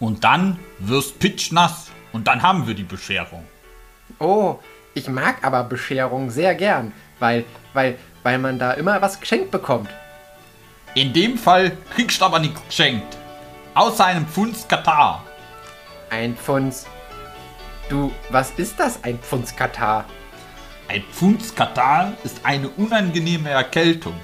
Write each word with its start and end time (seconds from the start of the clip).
Und 0.00 0.24
dann 0.24 0.58
wirst 0.78 1.18
pitchnass 1.18 1.90
und 2.12 2.26
dann 2.26 2.42
haben 2.42 2.66
wir 2.66 2.74
die 2.74 2.82
Bescherung. 2.82 3.46
Oh, 4.18 4.58
ich 4.94 5.08
mag 5.08 5.44
aber 5.44 5.62
Bescherung 5.64 6.30
sehr 6.30 6.54
gern, 6.54 6.92
weil, 7.20 7.44
weil, 7.74 7.98
weil 8.22 8.38
man 8.38 8.58
da 8.58 8.72
immer 8.72 9.00
was 9.00 9.20
geschenkt 9.20 9.50
bekommt. 9.50 9.90
In 10.94 11.12
dem 11.12 11.38
Fall 11.38 11.76
kriegst 11.94 12.20
du 12.20 12.24
aber 12.24 12.40
nichts 12.40 12.60
geschenkt. 12.66 13.16
Außer 13.74 14.06
einem 14.06 14.26
Pfunds 14.26 14.66
Katar. 14.66 15.24
Ein 16.10 16.34
Pfunds. 16.36 16.86
Du, 17.88 18.10
was 18.30 18.50
ist 18.56 18.80
das, 18.80 19.04
ein 19.04 19.18
Pfunds 19.20 19.54
Katar? 19.54 20.06
Ein 20.88 21.04
Pfunds 21.12 21.54
Katar 21.54 22.14
ist 22.24 22.40
eine 22.44 22.68
unangenehme 22.70 23.50
Erkältung. 23.50 24.14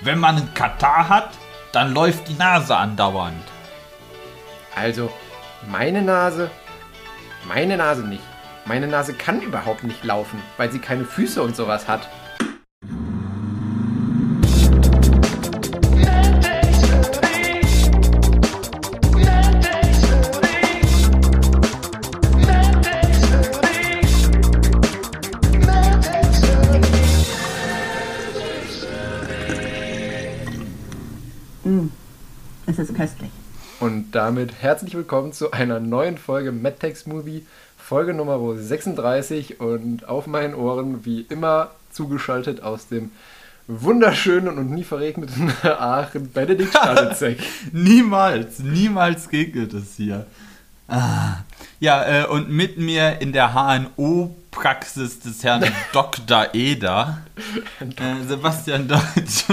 Wenn 0.00 0.18
man 0.18 0.36
einen 0.36 0.54
Katar 0.54 1.08
hat, 1.08 1.30
dann 1.72 1.92
läuft 1.92 2.28
die 2.28 2.34
Nase 2.34 2.74
andauernd. 2.74 3.51
Also, 4.74 5.10
meine 5.70 6.02
Nase? 6.02 6.50
Meine 7.46 7.76
Nase 7.76 8.02
nicht. 8.02 8.22
Meine 8.64 8.86
Nase 8.86 9.14
kann 9.14 9.42
überhaupt 9.42 9.84
nicht 9.84 10.04
laufen, 10.04 10.40
weil 10.56 10.70
sie 10.70 10.78
keine 10.78 11.04
Füße 11.04 11.42
und 11.42 11.56
sowas 11.56 11.88
hat. 11.88 12.08
Damit 34.26 34.52
herzlich 34.60 34.94
willkommen 34.94 35.32
zu 35.32 35.50
einer 35.50 35.80
neuen 35.80 36.16
Folge 36.16 36.52
MadTex 36.52 37.06
Movie, 37.06 37.44
Folge 37.76 38.14
Nummer 38.14 38.38
36 38.56 39.58
und 39.58 40.08
auf 40.08 40.28
meinen 40.28 40.54
Ohren 40.54 41.04
wie 41.04 41.22
immer 41.22 41.72
zugeschaltet 41.90 42.62
aus 42.62 42.86
dem 42.86 43.10
wunderschönen 43.66 44.58
und 44.58 44.70
nie 44.70 44.84
verregneten 44.84 45.52
Aachen 45.64 46.30
Benedikt 46.30 46.70
Stanitzek. 46.70 47.40
Niemals, 47.72 48.60
niemals 48.60 49.32
regnet 49.32 49.74
es 49.74 49.96
hier. 49.96 50.28
Ah. 50.86 51.38
Ja, 51.80 52.22
äh, 52.22 52.26
und 52.26 52.48
mit 52.48 52.78
mir 52.78 53.20
in 53.20 53.32
der 53.32 53.54
HNO-Praxis 53.54 55.18
des 55.18 55.42
Herrn 55.42 55.64
Dr. 55.92 56.46
Eder, 56.54 57.22
äh, 57.80 58.24
Sebastian 58.28 58.86
Deutsch. 58.86 59.46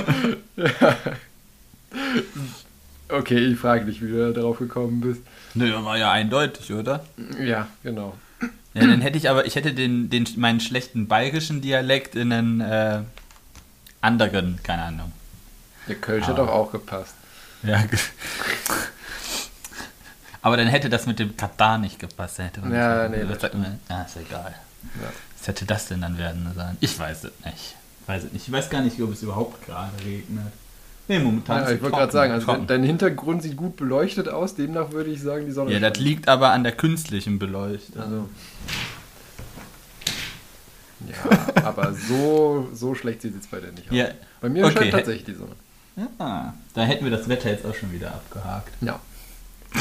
Okay, 3.10 3.40
ich 3.40 3.58
frage 3.60 3.86
dich, 3.86 4.02
wie 4.04 4.08
du 4.12 4.32
darauf 4.34 4.60
gekommen 4.60 5.02
bist. 5.02 5.22
Nö, 5.56 5.74
war 5.84 5.98
ja 5.98 6.12
eindeutig, 6.12 6.72
oder? 6.74 7.04
Ja, 7.44 7.68
genau. 7.84 8.16
Ja, 8.76 8.82
dann 8.86 9.02
hätte 9.02 9.18
ich 9.18 9.30
aber, 9.30 9.46
ich 9.46 9.56
hätte 9.56 9.74
den, 9.74 10.10
den, 10.12 10.28
meinen 10.38 10.60
schlechten 10.60 11.08
bayerischen 11.08 11.60
Dialekt 11.62 12.16
in 12.16 12.32
einen 12.32 12.62
äh, 12.62 13.02
anderen, 14.02 14.60
keine 14.64 14.84
Ahnung. 14.84 15.12
Der 15.88 15.96
Kölsch 15.96 16.26
Ah. 16.26 16.28
hat 16.30 16.38
doch 16.38 16.50
auch 16.50 16.72
gepasst. 16.72 17.16
Ja. 17.64 17.84
Aber 20.42 20.56
dann 20.56 20.68
hätte 20.68 20.90
das 20.90 21.06
mit 21.06 21.20
dem 21.20 21.36
Katar 21.36 21.78
nicht 21.80 22.00
gepasst. 22.00 22.40
Dann 22.40 22.46
hätte 22.46 22.62
man 22.62 22.74
Ja, 22.74 23.10
nee, 23.10 23.26
das 23.28 23.40
das 23.40 23.54
man, 23.54 23.80
ja, 23.90 24.04
ist 24.04 24.16
egal. 24.18 24.56
Ja. 25.02 25.10
Was 25.38 25.48
hätte 25.48 25.66
das 25.66 25.88
denn 25.88 26.02
dann 26.02 26.18
werden 26.18 26.50
sollen? 26.56 26.78
Ich 26.80 26.98
weiß 26.98 27.26
es 27.26 27.32
nicht. 27.46 27.76
Weiß 28.08 28.24
es 28.24 28.32
nicht. 28.32 28.48
Ich 28.48 28.54
weiß 28.54 28.70
gar 28.70 28.82
nicht, 28.82 29.02
ob 29.02 29.12
es 29.12 29.22
überhaupt 29.24 29.66
gerade 29.66 29.92
regnet. 30.06 30.54
Nee, 31.10 31.20
momentan 31.20 31.58
Ja, 31.58 31.64
es 31.66 31.72
ich 31.72 31.82
wollte 31.82 31.98
gerade 31.98 32.12
sagen, 32.12 32.32
also 32.34 32.46
trocken. 32.46 32.68
dein 32.68 32.84
Hintergrund 32.84 33.42
sieht 33.44 33.58
gut 33.58 33.76
beleuchtet 33.78 34.30
aus, 34.30 34.54
demnach 34.56 34.92
würde 34.92 35.10
ich 35.10 35.22
sagen, 35.22 35.46
die 35.48 35.52
Sonne 35.52 35.74
Ja, 35.74 35.80
das 35.80 35.98
liegt 36.00 36.28
aber 36.28 36.52
an 36.52 36.64
der 36.64 36.72
künstlichen 36.72 37.40
Beleuchtung. 37.40 38.02
Also. 38.02 38.30
Ja, 41.08 41.64
aber 41.66 41.94
so, 41.94 42.70
so 42.74 42.94
schlecht 42.94 43.22
sieht 43.22 43.40
es 43.40 43.48
bei 43.48 43.60
dir 43.60 43.72
nicht 43.72 43.90
aus. 43.90 43.96
Ja, 43.96 44.08
Bei 44.42 44.50
mir 44.50 44.66
okay. 44.66 44.78
scheint 44.78 44.92
tatsächlich 44.92 45.26
die 45.26 45.34
Sonne. 45.34 45.54
ja, 46.20 46.54
da 46.74 46.82
hätten 46.84 47.06
wir 47.06 47.12
das 47.12 47.28
Wetter 47.28 47.50
jetzt 47.50 47.66
auch 47.66 47.74
schon 47.74 47.92
wieder 47.92 48.12
abgehakt. 48.14 48.72
Ja. 48.82 49.00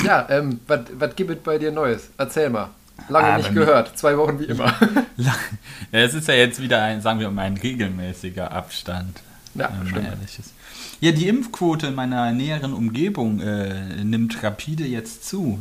Ja, 0.05 0.27
ähm, 0.31 0.61
was 0.67 1.17
gibt 1.17 1.31
es 1.31 1.39
bei 1.39 1.59
dir 1.59 1.73
Neues? 1.73 2.11
Erzähl 2.19 2.51
mal. 2.51 2.71
Lange 3.09 3.29
Ah, 3.29 3.37
nicht 3.39 3.55
gehört. 3.55 3.97
Zwei 3.99 4.17
Wochen 4.19 4.39
wie 4.41 4.45
immer. 4.45 4.73
Es 5.93 6.15
ist 6.15 6.29
ja 6.29 6.35
jetzt 6.35 6.61
wieder 6.61 6.83
ein, 6.83 7.01
sagen 7.01 7.21
wir 7.21 7.31
mal, 7.31 7.43
ein 7.43 7.57
regelmäßiger 7.57 8.53
Abstand. 8.53 9.21
Ja, 9.55 9.71
wenn 9.83 9.91
man 9.91 10.05
ehrlich 10.05 10.39
ist. 10.39 10.53
Ja, 11.01 11.13
die 11.13 11.29
Impfquote 11.29 11.89
in 11.89 11.95
meiner 11.95 12.33
näheren 12.33 12.73
Umgebung 12.73 13.41
äh, 13.41 14.03
nimmt 14.05 14.43
rapide 14.43 14.85
jetzt 14.85 15.29
zu. 15.29 15.61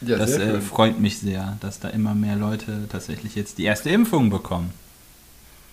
Ja, 0.00 0.18
das 0.18 0.32
äh, 0.32 0.60
freut 0.60 0.98
mich 0.98 1.18
sehr, 1.18 1.56
dass 1.60 1.80
da 1.80 1.88
immer 1.88 2.14
mehr 2.14 2.36
Leute 2.36 2.88
tatsächlich 2.90 3.36
jetzt 3.36 3.58
die 3.58 3.64
erste 3.64 3.90
Impfung 3.90 4.30
bekommen. 4.30 4.72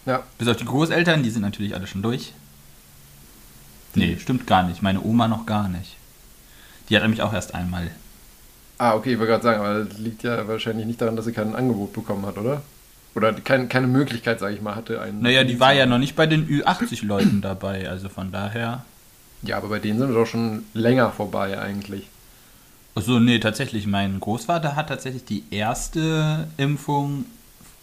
Ja, 0.05 0.23
Bis 0.37 0.47
auf 0.47 0.57
die 0.57 0.65
Großeltern, 0.65 1.23
die 1.23 1.29
sind 1.29 1.41
natürlich 1.41 1.75
alle 1.75 1.87
schon 1.87 2.01
durch. 2.01 2.33
Nee, 3.93 4.17
stimmt 4.19 4.47
gar 4.47 4.63
nicht. 4.63 4.81
Meine 4.81 5.01
Oma 5.03 5.27
noch 5.27 5.45
gar 5.45 5.67
nicht. 5.67 5.97
Die 6.89 6.95
hat 6.95 7.03
nämlich 7.03 7.21
auch 7.21 7.33
erst 7.33 7.53
einmal. 7.53 7.91
Ah, 8.77 8.95
okay, 8.95 9.13
ich 9.13 9.19
wollte 9.19 9.31
gerade 9.31 9.43
sagen, 9.43 9.59
aber 9.59 9.83
das 9.83 9.97
liegt 9.99 10.23
ja 10.23 10.47
wahrscheinlich 10.47 10.85
nicht 10.85 11.01
daran, 11.01 11.15
dass 11.15 11.25
sie 11.25 11.33
kein 11.33 11.55
Angebot 11.55 11.93
bekommen 11.93 12.25
hat, 12.25 12.37
oder? 12.37 12.61
Oder 13.13 13.33
kein, 13.33 13.67
keine 13.67 13.87
Möglichkeit, 13.87 14.39
sage 14.39 14.55
ich 14.55 14.61
mal, 14.61 14.75
hatte. 14.75 15.01
Einen 15.01 15.21
Naja, 15.21 15.43
die 15.43 15.59
war 15.59 15.73
ja 15.73 15.85
noch 15.85 15.97
nicht 15.97 16.15
bei 16.15 16.27
den 16.27 16.47
Ü80-Leuten 16.47 17.41
dabei, 17.41 17.89
also 17.89 18.07
von 18.09 18.31
daher. 18.31 18.85
Ja, 19.41 19.57
aber 19.57 19.67
bei 19.69 19.79
denen 19.79 19.99
sind 19.99 20.09
wir 20.09 20.15
doch 20.15 20.27
schon 20.27 20.63
länger 20.73 21.11
vorbei 21.11 21.59
eigentlich. 21.59 22.07
Achso, 22.95 23.19
nee, 23.19 23.39
tatsächlich. 23.39 23.85
Mein 23.87 24.19
Großvater 24.19 24.75
hat 24.75 24.87
tatsächlich 24.89 25.25
die 25.25 25.43
erste 25.51 26.47
Impfung 26.57 27.25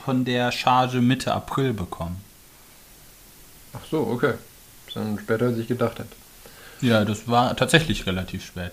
von 0.05 0.25
der 0.25 0.53
Charge 0.53 1.01
Mitte 1.01 1.33
April 1.35 1.73
bekommen. 1.73 2.17
Ach 3.75 3.81
so, 3.91 3.99
okay. 4.07 4.35
Ist 4.87 4.97
dann 4.97 5.19
später, 5.19 5.47
als 5.47 5.59
ich 5.59 5.69
gedacht 5.69 5.99
hätte. 5.99 6.09
Ja, 6.81 7.05
das 7.05 7.27
war 7.29 7.55
tatsächlich 7.57 8.07
relativ 8.07 8.45
spät. 8.47 8.73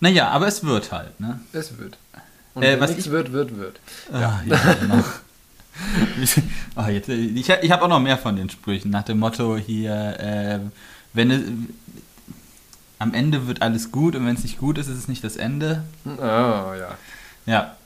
Naja, 0.00 0.28
aber 0.28 0.46
es 0.48 0.64
wird 0.64 0.90
halt, 0.92 1.18
ne? 1.20 1.40
Es 1.52 1.76
wird. 1.78 1.98
Und 2.54 2.62
Äh, 2.62 2.72
wenn 2.72 2.80
was 2.80 2.90
nichts 2.90 3.06
ich- 3.06 3.12
wird, 3.12 3.32
wird, 3.32 3.56
wird. 3.58 3.78
Ja, 4.12 4.42
ja 4.46 4.72
genau. 4.80 5.04
Ah, 6.74 6.90
jetzt, 6.90 7.08
ich 7.08 7.48
ich 7.48 7.70
habe 7.70 7.82
auch 7.82 7.88
noch 7.88 8.00
mehr 8.00 8.18
von 8.18 8.36
den 8.36 8.50
Sprüchen 8.50 8.90
nach 8.90 9.02
dem 9.02 9.18
Motto 9.18 9.56
hier, 9.56 10.18
äh, 10.20 10.60
wenn 11.12 11.30
es, 11.30 11.42
am 12.98 13.14
Ende 13.14 13.46
wird 13.46 13.62
alles 13.62 13.90
gut 13.90 14.14
und 14.14 14.26
wenn 14.26 14.36
es 14.36 14.42
nicht 14.42 14.58
gut 14.58 14.78
ist, 14.78 14.88
ist 14.88 14.98
es 14.98 15.08
nicht 15.08 15.24
das 15.24 15.36
Ende. 15.36 15.84
Ah, 16.20 16.74
ja. 16.78 16.98
Ja. 17.46 17.76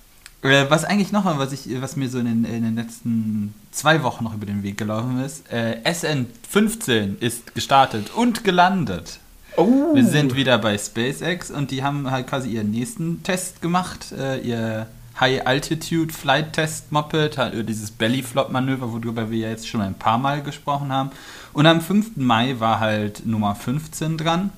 Äh, 0.43 0.69
was 0.69 0.85
eigentlich 0.85 1.13
noch, 1.13 1.25
was, 1.39 1.53
ich, 1.53 1.81
was 1.81 1.97
mir 1.97 2.09
so 2.09 2.19
in 2.19 2.27
den, 2.27 2.45
in 2.45 2.65
den 2.65 2.75
letzten 2.75 3.55
zwei 3.71 4.03
Wochen 4.03 4.25
noch 4.25 4.35
über 4.35 4.47
den 4.47 4.63
Weg 4.63 4.77
gelaufen 4.77 5.23
ist, 5.23 5.51
äh, 5.53 5.79
SN15 5.85 7.21
ist 7.21 7.55
gestartet 7.55 8.11
und 8.15 8.43
gelandet. 8.43 9.21
Oh! 9.57 9.95
Wir 9.95 10.05
sind 10.05 10.35
wieder 10.35 10.59
bei 10.59 10.77
SpaceX 10.79 11.51
und 11.51 11.71
die 11.71 11.83
haben 11.83 12.11
halt 12.11 12.27
quasi 12.27 12.51
ihren 12.51 12.71
nächsten 12.71 13.23
Test 13.23 13.63
gemacht, 13.63 14.13
äh, 14.13 14.41
ihr 14.41 14.87
High 15.21 15.47
Altitude 15.47 16.13
Flight 16.13 16.53
Test 16.55 16.91
Moped, 16.91 17.37
halt 17.39 17.69
dieses 17.69 17.91
Belly 17.91 18.23
Flop 18.23 18.51
Manöver, 18.51 18.93
worüber 18.93 19.31
wir 19.31 19.39
ja 19.39 19.49
jetzt 19.51 19.69
schon 19.69 19.81
ein 19.81 19.95
paar 19.95 20.19
Mal 20.19 20.43
gesprochen 20.43 20.91
haben. 20.91 21.11
Und 21.53 21.67
am 21.67 21.81
5. 21.81 22.17
Mai 22.17 22.59
war 22.61 22.81
halt 22.81 23.27
Nummer 23.27 23.55
15 23.55 24.17
dran. 24.19 24.51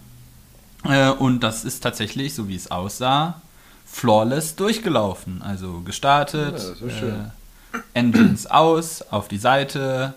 Äh, 0.84 1.10
und 1.10 1.40
das 1.40 1.64
ist 1.64 1.80
tatsächlich, 1.80 2.34
so 2.34 2.46
wie 2.48 2.54
es 2.56 2.70
aussah, 2.70 3.40
flawless 3.86 4.54
durchgelaufen. 4.54 5.42
Also 5.42 5.80
gestartet, 5.80 6.62
Ja. 6.80 7.08
Äh, 7.08 7.78
Engines 7.92 8.46
aus, 8.46 9.02
auf 9.02 9.26
die 9.26 9.38
Seite, 9.38 10.14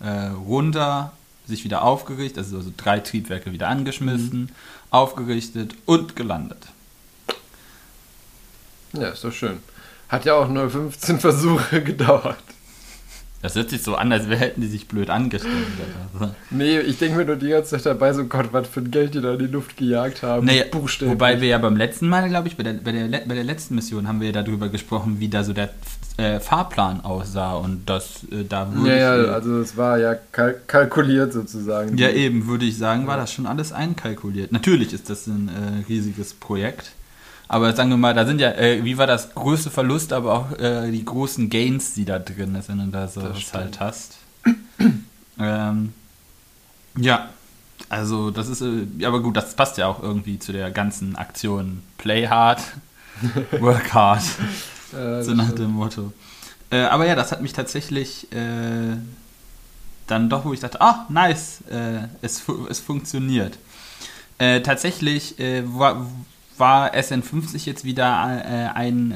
äh, 0.00 0.26
runter, 0.28 1.12
sich 1.46 1.62
wieder 1.62 1.82
aufgerichtet, 1.82 2.38
also 2.38 2.60
so 2.60 2.72
drei 2.76 2.98
Triebwerke 2.98 3.52
wieder 3.52 3.68
angeschmissen, 3.68 4.40
Mhm. 4.40 4.48
aufgerichtet 4.90 5.74
und 5.86 6.16
gelandet. 6.16 6.58
Ja, 8.92 9.08
ist 9.08 9.22
doch 9.22 9.32
schön. 9.32 9.58
Hat 10.08 10.24
ja 10.24 10.34
auch 10.34 10.48
nur 10.48 10.70
15 10.70 11.18
Versuche 11.18 11.82
gedauert. 11.84 12.36
Das 13.42 13.54
hört 13.54 13.70
sich 13.70 13.82
so 13.82 13.94
an, 13.94 14.10
als 14.10 14.26
hätten 14.26 14.60
die 14.62 14.66
sich 14.66 14.88
blöd 14.88 15.08
angestellt. 15.10 15.54
oder. 16.16 16.34
Nee, 16.50 16.80
ich 16.80 16.98
denke 16.98 17.18
mir 17.18 17.24
nur 17.26 17.36
die 17.36 17.50
ganze 17.50 17.72
Zeit 17.72 17.86
dabei, 17.86 18.12
so 18.12 18.24
Gott, 18.24 18.48
was 18.52 18.66
für 18.66 18.80
ein 18.80 18.90
Geld 18.90 19.14
die 19.14 19.20
da 19.20 19.34
in 19.34 19.38
die 19.38 19.46
Luft 19.46 19.76
gejagt 19.76 20.22
haben. 20.22 20.46
Naja, 20.46 20.64
Buchstäblich. 20.70 21.12
wobei 21.12 21.40
wir 21.40 21.48
ja 21.48 21.58
beim 21.58 21.76
letzten 21.76 22.08
Mal, 22.08 22.28
glaube 22.28 22.48
ich, 22.48 22.56
bei 22.56 22.62
der, 22.64 22.72
bei, 22.72 22.92
der, 22.92 23.06
bei 23.06 23.34
der 23.34 23.44
letzten 23.44 23.74
Mission 23.76 24.08
haben 24.08 24.20
wir 24.20 24.28
ja 24.28 24.42
darüber 24.42 24.68
gesprochen, 24.68 25.20
wie 25.20 25.28
da 25.28 25.44
so 25.44 25.52
der 25.52 25.70
äh, 26.16 26.40
Fahrplan 26.40 27.02
aussah 27.02 27.54
und 27.54 27.82
das 27.86 28.24
äh, 28.32 28.42
da 28.48 28.72
würde 28.74 28.88
Ja, 28.98 29.20
ich, 29.20 29.26
ja, 29.26 29.32
also 29.34 29.60
es 29.60 29.76
war 29.76 29.98
ja 29.98 30.16
kal 30.32 30.58
kalkuliert 30.66 31.32
sozusagen. 31.32 31.96
Ja, 31.98 32.08
eben, 32.08 32.48
würde 32.48 32.64
ich 32.64 32.76
sagen, 32.78 33.06
war 33.06 33.18
das 33.18 33.32
schon 33.32 33.46
alles 33.46 33.70
einkalkuliert. 33.70 34.50
Natürlich 34.50 34.92
ist 34.94 35.10
das 35.10 35.26
ein 35.28 35.48
äh, 35.50 35.84
riesiges 35.88 36.32
Projekt. 36.32 36.92
Aber 37.48 37.74
sagen 37.74 37.90
wir 37.90 37.96
mal, 37.96 38.14
da 38.14 38.26
sind 38.26 38.40
ja, 38.40 38.50
äh, 38.52 38.84
wie 38.84 38.98
war 38.98 39.06
das 39.06 39.34
größte 39.34 39.70
Verlust, 39.70 40.12
aber 40.12 40.32
auch 40.32 40.58
äh, 40.58 40.90
die 40.90 41.04
großen 41.04 41.48
Gains, 41.48 41.94
die 41.94 42.04
da 42.04 42.18
drin 42.18 42.54
ist, 42.56 42.68
wenn 42.68 42.78
du 42.78 42.86
da 42.86 43.06
so 43.06 43.20
Das 43.20 43.54
halt 43.54 43.78
hast. 43.78 44.16
ähm, 45.38 45.92
ja. 46.98 47.28
Also, 47.88 48.30
das 48.32 48.48
ist, 48.48 48.62
äh, 48.62 49.04
aber 49.04 49.20
gut, 49.22 49.36
das 49.36 49.54
passt 49.54 49.78
ja 49.78 49.86
auch 49.86 50.02
irgendwie 50.02 50.38
zu 50.40 50.52
der 50.52 50.70
ganzen 50.72 51.14
Aktion 51.14 51.82
Play 51.98 52.26
hard, 52.26 52.60
work 53.60 53.94
hard. 53.94 54.22
So 54.90 55.34
nach 55.34 55.52
dem 55.52 55.72
Motto. 55.72 56.12
Äh, 56.70 56.82
aber 56.82 57.06
ja, 57.06 57.14
das 57.14 57.30
hat 57.30 57.42
mich 57.42 57.52
tatsächlich 57.52 58.32
äh, 58.32 58.96
dann 60.06 60.28
doch, 60.30 60.44
wo 60.44 60.52
ich 60.52 60.60
dachte, 60.60 60.80
ah, 60.80 61.06
nice, 61.10 61.60
äh, 61.70 62.08
es, 62.22 62.40
fu 62.40 62.66
es 62.68 62.80
funktioniert. 62.80 63.58
Tatsächlich 64.38 65.36
war, 65.38 66.06
war 66.58 66.94
SN50 66.94 67.66
jetzt 67.66 67.84
wieder 67.84 68.06
äh, 68.06 68.68
ein, 68.76 69.12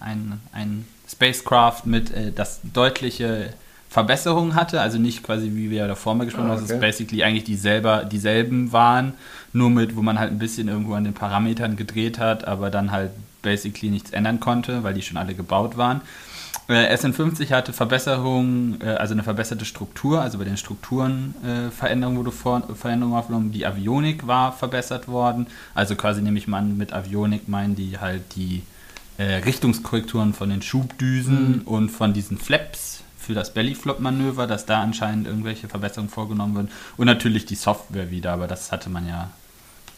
ein, 0.00 0.40
ein 0.52 0.84
Spacecraft 1.08 1.82
mit 1.84 2.12
das 2.36 2.60
deutliche 2.72 3.50
Verbesserungen 3.94 4.56
hatte, 4.56 4.80
also 4.80 4.98
nicht 4.98 5.22
quasi 5.22 5.52
wie 5.54 5.70
wir 5.70 5.86
davor 5.86 6.16
mal 6.16 6.24
gesprochen 6.24 6.48
haben, 6.48 6.58
Ah, 6.58 6.60
dass 6.60 6.64
okay. 6.64 6.74
es 6.74 6.80
basically 6.80 7.22
eigentlich 7.22 7.44
dieselbe, 7.44 8.08
dieselben 8.10 8.72
waren, 8.72 9.14
nur 9.52 9.70
mit, 9.70 9.94
wo 9.94 10.02
man 10.02 10.18
halt 10.18 10.32
ein 10.32 10.40
bisschen 10.40 10.66
irgendwo 10.66 10.94
an 10.94 11.04
den 11.04 11.14
Parametern 11.14 11.76
gedreht 11.76 12.18
hat, 12.18 12.48
aber 12.48 12.70
dann 12.70 12.90
halt 12.90 13.12
basically 13.42 13.90
nichts 13.90 14.10
ändern 14.10 14.40
konnte, 14.40 14.82
weil 14.82 14.94
die 14.94 15.02
schon 15.02 15.16
alle 15.16 15.34
gebaut 15.34 15.76
waren. 15.76 16.00
Äh, 16.68 16.94
SN50 16.94 17.50
hatte 17.50 17.72
Verbesserungen, 17.72 18.80
äh, 18.80 18.86
also 18.86 19.12
eine 19.12 19.22
verbesserte 19.22 19.64
Struktur, 19.64 20.22
also 20.22 20.38
bei 20.38 20.44
den 20.44 20.56
Strukturen 20.56 21.34
äh, 21.44 21.70
Veränderungen 21.70 22.18
wurde 22.18 22.32
vor, 22.32 22.62
Veränderungen 22.74 23.16
aufgenommen. 23.16 23.52
Die 23.52 23.66
Avionik 23.66 24.26
war 24.26 24.52
verbessert 24.52 25.08
worden, 25.08 25.46
also 25.74 25.94
quasi 25.94 26.22
nehme 26.22 26.38
ich 26.38 26.48
mal 26.48 26.62
mit 26.62 26.92
Avionik 26.92 27.48
meinen 27.48 27.74
die 27.76 27.98
halt 27.98 28.22
die 28.36 28.62
äh, 29.18 29.36
Richtungskorrekturen 29.44 30.32
von 30.32 30.50
den 30.50 30.62
Schubdüsen 30.62 31.62
und 31.64 31.90
von 31.90 32.12
diesen 32.14 32.38
Flaps 32.38 33.02
für 33.18 33.34
das 33.34 33.54
Bellyflop-Manöver, 33.54 34.46
dass 34.46 34.66
da 34.66 34.82
anscheinend 34.82 35.26
irgendwelche 35.26 35.68
Verbesserungen 35.68 36.10
vorgenommen 36.10 36.54
werden. 36.54 36.70
Und 36.96 37.06
natürlich 37.06 37.46
die 37.46 37.54
Software 37.54 38.10
wieder, 38.10 38.32
aber 38.32 38.46
das 38.46 38.70
hatte 38.70 38.90
man 38.90 39.08
ja. 39.08 39.30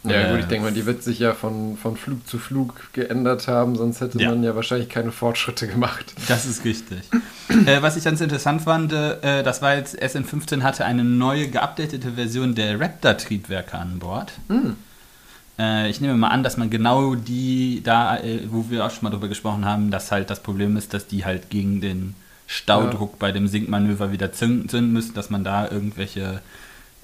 Ja, 0.08 0.20
äh, 0.23 0.31
gut, 0.31 0.41
ich 0.41 0.47
denke 0.47 0.64
mal, 0.67 0.73
die 0.73 0.87
wird 0.87 1.03
sich 1.03 1.19
ja 1.19 1.32
von, 1.35 1.76
von 1.76 1.97
Flug 1.97 2.26
zu 2.26 2.38
Flug 2.38 2.93
geändert 2.93 3.49
haben, 3.49 3.76
sonst 3.76 4.00
hätte 4.00 4.20
Ja. 4.20 4.31
man 4.31 4.43
ja 4.43 4.55
wahrscheinlich 4.55 4.88
keine 4.88 5.12
Fortschritte 5.12 5.67
gemacht. 5.69 6.14
Das 6.29 6.47
ist 6.47 6.64
richtig. 6.64 6.99
äh, 7.67 7.82
was 7.82 7.97
ich 7.97 8.05
ganz 8.05 8.20
interessant 8.20 8.62
fand, 8.62 8.93
äh, 8.93 9.43
das 9.43 9.62
war 9.62 9.75
jetzt 9.76 10.00
SN15 10.03 10.62
hatte 10.62 10.85
eine 10.85 11.05
neue 11.05 11.49
geupdatete 11.49 12.12
Version 12.12 12.55
der 12.55 12.81
Raptor-Triebwerke 12.81 13.76
an 13.79 13.99
Bord. 13.99 14.32
Hm. 14.49 14.76
Äh, 15.58 15.88
ich 15.88 16.00
nehme 16.00 16.14
mal 16.17 16.29
an, 16.29 16.43
dass 16.43 16.56
man 16.56 16.70
genau 16.70 17.14
die 17.14 17.81
da, 17.82 18.19
äh, 18.19 18.41
wo 18.50 18.67
wir 18.69 18.85
auch 18.85 18.91
schon 18.91 19.05
mal 19.05 19.11
drüber 19.11 19.29
gesprochen 19.29 19.64
haben, 19.64 19.91
dass 19.91 20.12
halt 20.12 20.29
das 20.31 20.41
Problem 20.43 20.76
ist, 20.76 20.93
dass 20.94 21.06
die 21.06 21.25
halt 21.25 21.50
gegen 21.50 21.81
den 21.81 22.14
Staudruck 22.47 23.19
bei 23.19 23.32
dem 23.32 23.49
Sinkmanöver 23.49 24.12
wieder 24.12 24.32
zünden 24.32 24.93
müssen, 24.93 25.14
dass 25.14 25.31
man 25.31 25.43
da 25.44 25.69
irgendwelche 25.69 26.41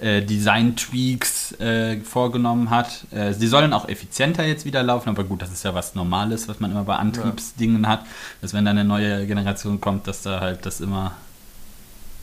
äh, 0.02 0.20
Design-Tweaks 0.22 1.52
äh, 1.60 2.00
vorgenommen 2.00 2.70
hat. 2.70 3.06
Äh, 3.12 3.32
sie 3.32 3.46
sollen 3.46 3.72
auch 3.72 3.88
effizienter 3.88 4.44
jetzt 4.44 4.64
wieder 4.64 4.82
laufen, 4.82 5.08
aber 5.08 5.24
gut, 5.24 5.40
das 5.42 5.52
ist 5.52 5.62
ja 5.64 5.74
was 5.74 5.94
Normales, 5.94 6.48
was 6.48 6.60
man 6.60 6.70
immer 6.72 6.84
bei 6.84 6.96
Antriebsdingen 6.96 7.86
hat, 7.86 8.04
dass 8.40 8.52
wenn 8.52 8.64
dann 8.64 8.76
eine 8.76 8.88
neue 8.88 9.26
Generation 9.26 9.80
kommt, 9.80 10.06
dass 10.06 10.22
da 10.22 10.40
halt 10.40 10.66
das 10.66 10.80
immer 10.80 11.12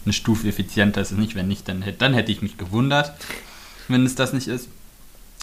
eine 0.06 0.14
Stufe 0.14 0.48
effizienter 0.48 1.02
ist. 1.02 1.12
Nicht, 1.12 1.36
wenn 1.36 1.48
nicht, 1.48 1.68
dann, 1.68 1.82
hätt- 1.82 2.02
dann 2.02 2.14
hätte 2.14 2.32
ich 2.32 2.42
mich 2.42 2.58
gewundert, 2.58 3.14
wenn 3.88 4.06
es 4.06 4.16
das 4.16 4.34
nicht 4.34 4.48
ist. 4.48 4.68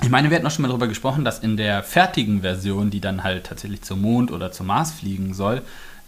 Ich 0.02 0.10
meine, 0.10 0.28
wir 0.28 0.36
hatten 0.36 0.46
auch 0.46 0.50
schon 0.50 0.62
mal 0.62 0.68
darüber 0.68 0.88
gesprochen, 0.88 1.24
dass 1.24 1.38
in 1.38 1.56
der 1.56 1.82
fertigen 1.82 2.42
Version, 2.42 2.90
die 2.90 3.00
dann 3.00 3.24
halt 3.24 3.46
tatsächlich 3.46 3.82
zum 3.82 4.02
Mond 4.02 4.30
oder 4.30 4.52
zum 4.52 4.66
Mars 4.66 4.92
fliegen 4.92 5.32
soll, 5.32 5.62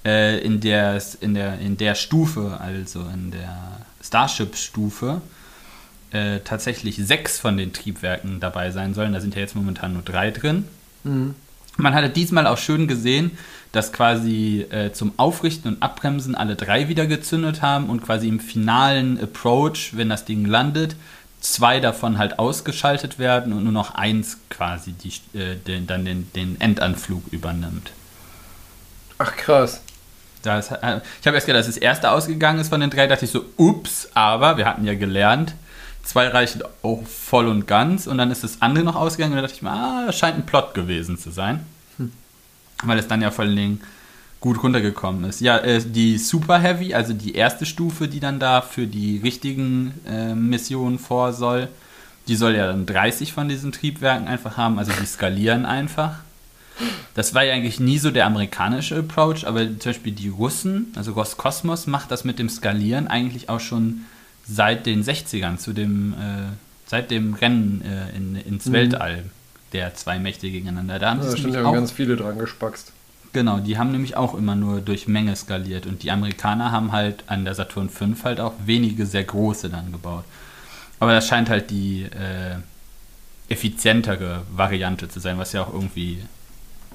äh, 0.04 0.38
in, 0.40 0.60
der, 0.60 1.00
in, 1.20 1.32
der, 1.34 1.58
in 1.58 1.78
der 1.78 1.94
Stufe, 1.94 2.58
also 2.60 3.00
in 3.14 3.30
der 3.30 3.78
Starship-Stufe, 4.02 5.20
äh, 6.12 6.40
tatsächlich 6.40 6.96
sechs 6.96 7.38
von 7.38 7.56
den 7.56 7.72
Triebwerken 7.72 8.40
dabei 8.40 8.70
sein 8.70 8.94
sollen. 8.94 9.12
Da 9.12 9.20
sind 9.20 9.34
ja 9.34 9.40
jetzt 9.40 9.56
momentan 9.56 9.92
nur 9.92 10.02
drei 10.02 10.30
drin. 10.30 10.64
Mhm. 11.04 11.34
Man 11.76 11.94
hatte 11.94 12.10
diesmal 12.10 12.46
auch 12.46 12.58
schön 12.58 12.88
gesehen, 12.88 13.38
dass 13.72 13.92
quasi 13.92 14.66
äh, 14.70 14.92
zum 14.92 15.12
Aufrichten 15.16 15.74
und 15.74 15.82
Abbremsen 15.82 16.34
alle 16.34 16.56
drei 16.56 16.88
wieder 16.88 17.06
gezündet 17.06 17.62
haben 17.62 17.88
und 17.88 18.02
quasi 18.02 18.26
im 18.26 18.40
finalen 18.40 19.22
Approach, 19.22 19.90
wenn 19.92 20.08
das 20.08 20.24
Ding 20.24 20.44
landet, 20.44 20.96
zwei 21.40 21.78
davon 21.78 22.18
halt 22.18 22.38
ausgeschaltet 22.38 23.18
werden 23.18 23.52
und 23.52 23.62
nur 23.62 23.72
noch 23.72 23.94
eins 23.94 24.38
quasi 24.50 24.92
die, 24.92 25.38
äh, 25.38 25.54
den, 25.54 25.86
dann 25.86 26.04
den, 26.04 26.32
den 26.32 26.60
Endanflug 26.60 27.22
übernimmt. 27.30 27.92
Ach 29.18 29.36
krass. 29.36 29.80
Da 30.42 30.58
ist, 30.58 30.70
äh, 30.70 31.00
ich 31.20 31.26
habe 31.26 31.36
erst 31.36 31.46
gedacht, 31.46 31.60
dass 31.60 31.66
das 31.66 31.76
erste 31.76 32.10
ausgegangen 32.10 32.58
ist 32.58 32.68
von 32.70 32.80
den 32.80 32.90
drei, 32.90 33.06
dachte 33.06 33.24
ich 33.24 33.30
so, 33.30 33.44
ups, 33.56 34.08
aber 34.14 34.56
wir 34.56 34.66
hatten 34.66 34.84
ja 34.84 34.94
gelernt, 34.94 35.54
zwei 36.08 36.28
reichen 36.28 36.62
auch 36.82 37.06
voll 37.06 37.48
und 37.48 37.66
ganz 37.66 38.06
und 38.06 38.16
dann 38.16 38.30
ist 38.30 38.42
das 38.42 38.62
andere 38.62 38.82
noch 38.82 38.96
ausgegangen 38.96 39.32
und 39.32 39.36
da 39.36 39.42
dachte 39.42 39.56
ich 39.56 39.62
mir, 39.62 39.70
ah, 39.70 40.06
das 40.06 40.18
scheint 40.18 40.38
ein 40.38 40.46
Plot 40.46 40.72
gewesen 40.72 41.18
zu 41.18 41.30
sein. 41.30 41.66
Weil 42.82 42.98
es 42.98 43.08
dann 43.08 43.20
ja 43.20 43.30
vor 43.30 43.44
allen 43.44 43.56
Dingen 43.56 43.80
gut 44.40 44.62
runtergekommen 44.62 45.24
ist. 45.24 45.40
Ja, 45.40 45.58
äh, 45.58 45.82
die 45.84 46.16
Super 46.16 46.60
Heavy, 46.60 46.94
also 46.94 47.12
die 47.12 47.34
erste 47.34 47.66
Stufe, 47.66 48.08
die 48.08 48.20
dann 48.20 48.38
da 48.38 48.62
für 48.62 48.86
die 48.86 49.18
richtigen 49.18 49.92
äh, 50.08 50.34
Missionen 50.34 50.98
vor 50.98 51.34
soll, 51.34 51.68
die 52.26 52.36
soll 52.36 52.54
ja 52.54 52.68
dann 52.68 52.86
30 52.86 53.34
von 53.34 53.48
diesen 53.48 53.72
Triebwerken 53.72 54.28
einfach 54.28 54.56
haben, 54.56 54.78
also 54.78 54.92
die 54.98 55.06
skalieren 55.06 55.66
einfach. 55.66 56.20
Das 57.14 57.34
war 57.34 57.44
ja 57.44 57.52
eigentlich 57.52 57.80
nie 57.80 57.98
so 57.98 58.10
der 58.10 58.24
amerikanische 58.24 58.96
Approach, 58.96 59.46
aber 59.46 59.66
zum 59.66 59.90
Beispiel 59.90 60.12
die 60.12 60.28
Russen, 60.28 60.92
also 60.94 61.12
Roskosmos, 61.12 61.86
macht 61.86 62.10
das 62.10 62.24
mit 62.24 62.38
dem 62.38 62.48
Skalieren 62.48 63.08
eigentlich 63.08 63.50
auch 63.50 63.60
schon 63.60 64.06
seit 64.48 64.86
den 64.86 65.02
60ern, 65.04 65.58
zu 65.58 65.72
dem, 65.72 66.14
äh, 66.14 66.16
seit 66.86 67.10
dem 67.10 67.34
Rennen 67.34 67.82
äh, 67.82 68.16
in, 68.16 68.36
ins 68.36 68.66
Mhm. 68.66 68.72
Weltall 68.72 69.24
der 69.72 69.94
zwei 69.94 70.18
Mächte 70.18 70.50
gegeneinander. 70.50 70.98
Da 70.98 71.10
haben 71.10 71.22
Ja, 71.22 71.36
stimmt, 71.36 71.56
auch, 71.58 71.72
ganz 71.74 71.92
viele 71.92 72.16
dran 72.16 72.38
gespackst. 72.38 72.92
genau, 73.34 73.58
die 73.58 73.76
haben 73.76 73.92
nämlich 73.92 74.16
auch 74.16 74.34
immer 74.34 74.54
nur 74.56 74.80
durch 74.80 75.06
Menge 75.06 75.36
skaliert 75.36 75.84
und 75.86 76.02
die 76.02 76.10
Amerikaner 76.10 76.72
haben 76.72 76.92
halt 76.92 77.24
an 77.26 77.44
der 77.44 77.54
Saturn 77.54 77.90
V 77.90 78.06
halt 78.24 78.40
auch 78.40 78.54
wenige 78.64 79.04
sehr 79.04 79.24
große 79.24 79.68
dann 79.68 79.92
gebaut. 79.92 80.24
Aber 81.00 81.12
das 81.12 81.28
scheint 81.28 81.50
halt 81.50 81.70
die 81.70 82.04
äh, 82.04 82.56
effizientere 83.48 84.42
Variante 84.50 85.08
zu 85.08 85.20
sein, 85.20 85.38
was 85.38 85.52
ja 85.52 85.62
auch 85.62 85.72
irgendwie 85.72 86.22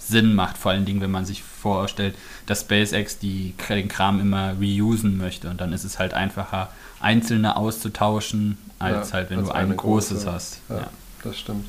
Sinn 0.07 0.35
macht, 0.35 0.57
vor 0.57 0.71
allen 0.71 0.85
Dingen, 0.85 1.01
wenn 1.01 1.11
man 1.11 1.25
sich 1.25 1.43
vorstellt, 1.43 2.15
dass 2.45 2.61
SpaceX 2.61 3.19
die, 3.19 3.53
den 3.69 3.87
Kram 3.87 4.19
immer 4.19 4.53
reusen 4.59 5.17
möchte 5.17 5.49
und 5.49 5.61
dann 5.61 5.73
ist 5.73 5.83
es 5.83 5.99
halt 5.99 6.13
einfacher, 6.13 6.69
einzelne 6.99 7.55
auszutauschen, 7.55 8.57
als 8.79 9.09
Ja, 9.09 9.13
halt, 9.15 9.29
wenn 9.29 9.39
als 9.39 9.47
du 9.47 9.53
ein 9.53 9.65
eine 9.65 9.75
großes 9.75 10.19
große. 10.23 10.31
hast. 10.31 10.59
Ja, 10.69 10.75
Ja. 10.77 10.87
das 11.23 11.39
stimmt. 11.39 11.65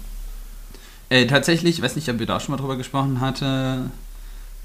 Äh, 1.10 1.26
tatsächlich, 1.26 1.76
ich 1.78 1.82
weiß 1.82 1.96
nicht, 1.96 2.08
ob 2.08 2.18
wir 2.18 2.26
da 2.26 2.36
auch 2.36 2.40
schon 2.40 2.52
mal 2.52 2.60
drüber 2.60 2.76
gesprochen 2.76 3.20
hatte, 3.20 3.90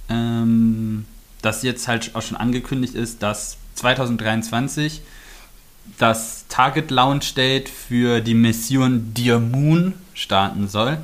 ähm, 0.09 1.05
dass 1.41 1.63
jetzt 1.63 1.87
halt 1.87 2.15
auch 2.15 2.21
schon 2.21 2.37
angekündigt 2.37 2.95
ist, 2.95 3.21
dass 3.21 3.57
2023 3.75 5.01
das 5.97 6.45
Target 6.49 6.91
Launch 6.91 7.33
Date 7.35 7.69
für 7.69 8.21
die 8.21 8.33
Mission 8.33 9.13
Dear 9.13 9.39
Moon 9.39 9.93
starten 10.13 10.67
soll. 10.67 10.97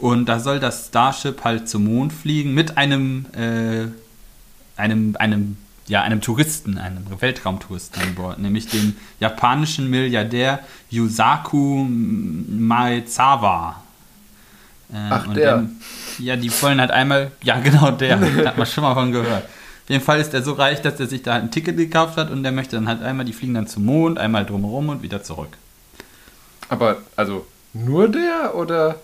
Und 0.00 0.26
da 0.26 0.40
soll 0.40 0.60
das 0.60 0.86
Starship 0.88 1.44
halt 1.44 1.68
zum 1.68 1.84
Mond 1.84 2.12
fliegen 2.12 2.54
mit 2.54 2.78
einem, 2.78 3.26
äh, 3.36 3.88
einem, 4.80 5.14
einem, 5.18 5.58
ja, 5.86 6.00
einem 6.00 6.22
Touristen, 6.22 6.78
einem 6.78 7.04
Weltraumtouristen 7.20 8.02
an 8.02 8.14
Bord, 8.14 8.38
nämlich 8.38 8.66
dem 8.68 8.96
japanischen 9.18 9.90
Milliardär 9.90 10.60
Yusaku 10.88 11.86
Maezawa. 11.86 13.82
Äh, 14.90 14.96
Ach, 15.10 15.26
und 15.26 15.36
der. 15.36 15.68
ja, 16.18 16.36
die 16.36 16.50
wollen 16.62 16.80
halt 16.80 16.92
einmal, 16.92 17.30
ja 17.42 17.60
genau 17.60 17.90
der, 17.90 18.16
da 18.16 18.26
hat 18.48 18.56
man 18.56 18.66
schon 18.66 18.82
mal 18.82 18.94
von 18.94 19.12
gehört. 19.12 19.44
Auf 19.44 19.90
jeden 19.90 20.02
Fall 20.02 20.18
ist 20.20 20.32
er 20.32 20.42
so 20.42 20.54
reich, 20.54 20.80
dass 20.80 20.98
er 20.98 21.08
sich 21.08 21.22
da 21.22 21.34
halt 21.34 21.42
ein 21.44 21.50
Ticket 21.50 21.76
gekauft 21.76 22.16
hat 22.16 22.30
und 22.30 22.42
der 22.42 22.52
möchte 22.52 22.76
dann 22.76 22.88
halt 22.88 23.02
einmal, 23.02 23.26
die 23.26 23.34
fliegen 23.34 23.52
dann 23.52 23.66
zum 23.66 23.84
Mond, 23.84 24.18
einmal 24.18 24.46
drumherum 24.46 24.88
und 24.88 25.02
wieder 25.02 25.22
zurück. 25.22 25.50
Aber, 26.70 26.98
also, 27.16 27.46
nur 27.74 28.08
der 28.08 28.54
oder? 28.54 28.96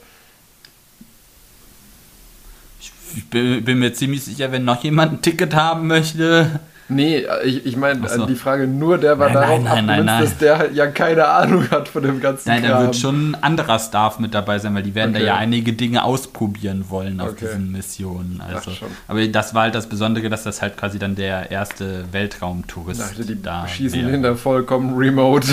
Ich 3.15 3.29
bin, 3.31 3.65
bin 3.65 3.79
mir 3.79 3.93
ziemlich 3.93 4.25
sicher, 4.25 4.51
wenn 4.53 4.65
noch 4.65 4.83
jemand 4.83 5.13
ein 5.13 5.23
Ticket 5.23 5.55
haben 5.55 5.87
möchte. 5.87 6.61
Nee, 6.89 7.27
ich, 7.45 7.67
ich 7.67 7.77
meine, 7.77 8.01
Ach 8.05 8.09
so. 8.11 8.27
die 8.27 8.37
Frage 8.37 8.69
nur 8.69 8.97
der 8.97 9.19
war 9.19 9.27
Nein, 9.31 9.35
darauf 9.35 9.65
nein, 9.65 9.87
nein, 9.87 10.05
nein, 10.05 10.23
dass 10.23 10.39
der 10.39 10.71
ja 10.73 10.87
keine 10.87 11.27
Ahnung 11.27 11.69
hat 11.73 11.89
von 11.89 12.01
dem 12.05 12.21
ganzen 12.21 12.49
Nein, 12.49 12.63
da 12.63 12.81
wird 12.81 12.95
schon 12.95 13.33
ein 13.33 13.43
anderer 13.43 13.81
Staff 13.81 14.21
mit 14.21 14.35
dabei 14.35 14.61
sein, 14.61 14.73
weil 14.77 14.85
die 14.85 14.95
werden 14.95 15.11
Okay. 15.11 15.19
da 15.25 15.27
ja 15.27 15.37
einige 15.37 15.73
Dinge 15.73 16.05
ausprobieren 16.05 16.85
wollen 16.89 17.21
auf 17.21 17.31
Okay. 17.31 17.47
diesen 17.49 17.73
Missionen. 17.73 18.41
Also, 18.41 18.71
schon. 18.71 18.87
aber 19.09 19.27
das 19.27 19.53
war 19.53 19.63
halt 19.63 19.75
das 19.75 19.89
Besondere, 19.89 20.29
dass 20.31 20.45
das 20.45 20.63
halt 20.63 20.77
quasi 20.77 21.01
dann 21.01 21.17
der 21.17 21.51
erste 21.51 22.05
Weltraumtourist 22.13 23.01
Dachte, 23.01 23.25
die 23.25 23.43
da 23.43 23.67
schießen 23.67 24.03
wäre. 24.03 24.13
den 24.13 24.23
da 24.23 24.37
vollkommen 24.37 24.97
remote. 24.97 25.49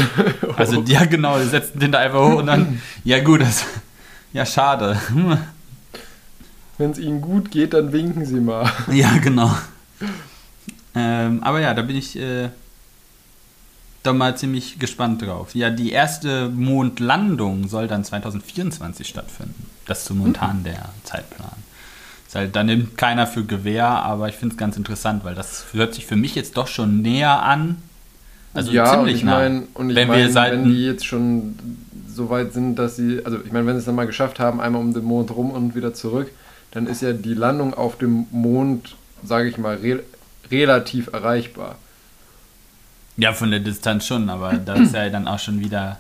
Also 0.55 0.83
ja 0.88 1.03
genau, 1.05 1.39
die 1.39 1.45
setzen 1.48 1.79
den 1.79 1.91
da 1.91 1.98
einfach 1.98 2.19
hoch 2.19 2.36
und 2.36 2.45
dann, 2.45 2.79
ja 3.03 3.24
gut, 3.24 3.41
das, 3.41 3.65
ja 4.33 4.45
schade. 4.45 4.98
Wenn 6.77 6.92
es 6.92 7.00
ihnen 7.00 7.22
gut 7.22 7.51
geht, 7.51 7.74
dann 7.74 7.94
winken 7.94 8.25
sie 8.25 8.39
mal. 8.39 8.72
Ja, 8.92 9.18
genau. 9.18 9.51
Ähm, 10.96 11.42
aber 11.44 11.60
ja, 11.60 11.74
da 11.74 11.82
bin 11.82 11.96
ich, 11.96 12.18
äh, 12.18 12.50
da 14.03 14.13
mal 14.13 14.36
ziemlich 14.38 14.80
gespannt 14.80 15.22
drauf. 15.22 15.56
Ja, 15.56 15.70
die 15.70 15.92
erste 15.92 16.50
Mondlandung 16.50 17.68
soll 17.68 17.88
dann 17.88 18.03
2024 18.03 19.08
stattfinden. 19.08 19.70
Das 19.86 20.00
ist 20.00 20.06
so 20.06 20.13
momentan 20.13 20.60
mhm. 20.60 20.63
der 20.65 20.89
Zeitplan. 21.03 21.51
Ist 22.27 22.36
halt, 22.36 22.56
da 22.56 22.63
nimmt 22.63 22.98
keiner 22.98 23.27
für 23.27 23.46
Gewehr, 23.46 23.88
aber 23.88 24.27
ich 24.27 24.36
finde 24.36 24.53
es 24.53 24.58
ganz 24.58 24.75
interessant, 24.77 25.24
weil 25.24 25.36
das 25.36 25.65
hört 25.72 25.94
sich 25.94 26.06
für 26.06 26.15
mich 26.15 26.36
jetzt 26.36 26.58
doch 26.58 26.68
schon 26.68 27.01
näher 27.01 27.44
an. 27.44 27.77
Also 28.53 28.72
ja, 28.72 28.86
ziemlich 28.86 29.13
und 29.13 29.18
ich 29.18 29.24
nah. 29.24 29.39
Mein, 29.39 29.68
und 29.74 29.89
ich 29.89 29.96
wenn 29.96 30.08
mein, 30.08 30.34
wenn 30.36 30.65
die 30.65 30.86
jetzt 30.86 31.06
schon 31.06 31.56
so 32.08 32.30
weit 32.30 32.53
sind, 32.53 32.75
dass 32.75 32.96
sie, 32.96 33.22
also 33.25 33.39
ich 33.44 33.51
meine, 33.51 33.65
wenn 33.65 33.75
sie 33.75 33.80
es 33.80 33.86
dann 33.86 33.96
mal 33.96 34.06
geschafft 34.06 34.39
haben, 34.39 34.62
einmal 34.62 34.82
um 34.82 34.94
den 34.94 35.03
Mond 35.03 35.32
rum 35.32 35.50
und 35.51 35.75
wieder 35.75 35.94
zurück, 35.94 36.30
dann 36.74 36.88
ist 36.88 37.01
ja 37.01 37.13
die 37.13 37.36
Landung 37.36 37.74
auf 37.74 37.98
dem 37.98 38.25
Mond, 38.32 38.96
sage 39.24 39.48
ich 39.48 39.58
mal, 39.58 39.75
re 39.75 40.03
relativ 40.51 41.08
erreichbar. 41.13 41.77
Ja, 43.15 43.32
von 43.34 43.51
der 43.51 43.60
Distanz 43.60 44.06
schon, 44.06 44.30
aber 44.30 44.53
da 44.53 44.74
ist 44.74 44.94
ja 44.94 45.10
dann 45.10 45.27
auch 45.27 45.39
schon 45.39 45.60
wieder 45.60 46.00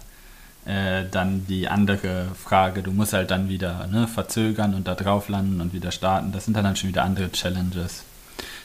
äh, 0.65 1.03
dann 1.09 1.45
die 1.47 1.67
andere 1.67 2.27
Frage. 2.35 2.81
Du 2.81 2.91
musst 2.91 3.13
halt 3.13 3.31
dann 3.31 3.49
wieder 3.49 3.87
ne, 3.87 4.07
verzögern 4.07 4.73
und 4.73 4.87
da 4.87 4.95
drauf 4.95 5.29
landen 5.29 5.61
und 5.61 5.73
wieder 5.73 5.91
starten. 5.91 6.31
Das 6.31 6.45
sind 6.45 6.57
dann, 6.57 6.63
dann 6.63 6.75
schon 6.75 6.89
wieder 6.89 7.03
andere 7.03 7.31
Challenges. 7.31 8.03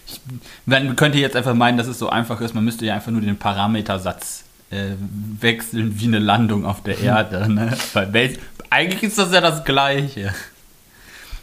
Ich, 0.06 0.20
man 0.64 0.96
könnte 0.96 1.18
jetzt 1.18 1.36
einfach 1.36 1.54
meinen, 1.54 1.76
dass 1.76 1.86
es 1.86 1.98
so 1.98 2.08
einfach 2.08 2.40
ist, 2.40 2.54
man 2.54 2.64
müsste 2.64 2.86
ja 2.86 2.94
einfach 2.94 3.12
nur 3.12 3.20
den 3.20 3.38
Parametersatz 3.38 4.44
äh, 4.70 4.92
wechseln 5.40 6.00
wie 6.00 6.06
eine 6.06 6.18
Landung 6.18 6.64
auf 6.64 6.82
der 6.82 6.98
Erde. 6.98 7.52
Ne? 7.52 7.76
Weil 7.92 8.38
eigentlich 8.70 9.02
ist 9.02 9.18
das 9.18 9.32
ja 9.32 9.42
das 9.42 9.64
Gleiche. 9.64 10.32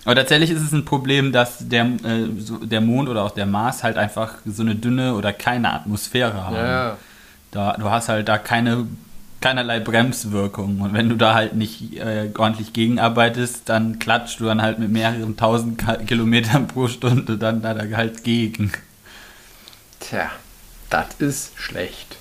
Aber 0.05 0.15
tatsächlich 0.15 0.51
ist 0.51 0.61
es 0.61 0.71
ein 0.71 0.85
Problem, 0.85 1.31
dass 1.31 1.67
der, 1.67 1.85
äh, 1.85 2.27
so 2.37 2.57
der 2.57 2.79
Mond 2.79 3.09
oder 3.09 3.23
auch 3.23 3.31
der 3.31 3.47
Mars 3.47 3.83
halt 3.83 3.97
einfach 3.97 4.35
so 4.45 4.61
eine 4.61 4.75
dünne 4.75 5.15
oder 5.15 5.33
keine 5.33 5.73
Atmosphäre 5.73 6.45
haben. 6.45 6.55
Ja. 6.55 6.97
Da, 7.49 7.73
du 7.73 7.89
hast 7.89 8.07
halt 8.07 8.29
da 8.29 8.37
keine, 8.37 8.85
keinerlei 9.41 9.79
Bremswirkung. 9.79 10.81
Und 10.81 10.93
wenn 10.93 11.09
du 11.09 11.15
da 11.15 11.33
halt 11.33 11.55
nicht 11.55 11.97
äh, 11.97 12.29
ordentlich 12.37 12.71
gegenarbeitest, 12.71 13.67
dann 13.67 13.97
klatscht 13.97 14.39
du 14.39 14.45
dann 14.45 14.61
halt 14.61 14.77
mit 14.77 14.91
mehreren 14.91 15.37
tausend 15.37 15.83
Kilometern 16.05 16.67
pro 16.67 16.87
Stunde 16.87 17.37
dann 17.37 17.63
da 17.63 17.75
halt 17.75 18.23
gegen. 18.23 18.71
Tja, 19.99 20.29
das 20.91 21.07
ist 21.17 21.57
schlecht. 21.57 22.17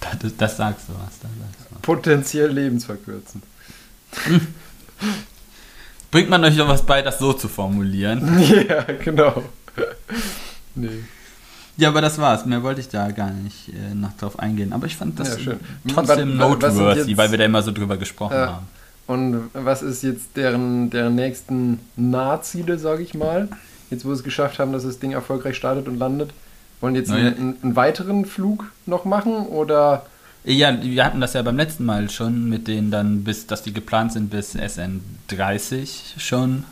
Das, 0.00 0.36
das 0.36 0.56
sagst 0.56 0.88
du 0.88 0.94
was. 0.94 1.20
Das 1.20 1.30
sagst 1.30 1.70
du 1.70 1.74
was. 1.76 1.82
Potenziell 1.82 2.50
lebensverkürzend. 2.50 3.44
Bringt 6.12 6.28
man 6.28 6.44
euch 6.44 6.56
noch 6.56 6.68
was 6.68 6.82
bei, 6.82 7.00
das 7.00 7.18
so 7.18 7.32
zu 7.32 7.48
formulieren? 7.48 8.38
Ja, 8.68 8.82
genau. 9.02 9.42
nee. 10.74 11.04
Ja, 11.78 11.88
aber 11.88 12.02
das 12.02 12.18
war's. 12.18 12.44
Mehr 12.44 12.62
wollte 12.62 12.82
ich 12.82 12.90
da 12.90 13.10
gar 13.10 13.30
nicht 13.30 13.70
äh, 13.70 13.94
noch 13.94 14.12
drauf 14.18 14.38
eingehen. 14.38 14.74
Aber 14.74 14.86
ich 14.86 14.94
fand 14.94 15.18
das 15.18 15.42
ja, 15.42 15.54
trotzdem 15.88 16.38
was, 16.38 16.48
noteworthy, 16.48 16.98
jetzt, 17.00 17.16
weil 17.16 17.30
wir 17.30 17.38
da 17.38 17.44
immer 17.46 17.62
so 17.62 17.72
drüber 17.72 17.96
gesprochen 17.96 18.36
äh, 18.36 18.46
haben. 18.46 18.66
Und 19.06 19.50
was 19.54 19.82
ist 19.82 20.02
jetzt 20.02 20.36
deren, 20.36 20.90
deren 20.90 21.14
nächsten 21.14 21.80
Nahziele, 21.96 22.78
sage 22.78 23.02
ich 23.02 23.14
mal? 23.14 23.48
Jetzt, 23.90 24.04
wo 24.04 24.10
sie 24.10 24.18
es 24.18 24.22
geschafft 24.22 24.58
haben, 24.58 24.72
dass 24.72 24.84
das 24.84 24.98
Ding 24.98 25.12
erfolgreich 25.12 25.56
startet 25.56 25.88
und 25.88 25.98
landet. 25.98 26.30
Wollen 26.82 26.94
jetzt 26.94 27.10
einen, 27.10 27.56
einen, 27.62 27.76
weiteren 27.76 28.26
Flug 28.26 28.70
noch 28.84 29.06
machen 29.06 29.46
oder 29.46 30.04
ja, 30.44 30.82
wir 30.82 31.04
hatten 31.04 31.20
das 31.20 31.34
ja 31.34 31.42
beim 31.42 31.56
letzten 31.56 31.84
Mal 31.84 32.10
schon 32.10 32.48
mit 32.48 32.66
denen 32.68 32.90
dann 32.90 33.24
bis, 33.24 33.46
dass 33.46 33.62
die 33.62 33.72
geplant 33.72 34.12
sind 34.12 34.30
bis 34.30 34.56
SN30 34.56 36.18
schon. 36.18 36.64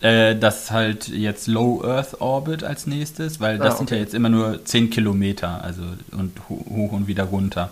Äh, 0.00 0.36
das 0.36 0.70
halt 0.70 1.08
jetzt 1.08 1.48
Low 1.48 1.82
Earth 1.84 2.20
Orbit 2.20 2.62
als 2.62 2.86
nächstes, 2.86 3.40
weil 3.40 3.58
das 3.58 3.66
ah, 3.66 3.70
okay. 3.70 3.78
sind 3.78 3.90
ja 3.90 3.96
jetzt 3.96 4.14
immer 4.14 4.28
nur 4.28 4.64
10 4.64 4.90
Kilometer, 4.90 5.62
also 5.62 5.82
und 6.12 6.48
hoch 6.48 6.92
und 6.92 7.08
wieder 7.08 7.24
runter. 7.24 7.70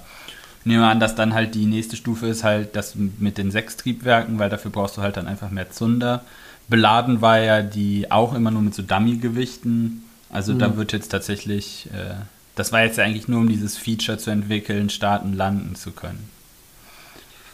Nehmen 0.65 0.81
wir 0.81 0.89
an, 0.89 0.99
dass 0.99 1.15
dann 1.15 1.35
halt 1.35 1.55
die 1.55 1.67
nächste 1.67 1.95
Stufe 1.95 2.27
ist 2.27 2.43
halt 2.43 2.75
das 2.75 2.97
mit 2.97 3.39
den 3.39 3.53
sechs 3.53 3.77
Triebwerken, 3.77 4.41
weil 4.41 4.51
dafür 4.51 4.73
brauchst 4.73 4.97
du 4.97 5.03
halt 5.03 5.17
dann 5.17 5.29
einfach 5.29 5.51
mehr 5.51 5.71
Zunder. 5.71 6.25
Beladen 6.69 7.21
war 7.21 7.39
ja 7.39 7.63
die 7.63 8.11
auch 8.11 8.35
immer 8.35 8.51
nur 8.51 8.63
mit 8.63 8.75
so 8.75 8.83
Dummy-Gewichten. 8.83 10.03
Also 10.29 10.55
mhm. 10.55 10.59
da 10.59 10.77
wird 10.77 10.93
jetzt 10.93 11.11
tatsächlich 11.11 11.89
äh, 11.93 12.15
das 12.57 12.73
war 12.73 12.83
jetzt 12.83 12.99
eigentlich 12.99 13.29
nur, 13.29 13.41
um 13.41 13.49
dieses 13.49 13.77
Feature 13.77 14.19
zu 14.19 14.31
entwickeln, 14.31 14.91
starten, 14.91 15.35
landen 15.35 15.77
zu 15.77 15.93
können. 15.93 16.29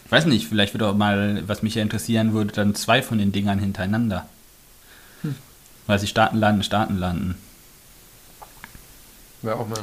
Ich 0.05 0.11
weiß 0.11 0.25
nicht, 0.25 0.47
vielleicht 0.47 0.73
wird 0.73 0.83
auch 0.83 0.95
mal, 0.95 1.43
was 1.47 1.61
mich 1.61 1.75
ja 1.75 1.81
interessieren 1.81 2.33
würde, 2.33 2.53
dann 2.53 2.73
zwei 2.73 3.01
von 3.01 3.17
den 3.17 3.31
Dingern 3.31 3.59
hintereinander. 3.59 4.25
Hm. 5.21 5.35
Weil 5.87 5.99
sie 5.99 6.07
starten, 6.07 6.37
landen, 6.37 6.63
starten, 6.63 6.97
landen. 6.97 7.35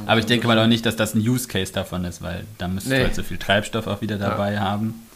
Aber 0.07 0.19
ich 0.19 0.25
denke 0.25 0.47
mal 0.47 0.57
auch 0.57 0.67
nicht, 0.67 0.85
dass 0.87 0.95
das 0.95 1.13
ein 1.13 1.21
Use 1.21 1.47
Case 1.47 1.71
davon 1.71 2.03
ist, 2.05 2.23
weil 2.23 2.45
da 2.57 2.67
müsstest 2.67 2.91
nee. 2.91 2.99
du 2.99 3.05
halt 3.05 3.15
so 3.15 3.21
viel 3.21 3.37
Treibstoff 3.37 3.85
auch 3.85 4.01
wieder 4.01 4.17
dabei 4.17 4.53
ja. 4.53 4.61
haben. 4.61 5.07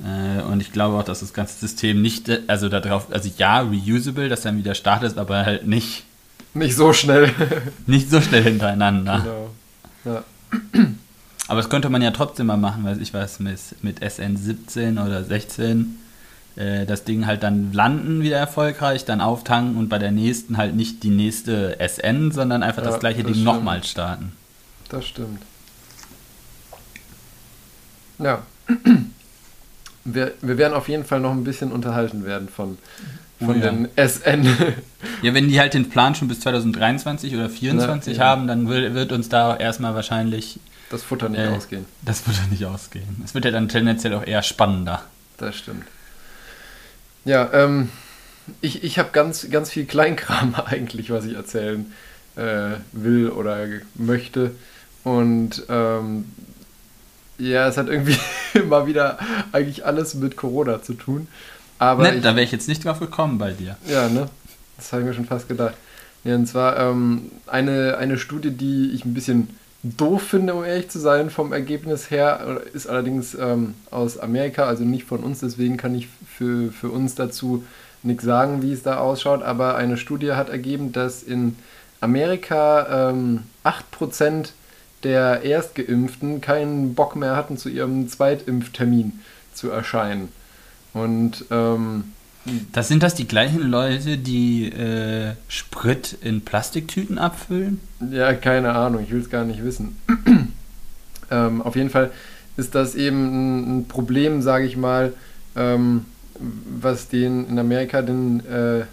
Äh, 0.00 0.42
und 0.42 0.60
ich 0.60 0.72
glaube 0.72 0.98
auch, 0.98 1.04
dass 1.04 1.20
das 1.20 1.32
ganze 1.32 1.56
System 1.58 2.02
nicht, 2.02 2.28
also 2.48 2.68
darauf, 2.68 3.12
also 3.12 3.30
ja, 3.38 3.60
reusable, 3.60 4.28
dass 4.28 4.40
dann 4.40 4.58
wieder 4.58 4.74
startet, 4.74 5.18
aber 5.18 5.44
halt 5.44 5.68
nicht 5.68 6.04
nicht 6.54 6.76
so 6.76 6.92
schnell. 6.92 7.32
Nicht 7.86 8.10
so 8.10 8.20
schnell 8.20 8.42
hintereinander. 8.42 9.20
Genau. 9.20 9.50
Ja. 10.04 10.24
Aber 11.48 11.60
das 11.60 11.68
könnte 11.68 11.88
man 11.90 12.02
ja 12.02 12.10
trotzdem 12.10 12.46
mal 12.46 12.56
machen, 12.56 12.84
weil 12.84 13.00
ich 13.00 13.12
weiß, 13.12 13.40
mit, 13.40 13.58
mit 13.82 14.00
SN 14.00 14.36
17 14.36 14.98
oder 14.98 15.24
16 15.24 15.98
äh, 16.56 16.86
das 16.86 17.04
Ding 17.04 17.26
halt 17.26 17.42
dann 17.42 17.72
landen 17.72 18.22
wieder 18.22 18.36
erfolgreich, 18.36 19.04
dann 19.04 19.20
auftanken 19.20 19.76
und 19.76 19.88
bei 19.88 19.98
der 19.98 20.12
nächsten 20.12 20.56
halt 20.56 20.74
nicht 20.74 21.02
die 21.02 21.10
nächste 21.10 21.76
SN, 21.80 22.32
sondern 22.32 22.62
einfach 22.62 22.82
ja, 22.82 22.90
das 22.90 23.00
gleiche 23.00 23.22
das 23.22 23.32
Ding 23.32 23.44
nochmal 23.44 23.82
starten. 23.84 24.32
Das 24.88 25.06
stimmt. 25.06 25.42
Ja. 28.18 28.42
Wir, 30.02 30.32
wir 30.40 30.56
werden 30.56 30.72
auf 30.72 30.88
jeden 30.88 31.04
Fall 31.04 31.20
noch 31.20 31.30
ein 31.30 31.44
bisschen 31.44 31.70
unterhalten 31.70 32.24
werden 32.24 32.48
von 32.48 32.78
von 33.40 33.60
oh, 33.60 33.64
ja. 33.64 33.70
den 33.70 33.88
SN. 33.96 34.44
Ja, 35.22 35.34
wenn 35.34 35.48
die 35.48 35.58
halt 35.58 35.74
den 35.74 35.88
Plan 35.88 36.14
schon 36.14 36.28
bis 36.28 36.40
2023 36.40 37.34
oder 37.34 37.48
2024 37.48 38.18
ja, 38.18 38.24
haben, 38.24 38.46
dann 38.46 38.68
will, 38.68 38.94
wird 38.94 39.12
uns 39.12 39.28
da 39.28 39.56
erstmal 39.56 39.94
wahrscheinlich 39.94 40.60
das 40.90 41.02
Futter 41.02 41.28
nicht 41.28 41.40
äh, 41.40 41.48
ausgehen. 41.48 41.86
Das 42.02 42.20
Futter 42.20 42.46
nicht 42.50 42.64
ausgehen. 42.64 43.22
Es 43.24 43.34
wird 43.34 43.44
ja 43.44 43.50
dann 43.50 43.68
tendenziell 43.68 44.12
auch 44.14 44.26
eher 44.26 44.42
spannender. 44.42 45.02
Das 45.38 45.56
stimmt. 45.56 45.84
Ja, 47.24 47.48
ähm, 47.52 47.90
ich, 48.60 48.82
ich 48.82 48.98
habe 48.98 49.10
ganz, 49.12 49.48
ganz 49.50 49.70
viel 49.70 49.86
Kleinkram 49.86 50.54
eigentlich, 50.66 51.10
was 51.10 51.24
ich 51.24 51.34
erzählen 51.34 51.92
äh, 52.36 52.76
will 52.92 53.30
oder 53.30 53.66
möchte. 53.94 54.52
Und 55.04 55.62
ähm, 55.68 56.26
ja, 57.38 57.68
es 57.68 57.76
hat 57.76 57.88
irgendwie 57.88 58.18
immer 58.54 58.86
wieder 58.86 59.18
eigentlich 59.52 59.86
alles 59.86 60.14
mit 60.14 60.36
Corona 60.36 60.82
zu 60.82 60.94
tun. 60.94 61.28
Aber 61.80 62.02
ne, 62.02 62.16
ich, 62.16 62.22
da 62.22 62.36
wäre 62.36 62.44
ich 62.44 62.52
jetzt 62.52 62.68
nicht 62.68 62.84
drauf 62.84 63.00
gekommen 63.00 63.38
bei 63.38 63.52
dir. 63.52 63.76
Ja, 63.88 64.08
ne? 64.08 64.28
Das 64.76 64.92
habe 64.92 65.02
ich 65.02 65.08
mir 65.08 65.14
schon 65.14 65.24
fast 65.24 65.48
gedacht. 65.48 65.74
Ja, 66.24 66.34
und 66.34 66.46
zwar 66.46 66.78
ähm, 66.78 67.30
eine, 67.46 67.96
eine 67.96 68.18
Studie, 68.18 68.50
die 68.50 68.90
ich 68.94 69.06
ein 69.06 69.14
bisschen 69.14 69.48
doof 69.82 70.22
finde, 70.22 70.54
um 70.54 70.62
ehrlich 70.62 70.90
zu 70.90 70.98
sein, 70.98 71.30
vom 71.30 71.54
Ergebnis 71.54 72.10
her, 72.10 72.60
ist 72.74 72.86
allerdings 72.86 73.34
ähm, 73.34 73.74
aus 73.90 74.18
Amerika, 74.18 74.64
also 74.66 74.84
nicht 74.84 75.06
von 75.06 75.20
uns, 75.20 75.40
deswegen 75.40 75.78
kann 75.78 75.94
ich 75.94 76.08
für, 76.28 76.70
für 76.70 76.90
uns 76.90 77.14
dazu 77.14 77.64
nichts 78.02 78.24
sagen, 78.24 78.60
wie 78.60 78.72
es 78.72 78.82
da 78.82 78.98
ausschaut, 78.98 79.42
aber 79.42 79.76
eine 79.76 79.96
Studie 79.96 80.32
hat 80.32 80.50
ergeben, 80.50 80.92
dass 80.92 81.22
in 81.22 81.56
Amerika 82.02 83.10
ähm, 83.10 83.44
8% 83.64 84.50
der 85.02 85.42
Erstgeimpften 85.42 86.42
keinen 86.42 86.94
Bock 86.94 87.16
mehr 87.16 87.34
hatten, 87.34 87.56
zu 87.56 87.70
ihrem 87.70 88.06
Zweitimpftermin 88.06 89.20
zu 89.54 89.70
erscheinen. 89.70 90.28
Und 90.92 91.44
ähm, 91.50 92.04
das 92.72 92.88
sind 92.88 93.02
das 93.02 93.14
die 93.14 93.28
gleichen 93.28 93.62
Leute, 93.62 94.16
die 94.16 94.66
äh, 94.66 95.34
Sprit 95.48 96.16
in 96.22 96.40
Plastiktüten 96.40 97.18
abfüllen? 97.18 97.80
Ja, 98.10 98.32
keine 98.32 98.72
Ahnung, 98.72 99.02
ich 99.04 99.10
will 99.10 99.20
es 99.20 99.30
gar 99.30 99.44
nicht 99.44 99.62
wissen. 99.62 99.96
ähm, 101.30 101.62
auf 101.62 101.76
jeden 101.76 101.90
Fall 101.90 102.10
ist 102.56 102.74
das 102.74 102.94
eben 102.94 103.80
ein 103.80 103.88
Problem, 103.88 104.42
sage 104.42 104.66
ich 104.66 104.76
mal, 104.76 105.12
ähm, 105.54 106.06
was 106.80 107.08
den 107.08 107.46
in 107.46 107.58
Amerika 107.58 108.02
den, 108.02 108.40
äh, 108.46 108.84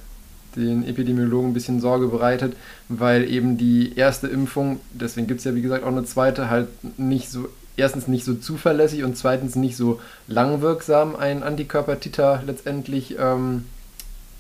den 0.56 0.86
Epidemiologen 0.86 1.51
ein 1.51 1.54
bisschen 1.54 1.80
Sorge 1.80 2.08
bereitet, 2.08 2.56
weil 2.89 3.30
eben 3.30 3.58
die 3.58 3.94
erste 3.96 4.27
Impfung, 4.27 4.80
deswegen 4.92 5.27
gibt 5.27 5.39
es 5.39 5.46
ja 5.46 5.56
wie 5.56 5.62
gesagt 5.62 5.84
auch 5.84 5.92
eine 5.92 6.04
zweite, 6.04 6.50
halt 6.50 6.68
nicht 7.00 7.30
so 7.30 7.48
erstens 7.78 8.08
nicht 8.08 8.26
so 8.26 8.34
zuverlässig 8.34 9.04
und 9.04 9.16
zweitens 9.16 9.56
nicht 9.56 9.78
so 9.78 10.00
langwirksam 10.28 11.16
ein 11.16 11.44
Antikörpertiter 11.44 12.44
letztendlich 12.46 13.18
ähm, 13.18 13.66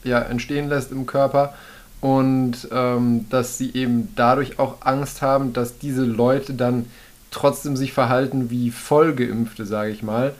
ja, 0.03 0.19
entstehen 0.19 0.67
lässt 0.67 0.91
im 0.91 1.05
Körper. 1.05 1.53
Und 2.01 2.67
ähm, 2.71 3.25
dass 3.29 3.57
sie 3.57 3.73
eben 3.73 4.09
dadurch 4.15 4.59
auch 4.59 4.77
Angst 4.81 5.21
haben, 5.21 5.53
dass 5.53 5.79
diese 5.79 6.03
Leute 6.03 6.53
dann 6.53 6.85
trotzdem 7.31 7.75
sich 7.75 7.93
verhalten 7.93 8.49
wie 8.49 8.71
Vollgeimpfte, 8.71 9.65
sage 9.65 9.91
ich 9.91 10.03
mal, 10.03 10.33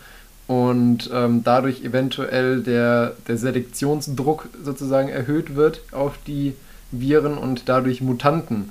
und 0.48 1.10
ähm, 1.14 1.44
dadurch 1.44 1.84
eventuell 1.84 2.62
der, 2.62 3.16
der 3.28 3.38
Selektionsdruck 3.38 4.48
sozusagen 4.64 5.10
erhöht 5.10 5.56
wird 5.56 5.82
auf 5.92 6.14
die 6.26 6.54
Viren 6.92 7.38
und 7.38 7.68
dadurch 7.68 8.02
Mutanten 8.02 8.70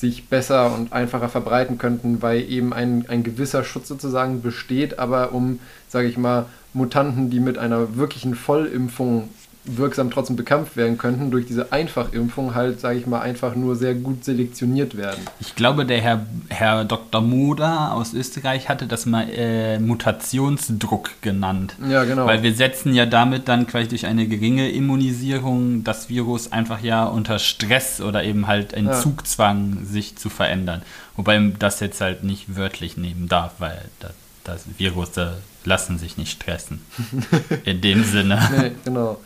sich 0.00 0.28
besser 0.28 0.74
und 0.74 0.92
einfacher 0.92 1.28
verbreiten 1.28 1.76
könnten, 1.76 2.22
weil 2.22 2.50
eben 2.50 2.72
ein, 2.72 3.04
ein 3.08 3.22
gewisser 3.22 3.64
Schutz 3.64 3.88
sozusagen 3.88 4.40
besteht, 4.40 4.98
aber 4.98 5.32
um, 5.32 5.60
sage 5.88 6.08
ich 6.08 6.16
mal, 6.16 6.46
Mutanten, 6.72 7.30
die 7.30 7.40
mit 7.40 7.58
einer 7.58 7.96
wirklichen 7.96 8.34
Vollimpfung 8.34 9.28
wirksam 9.64 10.10
trotzdem 10.10 10.36
bekämpft 10.36 10.76
werden 10.76 10.96
könnten, 10.96 11.30
durch 11.30 11.46
diese 11.46 11.70
Einfachimpfung 11.72 12.54
halt, 12.54 12.80
sage 12.80 12.98
ich 12.98 13.06
mal, 13.06 13.20
einfach 13.20 13.54
nur 13.54 13.76
sehr 13.76 13.94
gut 13.94 14.24
selektioniert 14.24 14.96
werden. 14.96 15.20
Ich 15.38 15.54
glaube, 15.54 15.84
der 15.84 16.00
Herr, 16.00 16.26
Herr 16.48 16.84
Dr. 16.84 17.20
Moda 17.20 17.92
aus 17.92 18.14
Österreich 18.14 18.68
hatte 18.68 18.86
das 18.86 19.04
mal 19.06 19.28
äh, 19.30 19.78
Mutationsdruck 19.78 21.10
genannt. 21.20 21.76
Ja, 21.88 22.04
genau. 22.04 22.26
Weil 22.26 22.42
wir 22.42 22.54
setzen 22.54 22.94
ja 22.94 23.06
damit 23.06 23.48
dann 23.48 23.66
quasi 23.66 23.88
durch 23.88 24.06
eine 24.06 24.26
geringe 24.26 24.70
Immunisierung 24.70 25.84
das 25.84 26.08
Virus 26.08 26.52
einfach 26.52 26.82
ja 26.82 27.04
unter 27.04 27.38
Stress 27.38 28.00
oder 28.00 28.24
eben 28.24 28.46
halt 28.46 28.72
in 28.72 28.86
Ja. 28.86 29.00
Zugzwang 29.00 29.84
sich 29.84 30.16
zu 30.16 30.30
verändern. 30.30 30.82
Wobei 31.16 31.38
man 31.38 31.56
das 31.58 31.80
jetzt 31.80 32.00
halt 32.00 32.24
nicht 32.24 32.56
wörtlich 32.56 32.96
nehmen 32.96 33.28
darf, 33.28 33.54
weil 33.58 33.82
das, 34.00 34.12
das 34.44 34.64
Virus 34.78 35.12
da 35.12 35.34
lassen 35.64 35.98
sich 35.98 36.16
nicht 36.16 36.32
stressen. 36.32 36.80
In 37.64 37.82
dem 37.82 38.04
Sinne. 38.04 38.40
Nee, 38.56 38.72
genau. 38.84 39.20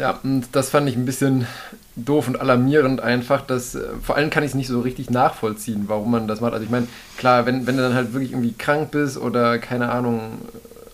Ja, 0.00 0.18
und 0.22 0.46
das 0.52 0.70
fand 0.70 0.88
ich 0.88 0.96
ein 0.96 1.04
bisschen 1.04 1.46
doof 1.94 2.26
und 2.26 2.40
alarmierend 2.40 3.02
einfach. 3.02 3.42
Dass, 3.42 3.74
äh, 3.74 3.82
vor 4.02 4.16
allem 4.16 4.30
kann 4.30 4.42
ich 4.42 4.50
es 4.50 4.54
nicht 4.54 4.68
so 4.68 4.80
richtig 4.80 5.10
nachvollziehen, 5.10 5.84
warum 5.88 6.10
man 6.10 6.26
das 6.26 6.40
macht. 6.40 6.54
Also 6.54 6.64
ich 6.64 6.70
meine, 6.70 6.86
klar, 7.18 7.44
wenn, 7.44 7.66
wenn 7.66 7.76
du 7.76 7.82
dann 7.82 7.92
halt 7.92 8.14
wirklich 8.14 8.32
irgendwie 8.32 8.54
krank 8.54 8.92
bist 8.92 9.18
oder 9.18 9.58
keine 9.58 9.90
Ahnung, 9.90 10.38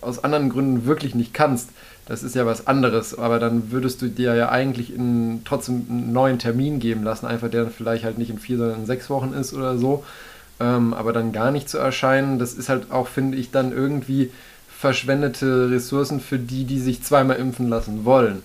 aus 0.01 0.25
anderen 0.25 0.49
Gründen 0.49 0.85
wirklich 0.85 1.15
nicht 1.15 1.33
kannst, 1.33 1.69
das 2.05 2.21
ist 2.21 2.35
ja 2.35 2.45
was 2.45 2.67
anderes. 2.67 3.17
Aber 3.17 3.39
dann 3.39 3.71
würdest 3.71 4.01
du 4.01 4.09
dir 4.09 4.35
ja 4.35 4.49
eigentlich 4.49 4.93
in, 4.93 5.41
trotzdem 5.45 5.85
einen 5.89 6.11
neuen 6.11 6.37
Termin 6.37 6.79
geben 6.79 7.03
lassen, 7.03 7.27
einfach 7.27 7.49
der 7.49 7.63
dann 7.63 7.71
vielleicht 7.71 8.03
halt 8.03 8.17
nicht 8.17 8.29
in 8.29 8.39
vier, 8.39 8.57
sondern 8.57 8.81
in 8.81 8.85
sechs 8.85 9.09
Wochen 9.09 9.31
ist 9.31 9.53
oder 9.53 9.77
so. 9.77 10.03
Ähm, 10.59 10.93
aber 10.93 11.13
dann 11.13 11.31
gar 11.31 11.51
nicht 11.51 11.69
zu 11.69 11.77
erscheinen, 11.77 12.39
das 12.39 12.55
ist 12.55 12.67
halt 12.67 12.91
auch, 12.91 13.07
finde 13.07 13.37
ich, 13.37 13.51
dann 13.51 13.71
irgendwie 13.71 14.31
verschwendete 14.67 15.71
Ressourcen 15.71 16.19
für 16.19 16.39
die, 16.39 16.65
die 16.65 16.79
sich 16.79 17.03
zweimal 17.03 17.37
impfen 17.37 17.69
lassen 17.69 18.03
wollen 18.03 18.41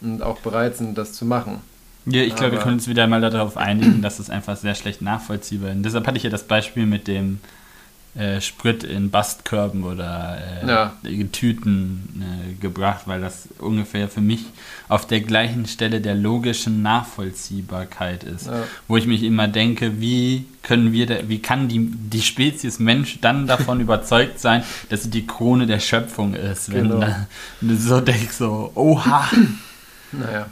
und 0.00 0.22
auch 0.22 0.38
bereit 0.40 0.76
sind, 0.76 0.96
das 0.98 1.12
zu 1.12 1.24
machen. 1.24 1.60
Ja, 2.06 2.22
ich 2.22 2.36
glaube, 2.36 2.52
wir 2.52 2.58
können 2.60 2.74
uns 2.74 2.86
wieder 2.86 3.06
mal 3.08 3.20
darauf 3.20 3.56
einigen, 3.56 4.00
dass 4.02 4.18
es 4.20 4.30
einfach 4.30 4.56
sehr 4.56 4.74
schlecht 4.76 5.02
nachvollziehbar 5.02 5.70
ist. 5.70 5.76
Und 5.76 5.82
deshalb 5.82 6.06
hatte 6.06 6.16
ich 6.18 6.22
ja 6.22 6.30
das 6.30 6.44
Beispiel 6.44 6.86
mit 6.86 7.08
dem 7.08 7.40
äh, 8.14 8.40
Sprit 8.40 8.84
in 8.84 9.10
Bastkörben 9.10 9.82
oder 9.82 10.38
äh, 10.62 10.66
Ja. 10.68 10.92
Tüten 11.32 12.22
äh, 12.22 12.54
gebracht, 12.62 13.02
weil 13.06 13.20
das 13.20 13.48
ungefähr 13.58 14.08
für 14.08 14.20
mich 14.20 14.44
auf 14.88 15.06
der 15.06 15.20
gleichen 15.20 15.66
Stelle 15.66 16.00
der 16.00 16.14
logischen 16.14 16.80
Nachvollziehbarkeit 16.80 18.24
ist. 18.24 18.46
Ja. 18.46 18.62
Wo 18.88 18.96
ich 18.96 19.06
mich 19.06 19.22
immer 19.22 19.48
denke, 19.48 20.00
wie 20.00 20.44
können 20.62 20.92
wir, 20.92 21.06
da, 21.06 21.16
wie 21.28 21.40
kann 21.40 21.68
die, 21.68 21.90
die 21.90 22.22
Spezies 22.22 22.78
Mensch 22.78 23.18
dann 23.20 23.46
davon 23.46 23.80
überzeugt 23.86 24.38
sein, 24.40 24.62
dass 24.88 25.02
sie 25.02 25.10
die 25.10 25.26
Krone 25.26 25.66
der 25.66 25.80
Schöpfung 25.80 26.34
ist, 26.34 26.72
wenn, 26.72 26.88
Genau. 26.88 27.06
du 27.60 27.76
so 27.76 28.00
denkst, 28.00 28.36
so, 28.38 28.70
oha, 28.74 29.28
Naja. 30.12 30.46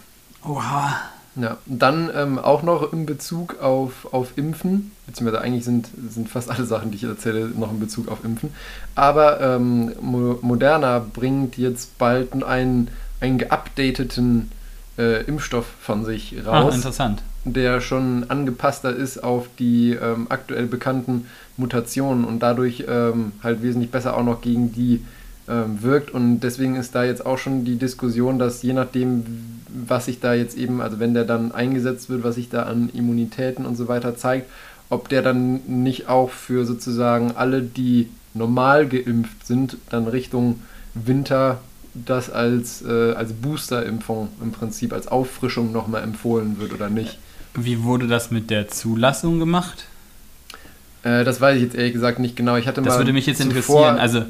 oha. 0.44 0.94
Ja, 1.36 1.56
dann 1.66 2.10
ähm, 2.14 2.38
auch 2.38 2.62
noch 2.62 2.92
in 2.92 3.06
Bezug 3.06 3.60
auf, 3.60 4.06
auf 4.14 4.38
Impfen, 4.38 4.92
beziehungsweise 5.06 5.42
eigentlich 5.42 5.64
sind, 5.64 5.88
sind 6.08 6.28
fast 6.28 6.48
alle 6.48 6.64
Sachen, 6.64 6.92
die 6.92 6.96
ich 6.96 7.02
erzähle, 7.04 7.46
noch 7.48 7.72
in 7.72 7.80
Bezug 7.80 8.06
auf 8.08 8.24
Impfen. 8.24 8.50
Aber 8.94 9.40
ähm, 9.40 9.92
Mo 10.00 10.38
Moderna 10.42 11.00
bringt 11.00 11.56
jetzt 11.58 11.98
bald 11.98 12.32
einen, 12.44 12.86
einen 13.20 13.38
geupdateten 13.38 14.52
äh, 14.96 15.24
Impfstoff 15.24 15.66
von 15.80 16.04
sich 16.04 16.36
Ah, 16.46 16.60
raus, 16.60 16.76
interessant. 16.76 17.20
der 17.44 17.80
schon 17.80 18.30
angepasster 18.30 18.94
ist 18.94 19.24
auf 19.24 19.48
die 19.58 19.90
ähm, 20.00 20.26
aktuell 20.28 20.66
bekannten 20.66 21.26
Mutationen 21.56 22.24
und 22.24 22.38
dadurch 22.44 22.84
ähm, 22.88 23.32
halt 23.42 23.60
wesentlich 23.60 23.90
besser 23.90 24.16
auch 24.16 24.22
noch 24.22 24.40
gegen 24.40 24.72
die 24.72 25.04
wirkt. 25.46 26.10
Und 26.10 26.40
deswegen 26.40 26.76
ist 26.76 26.94
da 26.94 27.04
jetzt 27.04 27.26
auch 27.26 27.36
schon 27.38 27.64
die 27.64 27.76
Diskussion, 27.76 28.38
dass 28.38 28.62
je 28.62 28.72
nachdem, 28.72 29.24
was 29.86 30.06
sich 30.06 30.20
da 30.20 30.32
jetzt 30.34 30.56
eben, 30.56 30.80
also 30.80 30.98
wenn 31.00 31.12
der 31.14 31.24
dann 31.24 31.52
eingesetzt 31.52 32.08
wird, 32.08 32.24
was 32.24 32.36
sich 32.36 32.48
da 32.48 32.62
an 32.62 32.88
Immunitäten 32.94 33.66
und 33.66 33.76
so 33.76 33.86
weiter 33.88 34.16
zeigt, 34.16 34.48
ob 34.90 35.08
der 35.08 35.22
dann 35.22 35.60
nicht 35.66 36.08
auch 36.08 36.30
für 36.30 36.64
sozusagen 36.64 37.32
alle, 37.36 37.60
die 37.62 38.08
normal 38.32 38.86
geimpft 38.88 39.46
sind, 39.46 39.76
dann 39.90 40.06
Richtung 40.08 40.60
Winter 40.94 41.60
das 41.94 42.30
als, 42.30 42.82
äh, 42.82 43.12
als 43.12 43.32
Boosterimpfung 43.32 44.28
im 44.42 44.50
Prinzip, 44.52 44.92
als 44.92 45.08
Auffrischung 45.08 45.72
nochmal 45.72 46.02
empfohlen 46.02 46.58
wird 46.58 46.72
oder 46.72 46.88
nicht. 46.90 47.18
Wie 47.54 47.82
wurde 47.84 48.08
das 48.08 48.30
mit 48.30 48.50
der 48.50 48.68
Zulassung 48.68 49.38
gemacht? 49.38 49.84
Äh, 51.04 51.22
das 51.24 51.40
weiß 51.40 51.56
ich 51.56 51.62
jetzt 51.62 51.74
ehrlich 51.76 51.92
gesagt 51.92 52.18
nicht 52.18 52.34
genau. 52.34 52.56
Ich 52.56 52.66
hatte 52.66 52.82
Das 52.82 52.94
mal 52.94 53.00
würde 53.00 53.12
mich 53.12 53.26
jetzt 53.26 53.40
zuvor- 53.42 53.50
interessieren. 53.50 53.98
Also, 53.98 54.22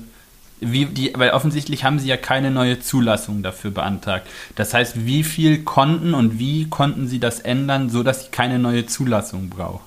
wie 0.60 0.86
die, 0.86 1.12
weil 1.16 1.30
offensichtlich 1.30 1.84
haben 1.84 1.98
sie 1.98 2.08
ja 2.08 2.16
keine 2.16 2.50
neue 2.50 2.80
Zulassung 2.80 3.42
dafür 3.42 3.70
beantragt. 3.70 4.26
Das 4.56 4.72
heißt, 4.72 5.04
wie 5.04 5.24
viel 5.24 5.62
konnten 5.64 6.14
und 6.14 6.38
wie 6.38 6.68
konnten 6.68 7.06
sie 7.08 7.18
das 7.18 7.40
ändern, 7.40 7.90
sodass 7.90 8.24
sie 8.24 8.30
keine 8.30 8.58
neue 8.58 8.86
Zulassung 8.86 9.50
brauchen? 9.50 9.84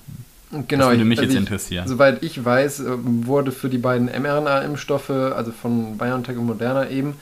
Genau, 0.52 0.86
das 0.86 0.92
würde 0.92 1.02
ich- 1.02 1.08
mich 1.08 1.20
also 1.20 1.24
jetzt 1.30 1.34
ich, 1.34 1.40
interessieren. 1.40 1.88
Soweit 1.88 2.24
ich 2.24 2.44
weiß, 2.44 2.80
äh, 2.82 2.86
wurde 3.02 3.52
für 3.52 3.70
die 3.70 3.78
beiden 3.80 4.08
mRNA-Impfstoffe, 4.08 5.10
also 5.10 5.52
von 5.52 5.98
BioNTech 5.98 6.38
und 6.38 6.46
Moderna 6.46 6.90
eben, 6.90 7.16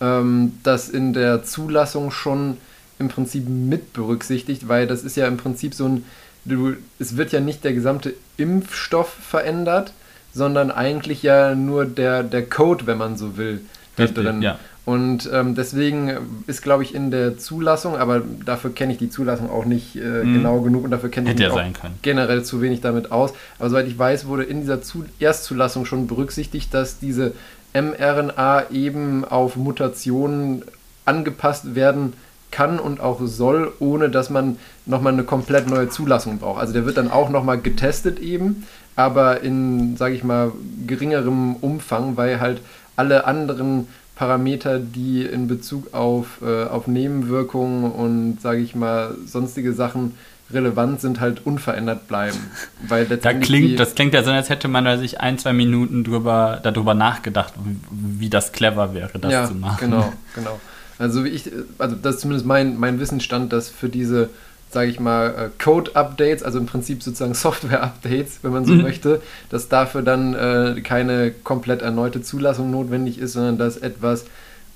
ähm, 0.00 0.52
das 0.62 0.88
in 0.88 1.12
der 1.12 1.42
Zulassung 1.42 2.10
schon 2.10 2.56
im 3.00 3.08
Prinzip 3.08 3.48
mit 3.48 3.92
berücksichtigt, 3.94 4.68
weil 4.68 4.86
das 4.86 5.02
ist 5.02 5.16
ja 5.16 5.26
im 5.26 5.36
Prinzip 5.38 5.74
so 5.74 5.86
ein, 5.86 6.04
du, 6.44 6.74
es 6.98 7.16
wird 7.16 7.32
ja 7.32 7.40
nicht 7.40 7.64
der 7.64 7.72
gesamte 7.72 8.14
Impfstoff 8.36 9.08
verändert, 9.08 9.92
sondern 10.38 10.70
eigentlich 10.70 11.22
ja 11.22 11.54
nur 11.54 11.84
der, 11.84 12.22
der 12.22 12.44
Code, 12.48 12.86
wenn 12.86 12.96
man 12.96 13.16
so 13.18 13.36
will, 13.36 13.60
da 13.96 14.04
Richtig, 14.04 14.24
drin. 14.24 14.40
ja. 14.42 14.58
Und 14.86 15.28
ähm, 15.34 15.54
deswegen 15.54 16.12
ist, 16.46 16.62
glaube 16.62 16.82
ich, 16.82 16.94
in 16.94 17.10
der 17.10 17.36
Zulassung, 17.36 17.94
aber 17.98 18.22
dafür 18.46 18.70
kenne 18.72 18.92
ich 18.92 18.98
die 18.98 19.10
Zulassung 19.10 19.50
auch 19.50 19.66
nicht 19.66 19.96
äh, 19.96 20.00
Mhm. 20.24 20.32
genau 20.32 20.60
genug 20.62 20.84
und 20.84 20.90
dafür 20.92 21.10
kenne 21.10 21.30
ich 21.30 21.38
mich 21.38 21.50
auch 21.50 21.56
können. 21.56 21.98
generell 22.00 22.42
zu 22.42 22.62
wenig 22.62 22.80
damit 22.80 23.12
aus. 23.12 23.34
Aber 23.58 23.68
soweit 23.68 23.86
ich 23.86 23.98
weiß, 23.98 24.26
wurde 24.28 24.44
in 24.44 24.60
dieser 24.62 24.80
Zu 24.80 25.04
Erstzulassung 25.20 25.84
schon 25.84 26.06
berücksichtigt, 26.06 26.72
dass 26.72 26.98
diese 27.00 27.32
mRNA 27.74 28.70
eben 28.70 29.26
auf 29.26 29.56
Mutationen 29.56 30.62
angepasst 31.04 31.74
werden 31.74 32.14
kann 32.50 32.78
und 32.78 33.00
auch 33.00 33.20
soll, 33.24 33.72
ohne 33.78 34.08
dass 34.08 34.30
man 34.30 34.56
nochmal 34.86 35.12
eine 35.12 35.24
komplett 35.24 35.68
neue 35.68 35.90
Zulassung 35.90 36.38
braucht. 36.38 36.60
Also 36.60 36.72
der 36.72 36.86
wird 36.86 36.96
dann 36.96 37.10
auch 37.10 37.28
nochmal 37.28 37.58
getestet 37.60 38.18
eben, 38.20 38.64
aber 38.98 39.42
in, 39.42 39.96
sage 39.96 40.16
ich 40.16 40.24
mal, 40.24 40.50
geringerem 40.88 41.54
Umfang, 41.54 42.16
weil 42.16 42.40
halt 42.40 42.60
alle 42.96 43.26
anderen 43.26 43.86
Parameter, 44.16 44.80
die 44.80 45.22
in 45.22 45.46
Bezug 45.46 45.94
auf, 45.94 46.42
äh, 46.42 46.64
auf 46.64 46.88
Nebenwirkungen 46.88 47.92
und, 47.92 48.40
sage 48.40 48.58
ich 48.58 48.74
mal, 48.74 49.14
sonstige 49.24 49.72
Sachen 49.72 50.14
relevant 50.50 51.00
sind, 51.00 51.20
halt 51.20 51.46
unverändert 51.46 52.08
bleiben. 52.08 52.38
Weil 52.88 53.06
Da 53.06 53.34
klingt, 53.34 53.78
das 53.78 53.94
klingt 53.94 54.14
ja 54.14 54.24
so, 54.24 54.32
als 54.32 54.48
hätte 54.48 54.66
man 54.66 54.84
da 54.84 54.98
sich 54.98 55.20
ein, 55.20 55.38
zwei 55.38 55.52
Minuten 55.52 56.02
drüber, 56.02 56.58
darüber 56.60 56.94
nachgedacht, 56.94 57.54
wie, 57.64 57.76
wie 58.22 58.28
das 58.28 58.50
clever 58.50 58.94
wäre, 58.94 59.16
das 59.20 59.30
ja, 59.30 59.46
zu 59.46 59.54
machen. 59.54 59.78
Genau, 59.78 60.12
genau. 60.34 60.58
Also 60.98 61.22
wie 61.24 61.28
ich, 61.28 61.52
also 61.78 61.94
das 61.94 62.16
ist 62.16 62.22
zumindest 62.22 62.46
mein, 62.46 62.76
mein 62.80 62.98
Wissensstand, 62.98 63.52
dass 63.52 63.68
für 63.68 63.88
diese, 63.88 64.30
sage 64.70 64.90
ich 64.90 65.00
mal, 65.00 65.28
äh, 65.28 65.62
Code-Updates, 65.62 66.42
also 66.42 66.58
im 66.58 66.66
Prinzip 66.66 67.02
sozusagen 67.02 67.34
Software-Updates, 67.46 68.40
wenn 68.42 68.52
man 68.52 68.64
so 68.64 68.74
Mhm. 68.74 68.82
möchte, 68.82 69.22
dass 69.50 69.68
dafür 69.68 70.02
dann 70.02 70.34
äh, 70.34 70.80
keine 70.82 71.30
komplett 71.30 71.82
erneute 71.82 72.22
Zulassung 72.22 72.70
notwendig 72.70 73.18
ist, 73.18 73.32
sondern 73.32 73.58
dass 73.58 73.76
etwas 73.76 74.26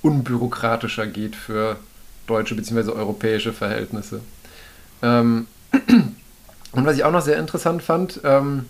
unbürokratischer 0.02 1.07
geht 1.07 1.37
für 1.37 1.76
deutsche 2.26 2.55
bzw. 2.55 2.90
europäische 2.92 3.52
Verhältnisse. 3.52 4.20
Ähm, 5.02 5.46
und 6.72 6.87
was 6.87 6.96
ich 6.96 7.05
auch 7.05 7.12
noch 7.12 7.22
sehr 7.22 7.38
interessant 7.38 7.83
fand, 7.83 8.20
ähm, 8.24 8.66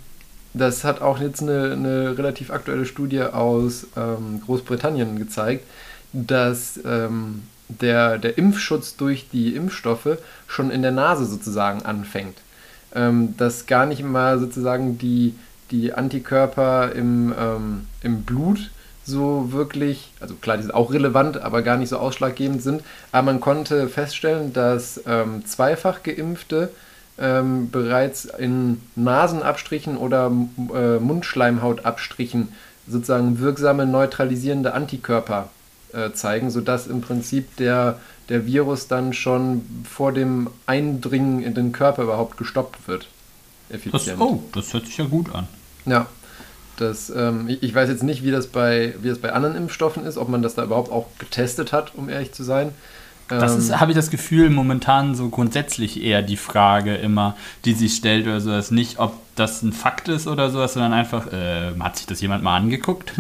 das 0.55 0.85
hat 0.85 1.01
auch 1.01 1.19
jetzt 1.19 1.41
eine, 1.41 1.73
eine 1.73 2.19
relativ 2.19 2.51
aktuelle 2.51 2.85
Studie 2.85 3.23
aus 3.23 3.87
ähm, 3.97 4.43
Großbritannien 4.45 5.19
gezeigt, 5.19 5.65
dass 6.13 6.79
ähm, 6.85 7.43
der, 7.81 8.19
der 8.19 8.39
Impfschutz 8.39 8.97
durch 8.97 9.29
die 9.31 9.55
Impfstoffe 9.55 10.19
schon 10.47 10.71
in 10.71 10.83
der 10.83 10.93
Nase 10.93 11.25
sozusagen 11.25 11.83
anfängt. 11.83 12.39
Ähm, 12.95 13.35
dass 13.37 13.67
gar 13.67 13.87
nicht 13.87 14.03
mal 14.03 14.39
sozusagen 14.39 14.99
die, 14.99 15.35
die 15.71 15.95
Antikörper 15.95 16.93
im, 16.93 17.35
ähm, 17.39 17.87
im 18.03 18.23
Blut 18.23 18.71
so 19.05 19.53
wirklich, 19.53 20.13
also 20.21 20.35
klar, 20.35 20.57
die 20.57 20.63
sind 20.63 20.75
auch 20.75 20.93
relevant, 20.93 21.41
aber 21.41 21.63
gar 21.63 21.77
nicht 21.77 21.89
so 21.89 21.99
ausschlaggebend 21.99 22.63
sind. 22.63 22.83
Aber 23.11 23.27
man 23.27 23.41
konnte 23.41 23.89
feststellen, 23.89 24.53
dass 24.53 25.01
ähm, 25.07 25.45
zweifach 25.45 26.03
geimpfte 26.03 26.71
ähm, 27.19 27.71
bereits 27.71 28.27
in 28.27 28.81
Nasenabstrichen 28.95 29.97
oder 29.97 30.31
äh, 30.75 30.99
Mundschleimhautabstrichen 30.99 32.49
sozusagen 32.87 33.39
wirksame 33.39 33.87
neutralisierende 33.87 34.75
Antikörper 34.75 35.49
äh, 35.93 36.13
zeigen, 36.13 36.51
sodass 36.51 36.87
im 36.87 37.01
Prinzip 37.01 37.57
der, 37.57 37.99
der 38.29 38.47
Virus 38.47 38.89
dann 38.89 39.13
schon 39.13 39.63
vor 39.89 40.13
dem 40.13 40.49
Eindringen 40.67 41.43
in 41.43 41.55
den 41.55 41.73
Körper 41.73 42.05
überhaupt 42.05 42.37
gestoppt 42.37 42.89
wird. 42.89 43.09
effizient. 43.71 44.21
Das, 44.21 44.21
oh, 44.21 44.43
das 44.53 44.73
hört 44.73 44.87
sich 44.87 44.97
ja 44.97 45.05
gut 45.05 45.35
an. 45.35 45.47
Ja, 45.87 46.07
das, 46.77 47.11
ähm, 47.11 47.49
ich 47.61 47.75
weiß 47.75 47.89
jetzt 47.89 48.03
nicht, 48.03 48.25
wie 48.25 48.31
das, 48.31 48.47
bei, 48.47 48.95
wie 49.03 49.09
das 49.09 49.19
bei 49.19 49.33
anderen 49.33 49.57
Impfstoffen 49.57 50.05
ist, 50.05 50.17
ob 50.17 50.29
man 50.29 50.43
das 50.43 50.55
da 50.55 50.65
überhaupt 50.65 50.91
auch 50.91 51.07
getestet 51.19 51.73
hat, 51.73 51.95
um 51.95 52.09
ehrlich 52.09 52.33
zu 52.33 52.43
sein. 52.43 52.71
Das 53.29 53.57
ist, 53.57 53.71
ähm, 53.71 53.81
habe 53.81 53.93
ich 53.93 53.97
das 53.97 54.11
Gefühl, 54.11 54.51
momentan 54.51 55.15
so 55.15 55.29
grundsätzlich 55.29 56.03
eher 56.03 56.23
die 56.23 56.37
Frage 56.37 56.95
immer, 56.97 57.37
die 57.65 57.75
sich 57.75 57.95
stellt 57.95 58.27
oder 58.27 58.41
sowas. 58.41 58.71
Nicht, 58.71 58.99
ob 58.99 59.15
das 59.37 59.63
ein 59.63 59.73
Fakt 59.73 60.09
ist 60.09 60.27
oder 60.27 60.51
sowas, 60.51 60.75
sondern 60.75 60.93
einfach, 60.93 61.33
äh, 61.33 61.73
hat 61.79 61.97
sich 61.97 62.07
das 62.07 62.21
jemand 62.21 62.43
mal 62.43 62.57
angeguckt? 62.57 63.13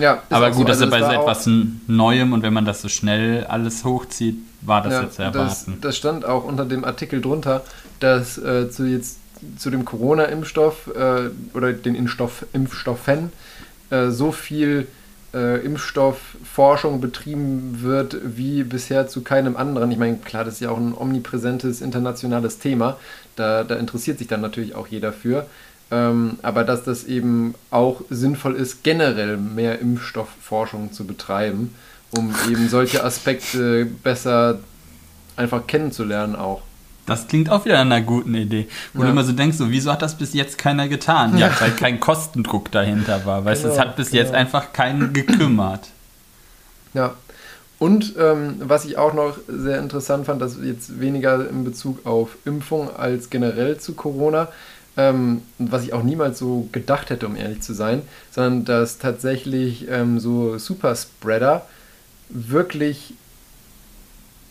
Ja, 0.00 0.22
aber 0.30 0.50
gut, 0.50 0.66
so. 0.66 0.66
also 0.66 0.66
das 0.66 0.80
ist 0.80 0.90
bei 0.90 1.00
so 1.00 1.20
etwas 1.20 1.48
Neuem 1.86 2.32
und 2.32 2.42
wenn 2.42 2.52
man 2.52 2.64
das 2.64 2.82
so 2.82 2.88
schnell 2.88 3.44
alles 3.44 3.84
hochzieht, 3.84 4.36
war 4.62 4.82
das 4.82 4.92
ja, 4.92 5.02
jetzt 5.02 5.18
erwarten. 5.18 5.72
Das, 5.72 5.80
das, 5.80 5.96
stand 5.96 6.24
auch 6.24 6.44
unter 6.44 6.64
dem 6.64 6.84
Artikel 6.84 7.20
drunter, 7.20 7.62
dass 8.00 8.38
äh, 8.38 8.70
zu, 8.70 8.84
jetzt, 8.84 9.18
zu 9.58 9.70
dem 9.70 9.84
Corona-Impfstoff 9.84 10.90
äh, 10.94 11.56
oder 11.56 11.72
den 11.72 11.94
Impfstoff, 11.94 12.46
Impfstoffen 12.52 13.32
äh, 13.90 14.10
so 14.10 14.32
viel 14.32 14.86
äh, 15.34 15.64
Impfstoffforschung 15.64 17.00
betrieben 17.00 17.82
wird 17.82 18.16
wie 18.24 18.62
bisher 18.62 19.08
zu 19.08 19.22
keinem 19.22 19.56
anderen. 19.56 19.90
Ich 19.90 19.98
meine, 19.98 20.16
klar, 20.18 20.44
das 20.44 20.54
ist 20.54 20.60
ja 20.60 20.70
auch 20.70 20.78
ein 20.78 20.94
omnipräsentes 20.96 21.80
internationales 21.80 22.58
Thema. 22.58 22.96
Da, 23.36 23.64
da 23.64 23.74
interessiert 23.74 24.18
sich 24.18 24.28
dann 24.28 24.40
natürlich 24.40 24.74
auch 24.74 24.86
jeder 24.86 25.12
für. 25.12 25.46
Ähm, 25.94 26.38
aber 26.42 26.64
dass 26.64 26.82
das 26.82 27.04
eben 27.04 27.54
auch 27.70 28.00
sinnvoll 28.10 28.56
ist, 28.56 28.82
generell 28.82 29.36
mehr 29.36 29.78
Impfstoffforschung 29.78 30.92
zu 30.92 31.06
betreiben, 31.06 31.72
um 32.10 32.34
eben 32.50 32.68
solche 32.68 33.04
Aspekte 33.04 33.86
besser 34.02 34.58
einfach 35.36 35.68
kennenzulernen 35.68 36.34
auch. 36.34 36.62
Das 37.06 37.28
klingt 37.28 37.48
auch 37.48 37.64
wieder 37.64 37.78
einer 37.78 38.00
guten 38.00 38.34
Idee. 38.34 38.66
Wo 38.92 39.00
ja. 39.00 39.06
du 39.06 39.12
immer 39.12 39.22
so 39.22 39.32
denkst, 39.32 39.56
so, 39.56 39.70
wieso 39.70 39.92
hat 39.92 40.02
das 40.02 40.16
bis 40.16 40.34
jetzt 40.34 40.58
keiner 40.58 40.88
getan? 40.88 41.38
Ja, 41.38 41.52
weil 41.60 41.70
kein 41.72 42.00
Kostendruck 42.00 42.72
dahinter 42.72 43.24
war. 43.24 43.44
Weißt 43.44 43.62
du, 43.62 43.68
genau, 43.68 43.74
es 43.74 43.86
hat 43.86 43.94
bis 43.94 44.10
genau. 44.10 44.22
jetzt 44.22 44.34
einfach 44.34 44.72
keinen 44.72 45.12
gekümmert. 45.12 45.90
Ja. 46.94 47.14
Und 47.78 48.14
ähm, 48.18 48.56
was 48.60 48.84
ich 48.84 48.96
auch 48.96 49.12
noch 49.12 49.36
sehr 49.46 49.78
interessant 49.78 50.26
fand, 50.26 50.40
dass 50.40 50.56
jetzt 50.62 50.98
weniger 51.00 51.48
in 51.48 51.64
Bezug 51.64 52.06
auf 52.06 52.36
Impfung 52.46 52.96
als 52.96 53.30
generell 53.30 53.78
zu 53.78 53.94
Corona, 53.94 54.48
ähm, 54.96 55.42
was 55.58 55.84
ich 55.84 55.92
auch 55.92 56.02
niemals 56.02 56.38
so 56.38 56.68
gedacht 56.72 57.10
hätte, 57.10 57.26
um 57.26 57.36
ehrlich 57.36 57.62
zu 57.62 57.72
sein, 57.74 58.02
sondern 58.30 58.64
dass 58.64 58.98
tatsächlich 58.98 59.88
ähm, 59.88 60.20
so 60.20 60.58
Superspreader 60.58 61.66
wirklich 62.28 63.14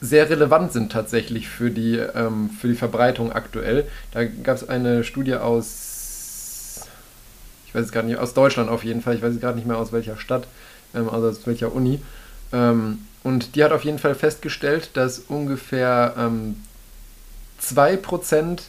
sehr 0.02 0.30
relevant 0.30 0.74
sind 0.74 0.92
tatsächlich 0.92 1.48
für 1.48 1.72
die, 1.72 1.96
ähm, 1.96 2.50
für 2.50 2.68
die 2.68 2.76
Verbreitung 2.76 3.32
aktuell. 3.32 3.88
Da 4.12 4.26
gab 4.26 4.58
es 4.58 4.68
eine 4.68 5.06
Studie 5.06 5.36
aus, 5.36 6.82
ich 7.68 7.74
weiß 7.74 7.86
es 7.86 7.92
gerade 7.94 8.08
nicht, 8.08 8.18
aus 8.18 8.34
Deutschland 8.34 8.70
auf 8.70 8.84
jeden 8.84 9.02
Fall, 9.02 9.16
ich 9.16 9.22
weiß 9.22 9.40
gerade 9.40 9.56
nicht 9.56 9.68
mehr 9.68 9.78
aus 9.78 9.94
welcher 9.94 10.18
Stadt, 10.18 10.46
ähm, 10.94 11.10
also 11.10 11.30
aus 11.30 11.48
welcher 11.48 11.74
Uni. 11.74 12.02
Ähm, 12.52 13.00
und 13.24 13.56
die 13.56 13.64
hat 13.64 13.72
auf 13.72 13.86
jeden 13.86 13.98
Fall 13.98 14.14
festgestellt, 14.14 14.90
dass 14.96 15.20
ungefähr 15.20 16.16
ähm, 16.18 16.58
2% 17.62 18.60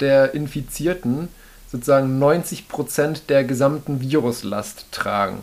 der 0.00 0.34
Infizierten 0.34 1.28
sozusagen 1.70 2.22
90% 2.22 3.26
der 3.28 3.44
gesamten 3.44 4.00
Viruslast 4.00 4.86
tragen. 4.92 5.38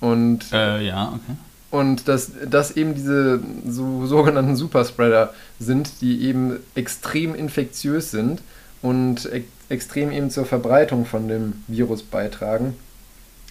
Und 0.00 0.52
äh, 0.52 0.84
ja, 0.84 1.12
okay. 1.14 1.36
Und 1.70 2.08
dass 2.08 2.32
das 2.48 2.72
eben 2.72 2.94
diese 2.94 3.40
so, 3.66 4.04
sogenannten 4.06 4.56
Superspreader 4.56 5.32
sind, 5.60 6.00
die 6.00 6.22
eben 6.24 6.56
extrem 6.74 7.34
infektiös 7.34 8.10
sind 8.10 8.42
und 8.82 9.26
e 9.26 9.44
extrem 9.68 10.10
eben 10.10 10.30
zur 10.30 10.46
Verbreitung 10.46 11.06
von 11.06 11.28
dem 11.28 11.62
Virus 11.68 12.02
beitragen. 12.02 12.74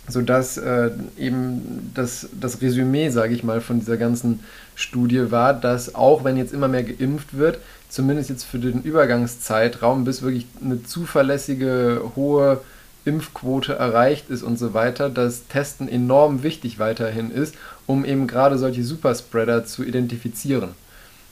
Sodass 0.10 0.58
äh, 0.58 0.90
eben 1.18 1.92
das, 1.94 2.28
das 2.38 2.62
Resümee, 2.62 3.08
sage 3.08 3.34
ich 3.34 3.46
mal, 3.46 3.62
von 3.62 3.80
dieser 3.80 3.96
ganzen 3.96 4.42
Studie 4.76 5.32
war, 5.32 5.54
dass 5.54 5.96
auch 5.96 6.26
wenn 6.26 6.36
jetzt 6.36 6.52
immer 6.52 6.68
mehr 6.68 6.84
geimpft 6.84 7.38
wird, 7.38 7.60
zumindest 7.90 8.30
jetzt 8.30 8.44
für 8.46 8.60
den 8.60 8.84
Übergangszeitraum, 8.84 10.06
bis 10.06 10.22
wirklich 10.22 10.46
eine 10.64 10.84
zuverlässige, 10.84 12.04
hohe 12.16 12.62
Impfquote 13.06 13.74
erreicht 13.74 14.30
ist 14.30 14.44
und 14.44 14.58
so 14.58 14.74
weiter, 14.74 15.10
dass 15.10 15.48
Testen 15.48 15.90
enorm 15.90 16.44
wichtig 16.44 16.80
weiterhin 16.80 17.32
ist, 17.32 17.56
um 17.88 18.06
eben 18.06 18.28
gerade 18.28 18.58
solche 18.58 18.84
Superspreader 18.84 19.66
zu 19.66 19.84
identifizieren. 19.84 20.70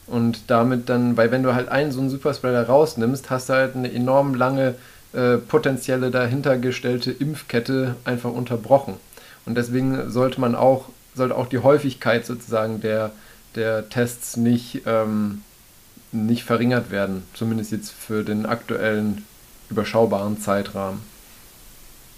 Und 0.07 0.49
damit 0.49 0.89
dann, 0.89 1.17
weil 1.17 1.31
wenn 1.31 1.43
du 1.43 1.53
halt 1.53 1.69
einen 1.69 1.91
so 1.91 1.99
einen 1.99 2.09
Superspreader 2.09 2.67
rausnimmst, 2.67 3.29
hast 3.29 3.49
du 3.49 3.53
halt 3.53 3.75
eine 3.75 3.91
enorm 3.93 4.33
lange 4.33 4.75
äh, 5.13 5.37
potenzielle 5.37 6.11
dahintergestellte 6.11 7.11
Impfkette 7.11 7.95
einfach 8.05 8.31
unterbrochen. 8.31 8.95
Und 9.45 9.55
deswegen 9.55 10.09
sollte 10.09 10.39
man 10.41 10.55
auch, 10.55 10.85
sollte 11.13 11.35
auch 11.35 11.47
die 11.47 11.59
Häufigkeit 11.59 12.25
sozusagen 12.25 12.81
der, 12.81 13.11
der 13.55 13.89
Tests 13.89 14.37
nicht, 14.37 14.81
ähm, 14.85 15.41
nicht 16.11 16.43
verringert 16.43 16.91
werden, 16.91 17.23
zumindest 17.33 17.71
jetzt 17.71 17.91
für 17.91 18.23
den 18.23 18.45
aktuellen 18.45 19.25
überschaubaren 19.69 20.39
Zeitrahmen. 20.39 21.01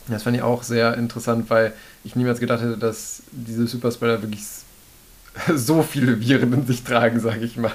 Das 0.08 0.23
fand 0.23 0.36
ich 0.36 0.43
auch 0.43 0.63
sehr 0.63 0.95
interessant, 0.97 1.49
weil 1.49 1.73
ich 2.04 2.15
niemals 2.15 2.39
gedacht 2.39 2.62
hätte, 2.62 2.78
dass 2.78 3.23
diese 3.32 3.67
Superspreader 3.67 4.21
wirklich 4.21 4.43
so 5.56 5.84
viele 5.84 6.19
Viren 6.19 6.54
in 6.54 6.65
sich 6.65 6.84
tragen, 6.84 7.19
sage 7.19 7.41
ich 7.41 7.58
mal. 7.58 7.71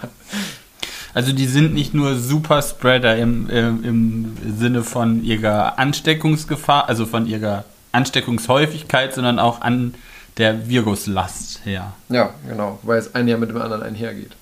Also 1.12 1.32
die 1.32 1.46
sind 1.46 1.74
nicht 1.74 1.94
nur 1.94 2.16
Superspreader 2.16 3.16
im, 3.16 3.48
im, 3.48 3.84
im 3.84 4.36
Sinne 4.58 4.82
von 4.82 5.22
ihrer 5.22 5.78
Ansteckungsgefahr, 5.78 6.88
also 6.88 7.06
von 7.06 7.26
ihrer 7.26 7.64
Ansteckungshäufigkeit, 7.92 9.14
sondern 9.14 9.38
auch 9.38 9.60
an 9.60 9.94
der 10.38 10.68
Viruslast 10.68 11.64
her. 11.64 11.92
Ja, 12.08 12.34
genau, 12.48 12.80
weil 12.82 12.98
es 12.98 13.14
ein 13.14 13.28
Jahr 13.28 13.38
mit 13.38 13.50
dem 13.50 13.62
anderen 13.62 13.84
einhergeht. 13.84 14.32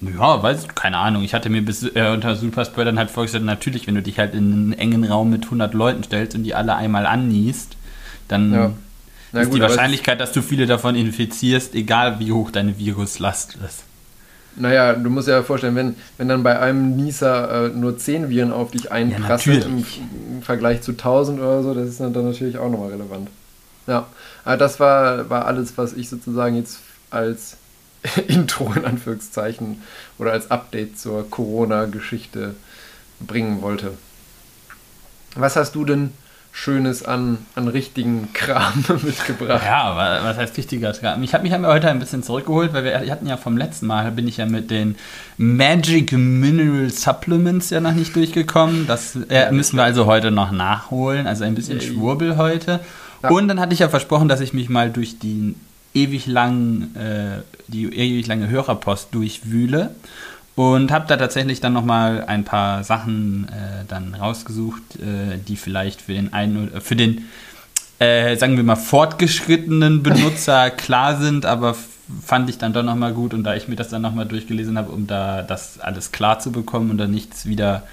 Ja, 0.00 0.42
weiß 0.42 0.62
ich, 0.62 0.74
keine 0.74 0.96
Ahnung. 0.96 1.22
Ich 1.22 1.34
hatte 1.34 1.50
mir 1.50 1.62
bis 1.62 1.82
äh, 1.82 2.10
unter 2.12 2.34
Superspreadern 2.34 2.98
halt 2.98 3.10
vorgestellt, 3.10 3.44
natürlich, 3.44 3.86
wenn 3.86 3.94
du 3.94 4.02
dich 4.02 4.18
halt 4.18 4.34
in 4.34 4.52
einen 4.52 4.72
engen 4.72 5.04
Raum 5.04 5.30
mit 5.30 5.44
100 5.44 5.74
Leuten 5.74 6.02
stellst 6.02 6.34
und 6.34 6.44
die 6.44 6.54
alle 6.54 6.74
einmal 6.74 7.06
anniest, 7.06 7.76
dann 8.28 8.52
ja. 8.52 8.72
ist 9.40 9.48
gut, 9.48 9.58
die 9.58 9.60
Wahrscheinlichkeit, 9.60 10.18
dass 10.18 10.32
du 10.32 10.40
viele 10.40 10.66
davon 10.66 10.94
infizierst, 10.94 11.74
egal 11.74 12.18
wie 12.18 12.32
hoch 12.32 12.50
deine 12.50 12.78
Viruslast 12.78 13.58
ist. 13.66 13.84
Naja, 14.56 14.94
du 14.94 15.10
musst 15.10 15.28
dir 15.28 15.32
ja 15.32 15.42
vorstellen, 15.42 15.76
wenn, 15.76 15.96
wenn 16.18 16.28
dann 16.28 16.42
bei 16.42 16.58
einem 16.58 16.96
Nieser 16.96 17.66
äh, 17.66 17.68
nur 17.68 17.96
10 17.96 18.30
Viren 18.30 18.52
auf 18.52 18.70
dich 18.70 18.90
einprasseln 18.90 19.60
ja, 19.60 19.66
im, 19.66 19.84
im, 20.36 20.42
Vergleich 20.42 20.82
zu 20.82 20.92
1000 20.92 21.38
oder 21.38 21.62
so, 21.62 21.74
das 21.74 21.88
ist 21.88 22.00
dann, 22.00 22.12
dann 22.12 22.24
natürlich 22.24 22.58
auch 22.58 22.70
nochmal 22.70 22.90
relevant. 22.90 23.28
Ja, 23.86 24.06
aber 24.44 24.56
das 24.56 24.80
war, 24.80 25.30
war 25.30 25.46
alles, 25.46 25.76
was 25.76 25.92
ich 25.92 26.08
sozusagen 26.08 26.56
jetzt 26.56 26.80
als 27.10 27.56
Intro 28.28 28.72
in 28.74 28.84
Anführungszeichen 28.84 29.82
oder 30.18 30.32
als 30.32 30.50
Update 30.50 30.98
zur 30.98 31.28
Corona-Geschichte 31.28 32.54
bringen 33.20 33.62
wollte. 33.62 33.92
Was 35.36 35.56
hast 35.56 35.74
du 35.74 35.84
denn 35.84 36.12
Schönes 36.52 37.04
an, 37.04 37.38
an 37.54 37.68
richtigen 37.68 38.32
Kram 38.32 38.84
mitgebracht? 39.02 39.62
Ja, 39.64 40.20
was 40.24 40.36
heißt 40.36 40.56
richtiger 40.56 40.92
Kram? 40.92 41.22
Ich 41.22 41.32
habe 41.32 41.48
mich 41.48 41.52
heute 41.52 41.88
ein 41.88 42.00
bisschen 42.00 42.22
zurückgeholt, 42.22 42.72
weil 42.72 42.84
wir 42.84 43.10
hatten 43.10 43.26
ja 43.26 43.36
vom 43.36 43.56
letzten 43.56 43.86
Mal, 43.86 44.10
bin 44.10 44.26
ich 44.26 44.38
ja 44.38 44.46
mit 44.46 44.70
den 44.70 44.96
Magic 45.36 46.12
Mineral 46.12 46.90
Supplements 46.90 47.70
ja 47.70 47.80
noch 47.80 47.92
nicht 47.92 48.16
durchgekommen. 48.16 48.86
Das 48.86 49.16
äh, 49.28 49.52
müssen 49.52 49.76
wir 49.76 49.84
also 49.84 50.06
heute 50.06 50.32
noch 50.32 50.50
nachholen. 50.50 51.28
Also 51.28 51.44
ein 51.44 51.54
bisschen 51.54 51.80
Schwurbel 51.80 52.36
heute. 52.36 52.80
Ja. 53.22 53.30
Und 53.30 53.46
dann 53.46 53.60
hatte 53.60 53.74
ich 53.74 53.80
ja 53.80 53.88
versprochen, 53.88 54.28
dass 54.28 54.40
ich 54.40 54.52
mich 54.52 54.68
mal 54.68 54.90
durch 54.90 55.18
die 55.18 55.54
ewig 55.94 56.26
lang, 56.26 56.94
äh, 56.94 57.42
die 57.68 57.84
ewig 57.86 58.26
lange 58.26 58.48
Hörerpost 58.48 59.08
durchwühle 59.12 59.94
und 60.56 60.92
habe 60.92 61.06
da 61.08 61.16
tatsächlich 61.16 61.60
dann 61.60 61.72
nochmal 61.72 62.24
ein 62.26 62.44
paar 62.44 62.84
Sachen 62.84 63.48
äh, 63.48 63.84
dann 63.88 64.14
rausgesucht, 64.14 64.82
äh, 64.96 65.38
die 65.46 65.56
vielleicht 65.56 66.02
für 66.02 66.12
den 66.12 66.32
einen 66.32 66.68
oder 66.68 66.80
für 66.80 66.96
den, 66.96 67.28
äh, 67.98 68.36
sagen 68.36 68.56
wir 68.56 68.64
mal, 68.64 68.76
fortgeschrittenen 68.76 70.02
Benutzer 70.04 70.70
klar 70.70 71.16
sind, 71.16 71.46
aber 71.46 71.74
fand 72.24 72.50
ich 72.50 72.58
dann 72.58 72.72
doch 72.72 72.82
nochmal 72.82 73.14
gut 73.14 73.34
und 73.34 73.44
da 73.44 73.54
ich 73.54 73.68
mir 73.68 73.76
das 73.76 73.88
dann 73.88 74.02
nochmal 74.02 74.26
durchgelesen 74.26 74.76
habe, 74.76 74.90
um 74.90 75.06
da 75.06 75.42
das 75.42 75.78
alles 75.80 76.12
klar 76.12 76.40
zu 76.40 76.50
bekommen 76.50 76.90
und 76.90 76.98
dann 76.98 77.12
nichts 77.12 77.46
wieder 77.46 77.84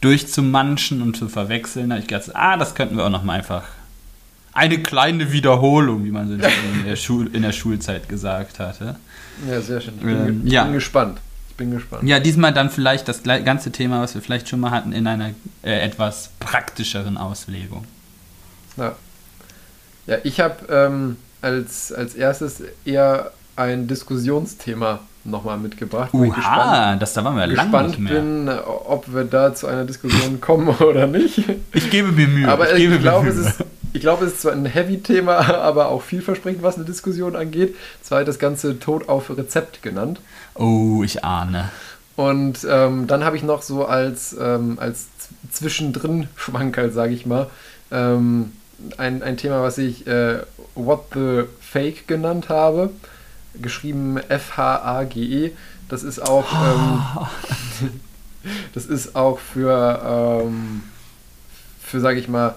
durchzumanschen 0.00 1.02
und 1.02 1.16
zu 1.16 1.28
verwechseln, 1.28 1.90
habe 1.90 2.00
ich 2.00 2.06
gedacht, 2.06 2.30
ah, 2.34 2.56
das 2.56 2.74
könnten 2.74 2.96
wir 2.96 3.04
auch 3.04 3.10
nochmal 3.10 3.38
einfach 3.38 3.64
eine 4.56 4.78
kleine 4.78 5.32
Wiederholung, 5.32 6.04
wie 6.04 6.10
man 6.10 6.32
in 6.32 6.38
der, 6.84 6.96
Schul 6.96 7.28
in 7.34 7.42
der 7.42 7.52
Schulzeit 7.52 8.08
gesagt 8.08 8.58
hatte. 8.58 8.96
Ja, 9.48 9.60
sehr 9.60 9.80
schön. 9.80 9.94
Ich 9.98 10.02
bin, 10.02 10.26
ähm, 10.26 10.42
ich 10.44 10.52
ja. 10.52 10.64
bin 10.64 10.72
gespannt. 10.72 11.18
Ich 11.50 11.56
bin 11.56 11.70
gespannt. 11.70 12.08
Ja, 12.08 12.20
diesmal 12.20 12.54
dann 12.54 12.70
vielleicht 12.70 13.06
das 13.06 13.22
ganze 13.22 13.70
Thema, 13.70 14.00
was 14.00 14.14
wir 14.14 14.22
vielleicht 14.22 14.48
schon 14.48 14.60
mal 14.60 14.70
hatten, 14.70 14.92
in 14.92 15.06
einer 15.06 15.30
äh, 15.62 15.80
etwas 15.80 16.30
praktischeren 16.40 17.18
Auslegung. 17.18 17.84
Ja, 18.78 18.96
ja 20.06 20.16
ich 20.24 20.40
habe 20.40 20.56
ähm, 20.70 21.16
als, 21.42 21.92
als 21.92 22.14
erstes 22.14 22.62
eher 22.86 23.32
ein 23.56 23.86
Diskussionsthema 23.86 25.00
nochmal 25.26 25.58
mitgebracht. 25.58 26.10
ich 26.12 26.34
gespannt, 26.34 27.02
das 27.02 27.12
da 27.12 27.24
waren 27.24 27.36
wir 27.36 27.46
lange 27.46 27.54
gespannt 27.54 27.88
nicht 27.88 27.98
mehr. 27.98 28.12
bin, 28.20 28.48
ob 28.48 29.12
wir 29.12 29.24
da 29.24 29.54
zu 29.54 29.66
einer 29.66 29.84
Diskussion 29.84 30.40
kommen 30.40 30.68
oder 30.80 31.06
nicht. 31.06 31.42
Ich 31.72 31.90
gebe 31.90 32.12
mir 32.12 32.28
Mühe. 32.28 32.48
Aber 32.48 32.74
ich, 32.74 32.88
ich, 32.88 33.00
glaube, 33.00 33.28
es 33.28 33.36
ist, 33.36 33.64
ich 33.96 34.02
glaube, 34.02 34.26
es 34.26 34.34
ist 34.34 34.42
zwar 34.42 34.52
ein 34.52 34.66
Heavy-Thema, 34.66 35.38
aber 35.62 35.88
auch 35.88 36.02
vielversprechend, 36.02 36.62
was 36.62 36.76
eine 36.76 36.84
Diskussion 36.84 37.34
angeht. 37.34 37.74
Zwar 38.02 38.24
das 38.24 38.38
Ganze 38.38 38.78
Tod 38.78 39.08
auf 39.08 39.30
Rezept 39.36 39.82
genannt. 39.82 40.20
Oh, 40.54 41.02
ich 41.02 41.24
ahne. 41.24 41.70
Und 42.14 42.66
ähm, 42.70 43.06
dann 43.06 43.24
habe 43.24 43.36
ich 43.36 43.42
noch 43.42 43.62
so 43.62 43.86
als, 43.86 44.36
ähm, 44.38 44.78
als 44.80 45.06
Z- 45.18 45.30
Zwischendrin-Schwankerl, 45.52 46.90
sage 46.92 47.12
ich 47.14 47.26
mal, 47.26 47.48
ähm, 47.90 48.52
ein, 48.98 49.22
ein 49.22 49.36
Thema, 49.36 49.62
was 49.62 49.78
ich 49.78 50.06
äh, 50.06 50.40
What 50.74 51.04
the 51.14 51.44
Fake 51.60 52.06
genannt 52.06 52.48
habe. 52.48 52.90
Geschrieben 53.60 54.18
F-H-A-G-E. 54.28 55.52
Das 55.88 56.02
ist 56.02 56.18
auch, 56.20 56.46
ähm, 56.52 57.90
das 58.74 58.86
ist 58.86 59.14
auch 59.16 59.38
für, 59.38 60.42
ähm, 60.44 60.82
für 61.82 62.00
sage 62.00 62.18
ich 62.18 62.28
mal, 62.28 62.54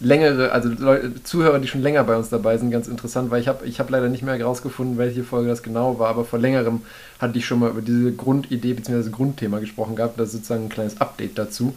längere, 0.00 0.52
also 0.52 0.68
Leute, 0.68 1.22
Zuhörer, 1.24 1.58
die 1.58 1.66
schon 1.68 1.82
länger 1.82 2.04
bei 2.04 2.16
uns 2.16 2.28
dabei 2.28 2.56
sind, 2.56 2.70
ganz 2.70 2.86
interessant, 2.86 3.30
weil 3.30 3.40
ich 3.40 3.48
habe 3.48 3.66
ich 3.66 3.80
hab 3.80 3.90
leider 3.90 4.08
nicht 4.08 4.22
mehr 4.22 4.36
herausgefunden, 4.36 4.96
welche 4.98 5.24
Folge 5.24 5.48
das 5.48 5.62
genau 5.62 5.98
war, 5.98 6.08
aber 6.08 6.24
vor 6.24 6.38
längerem 6.38 6.82
hatte 7.18 7.38
ich 7.38 7.46
schon 7.46 7.58
mal 7.58 7.70
über 7.70 7.82
diese 7.82 8.12
Grundidee 8.12 8.74
bzw. 8.74 9.10
Grundthema 9.10 9.58
gesprochen 9.58 9.96
gehabt. 9.96 10.18
Das 10.20 10.28
ist 10.28 10.32
sozusagen 10.34 10.64
ein 10.64 10.68
kleines 10.68 11.00
Update 11.00 11.36
dazu. 11.38 11.76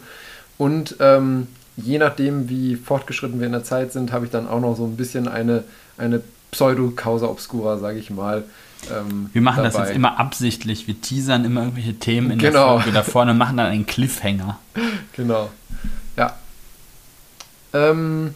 Und 0.58 0.96
ähm, 1.00 1.48
je 1.76 1.98
nachdem, 1.98 2.48
wie 2.48 2.76
fortgeschritten 2.76 3.40
wir 3.40 3.46
in 3.46 3.52
der 3.52 3.64
Zeit 3.64 3.92
sind, 3.92 4.12
habe 4.12 4.24
ich 4.26 4.30
dann 4.30 4.46
auch 4.46 4.60
noch 4.60 4.76
so 4.76 4.84
ein 4.84 4.96
bisschen 4.96 5.26
eine, 5.26 5.64
eine 5.98 6.20
Pseudo-Causa 6.52 7.26
Obscura, 7.26 7.78
sage 7.78 7.98
ich 7.98 8.10
mal. 8.10 8.44
Ähm, 8.92 9.30
Wir 9.32 9.42
machen 9.42 9.64
das 9.64 9.74
dabei. 9.74 9.86
jetzt 9.86 9.96
immer 9.96 10.20
absichtlich. 10.20 10.86
Wir 10.86 11.00
teasern 11.00 11.44
immer 11.44 11.62
irgendwelche 11.62 11.94
Themen 11.94 12.32
in 12.32 12.38
Genau. 12.38 12.74
der 12.74 12.82
Folge 12.82 12.92
da 12.92 13.02
vorne 13.02 13.30
und 13.32 13.38
machen 13.38 13.56
dann 13.56 13.66
einen 13.66 13.86
Cliffhanger. 13.86 14.58
Genau. 15.16 15.50
Ähm, 17.72 18.34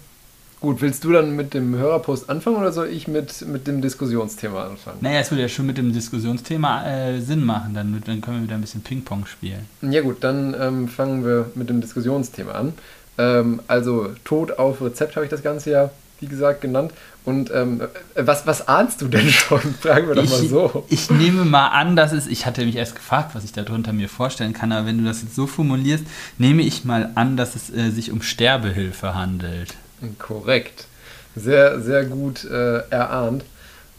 gut, 0.60 0.80
willst 0.80 1.04
du 1.04 1.12
dann 1.12 1.36
mit 1.36 1.54
dem 1.54 1.76
Hörerpost 1.76 2.30
anfangen 2.30 2.56
oder 2.56 2.72
soll 2.72 2.88
ich 2.88 3.08
mit, 3.08 3.46
mit 3.46 3.66
dem 3.66 3.82
Diskussionsthema 3.82 4.64
anfangen? 4.64 4.98
Naja, 5.00 5.20
es 5.20 5.30
würde 5.30 5.42
ja 5.42 5.48
schon 5.48 5.66
mit 5.66 5.78
dem 5.78 5.92
Diskussionsthema 5.92 6.86
äh, 6.86 7.20
Sinn 7.20 7.44
machen. 7.44 7.74
Dann, 7.74 8.02
dann 8.04 8.20
können 8.20 8.38
wir 8.38 8.44
wieder 8.44 8.54
ein 8.54 8.60
bisschen 8.60 8.82
Ping-Pong 8.82 9.26
spielen. 9.26 9.66
Ja 9.82 10.02
gut, 10.02 10.18
dann 10.20 10.54
ähm, 10.58 10.88
fangen 10.88 11.24
wir 11.24 11.50
mit 11.54 11.68
dem 11.68 11.80
Diskussionsthema 11.80 12.52
an. 12.52 12.72
Ähm, 13.18 13.60
also 13.66 14.10
Tod 14.24 14.58
auf 14.58 14.80
Rezept 14.82 15.16
habe 15.16 15.24
ich 15.24 15.30
das 15.30 15.42
Ganze 15.42 15.70
ja, 15.70 15.90
wie 16.20 16.26
gesagt, 16.26 16.60
genannt. 16.60 16.92
Und 17.24 17.50
ähm, 17.52 17.80
äh, 18.14 18.26
was, 18.26 18.46
was 18.46 18.68
ahnst 18.68 19.00
du 19.00 19.08
denn 19.08 19.28
schon? 19.28 19.60
Fragen 19.80 20.08
wir 20.08 20.14
doch 20.14 20.28
mal 20.28 20.42
ich, 20.42 20.48
so. 20.48 20.86
ich 20.88 21.10
nehme 21.10 21.44
mal 21.44 21.68
an, 21.68 21.96
dass 21.96 22.12
es, 22.12 22.26
ich 22.26 22.46
hatte 22.46 22.64
mich 22.64 22.76
erst 22.76 22.94
gefragt, 22.94 23.34
was 23.34 23.44
ich 23.44 23.52
darunter 23.52 23.92
mir 23.92 24.08
vorstellen 24.08 24.52
kann, 24.52 24.72
aber 24.72 24.86
wenn 24.86 24.98
du 24.98 25.04
das 25.04 25.22
jetzt 25.22 25.34
so 25.34 25.46
formulierst, 25.46 26.04
nehme 26.38 26.62
ich 26.62 26.84
mal 26.84 27.10
an, 27.16 27.36
dass 27.36 27.56
es 27.56 27.70
äh, 27.74 27.90
sich 27.90 28.12
um 28.12 28.22
Sterbehilfe 28.22 29.14
handelt. 29.14 29.74
Korrekt. 30.18 30.86
Sehr, 31.34 31.80
sehr 31.80 32.04
gut 32.04 32.44
äh, 32.44 32.78
erahnt. 32.90 33.44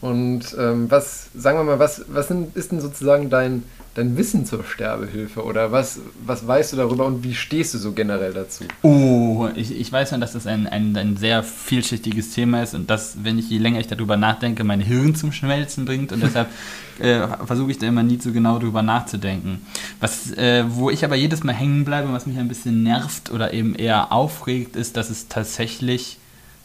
Und 0.00 0.56
ähm, 0.58 0.90
was, 0.90 1.28
sagen 1.34 1.58
wir 1.58 1.64
mal, 1.64 1.78
was, 1.78 2.04
was 2.08 2.28
sind, 2.28 2.56
ist 2.56 2.72
denn 2.72 2.80
sozusagen 2.80 3.30
dein, 3.30 3.64
dein 3.98 4.16
Wissen 4.16 4.46
zur 4.46 4.64
Sterbehilfe? 4.64 5.44
Oder 5.44 5.72
was, 5.72 6.00
was 6.24 6.46
weißt 6.46 6.72
du 6.72 6.76
darüber 6.76 7.04
und 7.04 7.24
wie 7.24 7.34
stehst 7.34 7.74
du 7.74 7.78
so 7.78 7.92
generell 7.92 8.32
dazu? 8.32 8.64
Oh, 8.82 9.48
ich, 9.56 9.78
ich 9.78 9.90
weiß 9.90 10.10
schon, 10.10 10.20
dass 10.20 10.32
das 10.32 10.46
ein, 10.46 10.66
ein, 10.66 10.96
ein 10.96 11.16
sehr 11.16 11.42
vielschichtiges 11.42 12.32
Thema 12.32 12.62
ist 12.62 12.74
und 12.74 12.88
das, 12.88 13.16
wenn 13.22 13.38
ich 13.38 13.50
je 13.50 13.58
länger 13.58 13.80
ich 13.80 13.88
darüber 13.88 14.16
nachdenke, 14.16 14.62
mein 14.62 14.80
Hirn 14.80 15.16
zum 15.16 15.32
Schmelzen 15.32 15.84
bringt 15.84 16.12
und 16.12 16.22
deshalb 16.22 16.48
äh, 17.00 17.26
versuche 17.44 17.72
ich 17.72 17.78
da 17.78 17.88
immer 17.88 18.04
nie 18.04 18.18
so 18.20 18.30
genau 18.30 18.58
drüber 18.60 18.82
nachzudenken. 18.82 19.66
Was, 19.98 20.30
äh, 20.32 20.64
wo 20.68 20.90
ich 20.90 21.04
aber 21.04 21.16
jedes 21.16 21.42
Mal 21.42 21.54
hängen 21.54 21.84
bleibe 21.84 22.08
und 22.08 22.14
was 22.14 22.26
mich 22.26 22.38
ein 22.38 22.48
bisschen 22.48 22.84
nervt 22.84 23.32
oder 23.32 23.52
eben 23.52 23.74
eher 23.74 24.12
aufregt, 24.12 24.76
ist, 24.76 24.96
dass 24.96 25.10
es 25.10 25.26
tatsächlich 25.26 26.18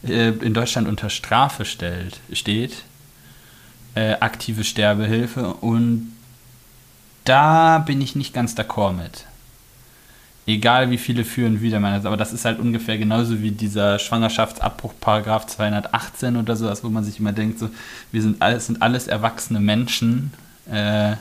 äh, 0.06 0.28
in 0.28 0.54
Deutschland 0.54 0.86
unter 0.86 1.10
Strafe 1.10 1.64
stellt, 1.64 2.20
steht. 2.32 2.84
Äh, 3.96 4.14
aktive 4.14 4.64
Sterbehilfe 4.64 5.54
und 5.54 6.13
da 7.24 7.78
bin 7.78 8.00
ich 8.00 8.16
nicht 8.16 8.34
ganz 8.34 8.54
d'accord 8.54 8.92
mit. 8.92 9.24
Egal 10.46 10.90
wie 10.90 10.98
viele 10.98 11.24
führen 11.24 11.62
wieder 11.62 11.80
meines, 11.80 12.04
aber 12.04 12.18
das 12.18 12.34
ist 12.34 12.44
halt 12.44 12.58
ungefähr 12.58 12.98
genauso 12.98 13.40
wie 13.40 13.50
dieser 13.50 13.98
Schwangerschaftsabbruch 13.98 14.92
Paragraph 15.00 15.46
218 15.46 16.36
oder 16.36 16.54
sowas, 16.54 16.84
wo 16.84 16.90
man 16.90 17.02
sich 17.02 17.18
immer 17.18 17.32
denkt, 17.32 17.58
so, 17.58 17.70
wir 18.12 18.20
sind 18.20 18.42
alles, 18.42 18.66
sind 18.66 18.82
alles 18.82 19.06
erwachsene 19.06 19.60
Menschen 19.60 20.32
äh, 20.70 21.16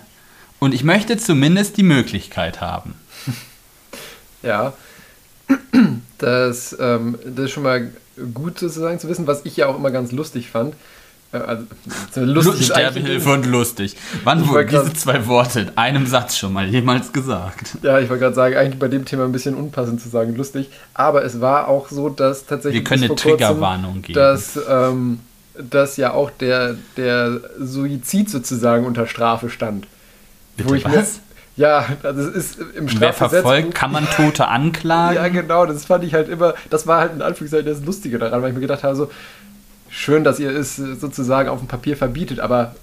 und 0.59 0.73
ich 0.73 0.83
möchte 0.83 1.17
zumindest 1.17 1.77
die 1.77 1.83
Möglichkeit 1.83 2.61
haben. 2.61 2.95
Ja, 4.45 4.73
das, 6.17 6.75
ähm, 6.77 7.17
das 7.23 7.45
ist 7.45 7.51
schon 7.51 7.63
mal 7.63 7.91
gut 8.33 8.59
sozusagen 8.59 8.99
zu 8.99 9.07
wissen, 9.07 9.25
was 9.25 9.45
ich 9.45 9.55
ja 9.55 9.67
auch 9.67 9.77
immer 9.77 9.89
ganz 9.89 10.11
lustig 10.11 10.49
fand. 10.49 10.75
Äh, 11.33 11.37
also, 11.37 11.65
lustig 12.15 12.61
ist 12.61 12.71
eigentlich- 12.71 12.91
Sterbehilfe 12.93 13.31
und 13.31 13.45
lustig. 13.47 13.95
Wann 14.23 14.47
wurden 14.47 14.67
grad- 14.69 14.83
diese 14.83 14.93
zwei 14.93 15.25
Worte 15.27 15.61
in 15.61 15.77
einem 15.77 16.05
Satz 16.07 16.37
schon 16.37 16.53
mal 16.53 16.67
jemals 16.67 17.11
gesagt? 17.11 17.77
Ja, 17.81 17.99
ich 17.99 18.09
wollte 18.09 18.21
gerade 18.23 18.35
sagen, 18.35 18.55
eigentlich 18.55 18.79
bei 18.79 18.87
dem 18.87 19.03
Thema 19.05 19.25
ein 19.25 19.31
bisschen 19.31 19.55
unpassend 19.55 19.99
zu 20.01 20.09
sagen, 20.09 20.35
lustig. 20.35 20.69
Aber 20.93 21.23
es 21.25 21.41
war 21.41 21.67
auch 21.67 21.89
so, 21.89 22.09
dass 22.09 22.45
tatsächlich. 22.45 22.81
Wir 22.81 22.83
können 22.85 23.03
eine 23.03 23.15
Triggerwarnung 23.15 24.01
geben. 24.03 24.13
Dass, 24.13 24.59
ähm, 24.69 25.19
dass 25.57 25.97
ja 25.97 26.13
auch 26.13 26.31
der, 26.31 26.75
der 26.97 27.39
Suizid 27.59 28.29
sozusagen 28.29 28.85
unter 28.85 29.07
Strafe 29.07 29.49
stand. 29.49 29.87
Bitte 30.57 30.75
ich 30.77 30.87
mir- 30.87 30.97
was? 30.97 31.19
Ja, 31.55 31.85
also 32.01 32.21
es 32.21 32.35
ist 32.35 32.57
im 32.75 32.87
Wer 32.99 33.13
verfolgt, 33.13 33.43
Strafgesetzbuch. 33.43 33.73
kann 33.75 33.91
man 33.91 34.07
Tote 34.09 34.47
anklagen? 34.47 35.15
Ja, 35.15 35.27
genau, 35.27 35.67
das 35.67 35.85
fand 35.85 36.03
ich 36.03 36.15
halt 36.15 36.27
immer, 36.27 36.55
das 36.71 36.87
war 36.87 36.99
halt 37.01 37.13
in 37.13 37.21
Anführungszeichen 37.21 37.67
das 37.67 37.85
Lustige 37.85 38.17
daran, 38.17 38.41
weil 38.41 38.49
ich 38.49 38.55
mir 38.55 38.61
gedacht 38.61 38.81
habe, 38.83 38.95
so, 38.95 39.11
schön, 39.93 40.23
dass 40.23 40.39
ihr 40.39 40.49
es 40.51 40.75
sozusagen 40.75 41.47
auf 41.49 41.59
dem 41.59 41.67
Papier 41.67 41.95
verbietet, 41.95 42.39
aber 42.39 42.75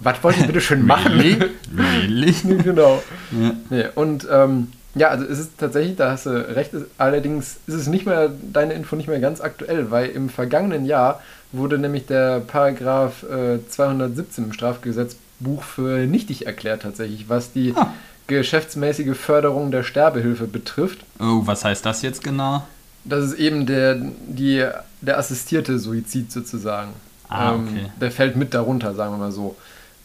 was 0.00 0.22
wollt 0.22 0.38
ihr 0.38 0.46
bitte 0.46 0.60
schön 0.60 0.86
machen? 0.86 1.12
Really? 1.12 1.38
Really? 1.76 2.32
genau. 2.62 3.02
Ja. 3.32 3.52
Nee, 3.70 3.84
und 3.94 4.26
ähm, 4.30 4.68
ja, 4.94 5.08
also 5.08 5.24
es 5.24 5.38
ist 5.38 5.52
tatsächlich, 5.58 5.96
da 5.96 6.10
hast 6.12 6.26
du 6.26 6.30
recht, 6.30 6.72
ist- 6.74 6.86
allerdings 6.98 7.56
ist 7.66 7.74
es 7.74 7.86
nicht 7.86 8.06
mehr, 8.06 8.30
deine 8.52 8.74
Info 8.74 8.96
nicht 8.96 9.08
mehr 9.08 9.20
ganz 9.20 9.40
aktuell, 9.40 9.90
weil 9.90 10.08
im 10.10 10.28
vergangenen 10.28 10.84
Jahr 10.86 11.20
wurde 11.52 11.78
nämlich 11.78 12.06
der 12.06 12.40
Paragraph 12.40 13.22
äh, 13.24 13.58
217 13.68 14.44
im 14.44 14.52
Strafgesetzbuch 14.52 15.62
für 15.62 16.06
nichtig 16.06 16.46
erklärt 16.46 16.82
tatsächlich, 16.82 17.28
was 17.28 17.52
die 17.52 17.74
Ah. 17.76 17.92
geschäftsmäßige 18.26 19.16
Förderung 19.16 19.70
der 19.70 19.82
Sterbehilfe 19.82 20.46
betrifft. 20.46 20.98
Oh, 21.20 21.42
was 21.44 21.64
heißt 21.64 21.84
das 21.86 22.02
jetzt 22.02 22.22
genau? 22.22 22.64
Das 23.08 23.24
ist 23.24 23.34
eben 23.34 23.66
der, 23.66 23.96
die, 24.26 24.66
der 25.00 25.18
assistierte 25.18 25.78
Suizid 25.78 26.30
sozusagen. 26.32 26.92
Ah, 27.28 27.54
Ähm, 27.54 27.68
okay. 27.68 27.86
der 28.00 28.10
fällt 28.10 28.36
mit 28.36 28.54
darunter, 28.54 28.94
sagen 28.94 29.12
wir 29.14 29.18
mal 29.18 29.32
so. 29.32 29.56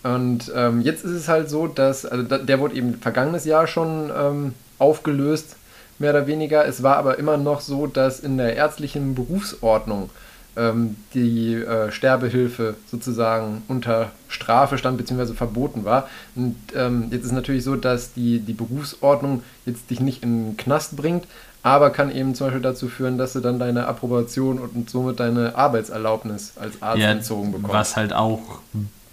Und 0.03 0.51
ähm, 0.55 0.81
jetzt 0.81 1.05
ist 1.05 1.11
es 1.11 1.27
halt 1.29 1.49
so, 1.49 1.67
dass, 1.67 2.05
also 2.05 2.23
der 2.23 2.59
wurde 2.59 2.75
eben 2.75 2.95
vergangenes 2.95 3.45
Jahr 3.45 3.67
schon 3.67 4.11
ähm, 4.17 4.53
aufgelöst, 4.77 5.55
mehr 5.99 6.09
oder 6.11 6.27
weniger. 6.27 6.65
Es 6.65 6.83
war 6.83 6.97
aber 6.97 7.17
immer 7.19 7.37
noch 7.37 7.61
so, 7.61 7.87
dass 7.87 8.19
in 8.19 8.37
der 8.37 8.55
ärztlichen 8.57 9.15
Berufsordnung 9.15 10.09
ähm, 10.57 10.97
die 11.13 11.53
äh, 11.55 11.91
Sterbehilfe 11.91 12.75
sozusagen 12.91 13.63
unter 13.69 14.11
Strafe 14.27 14.77
stand 14.77 14.97
bzw. 14.97 15.33
verboten 15.33 15.85
war. 15.85 16.09
Und 16.35 16.57
ähm, 16.75 17.07
jetzt 17.11 17.23
ist 17.25 17.31
natürlich 17.31 17.63
so, 17.63 17.75
dass 17.75 18.13
die, 18.13 18.39
die 18.39 18.53
Berufsordnung 18.53 19.43
jetzt 19.65 19.89
dich 19.89 19.99
nicht 20.01 20.21
in 20.23 20.49
den 20.49 20.57
Knast 20.57 20.97
bringt, 20.97 21.25
aber 21.63 21.89
kann 21.89 22.13
eben 22.13 22.35
zum 22.35 22.47
Beispiel 22.47 22.61
dazu 22.61 22.89
führen, 22.89 23.17
dass 23.17 23.33
du 23.33 23.39
dann 23.39 23.57
deine 23.57 23.87
Approbation 23.87 24.59
und 24.59 24.89
somit 24.89 25.19
deine 25.19 25.55
Arbeitserlaubnis 25.55 26.53
als 26.59 26.81
Arzt 26.81 27.01
Ja, 27.01 27.11
entzogen 27.11 27.51
bekommst. 27.53 27.73
was 27.73 27.95
halt 27.95 28.13
auch 28.13 28.59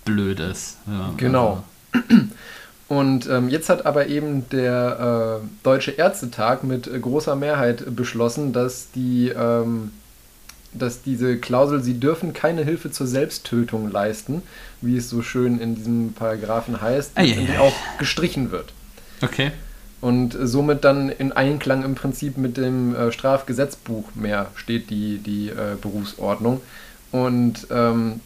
blöd 0.05 0.41
ist. 0.41 0.77
Ja, 0.87 1.13
Genau. 1.17 1.63
Und 2.89 3.29
ähm, 3.29 3.49
jetzt 3.51 3.69
hat 3.69 3.87
aber 3.87 4.09
eben 4.09 4.49
der 4.51 5.41
äh, 5.43 5.47
Deutsche 5.63 5.93
Ärztetag 5.93 6.65
mit 6.65 6.91
großer 7.01 7.37
Mehrheit 7.37 7.95
beschlossen, 7.95 8.53
dass 8.53 8.91
die, 8.91 9.29
ähm, 9.29 9.93
dass 10.73 11.01
diese 11.03 11.37
Klausel, 11.39 11.85
sie 11.85 12.01
dürfen 12.01 12.33
keine 12.33 12.65
Hilfe 12.65 12.91
zur 12.91 13.07
Selbsttötung 13.07 13.93
leisten, 13.93 14.43
wie 14.81 14.97
es 14.97 15.09
so 15.09 15.23
schön 15.23 15.61
in 15.61 15.77
diesem 15.77 16.15
Paragraphen 16.15 16.81
heißt, 16.81 17.13
auch 17.61 17.73
gestrichen 17.99 18.51
wird. 18.51 18.73
Okay. 19.23 19.53
Und 20.01 20.37
somit 20.41 20.85
dann 20.85 21.11
in 21.11 21.33
Einklang 21.33 21.85
im 21.85 21.95
Prinzip 21.95 22.39
mit 22.39 22.57
dem 22.57 22.95
äh, 22.95 23.13
Strafgesetzbuch 23.13 24.15
mehr 24.15 24.47
steht 24.55 24.89
die, 24.89 25.19
die 25.19 25.51
äh, 25.51 25.77
Berufsordnung. 25.81 26.63
Und 27.13 27.67
ähm, 27.71 28.21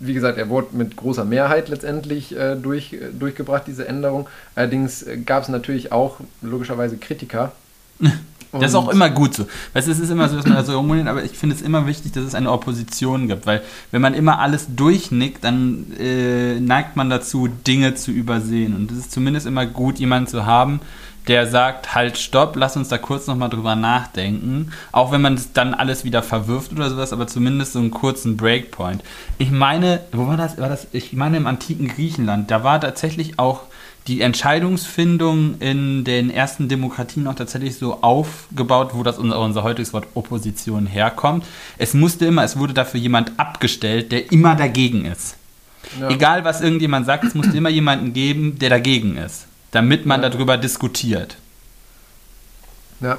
wie 0.00 0.14
gesagt, 0.14 0.36
er 0.38 0.48
wurde 0.48 0.76
mit 0.76 0.96
großer 0.96 1.24
Mehrheit 1.24 1.68
letztendlich 1.68 2.36
äh, 2.36 2.56
durch, 2.56 2.92
äh, 2.92 3.10
durchgebracht, 3.18 3.64
diese 3.66 3.88
Änderung. 3.88 4.28
Allerdings 4.54 5.02
äh, 5.02 5.16
gab 5.18 5.44
es 5.44 5.48
natürlich 5.48 5.92
auch 5.92 6.20
logischerweise 6.42 6.96
Kritiker. 6.96 7.52
das 8.60 8.70
ist 8.70 8.76
auch 8.76 8.88
immer 8.88 9.10
gut 9.10 9.34
so. 9.34 9.46
Weißt 9.72 9.86
du, 9.86 9.92
es 9.92 9.98
ist 9.98 10.10
immer 10.10 10.28
so, 10.28 10.36
dass 10.36 10.46
man 10.46 10.54
da 10.54 10.64
so 10.64 10.76
rummuniert, 10.76 11.08
aber 11.08 11.24
ich 11.24 11.32
finde 11.32 11.56
es 11.56 11.62
immer 11.62 11.86
wichtig, 11.86 12.12
dass 12.12 12.24
es 12.24 12.34
eine 12.34 12.50
Opposition 12.50 13.28
gibt, 13.28 13.46
weil 13.46 13.62
wenn 13.90 14.02
man 14.02 14.14
immer 14.14 14.38
alles 14.38 14.66
durchnickt, 14.74 15.44
dann 15.44 15.92
äh, 15.98 16.60
neigt 16.60 16.96
man 16.96 17.10
dazu, 17.10 17.48
Dinge 17.48 17.94
zu 17.94 18.10
übersehen. 18.10 18.74
Und 18.74 18.90
es 18.90 18.98
ist 18.98 19.12
zumindest 19.12 19.46
immer 19.46 19.66
gut, 19.66 19.98
jemanden 19.98 20.28
zu 20.28 20.46
haben, 20.46 20.80
der 21.26 21.46
sagt, 21.46 21.94
halt, 21.94 22.18
stopp, 22.18 22.54
lass 22.56 22.76
uns 22.76 22.88
da 22.88 22.98
kurz 22.98 23.26
nochmal 23.26 23.48
drüber 23.48 23.76
nachdenken. 23.76 24.72
Auch 24.92 25.10
wenn 25.10 25.22
man 25.22 25.34
es 25.34 25.52
dann 25.52 25.72
alles 25.72 26.04
wieder 26.04 26.22
verwirft 26.22 26.72
oder 26.72 26.90
sowas, 26.90 27.12
aber 27.12 27.26
zumindest 27.26 27.72
so 27.72 27.78
einen 27.78 27.90
kurzen 27.90 28.36
Breakpoint. 28.36 29.02
Ich 29.38 29.50
meine, 29.50 30.00
wo 30.12 30.26
war 30.26 30.36
das? 30.36 30.58
War 30.58 30.68
das? 30.68 30.86
Ich 30.92 31.12
meine 31.14 31.38
im 31.38 31.46
antiken 31.46 31.88
Griechenland, 31.88 32.50
da 32.50 32.62
war 32.62 32.80
tatsächlich 32.80 33.38
auch 33.38 33.62
die 34.06 34.20
Entscheidungsfindung 34.20 35.58
in 35.60 36.04
den 36.04 36.30
ersten 36.30 36.68
Demokratien 36.68 37.26
auch 37.26 37.34
tatsächlich 37.34 37.78
so 37.78 38.02
aufgebaut, 38.02 38.90
wo 38.92 39.02
das 39.02 39.18
unser, 39.18 39.40
unser 39.40 39.62
heutiges 39.62 39.92
Wort 39.94 40.06
Opposition 40.14 40.86
herkommt. 40.86 41.44
Es 41.78 41.94
musste 41.94 42.26
immer, 42.26 42.44
es 42.44 42.58
wurde 42.58 42.74
dafür 42.74 43.00
jemand 43.00 43.32
abgestellt, 43.38 44.12
der 44.12 44.30
immer 44.30 44.56
dagegen 44.56 45.06
ist. 45.06 45.36
Ja. 46.00 46.10
Egal, 46.10 46.44
was 46.44 46.60
irgendjemand 46.60 47.06
sagt, 47.06 47.24
es 47.24 47.34
musste 47.34 47.56
immer 47.56 47.70
jemanden 47.70 48.12
geben, 48.12 48.58
der 48.58 48.70
dagegen 48.70 49.16
ist, 49.16 49.46
damit 49.70 50.04
man 50.04 50.22
ja. 50.22 50.28
darüber 50.28 50.58
diskutiert. 50.58 51.36
Ja, 53.00 53.18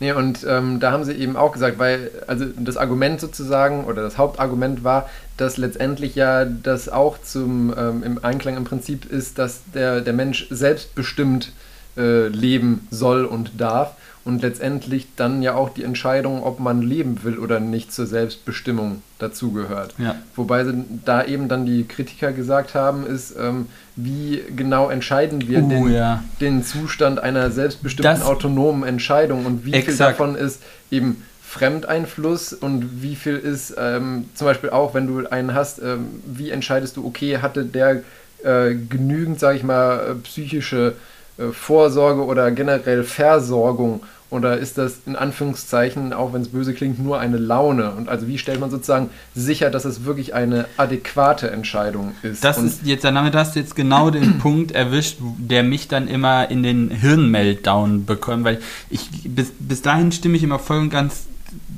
Nee, 0.00 0.12
und 0.12 0.44
ähm, 0.48 0.80
da 0.80 0.90
haben 0.90 1.04
sie 1.04 1.12
eben 1.12 1.36
auch 1.36 1.52
gesagt, 1.52 1.78
weil, 1.78 2.10
also 2.26 2.46
das 2.56 2.76
Argument 2.76 3.20
sozusagen 3.20 3.84
oder 3.84 4.02
das 4.02 4.18
Hauptargument 4.18 4.82
war, 4.82 5.08
dass 5.36 5.56
letztendlich 5.56 6.16
ja 6.16 6.44
das 6.44 6.88
auch 6.88 7.16
zum 7.22 7.72
ähm, 7.76 8.02
im 8.02 8.24
Einklang 8.24 8.56
im 8.56 8.64
Prinzip 8.64 9.04
ist, 9.10 9.38
dass 9.38 9.62
der, 9.72 10.00
der 10.00 10.12
Mensch 10.12 10.48
selbstbestimmt 10.50 11.52
äh, 11.96 12.26
leben 12.26 12.88
soll 12.90 13.24
und 13.24 13.52
darf 13.60 13.94
und 14.24 14.40
letztendlich 14.40 15.08
dann 15.16 15.42
ja 15.42 15.54
auch 15.54 15.68
die 15.68 15.84
Entscheidung, 15.84 16.42
ob 16.42 16.58
man 16.58 16.80
leben 16.80 17.24
will 17.24 17.38
oder 17.38 17.60
nicht, 17.60 17.92
zur 17.92 18.06
Selbstbestimmung 18.06 19.02
dazugehört. 19.18 19.94
Ja. 19.98 20.16
Wobei 20.34 20.64
da 21.04 21.24
eben 21.24 21.48
dann 21.48 21.66
die 21.66 21.84
Kritiker 21.84 22.32
gesagt 22.32 22.74
haben, 22.74 23.06
ist, 23.06 23.34
ähm, 23.38 23.66
wie 23.96 24.42
genau 24.56 24.88
entscheiden 24.88 25.46
wir 25.46 25.62
uh, 25.62 25.68
den, 25.68 25.92
ja. 25.92 26.24
den, 26.40 26.64
Zustand 26.64 27.20
einer 27.22 27.50
selbstbestimmten 27.50 28.20
das 28.20 28.26
autonomen 28.26 28.84
Entscheidung 28.84 29.44
und 29.44 29.66
wie 29.66 29.74
exakt. 29.74 29.86
viel 29.86 29.96
davon 29.98 30.34
ist 30.36 30.62
eben 30.90 31.22
Fremdeinfluss 31.42 32.54
und 32.54 33.02
wie 33.02 33.16
viel 33.16 33.36
ist 33.36 33.74
ähm, 33.78 34.24
zum 34.34 34.46
Beispiel 34.46 34.70
auch, 34.70 34.94
wenn 34.94 35.06
du 35.06 35.26
einen 35.28 35.54
hast, 35.54 35.80
ähm, 35.82 36.06
wie 36.26 36.50
entscheidest 36.50 36.96
du, 36.96 37.06
okay, 37.06 37.38
hatte 37.38 37.64
der 37.64 38.02
äh, 38.42 38.74
genügend, 38.74 39.38
sage 39.38 39.58
ich 39.58 39.62
mal, 39.62 40.16
psychische 40.24 40.88
äh, 40.88 41.13
Vorsorge 41.52 42.24
oder 42.24 42.50
generell 42.50 43.04
Versorgung 43.04 44.02
oder 44.34 44.58
ist 44.58 44.78
das 44.78 44.98
in 45.06 45.14
Anführungszeichen, 45.14 46.12
auch 46.12 46.32
wenn 46.32 46.42
es 46.42 46.48
böse 46.48 46.74
klingt, 46.74 46.98
nur 46.98 47.20
eine 47.20 47.36
Laune? 47.36 47.92
Und 47.92 48.08
also 48.08 48.26
wie 48.26 48.36
stellt 48.36 48.58
man 48.58 48.68
sozusagen 48.68 49.10
sicher, 49.34 49.70
dass 49.70 49.84
es 49.84 50.04
wirklich 50.04 50.34
eine 50.34 50.66
adäquate 50.76 51.52
Entscheidung 51.52 52.14
ist? 52.22 52.42
Das 52.42 52.58
und 52.58 52.66
ist 52.66 52.80
jetzt, 52.84 53.04
damit 53.04 53.36
hast 53.36 53.54
du 53.54 53.60
jetzt 53.60 53.76
genau 53.76 54.10
den 54.10 54.38
Punkt 54.40 54.72
erwischt, 54.72 55.18
der 55.38 55.62
mich 55.62 55.86
dann 55.86 56.08
immer 56.08 56.50
in 56.50 56.64
den 56.64 56.90
Hirnmeltdown 56.90 58.06
bekommt, 58.06 58.44
weil 58.44 58.60
ich 58.90 59.08
bis, 59.24 59.52
bis 59.56 59.82
dahin 59.82 60.10
stimme 60.10 60.36
ich 60.36 60.42
immer 60.42 60.58
voll 60.58 60.78
und 60.78 60.90
ganz, 60.90 61.26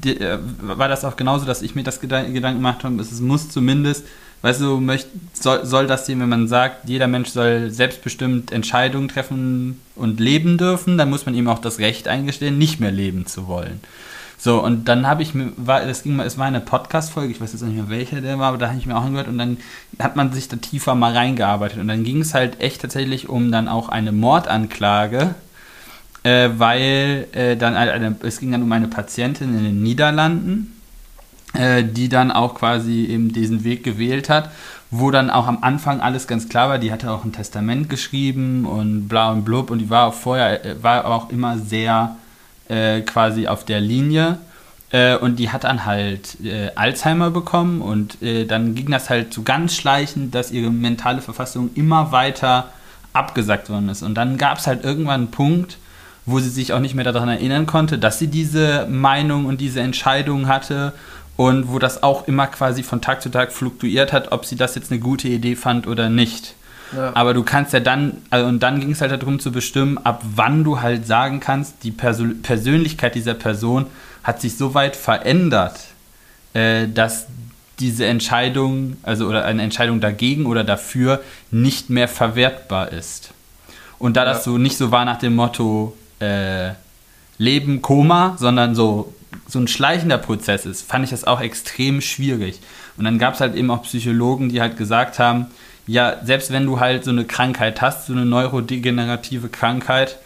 äh, 0.07 0.39
war 0.63 0.89
das 0.89 1.05
auch 1.05 1.17
genauso, 1.17 1.45
dass 1.45 1.61
ich 1.61 1.75
mir 1.75 1.83
das 1.83 2.01
Gedanken 2.01 2.33
gemacht 2.33 2.85
habe, 2.85 3.03
es 3.03 3.21
muss 3.21 3.51
zumindest 3.51 4.07
weißt 4.43 4.61
du, 4.61 4.79
möcht, 4.79 5.09
soll, 5.33 5.65
soll 5.65 5.87
das 5.87 6.07
sehen, 6.07 6.21
wenn 6.21 6.29
man 6.29 6.49
sagt, 6.49 6.89
jeder 6.89 7.09
Mensch 7.09 7.31
soll 7.31 7.71
selbstbestimmt 7.71 8.53
Entscheidungen 8.53 9.09
treffen 9.09 9.81
und 9.95 10.21
leben 10.21 10.59
dürfen, 10.59 10.99
dann 10.99 11.11
muss 11.11 11.27
man 11.27 11.35
ihm 11.35 11.49
auch 11.49 11.59
das 11.59 11.79
Recht 11.79 12.09
eingestehen, 12.09 12.59
nicht 12.59 12.81
mehr 12.81 12.93
leben 12.93 13.27
zu 13.27 13.49
wollen. 13.49 13.81
So, 14.39 14.63
und 14.63 14.87
dann 14.87 15.07
habe 15.07 15.23
ich 15.23 15.35
mir, 15.35 15.53
war, 15.57 15.85
das 15.85 16.03
ging 16.03 16.15
mal, 16.15 16.27
es 16.27 16.37
war 16.37 16.47
eine 16.47 16.61
Podcast-Folge, 16.61 17.33
ich 17.33 17.41
weiß 17.41 17.53
jetzt 17.53 17.63
nicht 17.63 17.75
mehr 17.75 17.89
welcher 17.89 18.21
der 18.21 18.39
war, 18.39 18.49
aber 18.49 18.59
da 18.59 18.69
habe 18.69 18.79
ich 18.79 18.87
mir 18.87 18.97
auch 18.97 19.05
angehört 19.05 19.29
und 19.29 19.39
dann 19.39 19.57
hat 19.99 20.15
man 20.15 20.33
sich 20.33 20.49
da 20.49 20.57
tiefer 20.57 20.95
mal 20.95 21.15
reingearbeitet 21.15 21.81
und 21.81 21.89
dann 21.89 22.05
ging 22.05 22.21
es 22.21 22.35
halt 22.35 22.61
echt 22.61 22.83
tatsächlich 22.83 23.29
um 23.29 23.51
dann 23.51 23.67
auch 23.67 23.89
eine 23.89 24.13
Mordanklage, 24.13 25.35
äh, 26.23 26.51
weil 26.59 27.29
äh, 27.33 27.57
dann 27.57 27.75
eine, 27.75 28.15
es 28.23 28.39
ging 28.39 28.53
dann 28.53 28.63
um 28.63 28.71
eine 28.73 28.89
Patientin 28.89 29.57
in 29.57 29.65
den 29.65 29.83
Niederlanden, 29.83 30.76
äh, 31.59 31.85
die 31.85 32.09
dann 32.09 32.31
auch 32.31 32.55
quasi 32.55 33.07
eben 33.07 33.33
diesen 33.33 33.65
Weg 33.65 33.85
gewählt 33.85 34.29
hat, 34.29 34.51
wo 34.91 35.11
dann 35.11 35.31
auch 35.31 35.47
am 35.47 35.59
Anfang 35.63 36.01
alles 36.01 36.27
ganz 36.27 36.49
klar 36.49 36.69
war. 36.69 36.79
Die 36.79 36.93
hatte 36.93 37.11
auch 37.11 37.25
ein 37.25 37.33
Testament 37.33 37.89
geschrieben 37.89 38.67
und 38.67 39.09
bla 39.09 39.31
und 39.31 39.45
blub 39.45 39.71
und 39.71 39.79
die 39.79 39.91
war 39.91 40.07
auch 40.07 40.15
vorher, 40.15 40.65
äh, 40.65 40.83
war 40.83 41.07
auch 41.07 41.31
immer 41.31 41.59
sehr 41.59 42.17
äh, 42.69 43.01
quasi 43.01 43.47
auf 43.47 43.65
der 43.65 43.81
Linie. 43.81 44.39
Äh, 44.91 45.17
und 45.17 45.37
die 45.37 45.51
hat 45.51 45.65
dann 45.65 45.85
halt 45.85 46.39
äh, 46.45 46.71
Alzheimer 46.75 47.31
bekommen 47.31 47.81
und 47.81 48.23
äh, 48.23 48.45
dann 48.45 48.75
ging 48.75 48.91
das 48.91 49.11
halt 49.11 49.35
so 49.35 49.43
ganz 49.43 49.75
schleichend, 49.75 50.35
dass 50.35 50.53
ihre 50.53 50.71
mentale 50.71 51.21
Verfassung 51.21 51.71
immer 51.75 52.13
weiter 52.13 52.69
abgesagt 53.13 53.69
worden 53.69 53.89
ist. 53.89 54.03
Und 54.03 54.15
dann 54.15 54.39
gab 54.39 54.59
es 54.59 54.67
halt 54.67 54.85
irgendwann 54.85 55.23
einen 55.23 55.31
Punkt, 55.31 55.79
wo 56.25 56.41
sie 56.41 56.51
sich 56.51 56.73
auch 56.73 56.81
nicht 56.81 56.95
mehr 56.95 57.05
daran 57.05 57.29
erinnern 57.29 57.67
konnte, 57.67 57.99
dass 57.99 58.19
sie 58.19 58.27
diese 58.27 58.87
Meinung 58.91 59.47
und 59.47 59.61
diese 59.61 59.81
Entscheidung 59.81 60.49
hatte 60.49 60.93
und 61.37 61.71
wo 61.71 61.79
das 61.79 62.03
auch 62.03 62.27
immer 62.27 62.47
quasi 62.47 62.83
von 62.83 63.01
Tag 63.01 63.23
zu 63.23 63.31
Tag 63.31 63.53
fluktuiert 63.53 64.13
hat, 64.13 64.33
ob 64.33 64.45
sie 64.45 64.57
das 64.57 64.75
jetzt 64.75 64.91
eine 64.91 65.01
gute 65.01 65.29
Idee 65.29 65.57
fand 65.57 65.87
oder 65.87 66.09
nicht. 66.09 66.55
Ja. 66.95 67.13
Aber 67.15 67.35
du 67.35 67.43
kannst 67.43 67.73
ja 67.73 67.81
dann, 67.81 68.19
also 68.31 68.47
und 68.47 68.63
dann 68.63 68.81
ging 68.81 68.93
es 68.93 69.01
halt 69.01 69.11
darum 69.11 69.41
zu 69.41 69.53
bestimmen, 69.53 69.99
ab 69.99 70.23
wann 70.35 70.65
du 70.65 70.81
halt 70.81 71.07
sagen 71.07 71.41
kannst, 71.41 71.83
die 71.83 71.91
Persön 71.91 72.43
Persönlichkeit 72.43 73.15
dieser 73.15 73.35
Person 73.35 73.87
hat 74.23 74.41
sich 74.41 74.57
so 74.57 74.75
weit 74.75 74.97
verändert, 74.97 75.79
äh, 76.55 76.89
dass 76.89 77.27
diese 77.81 78.07
Entscheidung, 78.07 78.97
also 79.03 79.27
oder 79.27 79.45
eine 79.45 79.63
Entscheidung 79.63 80.01
dagegen 80.01 80.47
oder 80.47 80.65
dafür 80.65 81.23
nicht 81.51 81.91
mehr 81.91 82.09
verwertbar 82.09 82.93
ist. 82.93 83.33
Und 83.99 84.17
da 84.17 84.25
ja. 84.25 84.33
das 84.33 84.45
so 84.45 84.57
nicht 84.57 84.77
so 84.77 84.91
war 84.91 85.05
nach 85.05 85.19
dem 85.19 85.35
Motto 85.37 85.97
äh, 86.21 86.71
Leben, 87.39 87.83
Koma, 87.83 88.37
sondern 88.39 88.75
so 88.75 89.13
so 89.47 89.59
ein 89.59 89.69
schleichender 89.69 90.19
Prozess 90.19 90.67
ist, 90.67 90.89
fand 90.89 91.05
ich 91.05 91.11
das 91.11 91.25
auch 91.25 91.41
extrem 91.41 92.01
schwierig. 92.01 92.61
Und 92.97 93.05
dann 93.05 93.19
gab 93.19 93.35
es 93.35 93.41
halt 93.41 93.55
eben 93.55 93.71
auch 93.71 93.83
Psychologen, 93.83 94.49
die 94.49 94.61
halt 94.61 94.77
gesagt 94.77 95.19
haben, 95.19 95.47
ja, 95.87 96.17
selbst 96.25 96.53
wenn 96.53 96.67
du 96.67 96.81
halt 96.81 97.05
so 97.05 97.11
eine 97.11 97.25
Krankheit 97.25 97.81
hast, 97.81 98.07
so 98.07 98.13
eine 98.13 98.25
neurodegenerative 98.25 99.49
Krankheit, 99.49 100.19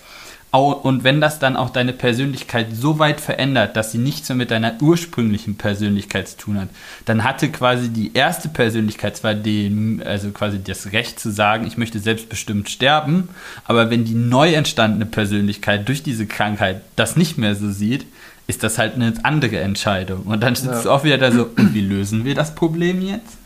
und 0.52 1.04
wenn 1.04 1.20
das 1.20 1.38
dann 1.38 1.56
auch 1.56 1.70
deine 1.70 1.92
Persönlichkeit 1.92 2.68
so 2.72 2.98
weit 2.98 3.20
verändert, 3.20 3.76
dass 3.76 3.92
sie 3.92 3.98
nichts 3.98 4.28
mehr 4.28 4.36
mit 4.36 4.50
deiner 4.50 4.74
ursprünglichen 4.82 5.54
Persönlichkeit 5.54 6.26
zu 6.26 6.38
tun 6.38 6.60
hat, 6.60 6.68
dann 7.04 7.22
hatte 7.22 7.50
quasi 7.50 7.88
die 7.88 8.12
erste 8.14 8.48
Persönlichkeit 8.48 9.16
zwar 9.16 9.34
den, 9.34 10.02
also 10.04 10.30
quasi 10.30 10.60
das 10.60 10.90
Recht 10.90 11.20
zu 11.20 11.30
sagen, 11.30 11.68
ich 11.68 11.76
möchte 11.76 12.00
selbstbestimmt 12.00 12.68
sterben, 12.68 13.28
aber 13.64 13.90
wenn 13.90 14.04
die 14.04 14.14
neu 14.14 14.52
entstandene 14.52 15.06
Persönlichkeit 15.06 15.86
durch 15.86 16.02
diese 16.02 16.26
Krankheit 16.26 16.80
das 16.96 17.14
nicht 17.14 17.38
mehr 17.38 17.54
so 17.54 17.70
sieht, 17.70 18.06
ist 18.46 18.62
das 18.62 18.78
halt 18.78 18.94
eine 18.94 19.12
andere 19.22 19.58
Entscheidung. 19.58 20.22
Und 20.22 20.42
dann 20.42 20.54
sitzt 20.54 20.74
ja. 20.74 20.82
du 20.82 20.90
auch 20.90 21.04
wieder 21.04 21.18
da 21.18 21.30
so, 21.30 21.44
und 21.56 21.74
wie 21.74 21.80
lösen 21.80 22.24
wir 22.24 22.34
das 22.34 22.54
Problem 22.54 23.02
jetzt? 23.02 23.36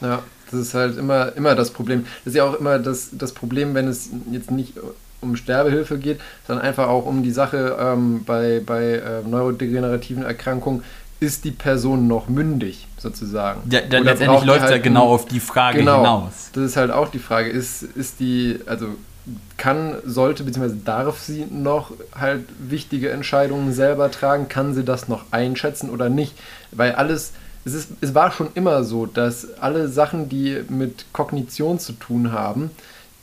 Ja, 0.00 0.22
das 0.50 0.60
ist 0.60 0.74
halt 0.74 0.98
immer, 0.98 1.34
immer 1.36 1.54
das 1.54 1.70
Problem. 1.70 2.04
Das 2.24 2.32
ist 2.32 2.36
ja 2.36 2.44
auch 2.44 2.54
immer 2.54 2.78
das, 2.78 3.10
das 3.12 3.32
Problem, 3.32 3.74
wenn 3.74 3.88
es 3.88 4.10
jetzt 4.30 4.50
nicht 4.50 4.74
um 5.20 5.36
Sterbehilfe 5.36 5.98
geht, 5.98 6.20
sondern 6.46 6.64
einfach 6.64 6.88
auch 6.88 7.06
um 7.06 7.22
die 7.22 7.30
Sache 7.30 7.76
ähm, 7.80 8.24
bei, 8.24 8.60
bei 8.64 8.82
äh, 8.82 9.22
neurodegenerativen 9.26 10.22
Erkrankungen, 10.22 10.84
ist 11.20 11.44
die 11.44 11.50
Person 11.50 12.06
noch 12.06 12.28
mündig, 12.28 12.86
sozusagen? 12.98 13.62
Ja, 13.70 13.80
dann 13.80 14.04
letztendlich 14.04 14.44
läuft 14.44 14.58
es 14.58 14.64
halt 14.64 14.76
ja 14.76 14.82
genau 14.82 15.06
auf 15.08 15.26
die 15.26 15.40
Frage 15.40 15.78
genau, 15.78 15.98
hinaus. 15.98 16.50
Das 16.52 16.64
ist 16.64 16.76
halt 16.76 16.90
auch 16.90 17.08
die 17.08 17.18
Frage, 17.18 17.48
ist, 17.48 17.82
ist 17.82 18.20
die, 18.20 18.58
also 18.66 18.88
kann, 19.56 19.96
sollte 20.04 20.44
bzw. 20.44 20.74
darf 20.84 21.20
sie 21.20 21.46
noch 21.46 21.92
halt 22.14 22.44
wichtige 22.58 23.10
Entscheidungen 23.10 23.72
selber 23.72 24.10
tragen? 24.10 24.48
Kann 24.48 24.74
sie 24.74 24.84
das 24.84 25.08
noch 25.08 25.24
einschätzen 25.30 25.90
oder 25.90 26.08
nicht? 26.08 26.34
Weil 26.70 26.92
alles, 26.92 27.32
es, 27.64 27.74
ist, 27.74 27.90
es 28.00 28.14
war 28.14 28.30
schon 28.32 28.48
immer 28.54 28.84
so, 28.84 29.06
dass 29.06 29.58
alle 29.58 29.88
Sachen, 29.88 30.28
die 30.28 30.62
mit 30.68 31.06
Kognition 31.12 31.78
zu 31.78 31.92
tun 31.92 32.32
haben, 32.32 32.70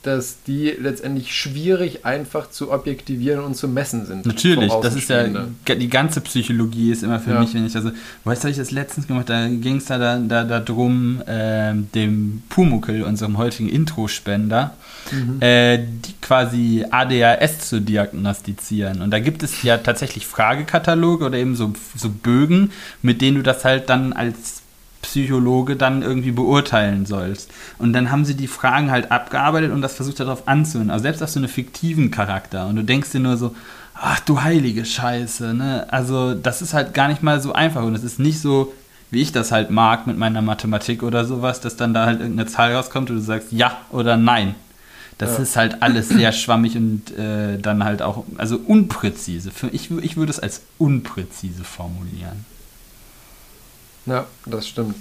dass 0.02 0.42
die 0.42 0.70
letztendlich 0.70 1.34
schwierig 1.34 2.04
einfach 2.04 2.50
zu 2.50 2.72
objektivieren 2.72 3.44
und 3.44 3.54
zu 3.54 3.68
messen 3.68 4.04
sind. 4.04 4.26
Natürlich, 4.26 4.72
das 4.82 4.96
ist 4.96 5.08
ja, 5.08 5.26
die 5.26 5.88
ganze 5.88 6.20
Psychologie 6.20 6.90
ist 6.90 7.04
immer 7.04 7.20
für 7.20 7.30
ja. 7.30 7.40
mich, 7.40 7.54
wenn 7.54 7.64
ich, 7.64 7.76
also, 7.76 7.92
weißt 8.24 8.44
du, 8.44 8.48
ich 8.48 8.56
das 8.56 8.72
letztens 8.72 9.06
gemacht, 9.06 9.28
da 9.28 9.46
ging 9.46 9.76
es 9.76 9.84
da, 9.84 10.18
da, 10.18 10.44
da, 10.44 10.60
drum, 10.60 11.22
äh, 11.26 11.74
dem 11.94 12.42
Pumukel, 12.48 13.04
unserem 13.04 13.38
heutigen 13.38 13.68
Introspender, 13.68 14.74
mhm. 15.12 15.40
äh, 15.40 15.78
die 15.78 16.14
quasi 16.20 16.84
ADHS 16.90 17.68
zu 17.68 17.80
diagnostizieren. 17.80 19.02
Und 19.02 19.12
da 19.12 19.20
gibt 19.20 19.44
es 19.44 19.62
ja 19.62 19.78
tatsächlich 19.78 20.26
Fragekataloge 20.26 21.26
oder 21.26 21.38
eben 21.38 21.54
so, 21.54 21.72
so 21.96 22.08
Bögen, 22.08 22.72
mit 23.02 23.20
denen 23.20 23.36
du 23.36 23.42
das 23.42 23.64
halt 23.64 23.88
dann 23.88 24.12
als 24.12 24.61
Psychologe 25.02 25.76
dann 25.76 26.02
irgendwie 26.02 26.32
beurteilen 26.32 27.06
sollst. 27.06 27.50
Und 27.78 27.92
dann 27.92 28.10
haben 28.10 28.24
sie 28.24 28.34
die 28.34 28.46
Fragen 28.46 28.90
halt 28.90 29.10
abgearbeitet 29.12 29.72
und 29.72 29.82
das 29.82 29.94
versucht 29.94 30.20
darauf 30.20 30.48
anzuhören. 30.48 30.90
Also 30.90 31.02
selbst 31.02 31.22
auf 31.22 31.30
so 31.30 31.40
einen 31.40 31.48
fiktiven 31.48 32.10
Charakter. 32.10 32.66
Und 32.68 32.76
du 32.76 32.84
denkst 32.84 33.10
dir 33.10 33.20
nur 33.20 33.36
so, 33.36 33.54
ach 33.94 34.20
du 34.20 34.42
heilige 34.42 34.84
Scheiße, 34.84 35.54
ne? 35.54 35.86
Also 35.90 36.34
das 36.34 36.62
ist 36.62 36.72
halt 36.72 36.94
gar 36.94 37.08
nicht 37.08 37.22
mal 37.22 37.40
so 37.40 37.52
einfach. 37.52 37.82
Und 37.82 37.94
es 37.94 38.04
ist 38.04 38.18
nicht 38.18 38.40
so, 38.40 38.72
wie 39.10 39.20
ich 39.20 39.32
das 39.32 39.52
halt 39.52 39.70
mag 39.70 40.06
mit 40.06 40.16
meiner 40.16 40.40
Mathematik 40.40 41.02
oder 41.02 41.24
sowas, 41.24 41.60
dass 41.60 41.76
dann 41.76 41.92
da 41.92 42.06
halt 42.06 42.20
irgendeine 42.20 42.48
Zahl 42.48 42.74
rauskommt 42.74 43.10
und 43.10 43.16
du 43.16 43.22
sagst 43.22 43.52
ja 43.52 43.76
oder 43.90 44.16
nein. 44.16 44.54
Das 45.18 45.36
ja. 45.36 45.42
ist 45.42 45.56
halt 45.56 45.82
alles 45.82 46.08
sehr 46.08 46.32
schwammig 46.32 46.76
und 46.76 47.16
äh, 47.16 47.58
dann 47.58 47.84
halt 47.84 48.02
auch, 48.02 48.24
also 48.38 48.56
unpräzise. 48.56 49.50
Für, 49.50 49.68
ich, 49.68 49.90
ich 49.90 50.16
würde 50.16 50.30
es 50.30 50.40
als 50.40 50.62
unpräzise 50.78 51.64
formulieren. 51.64 52.46
Ja, 54.06 54.26
das 54.46 54.68
stimmt. 54.68 54.96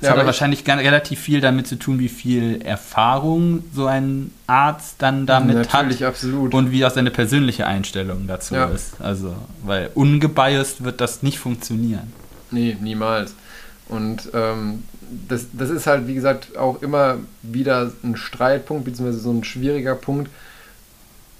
Das 0.00 0.10
ja, 0.10 0.16
hat 0.16 0.26
wahrscheinlich 0.26 0.66
relativ 0.66 1.20
viel 1.20 1.40
damit 1.40 1.66
zu 1.66 1.76
tun, 1.76 1.98
wie 1.98 2.08
viel 2.08 2.60
Erfahrung 2.62 3.64
so 3.72 3.86
ein 3.86 4.32
Arzt 4.46 4.96
dann 4.98 5.24
damit 5.24 5.56
natürlich, 5.56 5.72
hat. 5.72 5.82
Natürlich, 5.82 6.04
absolut. 6.04 6.54
Und 6.54 6.72
wie 6.72 6.84
auch 6.84 6.90
seine 6.90 7.10
persönliche 7.10 7.66
Einstellung 7.66 8.26
dazu 8.26 8.54
ja. 8.54 8.66
ist. 8.66 9.00
Also, 9.00 9.34
weil 9.62 9.90
ungebiased 9.94 10.82
wird 10.84 11.00
das 11.00 11.22
nicht 11.22 11.38
funktionieren. 11.38 12.12
Nee, 12.50 12.76
niemals. 12.80 13.34
Und 13.88 14.30
ähm, 14.34 14.82
das, 15.28 15.46
das 15.52 15.70
ist 15.70 15.86
halt, 15.86 16.06
wie 16.06 16.14
gesagt, 16.14 16.56
auch 16.56 16.82
immer 16.82 17.18
wieder 17.42 17.92
ein 18.02 18.16
Streitpunkt, 18.16 18.84
beziehungsweise 18.84 19.20
so 19.20 19.30
ein 19.30 19.44
schwieriger 19.44 19.94
Punkt, 19.94 20.30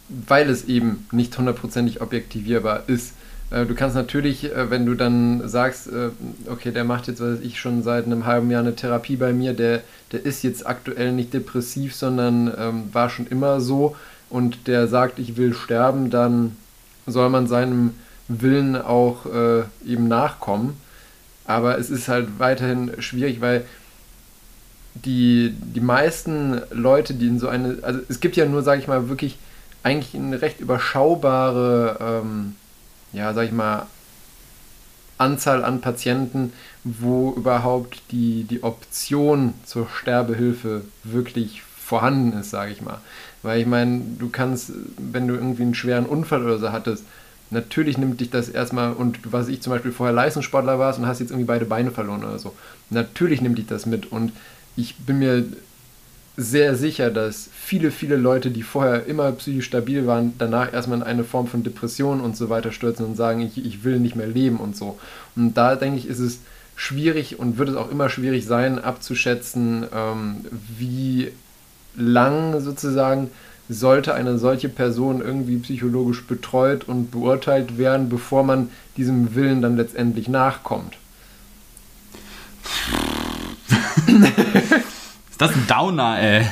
weil 0.09 0.49
es 0.49 0.65
eben 0.67 1.07
nicht 1.11 1.37
hundertprozentig 1.37 2.01
objektivierbar 2.01 2.85
ist. 2.87 3.15
Äh, 3.55 3.67
du 3.67 3.75
kannst 3.75 3.95
natürlich, 3.95 4.53
äh, 4.53 4.71
wenn 4.71 4.85
du 4.85 4.95
dann 4.95 5.49
sagst, 5.49 5.87
äh, 5.87 6.11
okay, 6.51 6.73
der 6.73 6.85
macht 6.85 7.07
jetzt, 7.07 7.21
was 7.21 7.41
ich 7.41 7.61
schon 7.61 7.83
seit 7.83 8.05
einem 8.07 8.27
halben 8.27 8.51
Jahr 8.51 8.63
eine 8.63 8.75
Therapie 8.75 9.17
bei 9.17 9.33
mir, 9.33 9.53
der, 9.55 9.83
der 10.13 10.25
ist 10.25 10.43
jetzt 10.43 10.67
aktuell 10.67 11.13
nicht 11.13 11.33
depressiv, 11.33 11.95
sondern 11.95 12.53
ähm, 12.59 12.89
war 12.93 13.11
schon 13.11 13.27
immer 13.29 13.61
so 13.61 13.95
und 14.29 14.67
der 14.67 14.89
sagt, 14.89 15.19
ich 15.21 15.37
will 15.37 15.55
sterben, 15.55 16.11
dann 16.11 16.57
soll 17.07 17.29
man 17.31 17.47
seinem 17.47 17.95
Willen 18.27 18.75
auch 18.77 19.27
äh, 19.27 19.63
eben 19.87 20.09
nachkommen. 20.09 20.77
Aber 21.47 21.79
es 21.79 21.91
ist 21.91 22.09
halt 22.09 22.39
weiterhin 22.39 22.91
schwierig, 23.01 23.41
weil 23.41 23.65
die, 24.95 25.55
die 25.61 25.81
meisten 25.81 26.61
Leute, 26.71 27.15
die 27.15 27.27
in 27.27 27.39
so 27.39 27.49
eine, 27.49 27.79
also 27.83 28.01
es 28.09 28.21
gibt 28.21 28.37
ja 28.37 28.47
nur, 28.47 28.63
sage 28.63 28.81
ich 28.81 28.89
mal, 28.89 29.09
wirklich 29.09 29.39
eigentlich 29.83 30.15
eine 30.15 30.41
recht 30.41 30.61
überschaubare, 30.61 31.99
ähm, 32.01 32.55
ja, 33.15 33.33
sag 33.33 33.47
ich 33.47 33.53
mal, 33.53 33.87
Anzahl 35.17 35.65
an 35.65 35.81
Patienten, 35.81 36.53
wo 36.83 37.33
überhaupt 37.37 38.03
die, 38.11 38.45
die 38.45 38.63
Option 38.63 39.55
zur 39.65 39.89
Sterbehilfe 39.89 40.83
wirklich 41.05 41.63
vorhanden 41.63 42.39
ist, 42.39 42.51
sage 42.51 42.73
ich 42.73 42.83
mal. 42.83 43.01
Weil 43.43 43.61
ich 43.61 43.67
meine, 43.67 44.01
du 44.19 44.29
kannst, 44.31 44.73
wenn 44.99 45.29
du 45.29 45.35
irgendwie 45.35 45.63
einen 45.63 45.75
schweren 45.75 46.07
Unfall 46.07 46.43
oder 46.43 46.59
so 46.59 46.73
hattest, 46.73 47.05
natürlich 47.51 47.99
nimmt 47.99 48.21
dich 48.21 48.31
das 48.31 48.49
erstmal, 48.49 48.93
und 48.93 49.33
was 49.33 49.49
ich 49.49 49.63
zum 49.63 49.73
Beispiel 49.73 49.93
vorher 49.93 50.15
Leistungssportler 50.15 50.79
warst 50.79 50.99
und 50.99 51.07
hast 51.07 51.21
jetzt 51.21 51.31
irgendwie 51.31 51.47
beide 51.47 51.67
Beine 51.67 51.91
verloren 51.91 52.25
oder 52.25 52.39
so, 52.39 52.55
natürlich 52.91 53.41
nimmt 53.41 53.59
dich 53.59 53.67
das 53.67 53.87
mit. 53.87 54.11
Und 54.11 54.33
ich 54.77 54.97
bin 54.97 55.21
mir 55.21 55.45
sehr 56.37 56.75
sicher, 56.75 57.11
dass 57.11 57.49
viele, 57.53 57.91
viele 57.91 58.17
Leute, 58.17 58.51
die 58.51 58.63
vorher 58.63 59.07
immer 59.07 59.31
psychisch 59.33 59.67
stabil 59.67 60.07
waren, 60.07 60.35
danach 60.39 60.73
erstmal 60.73 60.99
in 60.99 61.05
eine 61.05 61.25
Form 61.25 61.47
von 61.47 61.63
Depression 61.63 62.21
und 62.21 62.37
so 62.37 62.51
weiter 62.51 62.73
stürzen 62.73 63.07
und 63.07 63.17
sagen, 63.17 63.41
ich, 63.41 63.65
ich 63.65 63.85
will 63.85 64.01
nicht 64.01 64.17
mehr 64.17 64.27
leben 64.27 64.57
und 64.57 64.77
so. 64.77 64.99
Und 65.37 65.55
da 65.55 65.77
denke 65.77 65.99
ich, 65.99 66.09
ist 66.09 66.19
es 66.19 66.41
schwierig 66.75 67.39
und 67.39 67.59
wird 67.59 67.69
es 67.69 67.77
auch 67.77 67.91
immer 67.91 68.09
schwierig 68.09 68.47
sein, 68.47 68.81
abzuschätzen, 68.81 69.87
ähm, 69.95 70.45
wie 70.77 71.31
lang 71.97 72.61
sozusagen 72.61 73.31
sollte 73.69 74.13
eine 74.15 74.37
solche 74.39 74.69
Person 74.69 75.23
irgendwie 75.23 75.57
psychologisch 75.59 76.27
betreut 76.27 76.85
und 76.85 77.13
beurteilt 77.13 77.79
werden, 77.79 78.09
bevor 78.09 78.43
man 78.43 78.71
diesem 78.97 79.37
Willen 79.37 79.63
dann 79.63 79.77
letztendlich 79.77 80.29
nachkommt. 80.29 80.97
ist 85.45 85.55
das 85.55 85.63
ein 85.63 85.67
Downer, 85.67 86.21
ey? 86.21 86.47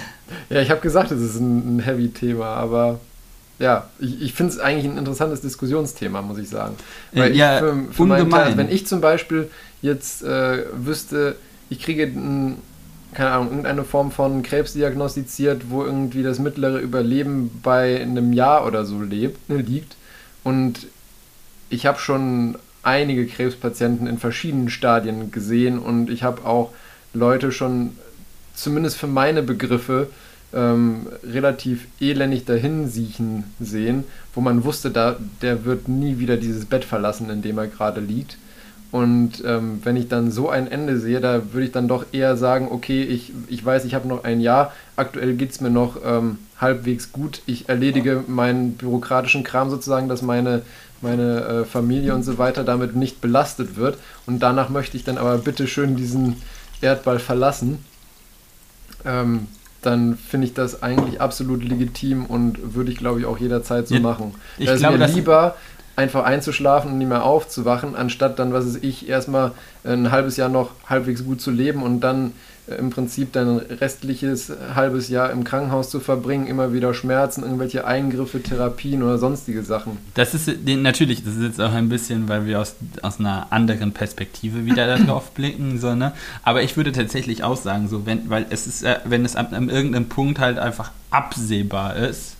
Ja, 0.50 0.60
ich 0.60 0.70
habe 0.70 0.80
gesagt, 0.80 1.10
es 1.10 1.20
ist 1.20 1.36
ein, 1.36 1.76
ein 1.76 1.80
Heavy-Thema, 1.80 2.46
aber 2.46 3.00
ja, 3.58 3.88
ich, 3.98 4.22
ich 4.22 4.32
finde 4.32 4.52
es 4.52 4.58
eigentlich 4.58 4.90
ein 4.90 4.98
interessantes 4.98 5.40
Diskussionsthema, 5.40 6.22
muss 6.22 6.38
ich 6.38 6.48
sagen. 6.48 6.76
Weil 7.12 7.36
ja, 7.36 7.56
ich 7.56 7.60
für, 7.60 7.92
für 7.92 8.02
ungemein. 8.02 8.30
Teil, 8.30 8.56
wenn 8.56 8.70
ich 8.70 8.86
zum 8.86 9.00
Beispiel 9.00 9.50
jetzt 9.82 10.22
äh, 10.22 10.64
wüsste, 10.72 11.36
ich 11.68 11.80
kriege 11.80 12.04
ein 12.04 12.56
keine 13.14 13.30
Ahnung, 13.30 13.48
irgendeine 13.48 13.84
Form 13.84 14.10
von 14.10 14.42
Krebs 14.42 14.72
diagnostiziert, 14.72 15.70
wo 15.70 15.84
irgendwie 15.84 16.22
das 16.22 16.38
mittlere 16.38 16.78
Überleben 16.78 17.60
bei 17.62 18.00
einem 18.00 18.32
Jahr 18.32 18.66
oder 18.66 18.84
so 18.84 19.02
lebt, 19.02 19.48
ne, 19.50 19.56
liegt. 19.56 19.96
Und 20.44 20.86
ich 21.68 21.86
habe 21.86 21.98
schon 21.98 22.56
einige 22.82 23.26
Krebspatienten 23.26 24.06
in 24.06 24.18
verschiedenen 24.18 24.70
Stadien 24.70 25.30
gesehen 25.30 25.78
und 25.78 26.10
ich 26.10 26.22
habe 26.22 26.44
auch 26.44 26.70
Leute 27.14 27.52
schon, 27.52 27.96
zumindest 28.54 28.96
für 28.96 29.06
meine 29.06 29.42
Begriffe, 29.42 30.08
ähm, 30.54 31.06
relativ 31.24 31.86
elendig 32.00 32.44
dahin 32.44 32.88
siechen 32.88 33.44
sehen, 33.58 34.04
wo 34.34 34.40
man 34.40 34.64
wusste, 34.64 34.90
da, 34.90 35.16
der 35.40 35.64
wird 35.64 35.88
nie 35.88 36.18
wieder 36.18 36.36
dieses 36.36 36.66
Bett 36.66 36.84
verlassen, 36.84 37.30
in 37.30 37.42
dem 37.42 37.58
er 37.58 37.68
gerade 37.68 38.00
liegt. 38.00 38.36
Und 38.90 39.42
ähm, 39.46 39.80
wenn 39.84 39.96
ich 39.96 40.08
dann 40.08 40.30
so 40.30 40.50
ein 40.50 40.70
Ende 40.70 40.98
sehe, 40.98 41.20
da 41.20 41.40
würde 41.52 41.64
ich 41.64 41.72
dann 41.72 41.88
doch 41.88 42.04
eher 42.12 42.36
sagen, 42.36 42.68
okay, 42.70 43.02
ich, 43.02 43.32
ich 43.48 43.64
weiß, 43.64 43.86
ich 43.86 43.94
habe 43.94 44.06
noch 44.06 44.24
ein 44.24 44.42
Jahr, 44.42 44.74
aktuell 44.96 45.32
geht 45.34 45.52
es 45.52 45.62
mir 45.62 45.70
noch 45.70 45.96
ähm, 46.04 46.36
halbwegs 46.60 47.10
gut, 47.10 47.40
ich 47.46 47.70
erledige 47.70 48.22
meinen 48.26 48.74
bürokratischen 48.74 49.44
Kram 49.44 49.70
sozusagen, 49.70 50.10
dass 50.10 50.20
meine, 50.20 50.60
meine 51.00 51.40
äh, 51.40 51.64
Familie 51.64 52.14
und 52.14 52.22
so 52.22 52.36
weiter 52.36 52.64
damit 52.64 52.94
nicht 52.94 53.22
belastet 53.22 53.76
wird. 53.76 53.96
Und 54.26 54.40
danach 54.40 54.68
möchte 54.68 54.98
ich 54.98 55.04
dann 55.04 55.16
aber 55.16 55.38
bitte 55.38 55.66
schön 55.66 55.96
diesen 55.96 56.36
Erdball 56.82 57.18
verlassen. 57.18 57.78
Ähm, 59.04 59.46
dann 59.82 60.16
finde 60.16 60.46
ich 60.46 60.54
das 60.54 60.82
eigentlich 60.82 61.20
absolut 61.20 61.64
legitim 61.64 62.26
und 62.26 62.74
würde 62.74 62.92
ich, 62.92 62.98
glaube 62.98 63.18
ich, 63.20 63.26
auch 63.26 63.38
jederzeit 63.38 63.88
so 63.88 63.96
machen. 63.96 64.34
Ich 64.56 64.66
da 64.66 64.74
ist 64.74 64.80
glaube, 64.80 64.96
mir 64.96 65.06
lieber 65.08 65.56
einfach 65.96 66.24
einzuschlafen 66.24 66.92
und 66.92 66.98
nicht 66.98 67.08
mehr 67.08 67.24
aufzuwachen, 67.24 67.96
anstatt 67.96 68.38
dann, 68.38 68.52
was 68.52 68.66
weiß 68.66 68.78
ich, 68.82 69.08
erstmal 69.08 69.52
ein 69.84 70.10
halbes 70.10 70.36
Jahr 70.36 70.48
noch 70.48 70.70
halbwegs 70.86 71.24
gut 71.24 71.40
zu 71.40 71.50
leben 71.50 71.82
und 71.82 72.00
dann 72.00 72.32
im 72.66 72.90
Prinzip 72.90 73.32
dein 73.32 73.58
restliches 73.58 74.52
halbes 74.74 75.08
Jahr 75.08 75.30
im 75.30 75.42
Krankenhaus 75.42 75.90
zu 75.90 75.98
verbringen, 75.98 76.46
immer 76.46 76.72
wieder 76.72 76.94
Schmerzen, 76.94 77.42
irgendwelche 77.42 77.84
Eingriffe, 77.84 78.42
Therapien 78.42 79.02
oder 79.02 79.18
sonstige 79.18 79.64
Sachen. 79.64 79.98
Das 80.14 80.34
ist 80.34 80.48
natürlich, 80.64 81.24
das 81.24 81.34
ist 81.34 81.42
jetzt 81.42 81.60
auch 81.60 81.72
ein 81.72 81.88
bisschen, 81.88 82.28
weil 82.28 82.46
wir 82.46 82.60
aus, 82.60 82.76
aus 83.02 83.18
einer 83.18 83.48
anderen 83.50 83.92
Perspektive 83.92 84.64
wieder 84.64 84.86
darauf 84.86 85.30
blicken, 85.34 85.78
so, 85.80 85.94
ne? 85.94 86.12
Aber 86.44 86.62
ich 86.62 86.76
würde 86.76 86.92
tatsächlich 86.92 87.42
auch 87.42 87.56
sagen, 87.56 87.88
so, 87.88 88.06
wenn, 88.06 88.30
weil 88.30 88.46
es 88.50 88.66
ist, 88.66 88.84
wenn 89.04 89.24
es 89.24 89.34
an, 89.34 89.46
an 89.52 89.68
irgendeinem 89.68 90.08
Punkt 90.08 90.38
halt 90.38 90.58
einfach 90.58 90.92
absehbar 91.10 91.96
ist, 91.96 92.36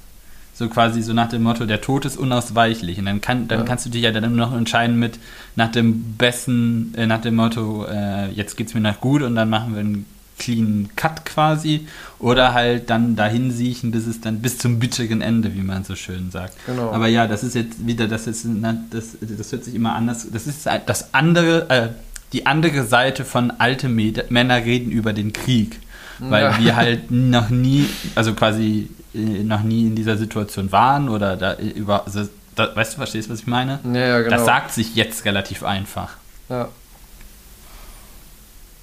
so 0.55 0.68
quasi 0.68 1.03
so 1.03 1.12
nach 1.12 1.28
dem 1.28 1.42
Motto, 1.42 1.64
der 1.64 1.80
Tod 1.80 2.05
ist 2.05 2.16
unausweichlich. 2.16 2.98
Und 2.98 3.07
dann, 3.07 3.20
kann, 3.20 3.48
dann 3.48 3.61
ja. 3.61 3.64
kannst 3.64 3.86
du 3.86 3.90
dich 3.90 4.03
ja 4.03 4.12
dann 4.12 4.34
nur 4.34 4.46
noch 4.46 4.57
entscheiden 4.57 4.98
mit 4.98 5.18
nach 5.57 5.70
dem 5.70 6.14
besten, 6.14 6.94
äh, 6.96 7.07
nach 7.07 7.20
dem 7.20 7.36
Motto, 7.36 7.86
äh, 7.86 8.30
jetzt 8.30 8.57
geht's 8.57 8.74
mir 8.74 8.80
nach 8.80 9.00
gut 9.00 9.22
und 9.22 9.34
dann 9.34 9.48
machen 9.48 9.74
wir 9.74 9.80
einen 9.80 10.07
clean 10.38 10.90
Cut 10.94 11.24
quasi. 11.24 11.86
Oder 12.18 12.53
halt 12.53 12.90
dann 12.90 13.16
dahin 13.16 13.50
siechen, 13.50 13.90
bis 13.92 14.07
es 14.07 14.20
dann 14.20 14.40
bis 14.40 14.59
zum 14.59 14.78
bitterigen 14.78 15.22
Ende, 15.22 15.55
wie 15.55 15.62
man 15.62 15.84
so 15.84 15.96
schön 15.96 16.30
sagt. 16.30 16.55
Genau. 16.66 16.92
Aber 16.92 17.07
ja, 17.07 17.26
das 17.26 17.42
ist 17.42 17.55
jetzt 17.55 17.86
wieder, 17.86 18.07
das 18.07 18.26
ist, 18.26 18.46
das, 18.90 19.16
das 19.20 19.53
hört 19.53 19.64
sich 19.64 19.74
immer 19.74 19.94
anders. 19.94 20.26
Das 20.30 20.46
ist 20.46 20.68
das 20.86 21.14
andere, 21.14 21.70
äh, 21.70 21.88
die 22.32 22.46
andere 22.46 22.84
Seite 22.84 23.24
von 23.24 23.50
alte 23.53 23.88
Männer 23.88 24.57
reden 24.57 24.90
über 24.90 25.12
den 25.12 25.32
Krieg. 25.32 25.80
Weil 26.18 26.44
ja. 26.44 26.59
wir 26.59 26.76
halt 26.76 27.11
noch 27.11 27.48
nie, 27.48 27.88
also 28.14 28.34
quasi 28.34 28.90
noch 29.15 29.63
nie 29.63 29.87
in 29.87 29.95
dieser 29.95 30.17
Situation 30.17 30.73
waren 30.73 31.09
oder 31.09 31.37
da 31.37 31.53
äh, 31.55 31.69
über. 31.69 32.07
Also, 32.07 32.29
da, 32.55 32.75
weißt 32.75 32.95
du, 32.95 32.97
verstehst 32.99 33.29
du, 33.29 33.33
was 33.33 33.41
ich 33.41 33.47
meine? 33.47 33.81
Ja, 33.85 34.01
ja, 34.01 34.19
genau. 34.21 34.37
Das 34.37 34.45
sagt 34.45 34.73
sich 34.73 34.95
jetzt 34.95 35.25
relativ 35.25 35.63
einfach. 35.63 36.17
Ja. 36.49 36.69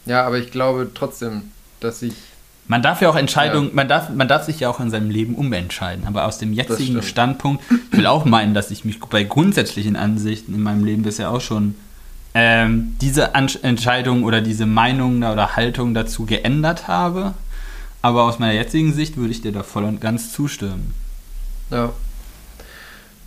Ja, 0.05 0.25
aber 0.25 0.39
ich 0.39 0.51
glaube 0.51 0.89
trotzdem, 0.93 1.51
dass 1.79 2.01
ich. 2.01 2.15
Man 2.67 2.81
darf 2.81 3.01
ja 3.01 3.09
auch 3.09 3.15
Entscheidungen, 3.15 3.69
ja. 3.69 3.75
man, 3.75 3.87
darf, 3.87 4.09
man 4.09 4.27
darf 4.27 4.43
sich 4.43 4.59
ja 4.59 4.69
auch 4.69 4.79
in 4.79 4.91
seinem 4.91 5.09
Leben 5.09 5.35
umentscheiden. 5.35 6.05
Aber 6.05 6.25
aus 6.25 6.37
dem 6.37 6.53
jetzigen 6.53 7.01
Standpunkt, 7.01 7.63
ich 7.91 7.97
will 7.97 8.05
auch 8.05 8.25
meinen, 8.25 8.53
dass 8.53 8.69
ich 8.69 8.85
mich 8.85 8.99
bei 8.99 9.23
grundsätzlichen 9.23 9.95
Ansichten 9.95 10.53
in 10.53 10.61
meinem 10.61 10.83
Leben 10.83 11.01
bisher 11.01 11.31
auch 11.31 11.41
schon 11.41 11.75
ähm, 12.35 12.95
diese 13.01 13.33
An 13.33 13.49
Entscheidung 13.63 14.23
oder 14.23 14.41
diese 14.41 14.67
Meinung 14.67 15.17
oder 15.17 15.55
Haltung 15.55 15.95
dazu 15.95 16.25
geändert 16.25 16.87
habe. 16.87 17.33
Aber 18.01 18.23
aus 18.23 18.39
meiner 18.39 18.53
jetzigen 18.53 18.93
Sicht 18.93 19.17
würde 19.17 19.31
ich 19.31 19.41
dir 19.41 19.51
da 19.51 19.63
voll 19.63 19.83
und 19.83 19.99
ganz 19.99 20.31
zustimmen. 20.31 20.93
Ja. 21.69 21.91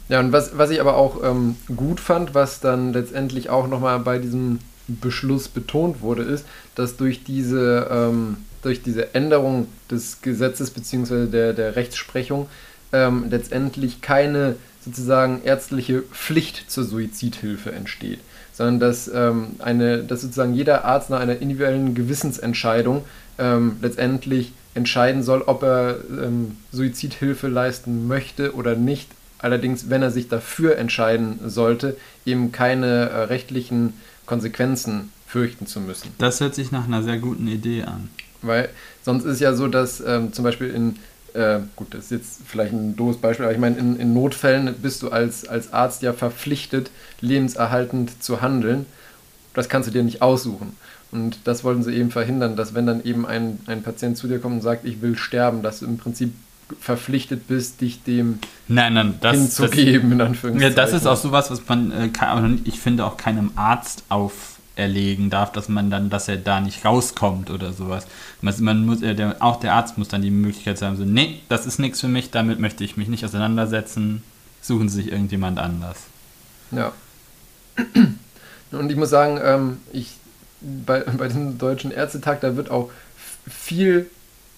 Ja, 0.09 0.21
und 0.21 0.33
was, 0.33 0.59
was 0.59 0.71
ich 0.71 0.81
aber 0.81 0.97
auch 0.97 1.23
ähm, 1.23 1.57
gut 1.75 2.01
fand, 2.01 2.35
was 2.35 2.61
dann 2.61 2.93
letztendlich 2.93 3.51
auch 3.51 3.69
nochmal 3.69 3.99
bei 4.01 4.19
diesem 4.19 4.59
Beschluss 4.89 5.49
betont 5.49 6.03
wurde, 6.03 6.23
ist, 6.23 6.45
dass 6.75 6.97
durch 6.97 7.25
diese, 7.25 7.89
ähm, 7.91 8.39
durch 8.63 8.83
diese 8.83 9.15
Änderung 9.15 9.69
des 9.91 10.21
Gesetzes 10.21 10.71
bzw. 10.71 11.27
Der, 11.27 11.53
der 11.53 11.77
Rechtsprechung 11.77 12.49
ähm, 12.93 13.27
letztendlich 13.31 14.01
keine 14.01 14.57
sozusagen 14.85 15.43
ärztliche 15.45 16.03
Pflicht 16.03 16.71
zur 16.71 16.85
Suizidhilfe 16.85 17.73
entsteht, 17.73 18.19
sondern 18.53 18.81
dass, 18.81 19.09
ähm, 19.09 19.53
eine, 19.61 20.03
dass 20.03 20.23
sozusagen 20.23 20.55
jeder 20.55 20.85
Arzt 20.85 21.09
nach 21.09 21.21
einer 21.21 21.39
individuellen 21.39 21.95
Gewissensentscheidung 21.95 23.05
ähm, 23.39 23.77
letztendlich 23.81 24.53
entscheiden 24.75 25.23
soll, 25.23 25.43
ob 25.43 25.63
er 25.63 25.97
ähm, 26.11 26.57
Suizidhilfe 26.73 27.49
leisten 27.49 28.09
möchte 28.09 28.55
oder 28.55 28.75
nicht. 28.75 29.11
Allerdings, 29.39 29.91
wenn 29.91 30.03
er 30.03 30.11
sich 30.11 30.29
dafür 30.29 30.79
entscheiden 30.79 31.41
sollte, 31.47 31.97
eben 32.25 32.53
keine 32.53 33.11
äh, 33.11 33.17
rechtlichen 33.25 33.95
Konsequenzen 34.25 35.13
fürchten 35.27 35.67
zu 35.67 35.81
müssen. 35.81 36.11
Das 36.19 36.41
hört 36.41 36.55
sich 36.55 36.71
nach 36.71 36.85
einer 36.85 37.03
sehr 37.03 37.19
guten 37.19 37.49
Idee 37.49 37.83
an. 37.83 38.09
Weil 38.43 38.69
sonst 39.03 39.25
ist 39.25 39.35
es 39.35 39.41
ja 39.41 39.55
so, 39.55 39.69
dass 39.69 40.01
ähm, 40.01 40.33
zum 40.33 40.45
Beispiel 40.45 40.71
in, 40.71 40.97
äh, 41.35 41.61
gut, 41.77 41.95
das 41.95 42.05
ist 42.05 42.11
jetzt 42.11 42.41
vielleicht 42.47 42.73
ein 42.73 42.97
doofes 42.97 43.21
Beispiel, 43.21 43.47
aber 43.47 43.55
ich 43.55 43.61
meine, 43.61 43.79
in, 43.79 43.99
in 43.99 44.15
Notfällen 44.15 44.75
bist 44.81 45.03
du 45.03 45.11
als, 45.11 45.47
als 45.47 45.73
Arzt 45.73 46.03
ja 46.03 46.13
verpflichtet, 46.13 46.91
lebenserhaltend 47.21 48.23
zu 48.23 48.43
handeln. 48.43 48.87
Das 49.55 49.69
kannst 49.69 49.89
du 49.89 49.93
dir 49.93 50.03
nicht 50.03 50.23
aussuchen. 50.23 50.77
Und 51.13 51.41
das 51.45 51.63
wollten 51.63 51.83
sie 51.83 51.95
eben 51.95 52.11
verhindern, 52.11 52.57
dass 52.57 52.75
wenn 52.75 52.87
dann 52.87 53.05
eben 53.05 53.27
ein, 53.27 53.61
ein 53.67 53.83
Patient 53.83 54.17
zu 54.17 54.27
dir 54.29 54.39
kommt 54.39 54.55
und 54.57 54.61
sagt, 54.63 54.87
ich 54.87 55.03
will 55.03 55.17
sterben, 55.17 55.63
dass 55.63 55.81
du 55.81 55.87
im 55.87 55.99
Prinzip 55.99 56.33
verpflichtet 56.81 57.49
bist, 57.49 57.83
dich 57.83 58.03
dem 58.03 58.39
nein, 58.67 58.95
nein, 58.95 59.15
das, 59.21 59.37
hinzugeben, 59.37 60.11
das, 60.11 60.13
in 60.13 60.21
Anführungszeichen. 60.23 60.77
Ja, 60.77 60.83
das 60.85 60.95
ist 60.95 61.07
auch 61.07 61.19
sowas, 61.19 61.51
was 61.51 61.69
man, 61.69 61.93
äh, 61.93 62.09
kann, 62.09 62.63
ich 62.65 62.81
finde, 62.81 63.05
auch 63.05 63.19
keinem 63.19 63.51
Arzt 63.57 64.05
auferlegen 64.09 65.29
darf, 65.29 65.53
dass 65.53 65.69
man 65.69 65.91
dann, 65.91 66.09
dass 66.09 66.29
er 66.29 66.39
da 66.39 66.63
nicht 66.63 66.83
rauskommt 66.83 67.51
oder 67.51 67.75
sowas. 67.75 68.07
Man 68.41 68.87
muss, 68.87 69.03
äh, 69.03 69.15
der, 69.15 69.37
auch 69.41 69.61
der 69.61 69.75
Arzt 69.75 69.99
muss 69.99 70.09
dann 70.09 70.23
die 70.23 70.31
Möglichkeit 70.31 70.81
haben, 70.81 70.97
so, 70.97 71.05
nee, 71.05 71.41
das 71.51 71.67
ist 71.67 71.79
nichts 71.79 72.01
für 72.01 72.09
mich, 72.09 72.31
damit 72.31 72.59
möchte 72.59 72.85
ich 72.85 72.97
mich 72.97 73.09
nicht 73.09 73.27
auseinandersetzen, 73.27 74.23
suchen 74.63 74.89
Sie 74.89 75.03
sich 75.03 75.13
irgendjemand 75.13 75.59
anders. 75.59 75.99
Ja. 76.71 76.93
Und 78.73 78.91
ich 78.91 78.97
muss 78.97 79.11
sagen, 79.11 79.39
ähm, 79.45 79.77
ich 79.93 80.15
bei, 80.87 81.01
bei 81.01 81.29
diesem 81.29 81.59
deutschen 81.59 81.91
Ärztetag, 81.91 82.41
da 82.41 82.57
wird 82.57 82.71
auch 82.71 82.91
viel 83.49 84.09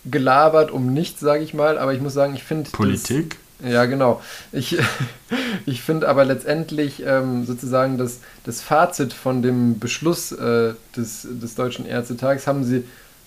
gelabert 0.05 0.71
um 0.71 0.93
nichts, 0.93 1.21
sage 1.21 1.43
ich 1.43 1.55
mal, 1.55 1.79
aber 1.79 1.95
ich 1.95 2.01
muss 2.01 2.13
sagen, 2.13 2.35
ich 2.35 2.45
finde. 2.45 2.71
Politik? 2.71 3.37
Das, 3.61 3.73
ja, 3.73 3.85
genau. 3.87 4.21
Ich, 4.53 4.77
ich 5.67 5.83
finde 5.83 6.09
aber 6.09 6.25
letztendlich 6.25 7.03
ähm, 7.07 7.47
sozusagen 7.47 7.99
das, 7.99 8.21
das 8.45 8.61
Fazit 8.61 9.13
von 9.13 9.43
dem 9.43 9.79
Beschluss 9.79 10.33
äh, 10.33 10.75
des, 10.97 11.27
des 11.31 11.55
Deutschen 11.55 11.87
Ärztetags 11.87 12.47
haben 12.47 12.65
sie, 12.65 12.85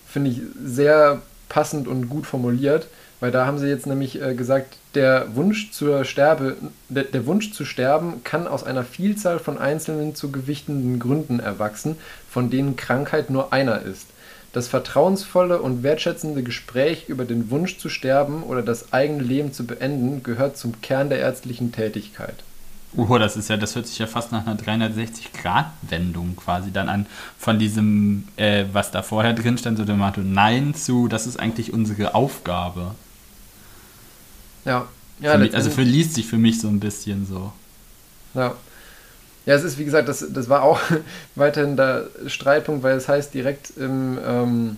finde 0.08 0.32
ich, 0.32 0.42
sehr 0.64 1.22
passend 1.50 1.88
und 1.88 2.10
gut 2.10 2.26
formuliert. 2.26 2.88
Weil 3.20 3.32
da 3.32 3.46
haben 3.46 3.58
sie 3.58 3.68
jetzt 3.68 3.88
nämlich 3.88 4.22
äh, 4.22 4.36
gesagt, 4.36 4.76
der 4.94 5.36
Wunsch 5.36 5.72
zur 5.72 6.06
Sterbe, 6.06 6.58
der, 6.90 7.04
der, 7.04 7.26
Wunsch 7.26 7.52
zu 7.52 7.66
sterben 7.66 8.24
kann 8.24 8.48
aus 8.48 8.64
einer 8.64 8.84
Vielzahl 8.84 9.40
von 9.40 9.58
einzelnen 9.58 10.14
zu 10.14 10.32
gewichtenden 10.32 11.00
Gründen 11.00 11.40
erwachsen, 11.40 11.98
von 12.30 12.50
denen 12.50 12.76
Krankheit 12.76 13.30
nur 13.30 13.54
einer 13.54 13.82
ist. 13.82 14.08
Das 14.54 14.68
vertrauensvolle 14.68 15.62
und 15.62 15.84
wertschätzende 15.84 16.42
Gespräch 16.44 17.10
über 17.10 17.26
den 17.26 17.50
Wunsch 17.50 17.78
zu 17.80 17.90
sterben 17.90 18.44
oder 18.44 18.62
das 18.62 18.94
eigene 18.94 19.24
Leben 19.24 19.52
zu 19.52 19.66
beenden 19.66 20.24
gehört 20.24 20.58
zum 20.58 20.82
Kern 20.82 21.10
der 21.10 21.20
ärztlichen 21.20 21.72
Tätigkeit. 21.72 22.44
Oh, 22.96 23.18
das 23.18 23.36
ist 23.36 23.50
ja, 23.50 23.58
das 23.58 23.76
hört 23.76 23.86
sich 23.86 24.00
ja 24.00 24.08
fast 24.08 24.32
nach 24.32 24.48
einer 24.48 24.58
360-Grad-Wendung 24.58 26.36
quasi 26.38 26.72
dann 26.72 26.88
an 26.88 27.06
von 27.38 27.60
diesem, 27.60 28.28
äh, 28.38 28.66
was 28.72 28.92
da 28.92 29.02
vorher 29.02 29.34
drin 29.34 29.58
stand, 29.58 29.78
so 29.78 29.86
dem 29.86 29.98
Motto 29.98 30.22
Nein 30.22 30.74
zu, 30.74 31.08
das 31.08 31.28
ist 31.28 31.38
eigentlich 31.38 31.74
unsere 31.74 32.16
Aufgabe. 32.16 32.96
Ja. 34.68 34.88
ja 35.20 35.32
für 35.32 35.38
mich, 35.40 35.56
also 35.56 35.70
verliest 35.72 36.14
sich 36.14 36.28
für 36.28 36.38
mich 36.38 36.60
so 36.60 36.68
ein 36.68 36.80
bisschen 36.80 37.26
so. 37.26 37.52
Ja. 38.36 38.56
Ja, 39.46 39.56
es 39.56 39.64
ist 39.64 39.78
wie 39.78 39.86
gesagt, 39.86 40.10
das, 40.10 40.26
das 40.30 40.50
war 40.50 40.62
auch 40.62 40.80
weiterhin 41.36 41.78
der 41.78 42.08
Streitpunkt, 42.28 42.84
weil 42.84 42.98
es 42.98 43.08
heißt 43.08 43.34
direkt 43.34 43.72
im, 43.78 44.20
ähm, 44.28 44.78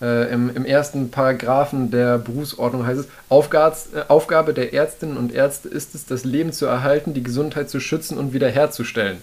äh, 0.00 0.32
im, 0.32 0.56
im, 0.56 0.64
ersten 0.64 1.10
Paragraphen 1.10 1.90
der 1.90 2.16
Berufsordnung 2.16 2.86
heißt 2.86 3.00
es, 3.00 3.08
Aufgabe, 3.28 3.76
äh, 3.94 4.02
Aufgabe 4.08 4.54
der 4.54 4.72
Ärztinnen 4.72 5.18
und 5.18 5.34
Ärzte 5.34 5.68
ist 5.68 5.94
es, 5.94 6.06
das 6.06 6.24
Leben 6.24 6.52
zu 6.52 6.64
erhalten, 6.64 7.12
die 7.12 7.22
Gesundheit 7.22 7.68
zu 7.68 7.78
schützen 7.78 8.16
und 8.16 8.32
wiederherzustellen. 8.32 9.18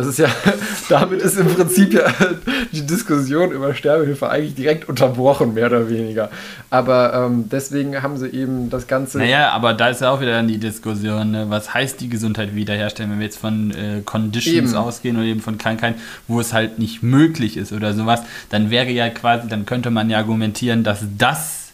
Das 0.00 0.08
ist 0.08 0.18
ja, 0.18 0.28
damit 0.88 1.20
ist 1.20 1.36
im 1.36 1.46
Prinzip 1.46 1.92
ja 1.92 2.06
die 2.72 2.86
Diskussion 2.86 3.52
über 3.52 3.74
Sterbehilfe 3.74 4.30
eigentlich 4.30 4.54
direkt 4.54 4.88
unterbrochen, 4.88 5.52
mehr 5.52 5.66
oder 5.66 5.90
weniger. 5.90 6.30
Aber 6.70 7.12
ähm, 7.12 7.50
deswegen 7.50 8.02
haben 8.02 8.16
sie 8.16 8.28
eben 8.28 8.70
das 8.70 8.86
Ganze. 8.86 9.18
Naja, 9.18 9.50
aber 9.50 9.74
da 9.74 9.90
ist 9.90 10.00
ja 10.00 10.10
auch 10.10 10.22
wieder 10.22 10.32
dann 10.32 10.48
die 10.48 10.56
Diskussion, 10.56 11.32
ne? 11.32 11.50
was 11.50 11.74
heißt 11.74 12.00
die 12.00 12.08
Gesundheit 12.08 12.54
wiederherstellen, 12.54 13.10
wenn 13.10 13.18
wir 13.18 13.26
jetzt 13.26 13.38
von 13.38 13.72
äh, 13.72 14.00
Conditions 14.04 14.70
eben. 14.70 14.74
ausgehen 14.74 15.16
oder 15.16 15.26
eben 15.26 15.40
von 15.40 15.58
Krankheiten, 15.58 16.00
wo 16.26 16.40
es 16.40 16.54
halt 16.54 16.78
nicht 16.78 17.02
möglich 17.02 17.58
ist 17.58 17.72
oder 17.72 17.92
sowas, 17.92 18.22
dann 18.48 18.70
wäre 18.70 18.88
ja 18.88 19.10
quasi, 19.10 19.48
dann 19.48 19.66
könnte 19.66 19.90
man 19.90 20.08
ja 20.08 20.16
argumentieren, 20.16 20.82
dass 20.82 21.04
das 21.18 21.72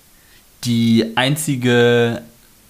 die 0.64 1.12
einzige 1.14 2.22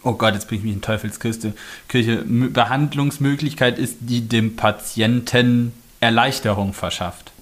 oh 0.07 0.15
Gott, 0.15 0.35
jetzt 0.35 0.49
bringe 0.49 0.61
ich 0.61 0.65
mich 0.65 0.75
in 0.75 0.83
Teufelsküste, 0.83 1.53
Kirche, 1.89 2.23
Behandlungsmöglichkeit 2.25 3.79
ist, 3.79 3.97
die 4.01 4.27
dem 4.27 4.57
Patienten 4.57 5.73
Erleichterung 6.01 6.73
verschafft. 6.73 7.33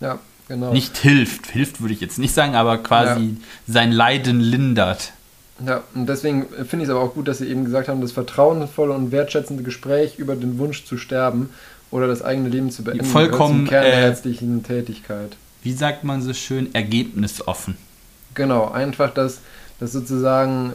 Ja, 0.00 0.18
genau. 0.48 0.72
Nicht 0.72 0.96
hilft, 0.96 1.48
hilft 1.48 1.80
würde 1.80 1.92
ich 1.92 2.00
jetzt 2.00 2.18
nicht 2.18 2.34
sagen, 2.34 2.54
aber 2.54 2.78
quasi 2.78 3.20
ja. 3.20 3.36
sein 3.66 3.92
Leiden 3.92 4.40
lindert. 4.40 5.12
Ja, 5.64 5.84
und 5.94 6.08
deswegen 6.08 6.46
finde 6.48 6.78
ich 6.78 6.82
es 6.84 6.90
aber 6.90 7.00
auch 7.00 7.14
gut, 7.14 7.28
dass 7.28 7.38
Sie 7.38 7.46
eben 7.46 7.64
gesagt 7.64 7.88
haben, 7.88 8.00
das 8.00 8.12
vertrauensvolle 8.12 8.92
und 8.92 9.12
wertschätzende 9.12 9.62
Gespräch 9.62 10.18
über 10.18 10.34
den 10.34 10.58
Wunsch 10.58 10.84
zu 10.84 10.96
sterben 10.96 11.50
oder 11.90 12.08
das 12.08 12.22
eigene 12.22 12.48
Leben 12.48 12.70
zu 12.70 12.82
beenden, 12.82 13.04
vollkommen 13.04 13.68
Kern 13.68 13.84
der 13.84 13.94
äh, 13.94 14.02
ärztlichen 14.02 14.64
Tätigkeit. 14.64 15.36
Wie 15.62 15.72
sagt 15.72 16.02
man 16.02 16.22
so 16.22 16.32
schön, 16.32 16.74
ergebnisoffen. 16.74 17.76
Genau, 18.34 18.70
einfach, 18.70 19.14
dass, 19.14 19.40
dass 19.78 19.92
sozusagen 19.92 20.72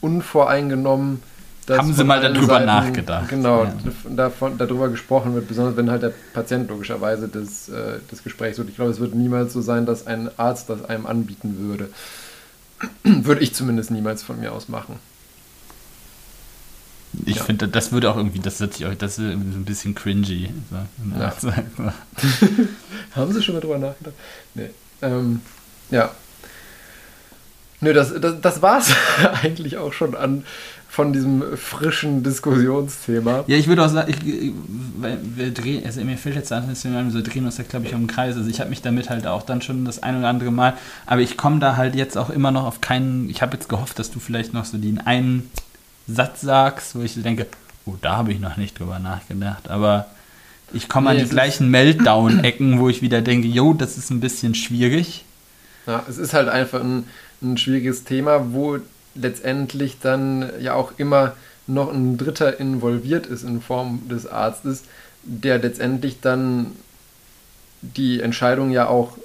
unvoreingenommen. 0.00 1.22
Haben 1.68 1.92
Sie 1.92 2.04
mal 2.04 2.20
darüber 2.20 2.46
Seiten, 2.54 2.66
nachgedacht? 2.66 3.28
Genau, 3.28 3.64
ja. 3.64 3.74
davon, 4.08 4.56
darüber 4.56 4.88
gesprochen 4.88 5.34
wird, 5.34 5.48
besonders 5.48 5.76
wenn 5.76 5.90
halt 5.90 6.02
der 6.02 6.12
Patient 6.32 6.68
logischerweise 6.68 7.26
das, 7.28 7.68
äh, 7.68 7.98
das 8.08 8.22
Gespräch 8.22 8.54
sucht. 8.54 8.68
Ich 8.68 8.76
glaube, 8.76 8.92
es 8.92 9.00
wird 9.00 9.14
niemals 9.16 9.52
so 9.52 9.60
sein, 9.60 9.84
dass 9.84 10.06
ein 10.06 10.30
Arzt 10.36 10.70
das 10.70 10.84
einem 10.84 11.06
anbieten 11.06 11.58
würde. 11.58 11.90
würde 13.02 13.40
ich 13.40 13.54
zumindest 13.54 13.90
niemals 13.90 14.22
von 14.22 14.38
mir 14.38 14.52
aus 14.52 14.68
machen. 14.68 14.96
Ich 17.24 17.36
ja. 17.36 17.44
finde, 17.44 17.68
das 17.68 17.92
würde 17.92 18.10
auch 18.10 18.16
irgendwie, 18.16 18.40
das 18.40 18.60
wird 18.60 18.80
das 18.98 19.12
ist 19.12 19.16
so 19.16 19.22
ein 19.22 19.64
bisschen 19.64 19.94
cringy. 19.94 20.50
So, 20.70 21.18
ja. 21.18 21.32
Haben 23.12 23.32
Sie 23.32 23.42
schon 23.42 23.54
mal 23.54 23.60
drüber 23.60 23.78
nachgedacht? 23.78 24.14
Nee. 24.54 24.70
Ähm, 25.00 25.40
ja, 25.90 26.10
Nö, 27.86 27.92
das, 27.92 28.12
das, 28.20 28.40
das 28.40 28.62
war 28.62 28.78
es 28.78 28.92
eigentlich 29.42 29.78
auch 29.78 29.92
schon 29.92 30.16
an 30.16 30.44
von 30.88 31.12
diesem 31.12 31.56
frischen 31.56 32.24
Diskussionsthema. 32.24 33.44
Ja, 33.46 33.56
ich 33.56 33.68
würde 33.68 33.84
auch 33.84 33.88
sagen, 33.88 34.10
ich, 34.10 34.52
wir 35.36 35.50
drehen, 35.52 35.84
also 35.84 36.02
mir 36.02 36.16
fällt 36.16 36.34
jetzt 36.34 36.50
an, 36.52 36.66
wir 36.66 37.22
drehen 37.22 37.44
uns 37.44 37.56
da, 37.56 37.62
glaube 37.62 37.86
ich, 37.86 37.94
um 37.94 38.08
Kreis. 38.08 38.36
Also 38.36 38.48
ich 38.48 38.60
habe 38.60 38.70
mich 38.70 38.82
damit 38.82 39.08
halt 39.08 39.26
auch 39.26 39.42
dann 39.42 39.62
schon 39.62 39.84
das 39.84 40.02
ein 40.02 40.18
oder 40.18 40.28
andere 40.28 40.50
Mal, 40.50 40.74
aber 41.04 41.20
ich 41.20 41.36
komme 41.36 41.60
da 41.60 41.76
halt 41.76 41.94
jetzt 41.94 42.16
auch 42.18 42.30
immer 42.30 42.50
noch 42.50 42.64
auf 42.64 42.80
keinen, 42.80 43.30
ich 43.30 43.40
habe 43.40 43.52
jetzt 43.54 43.68
gehofft, 43.68 43.98
dass 43.98 44.10
du 44.10 44.18
vielleicht 44.18 44.52
noch 44.52 44.64
so 44.64 44.78
den 44.78 44.98
einen 44.98 45.48
Satz 46.08 46.40
sagst, 46.40 46.96
wo 46.96 47.02
ich 47.02 47.22
denke, 47.22 47.46
oh, 47.84 47.94
da 48.00 48.16
habe 48.16 48.32
ich 48.32 48.40
noch 48.40 48.56
nicht 48.56 48.80
drüber 48.80 48.98
nachgedacht, 48.98 49.68
aber 49.68 50.06
ich 50.72 50.88
komme 50.88 51.10
nee, 51.12 51.20
an 51.20 51.24
die 51.24 51.30
gleichen 51.30 51.70
Meltdown-Ecken, 51.70 52.80
wo 52.80 52.88
ich 52.88 53.00
wieder 53.00 53.20
denke, 53.20 53.46
jo, 53.46 53.74
das 53.74 53.96
ist 53.96 54.10
ein 54.10 54.20
bisschen 54.20 54.56
schwierig. 54.56 55.24
Ja, 55.86 56.04
es 56.08 56.18
ist 56.18 56.34
halt 56.34 56.48
einfach 56.48 56.80
ein 56.80 57.04
ein 57.52 57.58
schwieriges 57.58 58.04
Thema, 58.04 58.52
wo 58.52 58.78
letztendlich 59.14 59.98
dann 60.00 60.50
ja 60.60 60.74
auch 60.74 60.92
immer 60.98 61.34
noch 61.66 61.92
ein 61.92 62.16
Dritter 62.16 62.60
involviert 62.60 63.26
ist 63.26 63.42
in 63.42 63.60
Form 63.60 64.02
des 64.08 64.26
Arztes, 64.26 64.84
der 65.22 65.58
letztendlich 65.58 66.20
dann 66.20 66.72
die 67.82 68.20
Entscheidung 68.20 68.70
ja 68.70 68.88
auch 68.88 69.16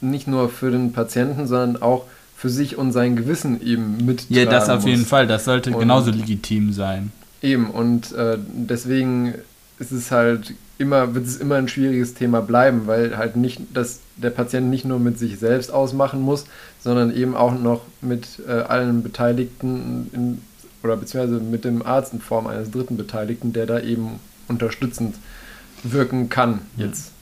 nicht 0.00 0.26
nur 0.26 0.48
für 0.48 0.70
den 0.70 0.92
Patienten, 0.92 1.46
sondern 1.46 1.82
auch 1.82 2.04
für 2.36 2.48
sich 2.48 2.76
und 2.76 2.92
sein 2.92 3.14
Gewissen 3.14 3.62
eben 3.64 4.04
mittragen 4.04 4.34
Ja, 4.34 4.44
das 4.46 4.68
auf 4.68 4.82
muss. 4.82 4.86
jeden 4.86 5.06
Fall, 5.06 5.26
das 5.26 5.44
sollte 5.44 5.70
und 5.70 5.78
genauso 5.78 6.10
legitim 6.10 6.72
sein. 6.72 7.12
Eben, 7.40 7.70
und 7.70 8.12
äh, 8.12 8.38
deswegen 8.38 9.34
ist 9.78 9.92
es 9.92 10.10
halt 10.10 10.54
immer, 10.78 11.14
wird 11.14 11.26
es 11.26 11.36
immer 11.36 11.56
ein 11.56 11.68
schwieriges 11.68 12.14
Thema 12.14 12.40
bleiben, 12.40 12.86
weil 12.86 13.16
halt 13.16 13.36
nicht, 13.36 13.60
dass 13.74 14.00
der 14.22 14.30
Patient 14.30 14.70
nicht 14.70 14.84
nur 14.84 14.98
mit 14.98 15.18
sich 15.18 15.38
selbst 15.38 15.72
ausmachen 15.72 16.20
muss, 16.20 16.44
sondern 16.80 17.14
eben 17.14 17.36
auch 17.36 17.52
noch 17.52 17.82
mit 18.00 18.40
äh, 18.46 18.52
allen 18.52 19.02
Beteiligten 19.02 20.10
in, 20.12 20.42
oder 20.82 20.96
beziehungsweise 20.96 21.40
mit 21.40 21.64
dem 21.64 21.84
Arzt 21.84 22.12
in 22.12 22.20
Form 22.20 22.46
eines 22.46 22.70
dritten 22.70 22.96
Beteiligten, 22.96 23.52
der 23.52 23.66
da 23.66 23.80
eben 23.80 24.20
unterstützend 24.48 25.16
wirken 25.82 26.28
kann 26.28 26.60
jetzt. 26.76 27.12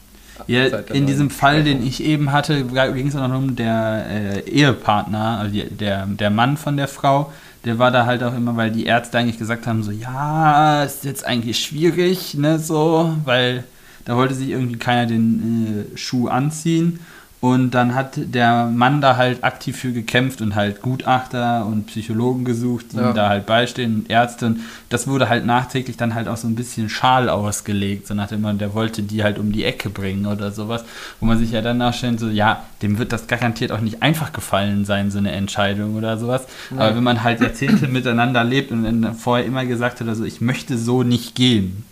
Ja, 0.46 0.64
in 0.64 1.06
diesem 1.06 1.28
Fall, 1.28 1.64
den 1.64 1.86
ich 1.86 2.02
eben 2.02 2.32
hatte, 2.32 2.64
ging 2.64 3.08
es 3.08 3.16
auch 3.16 3.28
noch 3.28 3.36
um 3.36 3.56
der 3.56 4.06
äh, 4.08 4.50
Ehepartner, 4.50 5.38
also 5.38 5.52
die, 5.52 5.68
der, 5.68 6.06
der 6.06 6.30
Mann 6.30 6.56
von 6.56 6.78
der 6.78 6.88
Frau, 6.88 7.30
der 7.64 7.78
war 7.78 7.90
da 7.90 8.06
halt 8.06 8.22
auch 8.22 8.34
immer, 8.34 8.56
weil 8.56 8.70
die 8.70 8.86
Ärzte 8.86 9.18
eigentlich 9.18 9.38
gesagt 9.38 9.66
haben, 9.66 9.82
so, 9.82 9.90
ja, 9.90 10.82
ist 10.82 11.04
jetzt 11.04 11.26
eigentlich 11.26 11.58
schwierig, 11.58 12.34
ne, 12.34 12.58
so, 12.58 13.14
weil 13.24 13.64
da 14.10 14.16
wollte 14.16 14.34
sich 14.34 14.48
irgendwie 14.48 14.76
keiner 14.76 15.06
den 15.06 15.86
äh, 15.94 15.96
Schuh 15.96 16.26
anziehen. 16.26 16.98
Und 17.40 17.70
dann 17.70 17.94
hat 17.94 18.14
der 18.16 18.66
Mann 18.66 19.00
da 19.00 19.16
halt 19.16 19.44
aktiv 19.44 19.74
für 19.78 19.92
gekämpft 19.92 20.42
und 20.42 20.56
halt 20.56 20.82
Gutachter 20.82 21.64
und 21.64 21.86
Psychologen 21.86 22.44
gesucht, 22.44 22.86
die 22.92 22.96
Ja. 22.96 23.10
ihm 23.10 23.14
da 23.14 23.28
halt 23.30 23.46
beistehen 23.46 23.94
und 23.94 24.10
Ärzte. 24.10 24.46
Und 24.46 24.60
das 24.90 25.06
wurde 25.06 25.28
halt 25.28 25.46
nachträglich 25.46 25.96
dann 25.96 26.14
halt 26.14 26.26
auch 26.28 26.36
so 26.36 26.48
ein 26.48 26.56
bisschen 26.56 26.88
schal 26.90 27.28
ausgelegt, 27.30 28.08
so 28.08 28.14
nach 28.14 28.26
dem 28.28 28.42
Motto, 28.42 28.56
der 28.58 28.74
wollte 28.74 29.02
die 29.02 29.22
halt 29.22 29.38
um 29.38 29.52
die 29.52 29.64
Ecke 29.64 29.88
bringen 29.90 30.26
oder 30.26 30.50
sowas. 30.50 30.84
Wo 31.20 31.24
man 31.26 31.38
sich 31.38 31.52
ja 31.52 31.62
dann 31.62 31.78
nachstellt, 31.78 32.18
so, 32.20 32.28
ja, 32.28 32.64
dem 32.82 32.98
wird 32.98 33.12
das 33.12 33.28
garantiert 33.28 33.70
auch 33.72 33.80
nicht 33.80 34.02
einfach 34.02 34.32
gefallen 34.32 34.84
sein, 34.84 35.10
so 35.12 35.18
eine 35.18 35.30
Entscheidung 35.30 35.94
oder 35.94 36.18
sowas. 36.18 36.44
Aber 36.76 36.96
wenn 36.96 37.04
man 37.04 37.22
halt 37.22 37.40
Jahrzehnte 37.40 37.86
miteinander 37.88 38.42
lebt 38.42 38.70
und 38.72 38.82
dann 38.82 39.14
vorher 39.14 39.46
immer 39.46 39.64
gesagt 39.64 40.00
hat, 40.00 40.08
also 40.08 40.24
ich 40.24 40.40
möchte 40.40 40.76
so 40.76 41.04
nicht 41.04 41.36
gehen, 41.36 41.84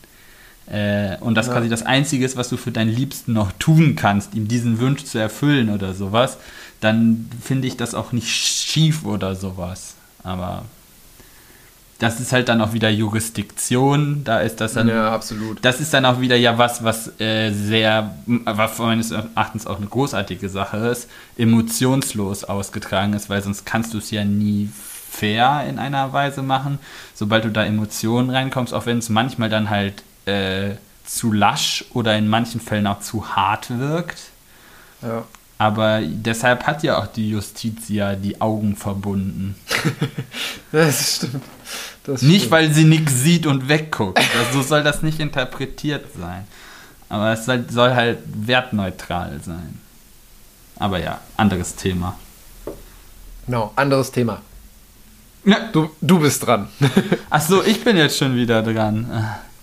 äh, 0.70 1.16
und 1.20 1.34
das 1.34 1.46
Ja. 1.46 1.54
quasi 1.54 1.68
das 1.68 1.82
Einzige 1.84 2.24
ist, 2.24 2.36
was 2.36 2.48
du 2.48 2.56
für 2.56 2.70
deinen 2.72 2.90
Liebsten 2.94 3.32
noch 3.32 3.52
tun 3.58 3.96
kannst, 3.96 4.34
ihm 4.34 4.48
diesen 4.48 4.80
Wunsch 4.80 5.04
zu 5.04 5.18
erfüllen 5.18 5.70
oder 5.70 5.94
sowas, 5.94 6.36
dann 6.80 7.28
finde 7.42 7.66
ich 7.68 7.76
das 7.76 7.94
auch 7.94 8.12
nicht 8.12 8.28
schief 8.28 9.04
oder 9.04 9.34
sowas. 9.34 9.94
Aber 10.22 10.64
das 11.98 12.20
ist 12.20 12.32
halt 12.32 12.48
dann 12.48 12.60
auch 12.60 12.72
wieder 12.72 12.90
Jurisdiktion, 12.90 14.22
da 14.22 14.38
ist 14.38 14.60
das 14.60 14.74
dann 14.74 14.86
Ja, 14.88 15.10
absolut. 15.12 15.58
das 15.64 15.80
ist 15.80 15.92
dann 15.92 16.04
auch 16.04 16.20
wieder 16.20 16.36
ja 16.36 16.56
was, 16.56 16.84
was 16.84 17.18
äh, 17.20 17.50
sehr, 17.52 18.14
was 18.26 18.78
meines 18.78 19.10
Erachtens 19.10 19.66
auch 19.66 19.78
eine 19.78 19.86
großartige 19.86 20.48
Sache 20.48 20.76
ist, 20.76 21.08
emotionslos 21.36 22.44
ausgetragen 22.44 23.14
ist, 23.14 23.28
weil 23.30 23.42
sonst 23.42 23.66
kannst 23.66 23.94
du 23.94 23.98
es 23.98 24.12
ja 24.12 24.24
nie 24.24 24.68
fair 25.10 25.64
in 25.68 25.80
einer 25.80 26.12
Weise 26.12 26.42
machen. 26.42 26.78
Sobald 27.14 27.44
du 27.44 27.50
da 27.50 27.64
Emotionen 27.64 28.30
reinkommst, 28.30 28.72
auch 28.74 28.86
wenn 28.86 28.98
es 28.98 29.08
manchmal 29.08 29.48
dann 29.48 29.68
halt 29.68 30.04
äh, 30.28 30.76
zu 31.04 31.32
lasch 31.32 31.84
oder 31.94 32.16
in 32.16 32.28
manchen 32.28 32.60
Fällen 32.60 32.86
auch 32.86 33.00
zu 33.00 33.34
hart 33.34 33.70
wirkt. 33.78 34.18
Ja. 35.02 35.24
Aber 35.60 36.00
deshalb 36.02 36.66
hat 36.66 36.82
ja 36.84 36.98
auch 36.98 37.08
die 37.08 37.30
Justiz 37.30 37.88
ja 37.88 38.14
die 38.14 38.40
Augen 38.40 38.76
verbunden. 38.76 39.56
Das 40.70 41.16
stimmt. 41.16 41.42
Das 42.04 42.20
Nicht, 42.22 42.40
stimmt. 42.40 42.50
weil 42.52 42.72
sie 42.72 42.84
nichts 42.84 43.22
sieht 43.22 43.46
und 43.46 43.68
wegguckt. 43.68 44.18
Also 44.18 44.60
so 44.60 44.68
soll 44.68 44.82
das 44.82 45.02
nicht 45.02 45.18
interpretiert 45.18 46.04
sein. 46.18 46.46
Aber 47.08 47.32
es 47.32 47.46
soll, 47.46 47.64
soll 47.70 47.94
halt 47.94 48.18
wertneutral 48.26 49.40
sein. 49.42 49.80
Aber 50.78 51.00
ja, 51.00 51.20
anderes 51.38 51.74
Thema. 51.74 52.18
Genau, 53.46 53.72
anderes 53.76 54.12
Thema. 54.12 54.42
Ja. 55.44 55.70
Du, 55.72 55.90
du 56.02 56.18
bist 56.20 56.46
dran. 56.46 56.68
Achso, 57.30 57.62
ich 57.62 57.82
bin 57.82 57.96
jetzt 57.96 58.18
schon 58.18 58.36
wieder 58.36 58.62
dran. 58.62 59.10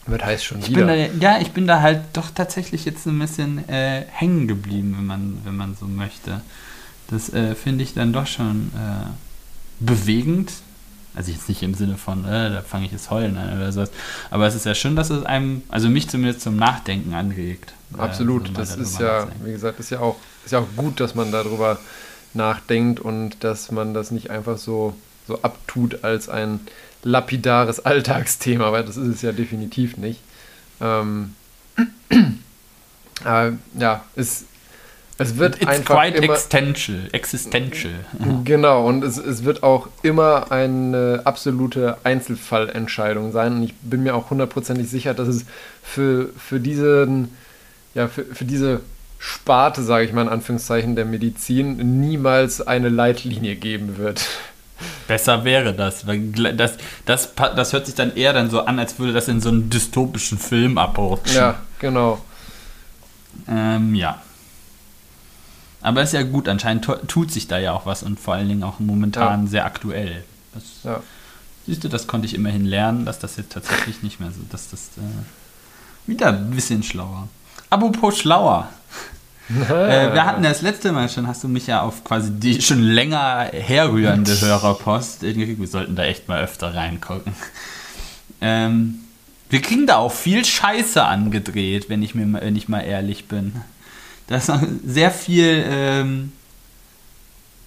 Was 0.08 0.24
heißt 0.24 0.46
schon 0.46 0.60
Ich 0.60 0.72
bin 0.72 0.88
da, 0.88 0.94
wieder? 0.94 1.10
ja, 1.20 1.40
ich 1.42 1.52
bin 1.52 1.66
da 1.68 1.82
halt 1.82 2.02
doch 2.14 2.30
tatsächlich 2.30 2.86
jetzt 2.86 3.06
ein 3.08 3.18
bisschen 3.18 3.68
äh, 3.70 4.04
hängen 4.12 4.48
geblieben, 4.48 4.96
wenn 4.98 5.06
man, 5.06 5.38
wenn 5.44 5.56
man 5.56 5.76
so 5.76 5.88
möchte. 5.88 6.42
Das 7.10 7.34
äh, 7.34 7.56
finde 7.56 7.84
ich 7.84 7.94
dann 7.94 8.14
doch 8.14 8.28
schon 8.28 8.72
äh, 8.76 9.08
bewegend. 9.80 10.52
Also 11.16 11.32
jetzt 11.32 11.48
nicht 11.48 11.64
im 11.64 11.74
Sinne 11.74 11.98
von, 11.98 12.26
äh, 12.26 12.50
da 12.52 12.62
fange 12.62 12.86
ich 12.86 12.92
jetzt 12.92 13.10
heulen 13.10 13.38
an 13.38 13.56
oder 13.58 13.72
sowas. 13.72 13.90
Aber 14.30 14.46
es 14.48 14.54
ist 14.56 14.66
ja 14.66 14.76
schön, 14.76 14.96
dass 14.96 15.10
es 15.10 15.26
einem, 15.26 15.64
also 15.70 15.88
mich 15.88 16.10
zumindest 16.10 16.42
zum 16.42 16.58
Nachdenken 16.58 17.14
anregt. 17.14 17.74
äh, 17.98 18.02
Absolut. 18.02 18.48
so 18.48 18.54
das 18.54 18.76
ist 18.76 19.00
ja, 19.00 19.28
wie 19.44 19.52
gesagt, 19.54 19.80
ist 19.80 19.92
ja 19.92 20.00
auch, 20.02 20.18
ist 20.46 20.52
ja 20.52 20.60
auch 20.60 20.68
gut, 20.76 21.00
dass 21.00 21.16
man 21.16 21.32
darüber 21.32 21.80
nachdenkt 22.34 23.00
und 23.00 23.44
dass 23.44 23.72
man 23.72 23.94
das 23.94 24.12
nicht 24.12 24.30
einfach 24.30 24.58
so, 24.58 24.94
so 25.28 25.42
abtut 25.42 26.04
als 26.04 26.28
ein 26.28 26.60
lapidares 27.06 27.86
Alltagsthema, 27.86 28.72
weil 28.72 28.84
das 28.84 28.98
ist 28.98 29.08
es 29.08 29.22
ja 29.22 29.32
definitiv 29.32 29.96
nicht. 29.96 30.20
Ähm, 30.82 31.36
aber 33.24 33.54
ja, 33.80 34.04
es, 34.16 34.46
es 35.20 35.38
wird 35.38 35.62
It's 35.62 35.68
einfach 35.68 35.96
quite 35.96 36.18
immer, 36.18 36.34
existential. 36.34 37.08
Existential. 37.12 37.94
Genau, 38.44 38.86
und 38.88 39.04
es, 39.04 39.18
es 39.18 39.46
wird 39.46 39.64
auch 39.64 39.88
immer 40.02 40.52
eine 40.52 41.22
absolute 41.24 41.98
Einzelfallentscheidung 42.04 43.32
sein. 43.32 43.58
Und 43.58 43.64
ich 43.64 43.76
bin 43.76 44.02
mir 44.04 44.16
auch 44.16 44.32
hundertprozentig 44.32 44.90
sicher, 44.90 45.14
dass 45.14 45.28
es 45.28 45.46
für, 45.84 46.30
für, 46.38 46.60
diesen, 46.60 47.30
ja, 47.94 48.08
für, 48.08 48.26
für 48.26 48.46
diese 48.46 48.82
Sparte, 49.20 49.84
sage 49.84 50.06
ich 50.06 50.12
mal 50.12 50.24
in 50.24 50.30
Anführungszeichen, 50.30 50.96
der 50.96 51.06
Medizin 51.06 52.00
niemals 52.02 52.66
eine 52.66 52.90
Leitlinie 52.90 53.56
geben 53.56 53.98
wird. 53.98 54.28
Besser 55.08 55.44
wäre 55.46 55.74
das. 55.74 56.06
Das, 56.56 56.74
das. 57.06 57.30
Das 57.36 57.74
hört 57.74 57.86
sich 57.86 57.96
dann 57.96 58.16
eher 58.16 58.34
dann 58.34 58.50
so 58.50 58.62
an, 58.62 58.80
als 58.80 58.98
würde 59.00 59.14
das 59.14 59.28
in 59.28 59.40
so 59.42 59.50
einen 59.50 59.70
dystopischen 59.70 60.38
Film 60.38 60.78
abrutschen. 60.78 61.36
Ja, 61.38 61.56
genau. 61.80 62.20
Ähm, 63.48 63.96
ja. 63.96 64.22
Aber 65.82 66.02
ist 66.02 66.14
ja 66.14 66.24
gut, 66.24 66.50
anscheinend 66.50 66.84
tu- 66.86 66.96
tut 67.08 67.32
sich 67.32 67.48
da 67.48 67.58
ja 67.60 67.72
auch 67.74 67.86
was 67.86 68.02
und 68.04 68.20
vor 68.20 68.34
allen 68.34 68.50
Dingen 68.50 68.64
auch 68.64 68.80
momentan 68.80 69.48
sehr 69.48 69.66
aktuell. 69.66 70.24
Das, 70.54 70.64
Ja. 70.84 71.02
Siehst 71.68 71.84
du, 71.84 71.90
das 71.90 72.06
konnte 72.08 72.28
ich 72.28 72.36
immerhin 72.36 72.64
lernen, 72.66 73.06
dass 73.06 73.18
das 73.20 73.38
jetzt 73.38 73.52
tatsächlich 73.54 74.04
nicht 74.04 74.20
mehr 74.20 74.30
so, 74.30 74.40
dass 74.52 74.70
das 74.70 74.82
äh, 74.98 76.08
wieder 76.10 76.28
ein 76.28 76.52
bisschen 76.52 76.84
schlauer. 76.84 77.28
Apropos 77.72 78.18
schlauer. 78.20 78.70
Äh, 79.50 80.14
wir 80.14 80.26
hatten 80.26 80.42
das 80.44 80.62
letzte 80.62 80.92
Mal 80.92 81.08
schon, 81.10 81.28
hast 81.28 81.44
du 81.44 81.48
mich 81.48 81.68
ja 81.68 81.82
auf 81.82 82.04
quasi 82.04 82.32
die 82.32 82.62
schon 82.62 82.82
länger 82.82 83.50
herrührende 83.54 84.32
Hörerpost. 84.42 85.22
irgendwie, 85.24 85.60
Wir 85.60 85.68
sollten 85.68 85.96
da 85.96 86.04
echt 86.04 86.28
mal 86.28 86.42
öfter 86.44 86.74
reingucken. 86.74 87.34
Ähm, 88.42 89.00
wir 89.50 89.62
kriegen 89.62 89.86
da 89.88 89.98
auch 89.98 90.12
viel 90.12 90.44
Scheiße 90.44 91.04
angedreht, 91.04 91.90
wenn 91.90 92.02
ich, 92.02 92.16
mir, 92.16 92.26
mal- 92.26 92.42
wenn 92.42 92.56
ich 92.56 92.68
mal 92.68 92.82
ehrlich 92.82 93.28
bin. 93.28 93.54
Da 94.28 94.38
ist 94.38 94.50
noch 94.50 94.62
sehr 94.84 95.12
viel 95.12 95.64
ähm, 95.70 96.32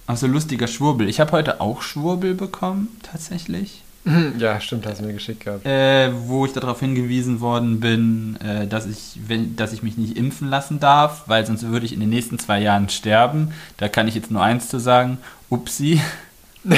auch 0.07 0.17
so 0.17 0.27
lustiger 0.27 0.67
Schwurbel. 0.67 1.07
Ich 1.07 1.19
habe 1.21 1.31
heute 1.31 1.61
auch 1.61 1.81
Schwurbel 1.81 2.33
bekommen, 2.33 2.89
tatsächlich 3.03 3.83
Ja, 4.39 4.59
stimmt, 4.59 4.85
hast 4.85 5.01
du 5.01 5.05
mir 5.05 5.13
geschickt 5.13 5.43
gehabt. 5.45 5.65
äh, 5.65 6.11
wo 6.27 6.45
ich 6.45 6.53
darauf 6.53 6.79
hingewiesen 6.79 7.41
worden 7.41 7.79
bin, 7.79 8.37
äh, 8.41 8.65
dass, 8.67 8.85
ich, 8.85 9.19
wenn, 9.27 9.55
dass 9.55 9.73
ich 9.73 9.83
mich 9.83 9.97
nicht 9.97 10.17
impfen 10.17 10.49
lassen 10.49 10.79
darf, 10.79 11.23
weil 11.27 11.45
sonst 11.45 11.67
würde 11.67 11.85
ich 11.85 11.93
in 11.93 11.99
den 11.99 12.09
nächsten 12.09 12.39
zwei 12.39 12.59
Jahren 12.61 12.89
sterben. 12.89 13.53
Da 13.77 13.87
kann 13.89 14.07
ich 14.07 14.15
jetzt 14.15 14.31
nur 14.31 14.41
eins 14.41 14.69
zu 14.69 14.79
sagen, 14.79 15.17
upsi. 15.49 16.01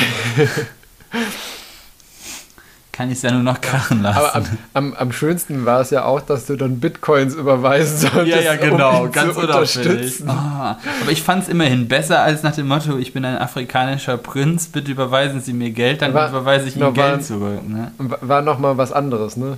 kann 3.02 3.10
ich 3.10 3.18
es 3.18 3.24
ja 3.24 3.32
nur 3.32 3.42
noch 3.42 3.60
krachen 3.62 4.04
lassen. 4.04 4.20
Aber 4.20 4.36
am, 4.36 4.46
am, 4.76 4.94
am 4.94 5.12
schönsten 5.12 5.66
war 5.66 5.82
es 5.82 5.90
ja 5.90 6.06
auch, 6.06 6.22
dass 6.22 6.46
du 6.46 6.56
dann 6.56 6.80
Bitcoins 6.80 7.34
überweisen 7.34 7.98
solltest, 7.98 8.28
ja, 8.28 8.54
ja, 8.54 8.56
genau, 8.56 9.06
um 9.06 9.12
ganz 9.12 9.36
unterstützen. 9.36 10.30
Ah, 10.30 10.78
aber 11.02 11.12
ich 11.12 11.24
fand 11.24 11.42
es 11.42 11.50
immerhin 11.50 11.88
besser 11.88 12.22
als 12.22 12.44
nach 12.44 12.54
dem 12.54 12.68
Motto, 12.68 13.00
ich 13.00 13.12
bin 13.12 13.26
ein 13.26 13.40
afrikanischer 13.40 14.18
Prinz, 14.18 14.68
bitte 14.68 14.92
überweisen 14.92 15.42
Sie 15.42 15.54
mir 15.54 15.72
Geld, 15.72 16.04
dann 16.04 16.14
War- 16.14 16.30
überweise 16.30 16.68
ich 16.68 16.76
Ihnen 16.76 16.94
Geld 16.94 17.26
zurück. 17.26 17.68
Ne? 17.68 17.92
War 17.98 18.44
nochmal 18.44 18.78
was 18.78 18.92
anderes, 18.92 19.36
ne? 19.36 19.58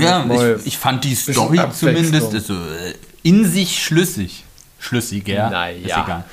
Ja, 0.00 0.24
ich, 0.56 0.66
ich 0.66 0.78
fand 0.78 1.04
die 1.04 1.14
Story 1.14 1.60
zumindest 1.72 2.34
ist 2.34 2.48
so, 2.48 2.54
äh, 2.54 2.94
in 3.22 3.44
sich 3.44 3.80
schlüssig. 3.84 4.42
Schlüssiger. 4.80 5.48
Naja. 5.50 5.76
Ist 5.76 5.84
egal. 5.84 6.24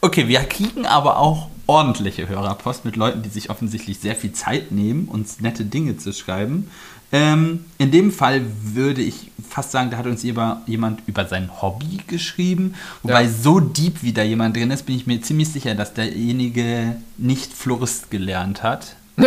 Okay, 0.00 0.26
wir 0.26 0.40
kriegen 0.40 0.86
aber 0.86 1.18
auch 1.18 1.50
ordentliche 1.66 2.28
Hörerpost 2.28 2.84
mit 2.84 2.96
Leuten, 2.96 3.22
die 3.22 3.28
sich 3.28 3.50
offensichtlich 3.50 3.98
sehr 3.98 4.14
viel 4.16 4.32
Zeit 4.32 4.72
nehmen, 4.72 5.06
uns 5.08 5.40
nette 5.40 5.64
Dinge 5.64 5.96
zu 5.96 6.12
schreiben. 6.12 6.68
Ähm, 7.12 7.64
in 7.78 7.90
dem 7.90 8.10
Fall 8.10 8.42
würde 8.62 9.00
ich 9.02 9.30
fast 9.48 9.70
sagen, 9.70 9.90
da 9.90 9.98
hat 9.98 10.06
uns 10.06 10.22
jemand 10.24 11.02
über 11.06 11.26
sein 11.26 11.48
Hobby 11.62 12.00
geschrieben. 12.08 12.74
Wobei 13.02 13.22
Ja. 13.22 13.28
so 13.28 13.60
deep 13.60 14.02
wie 14.02 14.12
da 14.12 14.22
jemand 14.22 14.56
drin 14.56 14.70
ist, 14.70 14.84
bin 14.86 14.96
ich 14.96 15.06
mir 15.06 15.20
ziemlich 15.22 15.48
sicher, 15.50 15.74
dass 15.74 15.94
derjenige 15.94 16.96
nicht 17.16 17.52
Florist 17.52 18.10
gelernt 18.10 18.62
hat. 18.62 18.96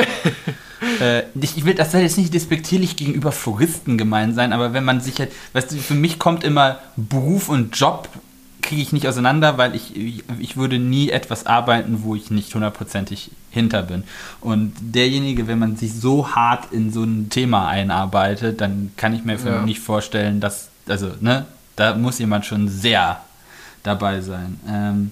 Äh, 1.01 1.23
ich 1.41 1.65
will, 1.65 1.73
das 1.73 1.91
soll 1.91 2.01
jetzt 2.01 2.19
nicht 2.19 2.31
despektierlich 2.35 2.95
gegenüber 2.97 3.31
Floristen 3.31 3.97
gemein 3.97 4.35
sein, 4.35 4.53
aber 4.53 4.73
wenn 4.73 4.83
man 4.85 5.01
sich 5.01 5.17
halt, 5.17 5.31
weißt 5.53 5.71
du, 5.71 5.77
für 5.77 5.95
mich 5.95 6.19
kommt 6.19 6.43
immer 6.43 6.77
Beruf 6.95 7.49
und 7.49 7.75
Job 7.75 8.07
kriege 8.62 8.82
ich 8.82 8.91
nicht 8.91 9.08
auseinander, 9.08 9.58
weil 9.58 9.76
ich, 9.76 9.95
ich, 9.95 10.58
würde 10.58 10.80
nie 10.80 11.10
etwas 11.10 11.45
arbeiten, 11.45 12.03
wo 12.03 12.16
ich 12.16 12.32
nicht 12.32 12.53
hundertprozentig 12.53 13.32
hinter 13.51 13.84
bin. 13.84 14.03
Und 14.41 14.74
derjenige, 14.80 15.47
wenn 15.47 15.60
man 15.60 15.78
sich 15.78 15.93
so 15.93 16.36
hart 16.36 16.72
in 16.72 16.91
so 16.91 17.03
ein 17.03 17.30
Thema 17.30 17.68
einarbeitet, 17.68 18.62
dann 18.62 18.91
kann 18.97 19.14
ich 19.14 19.24
mir 19.24 19.38
Ja. 19.38 19.62
nicht 19.62 19.80
vorstellen, 19.80 20.39
dass, 20.39 20.70
also, 20.88 21.12
ne, 21.22 21.45
da 21.76 21.95
muss 21.95 22.20
jemand 22.20 22.45
schon 22.45 22.68
sehr 22.68 23.22
dabei 23.84 24.22
sein. 24.22 24.60
Ähm, 24.68 25.12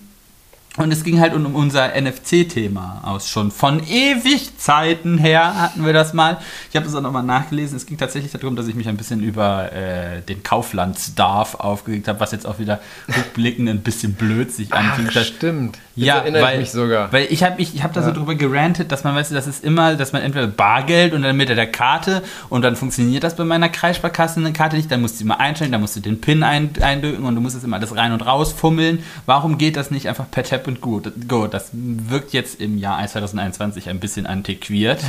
Und 0.77 0.91
es 0.91 1.05
ging 1.05 1.21
halt 1.21 1.33
um 1.33 1.55
unser 1.55 1.93
NFC-Thema 1.99 3.01
aus. 3.05 3.29
Schon 3.29 3.51
von 3.51 3.81
ewig 3.87 4.57
Zeiten 4.57 5.17
her 5.17 5.55
hatten 5.59 5.85
wir 5.85 5.93
das 5.93 6.13
mal. 6.13 6.37
Ich 6.69 6.75
habe 6.75 6.85
es 6.85 6.93
auch 6.93 7.01
nochmal 7.01 7.23
nachgelesen. 7.23 7.77
Es 7.77 7.85
ging 7.85 7.97
tatsächlich 7.97 8.33
darum, 8.33 8.57
dass 8.57 8.67
ich 8.67 8.75
mich 8.75 8.89
ein 8.89 8.97
bisschen 8.97 9.23
über 9.23 9.71
äh, 9.71 10.21
den 10.21 10.43
Kaufland-Staff 10.43 11.55
aufgeregt 11.55 12.09
habe, 12.09 12.19
was 12.19 12.33
jetzt 12.33 12.45
auch 12.45 12.59
wieder 12.59 12.81
rückblickend 13.07 13.69
ein 13.69 13.81
bisschen 13.81 14.15
blöd 14.15 14.51
sich 14.51 14.73
anfühlt. 14.73 15.15
Ach, 15.15 15.23
stimmt. 15.23 15.77
Jetzt 15.95 16.07
ja, 16.07 16.17
erinnere 16.17 16.43
weil, 16.43 16.53
ich 16.55 16.59
mich 16.59 16.71
sogar. 16.71 17.13
Weil 17.13 17.27
ich 17.29 17.41
habe 17.43 17.61
ich, 17.61 17.73
ich 17.73 17.81
hab 17.81 17.93
da 17.93 18.01
ja. 18.01 18.07
so 18.07 18.11
drüber 18.11 18.35
gerantet, 18.35 18.91
dass 18.91 19.05
man 19.05 19.15
weiß, 19.15 19.29
das 19.29 19.47
ist 19.47 19.63
immer, 19.63 19.95
dass 19.95 20.11
man 20.11 20.23
entweder 20.23 20.47
Bargeld 20.47 21.13
und 21.13 21.21
dann 21.21 21.37
mit 21.37 21.47
der 21.47 21.71
Karte 21.71 22.21
und 22.49 22.63
dann 22.63 22.75
funktioniert 22.75 23.23
das 23.23 23.37
bei 23.37 23.45
meiner 23.45 23.69
Kreissparkasse 23.69 24.41
eine 24.41 24.51
Karte 24.51 24.75
nicht. 24.75 24.91
Dann 24.91 24.99
musst 24.99 25.15
du 25.15 25.19
sie 25.19 25.23
mal 25.23 25.35
einstellen, 25.35 25.71
dann 25.71 25.79
musst 25.79 25.95
du 25.95 26.01
den 26.01 26.19
PIN 26.19 26.43
ein, 26.43 26.71
eindrücken 26.81 27.23
und 27.23 27.35
du 27.35 27.39
musst 27.39 27.55
es 27.55 27.63
immer 27.63 27.77
alles 27.77 27.95
rein 27.95 28.11
und 28.11 28.25
raus 28.25 28.51
fummeln. 28.51 29.03
Warum 29.25 29.57
geht 29.57 29.77
das 29.77 29.89
nicht 29.89 30.09
einfach 30.09 30.29
per 30.29 30.43
Tap 30.43 30.64
und 30.67 30.81
gut. 30.81 31.11
Go. 31.27 31.47
Das 31.47 31.69
wirkt 31.73 32.33
jetzt 32.33 32.59
im 32.59 32.77
Jahr 32.77 33.05
2021 33.05 33.89
ein 33.89 33.99
bisschen 33.99 34.25
antiquiert, 34.25 35.01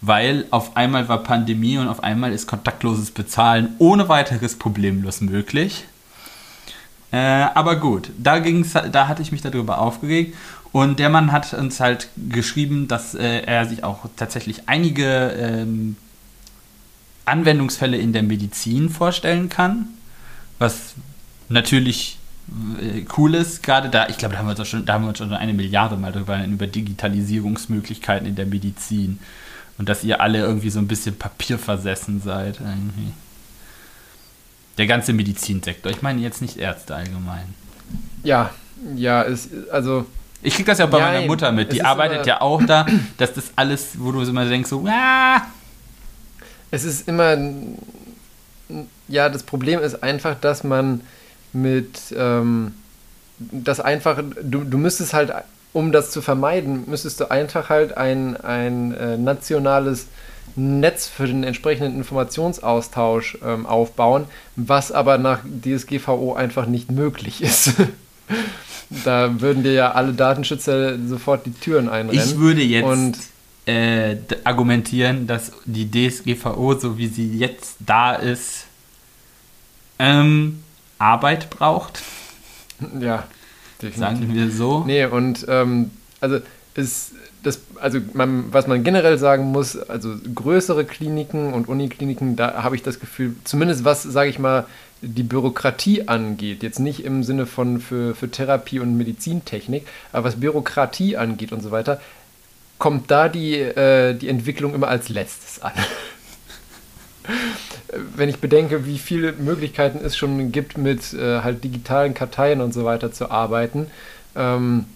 weil 0.00 0.46
auf 0.50 0.76
einmal 0.76 1.08
war 1.08 1.22
Pandemie 1.22 1.78
und 1.78 1.88
auf 1.88 2.02
einmal 2.02 2.32
ist 2.32 2.46
kontaktloses 2.46 3.10
Bezahlen 3.10 3.74
ohne 3.78 4.08
weiteres 4.08 4.56
problemlos 4.58 5.20
möglich. 5.20 5.84
Äh, 7.10 7.16
aber 7.16 7.76
gut, 7.76 8.10
da, 8.18 8.38
ging's, 8.38 8.72
da 8.72 9.08
hatte 9.08 9.22
ich 9.22 9.32
mich 9.32 9.40
darüber 9.40 9.78
aufgeregt. 9.78 10.34
Und 10.72 10.98
der 10.98 11.08
Mann 11.08 11.32
hat 11.32 11.54
uns 11.54 11.80
halt 11.80 12.08
geschrieben, 12.28 12.88
dass 12.88 13.14
äh, 13.14 13.40
er 13.40 13.64
sich 13.66 13.84
auch 13.84 14.04
tatsächlich 14.16 14.68
einige 14.68 15.30
ähm, 15.38 15.96
Anwendungsfälle 17.24 17.96
in 17.96 18.12
der 18.12 18.22
Medizin 18.22 18.90
vorstellen 18.90 19.48
kann, 19.48 19.88
was 20.58 20.94
natürlich 21.48 22.17
Cooles, 23.08 23.60
gerade 23.60 23.90
da, 23.90 24.08
ich 24.08 24.16
glaube, 24.16 24.34
da 24.34 24.40
haben 24.40 24.48
wir 24.48 24.58
uns 24.58 24.68
schon, 24.68 24.86
da 24.86 24.94
haben 24.94 25.04
wir 25.04 25.08
uns 25.10 25.18
schon 25.18 25.32
eine 25.32 25.52
Milliarde 25.52 25.96
mal 25.96 26.12
drüber 26.12 26.42
über 26.44 26.66
Digitalisierungsmöglichkeiten 26.66 28.26
in 28.26 28.36
der 28.36 28.46
Medizin 28.46 29.18
und 29.76 29.88
dass 29.88 30.02
ihr 30.02 30.20
alle 30.20 30.38
irgendwie 30.38 30.70
so 30.70 30.78
ein 30.78 30.88
bisschen 30.88 31.16
papierversessen 31.16 32.20
seid. 32.20 32.58
Irgendwie. 32.60 33.12
Der 34.76 34.86
ganze 34.86 35.12
Medizinsektor. 35.12 35.90
Ich 35.90 36.02
meine 36.02 36.20
jetzt 36.20 36.40
nicht 36.40 36.56
Ärzte 36.56 36.94
allgemein. 36.94 37.54
Ja, 38.22 38.50
ja, 38.94 39.22
ist, 39.22 39.50
also. 39.70 40.06
Ich 40.42 40.54
kriege 40.54 40.66
das 40.66 40.78
ja 40.78 40.86
bei 40.86 40.98
ja, 40.98 41.06
meiner 41.06 41.26
Mutter 41.26 41.50
mit. 41.52 41.72
Die 41.72 41.82
arbeitet 41.82 42.26
ja 42.26 42.40
auch 42.40 42.62
da, 42.62 42.86
dass 43.18 43.34
das 43.34 43.50
alles, 43.56 43.90
wo 43.98 44.12
du 44.12 44.22
immer 44.22 44.44
denkst, 44.44 44.70
so, 44.70 44.86
ah. 44.88 45.42
Es 46.70 46.84
ist 46.84 47.08
immer. 47.08 47.36
Ja, 49.08 49.28
das 49.28 49.42
Problem 49.42 49.80
ist 49.80 50.02
einfach, 50.02 50.38
dass 50.38 50.64
man 50.64 51.00
mit 51.52 52.14
ähm, 52.16 52.72
das 53.38 53.80
einfach, 53.80 54.22
du, 54.42 54.64
du 54.64 54.78
müsstest 54.78 55.14
halt, 55.14 55.32
um 55.72 55.92
das 55.92 56.10
zu 56.10 56.22
vermeiden, 56.22 56.84
müsstest 56.86 57.20
du 57.20 57.30
einfach 57.30 57.68
halt 57.68 57.96
ein, 57.96 58.36
ein 58.36 58.92
äh, 58.94 59.16
nationales 59.16 60.06
Netz 60.56 61.06
für 61.06 61.26
den 61.26 61.44
entsprechenden 61.44 61.96
Informationsaustausch 61.96 63.38
ähm, 63.44 63.66
aufbauen, 63.66 64.24
was 64.56 64.90
aber 64.90 65.18
nach 65.18 65.40
DSGVO 65.44 66.34
einfach 66.34 66.66
nicht 66.66 66.90
möglich 66.90 67.42
ist. 67.42 67.74
da 69.04 69.40
würden 69.40 69.62
dir 69.62 69.72
ja 69.72 69.92
alle 69.92 70.12
Datenschützer 70.12 70.98
sofort 71.06 71.46
die 71.46 71.52
Türen 71.52 71.88
einrennen. 71.88 72.24
Ich 72.24 72.38
würde 72.38 72.62
jetzt 72.62 72.84
und, 72.84 73.18
äh, 73.66 74.16
argumentieren, 74.44 75.26
dass 75.26 75.52
die 75.64 75.88
DSGVO, 75.90 76.78
so 76.78 76.98
wie 76.98 77.06
sie 77.06 77.36
jetzt 77.36 77.76
da 77.78 78.14
ist, 78.14 78.64
ähm, 79.98 80.62
Arbeit 80.98 81.50
braucht. 81.50 82.02
Ja, 83.00 83.24
definitiv. 83.82 83.98
Sagen 83.98 84.34
wir 84.34 84.50
so. 84.50 84.84
Nee, 84.86 85.04
und 85.04 85.46
ähm, 85.48 85.90
also 86.20 86.40
ist 86.74 87.12
das, 87.42 87.60
also 87.80 87.98
man, 88.14 88.52
was 88.52 88.66
man 88.66 88.82
generell 88.84 89.18
sagen 89.18 89.44
muss, 89.46 89.76
also 89.76 90.14
größere 90.34 90.84
Kliniken 90.84 91.52
und 91.52 91.68
Unikliniken, 91.68 92.36
da 92.36 92.62
habe 92.62 92.76
ich 92.76 92.82
das 92.82 93.00
Gefühl, 93.00 93.34
zumindest 93.44 93.84
was, 93.84 94.02
sage 94.02 94.30
ich 94.30 94.38
mal, 94.38 94.66
die 95.00 95.22
Bürokratie 95.22 96.08
angeht, 96.08 96.62
jetzt 96.62 96.80
nicht 96.80 97.04
im 97.04 97.22
Sinne 97.22 97.46
von 97.46 97.80
für, 97.80 98.14
für 98.14 98.30
Therapie 98.30 98.80
und 98.80 98.96
Medizintechnik, 98.96 99.86
aber 100.12 100.24
was 100.24 100.40
Bürokratie 100.40 101.16
angeht 101.16 101.52
und 101.52 101.62
so 101.62 101.70
weiter, 101.70 102.00
kommt 102.78 103.10
da 103.10 103.28
die, 103.28 103.54
äh, 103.58 104.14
die 104.14 104.28
Entwicklung 104.28 104.74
immer 104.74 104.88
als 104.88 105.08
letztes 105.08 105.62
an 105.62 105.72
wenn 108.16 108.28
ich 108.28 108.38
bedenke, 108.38 108.86
wie 108.86 108.98
viele 108.98 109.32
Möglichkeiten 109.32 109.98
es 110.04 110.16
schon 110.16 110.52
gibt, 110.52 110.78
mit 110.78 111.12
äh, 111.14 111.40
halt 111.40 111.64
digitalen 111.64 112.14
Karteien 112.14 112.60
und 112.60 112.72
so 112.72 112.84
weiter 112.84 113.12
zu 113.12 113.30
arbeiten, 113.30 113.86
ähm, 114.36 114.86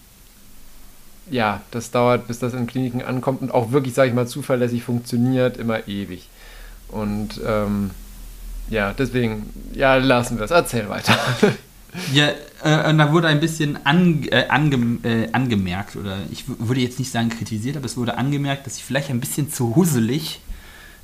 ja, 1.30 1.62
das 1.70 1.90
dauert, 1.90 2.26
bis 2.26 2.38
das 2.38 2.52
in 2.52 2.66
Kliniken 2.66 3.02
ankommt 3.02 3.42
und 3.42 3.52
auch 3.52 3.72
wirklich, 3.72 3.94
sage 3.94 4.08
ich 4.08 4.14
mal, 4.14 4.26
zuverlässig 4.26 4.82
funktioniert, 4.82 5.56
immer 5.56 5.88
ewig. 5.88 6.28
Und 6.88 7.40
ähm, 7.46 7.90
ja, 8.68 8.92
deswegen, 8.92 9.50
ja, 9.72 9.96
lassen 9.96 10.38
wir 10.38 10.44
es. 10.44 10.50
Erzähl 10.50 10.88
weiter. 10.88 11.16
Ja, 12.14 12.30
äh, 12.64 12.88
und 12.88 12.96
da 12.96 13.12
wurde 13.12 13.28
ein 13.28 13.40
bisschen 13.40 13.84
an, 13.84 14.24
äh, 14.30 14.46
ange, 14.48 14.98
äh, 15.02 15.28
angemerkt, 15.32 15.94
oder 15.94 16.16
ich 16.30 16.44
würde 16.46 16.80
jetzt 16.80 16.98
nicht 16.98 17.12
sagen 17.12 17.28
kritisiert, 17.28 17.76
aber 17.76 17.84
es 17.84 17.98
wurde 17.98 18.16
angemerkt, 18.16 18.66
dass 18.66 18.78
ich 18.78 18.84
vielleicht 18.84 19.10
ein 19.10 19.20
bisschen 19.20 19.52
zu 19.52 19.76
huselig 19.76 20.40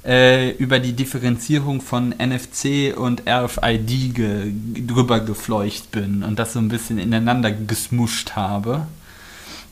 äh, 0.04 0.50
über 0.52 0.78
die 0.78 0.92
Differenzierung 0.92 1.80
von 1.80 2.10
NFC 2.10 2.96
und 2.96 3.22
RFID 3.28 4.14
ge 4.14 4.52
drüber 4.86 5.20
gefleucht 5.20 5.90
bin 5.90 6.22
und 6.22 6.38
das 6.38 6.52
so 6.52 6.58
ein 6.58 6.68
bisschen 6.68 6.98
ineinander 6.98 7.50
gesmuscht 7.50 8.36
habe. 8.36 8.86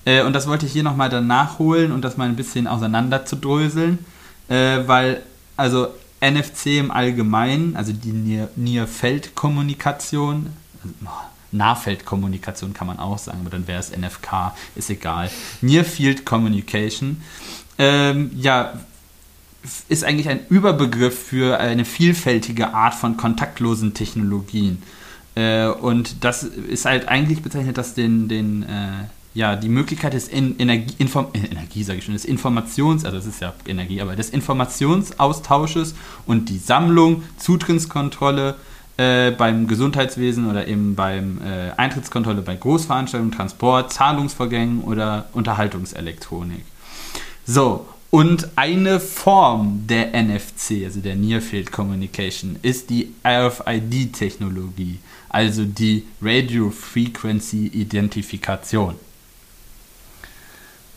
Äh, 0.05 0.23
und 0.23 0.33
das 0.33 0.47
wollte 0.47 0.67
ich 0.67 0.73
hier 0.73 0.83
nochmal 0.83 1.11
dann 1.11 1.27
nachholen 1.27 1.93
und 1.93 2.03
das 2.03 2.17
mal 2.17 2.29
ein 2.29 2.37
bisschen 2.37 2.67
auseinander 2.67 3.25
zu 3.25 3.37
dröseln, 3.37 3.99
äh, 4.49 4.79
weil 4.87 5.23
also 5.57 5.89
NFC 6.21 6.79
im 6.79 6.91
Allgemeinen, 6.91 7.77
also 7.77 7.93
die 7.93 8.43
Near-Feld-Kommunikation, 8.57 10.47
Nahfeldkommunikation 11.53 12.75
kann 12.75 12.87
man 12.87 12.99
auch 12.99 13.19
sagen, 13.19 13.39
aber 13.41 13.51
dann 13.51 13.67
wäre 13.67 13.81
es 13.81 13.91
NFK, 13.97 14.55
ist 14.75 14.91
egal. 14.91 15.31
Near 15.61 15.85
Field 15.85 16.25
Communication, 16.25 17.23
ähm, 17.79 18.31
ja, 18.35 18.75
ist 19.89 20.05
eigentlich 20.05 20.29
ein 20.29 20.41
Überbegriff 20.49 21.19
für 21.19 21.59
eine 21.59 21.85
vielfältige 21.85 22.75
Art 22.75 22.95
von 22.95 23.17
kontaktlosen 23.17 23.95
Technologien. 23.95 24.83
Äh, 25.35 25.67
und 25.67 26.25
das 26.25 26.43
ist 26.43 26.85
halt 26.85 27.09
eigentlich 27.09 27.43
bezeichnet 27.43 27.79
das 27.79 27.95
den, 27.95 28.29
den 28.29 28.63
äh, 28.65 29.05
ja, 29.35 29.55
die 29.55 29.69
Möglichkeit 29.69 30.15
des 30.15 30.29
in, 30.29 30.59
Energie, 30.59 30.95
Inform, 30.99 31.27
Energie 31.35 31.83
sage 31.83 31.99
ich 31.99 32.05
schon, 32.05 32.15
des 32.15 32.25
Informations, 32.25 33.05
also 33.05 33.19
es 33.19 33.27
ist 33.27 33.41
ja 33.41 33.53
Energie, 33.67 34.01
aber 34.01 34.17
des 34.17 34.31
Informationsaustausches 34.31 35.95
und 36.27 36.49
die 36.49 36.59
Sammlung, 36.59 37.23
Zutrittskontrolle 37.37 38.57
äh, 38.97 39.33
beim 39.33 39.67
Gesundheitswesen 39.69 40.49
oder 40.51 40.67
eben 40.67 40.95
beim 40.95 41.39
äh, 41.43 41.71
Eintrittskontrolle 41.77 42.41
bei 42.41 42.57
Großveranstaltungen, 42.57 43.33
Transport, 43.35 43.93
Zahlungsvorgängen 43.93 44.83
oder 44.83 45.27
Unterhaltungselektronik. 45.35 46.65
So, 47.45 47.87
und 48.11 48.49
eine 48.57 49.01
Form 49.01 49.87
der 49.87 50.11
NFC, 50.13 50.85
also 50.85 51.01
der 51.01 51.17
Near 51.17 51.41
Field 51.41 51.73
Communication, 51.73 52.59
ist 52.63 52.91
die 52.91 53.13
RFID-Technologie, 53.25 54.99
also 55.29 55.65
die 55.65 56.07
Radio 56.23 56.71
Frequency 56.71 57.67
Identifikation. 57.67 58.95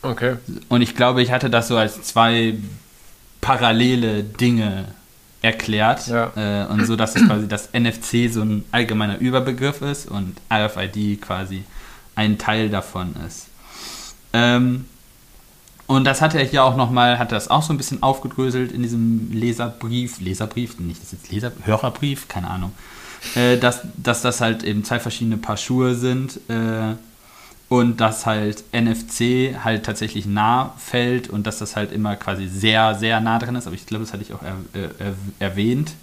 Okay. 0.02 0.38
Und 0.70 0.82
ich 0.82 0.96
glaube, 0.96 1.22
ich 1.22 1.32
hatte 1.32 1.50
das 1.50 1.68
so 1.68 1.78
als 1.78 2.02
zwei 2.04 2.56
parallele 3.42 4.24
Dinge 4.24 4.86
erklärt. 5.42 6.08
Ja. 6.08 6.32
Äh, 6.36 6.68
und 6.68 6.86
so, 6.86 6.96
dass 6.96 7.16
es 7.16 7.26
quasi 7.26 7.48
das 7.48 7.70
NFC 7.74 8.32
so 8.32 8.42
ein 8.42 8.66
allgemeiner 8.72 9.18
Überbegriff 9.20 9.82
ist 9.82 10.08
und 10.08 10.36
RFID 10.52 11.22
quasi 11.22 11.64
ein 12.16 12.38
Teil 12.38 12.70
davon 12.70 13.16
ist. 13.28 13.48
Ähm, 14.34 14.86
und 15.90 16.04
das 16.04 16.22
hat 16.22 16.36
er 16.36 16.44
hier 16.44 16.64
auch 16.64 16.76
nochmal, 16.76 17.18
hat 17.18 17.32
das 17.32 17.50
auch 17.50 17.64
so 17.64 17.74
ein 17.74 17.78
bisschen 17.78 18.04
aufgedröselt 18.04 18.72
in 18.72 18.84
diesem 18.84 19.32
Leserbrief, 19.32 20.22
Leserbrief, 20.22 20.78
nicht 20.78 21.02
das 21.02 21.14
jetzt 21.14 21.32
Leser, 21.32 21.52
Hörerbrief, 21.64 22.28
keine 22.28 22.48
Ahnung, 22.48 22.74
äh, 23.34 23.58
dass, 23.58 23.82
dass 23.98 24.22
das 24.22 24.40
halt 24.40 24.62
eben 24.62 24.84
zwei 24.84 25.00
verschiedene 25.00 25.38
Paar 25.38 25.58
Schuhe 25.58 25.96
sind 25.96 26.42
äh, 26.48 26.94
und 27.70 28.00
dass 28.00 28.28
halt 28.28 28.66
NFC 28.72 29.56
halt 29.64 29.84
tatsächlich 29.84 30.28
nah 30.28 30.76
fällt 30.78 31.28
und 31.28 31.48
dass 31.48 31.58
das 31.58 31.76
halt 31.76 31.92
immer 31.92 32.16
quasi 32.18 32.48
sehr, 32.48 32.94
sehr 32.94 33.20
nah 33.20 33.40
drin 33.40 33.56
ist, 33.56 33.66
aber 33.66 33.76
ich 33.76 33.88
glaube, 33.88 34.04
das 34.04 34.14
hatte 34.14 34.22
ich 34.22 34.32
auch 34.36 34.44
er, 34.44 34.58
er, 34.74 35.16
erwähnt 35.40 35.94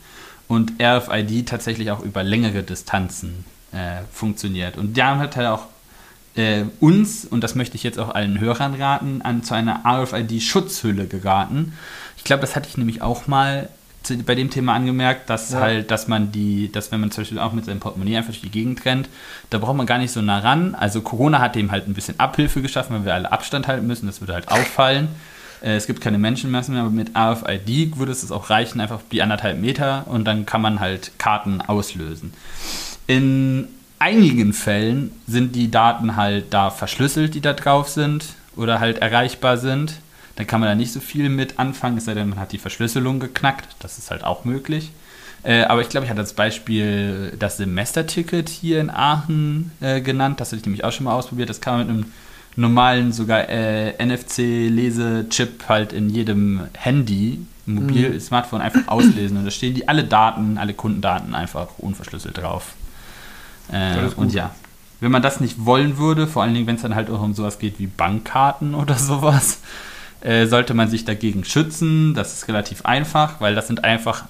und 0.48 0.82
RFID 0.82 1.48
tatsächlich 1.48 1.92
auch 1.92 2.02
über 2.02 2.24
längere 2.24 2.64
Distanzen 2.64 3.44
äh, 3.70 4.02
funktioniert. 4.12 4.78
Und 4.78 4.98
da 4.98 5.18
hat 5.18 5.36
halt 5.36 5.46
auch 5.46 5.66
äh, 6.36 6.64
uns, 6.80 7.24
und 7.24 7.42
das 7.42 7.54
möchte 7.54 7.76
ich 7.76 7.82
jetzt 7.82 7.98
auch 7.98 8.14
allen 8.14 8.38
Hörern 8.40 8.74
raten, 8.74 9.22
an 9.22 9.42
zu 9.42 9.54
einer 9.54 9.82
RFID-Schutzhülle 9.84 11.06
geraten. 11.06 11.72
Ich 12.16 12.24
glaube, 12.24 12.40
das 12.42 12.56
hatte 12.56 12.68
ich 12.68 12.76
nämlich 12.76 13.02
auch 13.02 13.26
mal 13.26 13.68
zu, 14.02 14.16
bei 14.18 14.34
dem 14.34 14.50
Thema 14.50 14.74
angemerkt, 14.74 15.28
dass 15.30 15.52
Ja. 15.52 15.60
halt, 15.60 15.90
dass 15.90 16.08
man 16.08 16.30
die, 16.32 16.70
dass 16.70 16.92
wenn 16.92 17.00
man 17.00 17.10
zum 17.10 17.22
Beispiel 17.22 17.38
auch 17.38 17.52
mit 17.52 17.64
seinem 17.64 17.80
Portemonnaie 17.80 18.16
einfach 18.16 18.30
durch 18.30 18.42
die 18.42 18.50
Gegend 18.50 18.84
rennt, 18.84 19.08
da 19.50 19.58
braucht 19.58 19.76
man 19.76 19.86
gar 19.86 19.98
nicht 19.98 20.12
so 20.12 20.22
nah 20.22 20.38
ran. 20.38 20.74
Also 20.74 21.00
Corona 21.00 21.40
hat 21.40 21.54
dem 21.56 21.70
halt 21.70 21.88
ein 21.88 21.94
bisschen 21.94 22.20
Abhilfe 22.20 22.62
geschaffen, 22.62 22.94
weil 22.96 23.04
wir 23.04 23.14
alle 23.14 23.32
Abstand 23.32 23.66
halten 23.66 23.86
müssen, 23.86 24.06
das 24.06 24.20
würde 24.20 24.34
halt 24.34 24.48
auffallen. 24.48 25.08
Äh, 25.62 25.76
Es 25.76 25.86
gibt 25.86 26.00
keine 26.02 26.18
Menschenmassen 26.18 26.74
mehr, 26.74 26.82
aber 26.82 26.92
mit 26.92 27.16
AFID 27.16 27.96
würde 27.98 28.12
es 28.12 28.30
auch 28.30 28.50
reichen, 28.50 28.80
einfach 28.80 29.00
die 29.10 29.22
anderthalb 29.22 29.58
Meter 29.60 30.04
und 30.06 30.24
dann 30.24 30.44
kann 30.46 30.60
man 30.60 30.80
halt 30.80 31.12
Karten 31.18 31.60
auslösen. 31.62 32.32
In 33.06 33.68
einigen 33.98 34.52
Fällen 34.52 35.12
sind 35.26 35.54
die 35.54 35.70
Daten 35.70 36.16
halt 36.16 36.46
da 36.50 36.70
verschlüsselt, 36.70 37.34
die 37.34 37.40
da 37.40 37.52
drauf 37.52 37.88
sind 37.88 38.24
oder 38.56 38.80
halt 38.80 38.98
erreichbar 38.98 39.58
sind. 39.58 40.00
Dann 40.36 40.46
kann 40.46 40.60
man 40.60 40.68
da 40.68 40.74
nicht 40.74 40.92
so 40.92 41.00
viel 41.00 41.28
mit 41.28 41.58
anfangen, 41.58 41.96
es 41.96 42.04
sei 42.04 42.14
denn, 42.14 42.28
man 42.28 42.38
hat 42.38 42.52
die 42.52 42.58
Verschlüsselung 42.58 43.20
geknackt. 43.20 43.76
Das 43.78 43.98
ist 43.98 44.10
halt 44.10 44.22
auch 44.22 44.44
möglich. 44.44 44.90
Äh, 45.42 45.62
aber 45.64 45.80
ich 45.80 45.88
glaube, 45.88 46.04
ich 46.04 46.10
hatte 46.10 46.20
als 46.20 46.34
Beispiel 46.34 47.32
das 47.38 47.56
Semesterticket 47.56 48.48
hier 48.48 48.80
in 48.80 48.90
Aachen 48.90 49.70
äh, 49.80 50.00
genannt. 50.00 50.40
Das 50.40 50.48
hatte 50.48 50.56
ich 50.56 50.66
nämlich 50.66 50.84
auch 50.84 50.92
schon 50.92 51.04
mal 51.04 51.14
ausprobiert. 51.14 51.48
Das 51.48 51.60
kann 51.60 51.78
man 51.78 51.86
mit 51.86 51.96
einem 51.96 52.12
normalen, 52.56 53.12
sogar 53.12 53.48
äh, 53.48 53.92
NFC-Lesechip 54.04 55.68
halt 55.68 55.92
in 55.92 56.10
jedem 56.10 56.62
Handy, 56.76 57.46
Mobil, 57.66 58.20
Smartphone 58.20 58.60
einfach 58.60 58.88
auslesen. 58.88 59.38
Und 59.38 59.44
da 59.44 59.50
stehen 59.50 59.74
die 59.74 59.88
alle 59.88 60.04
Daten, 60.04 60.58
alle 60.58 60.74
Kundendaten 60.74 61.34
einfach 61.34 61.68
unverschlüsselt 61.78 62.38
drauf. 62.38 62.74
Äh, 63.72 64.08
und 64.16 64.32
ja, 64.32 64.54
wenn 65.00 65.10
man 65.10 65.22
das 65.22 65.40
nicht 65.40 65.64
wollen 65.64 65.98
würde, 65.98 66.26
vor 66.26 66.42
allen 66.42 66.54
Dingen, 66.54 66.66
wenn 66.66 66.76
es 66.76 66.82
dann 66.82 66.94
halt 66.94 67.10
auch 67.10 67.20
um 67.20 67.34
sowas 67.34 67.58
geht 67.58 67.78
wie 67.78 67.86
Bankkarten 67.86 68.74
oder 68.76 68.96
sowas, 68.96 69.60
äh, 70.20 70.46
sollte 70.46 70.74
man 70.74 70.88
sich 70.88 71.04
dagegen 71.04 71.44
schützen. 71.44 72.14
Das 72.14 72.32
ist 72.32 72.48
relativ 72.48 72.84
einfach, 72.84 73.40
weil 73.40 73.54
das 73.54 73.66
sind 73.66 73.84
einfach, 73.84 74.24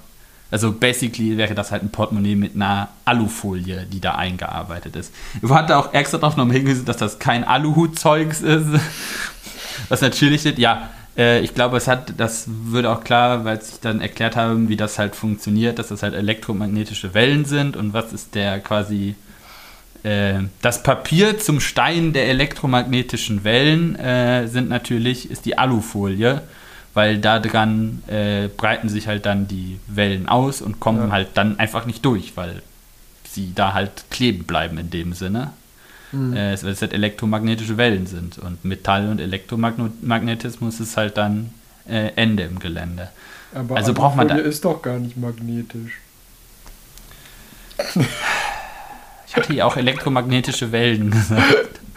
also 0.51 0.71
basically 0.71 1.37
wäre 1.37 1.55
das 1.55 1.71
halt 1.71 1.83
ein 1.83 1.89
Portemonnaie 1.89 2.35
mit 2.35 2.55
einer 2.55 2.89
Alufolie, 3.05 3.85
die 3.85 3.99
da 3.99 4.15
eingearbeitet 4.15 4.95
ist. 4.95 5.13
Ich 5.41 5.49
hatte 5.49 5.77
auch 5.77 5.93
extra 5.93 6.17
darauf 6.17 6.37
nochmal 6.37 6.57
hingewiesen, 6.57 6.85
dass 6.85 6.97
das 6.97 7.19
kein 7.19 7.43
Aluhutzeugs 7.43 8.41
ist. 8.41 8.67
Was 9.89 10.01
natürlich 10.01 10.43
ja, 10.43 10.89
äh, 11.17 11.39
ich 11.41 11.53
glaube, 11.53 11.77
es 11.77 11.87
hat, 11.87 12.13
das 12.17 12.45
würde 12.47 12.89
auch 12.91 13.03
klar, 13.03 13.43
weil 13.45 13.57
ich 13.57 13.79
dann 13.81 14.01
erklärt 14.01 14.35
habe, 14.35 14.69
wie 14.69 14.77
das 14.77 14.99
halt 14.99 15.15
funktioniert, 15.15 15.79
dass 15.79 15.87
das 15.87 16.03
halt 16.03 16.13
elektromagnetische 16.13 17.13
Wellen 17.13 17.45
sind 17.45 17.75
und 17.75 17.93
was 17.93 18.13
ist 18.13 18.35
der 18.35 18.59
quasi 18.59 19.15
äh, 20.03 20.39
das 20.61 20.83
Papier 20.83 21.39
zum 21.39 21.59
Stein 21.59 22.13
der 22.13 22.27
elektromagnetischen 22.29 23.43
Wellen 23.43 23.95
äh, 23.95 24.47
sind 24.47 24.69
natürlich, 24.69 25.29
ist 25.31 25.45
die 25.45 25.57
Alufolie, 25.57 26.41
weil 26.93 27.17
da 27.19 27.39
dran 27.39 28.03
äh, 28.07 28.47
breiten 28.47 28.89
sich 28.89 29.07
halt 29.07 29.25
dann 29.25 29.47
die 29.47 29.79
Wellen 29.87 30.27
aus 30.29 30.61
und 30.61 30.79
kommen 30.79 31.07
Ja. 31.07 31.11
halt 31.11 31.29
dann 31.35 31.59
einfach 31.59 31.85
nicht 31.85 32.03
durch, 32.05 32.33
weil 32.35 32.61
sie 33.29 33.53
da 33.53 33.73
halt 33.73 34.05
kleben 34.09 34.45
bleiben 34.45 34.77
in 34.77 34.89
dem 34.89 35.13
Sinne. 35.13 35.51
Mhm. 36.11 36.33
Äh, 36.35 36.53
es- 36.53 36.63
weil 36.63 36.71
es 36.71 36.81
halt 36.81 36.93
elektromagnetische 36.93 37.77
Wellen 37.77 38.07
sind 38.07 38.37
und 38.39 38.63
Metall 38.63 39.09
und 39.09 39.19
Elektromagnetismus 39.19 40.79
ist 40.79 40.95
halt 40.97 41.17
dann 41.17 41.51
äh, 41.89 42.11
Ende 42.15 42.43
im 42.43 42.59
Gelände. 42.59 43.09
Aber 43.53 43.75
also 43.77 43.93
braucht 43.93 44.15
man 44.15 44.27
da- 44.27 44.35
ist 44.35 44.63
doch 44.65 44.81
gar 44.81 44.99
nicht 44.99 45.17
magnetisch. 45.17 45.93
Ich 49.27 49.35
hatte 49.35 49.53
ja 49.53 49.65
auch 49.65 49.77
elektromagnetische 49.77 50.71
Wellen 50.71 51.11
gesagt. 51.11 51.79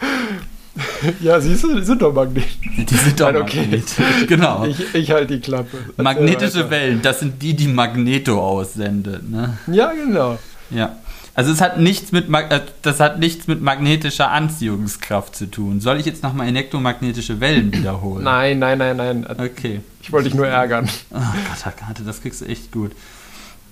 Ja, 1.19 1.39
siehst 1.41 1.63
du, 1.63 1.75
die 1.77 1.83
sind 1.83 2.01
doch 2.01 2.13
magnetisch. 2.13 2.57
Die 2.77 2.95
sind 2.95 3.19
doch 3.19 3.31
Nein, 3.33 3.41
okay. 3.41 3.61
magnetisch. 3.61 4.27
Genau. 4.27 4.63
Ich, 4.65 4.95
ich 4.95 5.11
halte 5.11 5.33
die 5.35 5.41
Klappe. 5.41 5.77
Magnetische. 5.97 6.69
Wellen, 6.69 7.01
das 7.01 7.19
sind 7.19 7.41
die, 7.41 7.55
die 7.55 7.67
Magneto 7.67 8.39
aussendet. 8.39 9.27
Ne? 9.29 9.57
Ja, 9.67 9.91
genau. 9.91 10.37
Ja. 10.69 10.95
Also 11.33 11.51
es 11.51 11.61
hat 11.61 11.79
nichts 11.79 12.11
mit 12.11 12.29
äh, 12.29 12.61
das 12.81 12.99
hat 12.99 13.19
nichts 13.19 13.47
mit 13.47 13.61
magnetischer 13.61 14.31
Anziehungskraft 14.31 15.35
zu 15.35 15.49
tun. 15.49 15.79
Soll 15.79 15.99
ich 15.99 16.05
jetzt 16.05 16.23
nochmal 16.23 16.47
elektromagnetische 16.47 17.39
Wellen 17.39 17.71
wiederholen? 17.73 18.23
Nein, 18.23 18.59
nein, 18.59 18.77
nein, 18.77 18.97
nein. 18.97 19.25
Okay. 19.29 19.81
Ich 20.01 20.11
wollte 20.11 20.29
dich 20.29 20.35
nur 20.35 20.47
ärgern. 20.47 20.89
Oh 21.11 21.17
Gott, 21.19 21.67
Agathe, 21.67 22.03
das 22.03 22.21
kriegst 22.21 22.41
du 22.41 22.45
echt 22.45 22.71
gut. 22.71 22.91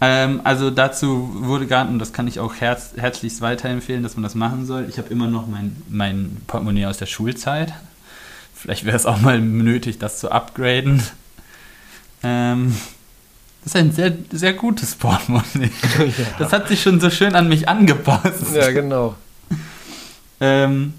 Ähm, 0.01 0.41
also 0.43 0.69
dazu 0.69 1.29
wurde 1.33 1.67
gerade, 1.67 1.89
und 1.89 1.99
das 1.99 2.13
kann 2.13 2.27
ich 2.27 2.39
auch 2.39 2.55
herz 2.55 2.93
herzlichst 2.95 3.41
weiterempfehlen, 3.41 4.03
dass 4.03 4.15
man 4.15 4.23
das 4.23 4.35
machen 4.35 4.65
soll. 4.65 4.85
Ich 4.87 4.97
habe 4.97 5.09
immer 5.09 5.27
noch 5.27 5.47
mein, 5.47 5.75
mein 5.89 6.37
Portemonnaie 6.47 6.85
aus 6.85 6.97
der 6.97 7.07
Schulzeit. 7.07 7.73
Vielleicht 8.55 8.85
wäre 8.85 8.95
es 8.95 9.05
auch 9.05 9.19
mal 9.19 9.39
nötig, 9.41 9.99
das 9.99 10.19
zu 10.19 10.31
upgraden. 10.31 11.03
Ähm, 12.23 12.75
das 13.63 13.73
ist 13.73 13.75
ein 13.75 13.91
sehr, 13.91 14.13
sehr 14.31 14.53
gutes 14.53 14.95
Portemonnaie. 14.95 15.71
Das 16.39 16.53
hat 16.53 16.67
sich 16.67 16.81
schon 16.81 16.99
so 16.99 17.09
schön 17.09 17.35
an 17.35 17.47
mich 17.49 17.67
angepasst. 17.69 18.55
Ja, 18.55 18.71
genau. 18.71 19.15
Ähm, 20.41 20.93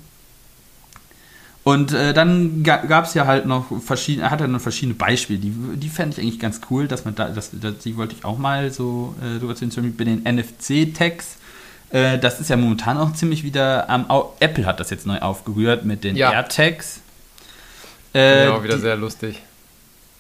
und 1.63 1.93
äh, 1.93 2.13
dann 2.15 2.63
ga, 2.63 2.79
gab 2.79 3.05
es 3.05 3.15
ja 3.15 3.27
halt 3.27 3.47
noch 3.47 3.67
verschiedene, 3.83 4.27
er 4.27 4.31
hat 4.31 4.41
er 4.41 4.49
noch 4.49 4.61
verschiedene 4.61 4.95
Beispiele, 4.95 5.39
die, 5.39 5.53
die 5.77 5.89
fände 5.89 6.17
ich 6.17 6.23
eigentlich 6.23 6.41
ganz 6.41 6.61
cool, 6.71 6.89
dass 6.89 7.05
man 7.05 7.15
da, 7.15 7.29
das, 7.29 7.51
das, 7.53 7.79
die 7.79 7.97
wollte 7.97 8.15
ich 8.19 8.25
auch 8.25 8.39
mal 8.39 8.71
so 8.73 9.15
äh, 9.23 9.39
drüber 9.39 9.55
zu 9.55 9.69
zum 9.69 9.83
Beispiel 9.85 9.91
bei 9.93 10.05
den 10.05 10.23
NFC-Tags. 10.25 11.37
Äh, 11.91 12.19
das 12.19 12.41
ist 12.41 12.49
ja 12.51 12.57
momentan 12.57 12.97
auch 12.97 13.13
ziemlich 13.13 13.43
wieder 13.45 13.91
am, 13.91 14.09
Au 14.11 14.35
Apple 14.41 14.65
hat 14.65 14.81
das 14.81 14.91
jetzt 14.91 15.07
neu 15.07 15.19
aufgerührt 15.19 15.85
mit 15.85 16.03
den 16.05 16.17
Ja. 16.17 16.33
AirTags. 16.33 17.01
Äh, 18.15 18.47
Genau, 18.47 18.63
wieder 18.65 18.77
die- 18.77 18.81
sehr 18.81 18.97
lustig. 18.97 19.41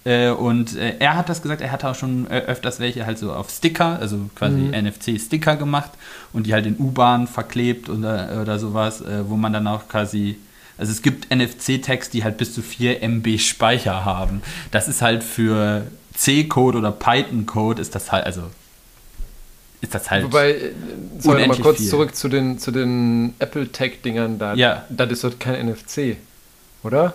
Äh, 0.05 0.31
und 0.31 0.77
äh, 0.77 0.97
er 0.99 1.17
hat 1.17 1.29
das 1.29 1.43
gesagt, 1.43 1.61
er 1.61 1.71
hat 1.73 1.85
auch 1.85 1.95
schon 1.95 2.27
äh, 2.31 2.41
öfters 2.41 2.81
welche 2.81 3.05
halt 3.05 3.19
so 3.19 3.33
auf 3.33 3.51
Sticker, 3.51 3.99
also 4.01 4.31
quasi 4.35 4.57
Mhm. 4.57 4.73
NFC-Sticker 4.87 5.57
gemacht 5.57 5.91
und 6.33 6.47
die 6.47 6.55
halt 6.55 6.67
in 6.67 6.77
U-Bahn 6.79 7.27
verklebt 7.27 7.89
oder, 7.91 8.41
oder 8.41 8.59
sowas, 8.59 9.03
äh, 9.03 9.29
wo 9.29 9.37
man 9.37 9.53
dann 9.53 9.67
auch 9.67 9.89
quasi. 9.89 10.37
Also 10.79 10.93
es 10.93 11.03
gibt 11.03 11.31
NFC-Tags, 11.31 12.09
die 12.09 12.25
halt 12.25 12.39
bis 12.39 12.55
zu 12.55 12.63
4 12.63 13.03
MB 13.03 13.39
Speicher 13.39 14.07
haben. 14.07 14.41
Das 14.71 14.89
ist 14.89 15.03
halt 15.03 15.23
für 15.23 15.83
C-Code 16.15 16.79
oder 16.79 16.91
Python-Code 16.93 17.83
ist 17.83 17.95
das 17.95 18.11
halt, 18.11 18.25
also 18.25 18.45
ist 19.83 19.95
das 19.95 20.11
halt. 20.11 20.25
Wobei, 20.25 20.73
sorry, 21.19 21.47
mal 21.47 21.59
kurz 21.59 21.79
viel. 21.79 21.89
zurück 21.89 22.15
zu 22.15 22.29
den, 22.29 22.59
zu 22.59 22.71
den 22.71 23.35
Apple-Tag-Dingern 23.39 24.39
da. 24.39 24.55
Ja. 24.55 24.85
Das 24.89 25.11
ist 25.11 25.25
doch 25.25 25.39
kein 25.39 25.67
NFC, 25.69 26.17
oder? 26.83 27.13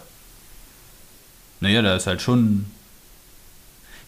naja, 1.61 1.81
da 1.81 1.95
ist 1.95 2.05
halt 2.05 2.21
schon. 2.21 2.65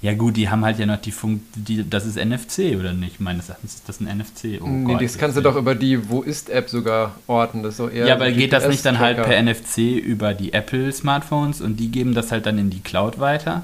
Ja 0.01 0.13
gut, 0.13 0.37
die 0.37 0.47
haben 0.49 0.63
halt 0.63 0.77
ja 0.77 0.85
noch 0.85 1.01
die 1.01 1.11
Funk, 1.11 1.41
die, 1.55 1.89
das 1.89 2.05
ist 2.05 2.17
NFC 2.23 2.75
oder 2.79 2.93
nicht? 2.93 3.19
Meines 3.19 3.49
Erachtens 3.49 3.75
ist 3.75 3.89
das 3.89 3.99
ein 3.99 4.05
NFC. 4.17 4.61
Oh 4.61 4.67
nee, 4.67 4.93
Gott, 4.93 5.01
das 5.01 5.17
kannst 5.17 5.37
du 5.37 5.41
doch 5.41 5.55
über 5.55 5.73
die 5.73 6.09
Wo 6.09 6.21
ist-App 6.21 6.69
sogar 6.69 7.15
orten. 7.25 7.63
Das 7.63 7.73
ist 7.73 7.79
doch 7.79 7.89
eher 7.89 8.05
Ja, 8.05 8.13
aber 8.13 8.31
geht 8.31 8.53
das 8.53 8.67
nicht 8.67 8.85
dann 8.85 8.99
halt 8.99 9.17
per. 9.17 9.41
NFC 9.41 9.79
über 9.79 10.35
die 10.35 10.53
Apple-Smartphones 10.53 11.61
und 11.61 11.77
die 11.77 11.89
geben 11.89 12.13
das 12.13 12.31
halt 12.31 12.45
dann 12.45 12.59
in 12.59 12.69
die 12.69 12.81
Cloud 12.81 13.19
weiter? 13.19 13.63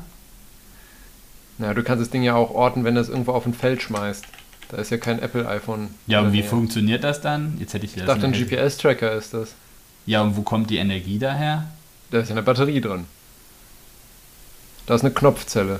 Ja, 1.59 1.75
du 1.75 1.83
kannst 1.83 2.01
das 2.01 2.09
Ding 2.09 2.23
ja 2.23 2.33
auch 2.33 2.49
orten, 2.49 2.83
wenn 2.83 2.95
du 2.95 3.01
es 3.01 3.09
irgendwo 3.09 3.33
auf 3.33 3.45
ein 3.45 3.53
Feld 3.53 3.83
schmeißt. 3.83 4.25
Da 4.69 4.77
ist 4.77 4.89
ja 4.89 4.97
kein 4.97 5.19
Apple-iPhone. 5.21 5.89
Ja, 6.07 6.21
in 6.21 6.25
und 6.25 6.33
wie 6.33 6.39
Nähe. 6.39 6.49
funktioniert 6.49 7.03
das 7.03 7.21
dann? 7.21 7.57
Jetzt 7.59 7.75
hätte 7.75 7.85
ich 7.85 7.95
Ich 7.95 8.03
das 8.03 8.07
dachte, 8.07 8.25
ein 8.25 8.33
GPS-Tracker 8.33 9.11
ist 9.13 9.35
das. 9.35 9.53
Ja, 10.07 10.23
und 10.23 10.35
wo 10.35 10.41
kommt 10.41 10.71
die 10.71 10.77
Energie 10.77 11.19
daher? 11.19 11.67
Da 12.09 12.21
ist 12.21 12.29
ja 12.29 12.33
eine 12.35 12.41
Batterie 12.41 12.81
drin. 12.81 13.05
Da 14.87 14.95
ist 14.95 15.01
eine 15.01 15.13
Knopfzelle 15.13 15.79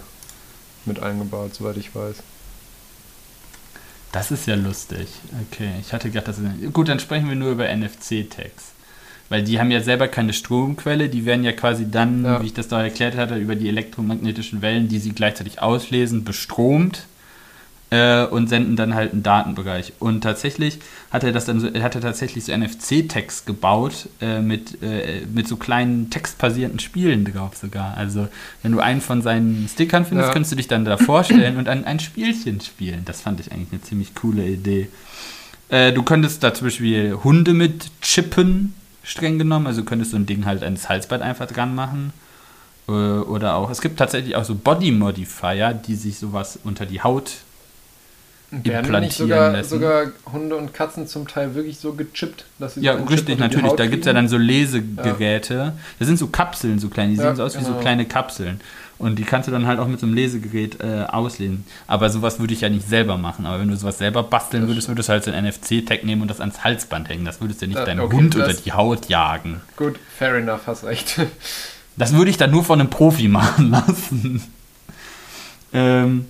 mit 0.86 1.02
eingebaut, 1.02 1.56
soweit 1.56 1.78
ich 1.78 1.94
weiß. 1.96 2.18
Das 4.12 4.30
ist 4.32 4.46
ja 4.46 4.56
lustig. 4.56 5.08
Okay, 5.52 5.72
ich 5.82 5.92
hatte 5.92 6.10
gedacht, 6.10 6.28
das 6.28 6.38
ist. 6.38 6.74
Gut, 6.74 6.88
dann 6.88 7.00
sprechen 7.00 7.28
wir 7.30 7.36
nur 7.36 7.52
über 7.52 7.68
NFC-Tags. 7.68 8.72
Weil 9.30 9.44
die 9.44 9.60
haben 9.60 9.72
ja 9.72 9.82
selber 9.82 10.08
keine 10.08 10.34
Stromquelle, 10.34 11.10
die 11.10 11.26
werden 11.26 11.44
ja 11.44 11.54
quasi 11.54 11.90
dann, 11.90 12.24
Ja. 12.24 12.42
wie 12.42 12.48
ich 12.48 12.54
das 12.54 12.68
da 12.68 12.84
erklärt 12.84 13.16
hatte, 13.16 13.36
über 13.38 13.56
die 13.56 13.70
elektromagnetischen 13.70 14.62
Wellen, 14.62 14.88
die 14.90 15.00
sie 15.00 15.14
gleichzeitig 15.14 15.62
auslesen, 15.62 16.24
bestromt 16.24 17.08
äh, 17.94 18.26
und 18.26 18.48
senden 18.48 18.76
dann 18.76 18.96
halt 18.96 19.14
einen 19.14 19.22
Datenbereich. 19.22 19.94
Und 20.00 20.22
tatsächlich 20.22 20.80
hat 21.12 21.24
er 21.24 21.32
das 21.32 21.46
dann 21.46 21.60
so, 21.60 21.68
er 21.68 21.84
hatte 21.84 22.00
tatsächlich 22.00 22.44
so 22.46 22.52
NFC-Tags 22.52 23.46
gebaut 23.46 24.10
äh, 24.20 24.40
mit, 24.42 24.82
äh, 24.82 25.22
mit 25.32 25.48
so 25.48 25.58
kleinen 25.58 26.10
textbasierten 26.10 26.80
Spielen 26.80 27.24
drauf 27.24 27.56
sogar. 27.56 27.96
Also 27.96 28.28
wenn 28.64 28.72
du 28.72 28.80
einen 28.80 29.00
von 29.00 29.22
seinen 29.22 29.70
Stickern 29.72 30.06
findest, 30.06 30.30
Ja. 30.30 30.34
könntest 30.34 30.52
du 30.54 30.56
dich 30.56 30.68
dann 30.68 30.86
da 30.86 30.98
vorstellen 30.98 31.58
und 31.58 31.70
ein, 31.70 31.86
ein 31.86 32.00
Spielchen 32.00 32.62
spielen. 32.62 33.04
Das 33.06 33.22
fand 33.22 33.40
ich 33.40 33.52
eigentlich 33.52 33.72
eine 33.72 33.82
ziemlich 33.84 34.16
coole 34.16 34.44
Idee. 34.48 34.90
Äh, 35.70 35.94
du 35.94 36.02
könntest 36.02 36.42
da 36.44 36.52
zum 36.52 36.66
Beispiel 36.68 37.20
Hunde 37.24 37.54
mit 37.54 37.92
chippen, 38.02 38.74
streng 39.04 39.38
genommen. 39.38 39.68
Also 39.68 39.82
du 39.82 39.86
könntest 39.86 40.12
so 40.12 40.18
ein 40.18 40.26
Ding 40.26 40.46
halt 40.46 40.64
ans 40.64 40.90
Halsband 40.90 41.22
einfach 41.22 41.46
dran 41.46 41.76
machen. 41.76 42.12
Äh, 42.88 42.92
oder 42.92 43.54
auch, 43.56 43.70
es 43.70 43.82
gibt 43.82 44.00
tatsächlich 44.00 44.36
auch 44.36 44.46
so 44.46 44.56
Body 44.56 44.92
Modifier, 44.92 45.76
die 45.76 45.94
sich 45.94 46.18
sowas 46.18 46.58
unter 46.64 46.88
die 46.88 47.02
Haut 47.04 47.34
Werden 48.62 49.00
nicht 49.02 49.18
sogar, 49.18 49.64
sogar 49.64 50.12
Hunde 50.32 50.56
und 50.56 50.76
Katzen 50.76 51.08
zum 51.08 51.28
Teil 51.28 51.56
wirklich 51.56 51.80
so 51.80 51.94
gechippt, 51.94 52.46
dass 52.60 52.76
sie 52.76 52.82
Ja, 52.82 52.98
so 52.98 53.06
richtig, 53.06 53.40
natürlich. 53.40 53.72
Da 53.74 53.88
gibt 53.88 54.02
es 54.02 54.06
ja 54.06 54.14
dann 54.14 54.28
so 54.28 54.38
Lesegeräte. 54.38 55.54
Ja. 55.54 55.74
Das 55.98 56.08
sind 56.08 56.20
so 56.20 56.28
Kapseln, 56.28 56.78
so 56.78 56.90
kleine. 56.90 57.14
Die 57.14 57.18
ja, 57.18 57.30
sehen 57.30 57.36
so 57.36 57.44
aus 57.44 57.54
genau. 57.54 57.70
wie 57.70 57.72
so 57.74 57.80
kleine 57.80 58.06
Kapseln. 58.06 58.62
Und 59.00 59.18
die 59.18 59.24
kannst 59.24 59.48
du 59.48 59.52
dann 59.52 59.66
halt 59.66 59.80
auch 59.80 59.88
mit 59.88 60.00
so 60.00 60.06
einem 60.06 60.16
Lesegerät 60.16 60.80
äh, 60.82 61.06
auslesen. 61.08 61.66
Aber 61.88 62.12
sowas 62.12 62.40
würde 62.40 62.54
ich 62.54 62.62
ja 62.62 62.70
nicht 62.70 62.88
selber 62.88 63.18
machen. 63.18 63.46
Aber 63.48 63.60
wenn 63.60 63.70
du 63.70 63.76
sowas 63.76 63.98
selber 63.98 64.22
basteln 64.22 64.68
würdest, 64.68 64.88
würdest 64.88 65.10
du 65.10 65.14
halt 65.14 65.24
so 65.24 65.32
ein 65.32 65.46
NFC-Tag 65.46 66.04
nehmen 66.04 66.22
und 66.22 66.28
das 66.28 66.40
ans 66.40 66.64
Halsband 66.64 67.10
hängen. 67.10 67.26
Das 67.26 67.42
würdest 67.42 67.62
du 67.62 67.66
ja 67.66 67.70
nicht 67.70 67.80
ja, 67.80 67.86
deinem 67.86 68.06
okay, 68.06 68.16
Hund 68.16 68.36
unter 68.36 68.54
die 68.54 68.72
Haut 68.72 69.10
jagen. 69.10 69.62
Gut, 69.78 69.96
fair 70.16 70.36
enough, 70.36 70.68
hast 70.68 70.84
recht. 70.84 71.20
Das 71.98 72.14
würde 72.14 72.30
ich 72.30 72.38
dann 72.38 72.52
nur 72.52 72.64
von 72.64 72.80
einem 72.80 72.90
Profi 72.90 73.28
machen 73.30 73.72
lassen. 73.72 74.44
ähm, 75.74 76.26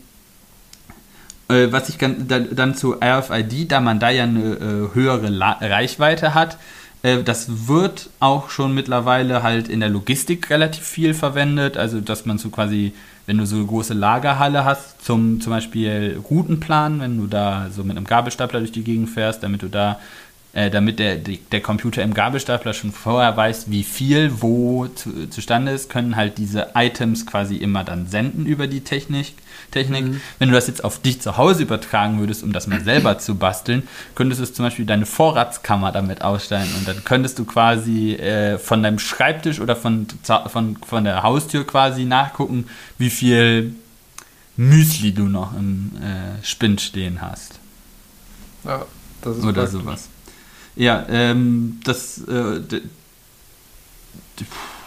äh, 1.54 1.72
was 1.72 1.89
ich 1.89 1.97
dann, 1.97 2.28
dann 2.28 2.76
zu 2.76 2.95
RFID, 3.01 3.72
da 3.72 3.80
man 3.80 3.99
da 3.99 4.10
ja 4.10 4.24
eine 4.24 4.39
äh, 4.39 4.95
höhere 4.95 5.39
Reichweite 5.62 6.34
hat, 6.34 6.58
äh, 7.04 7.22
das 7.24 7.68
wird 7.68 8.10
auch 8.20 8.49
schon 8.49 8.74
mittlerweile 8.74 9.43
halt 9.43 9.68
in 9.68 9.80
der 9.80 9.89
Logistik 9.89 10.49
relativ 10.49 10.84
viel 10.84 11.14
verwendet. 11.14 11.78
Also, 11.78 12.01
dass 12.01 12.26
man 12.26 12.38
so 12.38 12.49
quasi, 12.49 12.93
wenn 13.26 13.38
du 13.38 13.45
so 13.45 13.58
eine 13.58 13.66
große 13.66 13.93
Lagerhalle 13.93 14.66
hast, 14.66 15.06
zum, 15.06 15.39
zum 15.39 15.51
Beispiel 15.51 16.20
Routenplan, 16.30 16.99
wenn 16.99 17.18
du 17.18 17.28
da 17.28 17.68
so 17.70 17.84
mit 17.84 17.97
einem 17.97 18.08
Gabelstapler 18.08 18.60
durch 18.60 18.72
die 18.72 18.84
Gegend 18.84 19.10
fährst, 19.10 19.43
damit 19.43 19.62
du 19.62 19.68
da 19.68 19.99
äh, 20.54 20.70
damit 20.70 20.99
der, 20.99 21.16
der 21.18 21.62
Computer 21.62 22.04
im 22.04 22.14
Gabelstapler 22.14 22.74
schon 22.74 22.91
vorher 22.91 23.36
weiß, 23.36 23.72
wie 23.72 23.84
viel 23.84 24.41
wo 24.41 24.86
zu, 24.86 25.28
zustande 25.30 25.72
ist, 25.72 25.89
können 25.89 26.16
halt 26.16 26.38
diese 26.38 26.70
Items 26.76 27.26
quasi 27.26 27.58
immer 27.58 27.84
dann 27.84 28.08
senden 28.08 28.45
über 28.45 28.68
die 28.68 28.82
Technik. 28.82 29.34
Technik. 29.74 30.05
Mhm. 30.05 30.21
Wenn 30.39 30.49
du 30.49 30.55
das 30.55 30.67
jetzt 30.67 30.84
auf 30.84 31.01
dich 31.01 31.21
zu 31.21 31.38
Hause 31.38 31.63
übertragen 31.63 32.19
würdest, 32.19 32.43
um 32.43 32.53
das 32.53 32.67
mal 32.67 32.82
selber 32.82 33.17
zu 33.17 33.36
basteln, 33.36 33.84
könntest 34.15 34.41
du 34.41 34.45
zum 34.45 34.65
Beispiel 34.65 34.86
deine 34.86 35.05
Vorratskammer 35.05 35.91
damit 35.91 36.21
ausstellen 36.21 36.69
und 36.78 36.88
dann 36.88 37.03
könntest 37.03 37.39
du 37.39 37.45
quasi 37.45 38.13
äh, 38.13 38.57
von 38.57 38.82
deinem 38.84 38.99
Schreibtisch 38.99 39.59
oder 39.59 39.76
von, 39.76 40.07
von, 40.47 40.78
von 40.78 41.03
der 41.03 41.24
Haustür 41.24 41.65
quasi 41.67 42.05
nachgucken, 42.05 42.67
wie 42.97 43.09
viel 43.09 43.76
Müsli 44.55 45.13
du 45.13 45.24
noch 45.24 45.55
im 45.57 45.91
äh, 46.01 46.45
Spind 46.45 46.80
stehen 46.80 47.21
hast. 47.21 47.59
Ja, 48.63 48.86
das 49.21 49.38
ist 49.38 49.43
Oder 49.43 49.63
praktisch. 49.63 49.82
sowas. 49.82 50.09
Ja, 50.76 51.05
ähm, 51.09 51.80
das, 51.84 52.19
äh, 52.28 52.61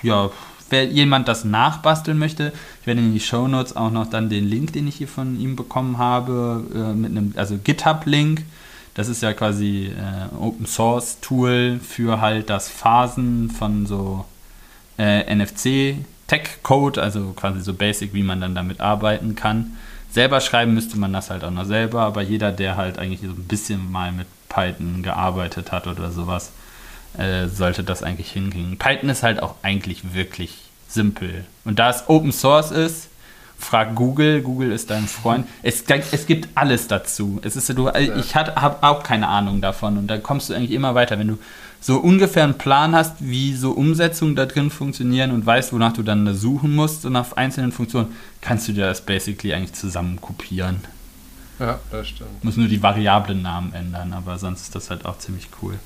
ja, 0.03 0.31
wer 0.71 0.85
jemand 0.87 1.29
das 1.29 1.45
nachbasteln 1.45 2.19
möchte, 2.19 2.53
ich 2.81 2.87
werde 2.87 3.01
in 3.01 3.13
die 3.13 3.21
Show 3.21 3.49
Notes 3.49 3.77
auch 3.77 3.91
noch 3.91 4.09
dann 4.09 4.29
den 4.29 4.47
Link, 4.47 4.73
den 4.73 4.89
ich 4.89 4.97
hier 4.97 5.09
von 5.09 5.39
ihm 5.39 5.57
bekommen 5.57 5.99
habe, 5.99 6.65
äh, 6.75 6.95
mit 6.95 7.11
einem, 7.11 7.33
also 7.37 7.59
GitHub-Link. 7.63 8.43
Das 8.95 9.09
ist 9.09 9.23
ja 9.23 9.33
quasi 9.33 9.93
äh, 9.93 10.35
Open 10.37 10.67
Source 10.67 11.21
Tool 11.21 11.79
für 11.83 12.21
halt 12.21 12.49
das 12.49 12.69
Phasen 12.69 13.51
von 13.51 13.87
so 13.87 14.25
äh, 14.99 15.35
NFC 15.35 15.97
Tech 16.27 16.63
Code, 16.63 17.03
also 17.03 17.33
quasi 17.37 17.61
so 17.61 17.75
basic, 17.75 18.15
wie 18.15 18.23
man 18.23 18.41
dann 18.41 18.55
damit 18.55 18.81
arbeiten 18.81 19.37
kann. 19.37 19.77
Selber 20.11 20.41
schreiben 20.41 20.75
müsste 20.75 20.99
man 20.99 21.13
das 21.13 21.31
halt 21.31 21.45
auch 21.45 21.51
noch 21.51 21.67
selber, 21.67 22.03
aber 22.03 22.23
jeder, 22.23 22.53
der 22.53 22.77
halt 22.77 22.99
eigentlich 22.99 23.21
so 23.21 23.29
ein 23.29 23.47
bisschen 23.47 23.93
mal 23.93 24.13
mit 24.13 24.27
Python 24.49 25.03
gearbeitet 25.03 25.73
hat 25.73 25.87
oder 25.87 26.11
sowas, 26.11 26.53
äh, 27.19 27.49
sollte 27.49 27.85
das 27.85 28.03
eigentlich 28.03 28.33
hingehen. 28.33 28.77
Python 28.79 29.09
ist 29.09 29.23
halt 29.23 29.43
auch 29.43 29.55
eigentlich 29.63 30.15
wirklich 30.15 30.55
simpel. 30.89 31.45
Und 31.65 31.79
da 31.79 31.91
es 31.91 32.09
Open 32.09 32.33
Source 32.33 32.71
ist, 32.71 33.09
frag 33.59 33.95
Google, 33.95 34.43
Google 34.43 34.73
ist 34.73 34.91
dein 34.91 35.07
Freund. 35.07 35.47
Es, 35.63 35.85
es 36.13 36.27
gibt 36.27 36.49
alles 36.55 36.89
dazu. 36.89 37.41
Es 37.43 37.57
ist, 37.57 37.69
du, 37.71 37.89
ich 37.89 38.37
habe 38.37 38.83
auch 38.83 39.03
keine 39.03 39.29
Ahnung 39.29 39.61
davon 39.61 39.99
und 39.99 40.07
da 40.09 40.19
kommst 40.19 40.51
du 40.51 40.55
eigentlich 40.55 40.73
immer 40.73 40.95
weiter, 40.95 41.19
wenn 41.19 41.29
du 41.29 41.39
so 41.81 41.99
ungefähr 41.99 42.45
einen 42.45 42.59
Plan 42.59 42.95
hast, 42.95 43.15
wie 43.21 43.55
so 43.55 43.73
Umsetzungen 43.73 44.35
da 44.35 44.47
drin 44.47 44.71
funktionieren 44.71 45.31
und 45.31 45.45
weißt, 45.47 45.73
wonach 45.73 45.93
du 45.93 46.03
dann 46.03 46.35
suchen 46.35 46.75
musst 46.75 47.05
und 47.05 47.17
auf 47.17 47.37
einzelnen 47.37 47.73
Funktionen, 47.73 48.17
kannst 48.41 48.69
du 48.69 48.73
dir 48.73 48.87
das 48.87 49.05
basically 49.05 49.55
eigentlich 49.55 49.75
zusammen 49.75 50.21
kopieren. 50.21 50.81
Ja, 51.59 51.79
das 51.91 52.09
stimmt. 52.09 52.45
Muss 52.45 52.57
nur 52.57 52.69
die 52.69 52.83
Variablen-Namen 52.83 53.73
ändern, 53.73 54.13
aber 54.13 54.39
sonst 54.39 54.63
ist 54.63 54.75
das 54.75 54.91
halt 54.91 55.07
auch 55.07 55.19
ziemlich 55.19 55.49
cool. 55.63 55.79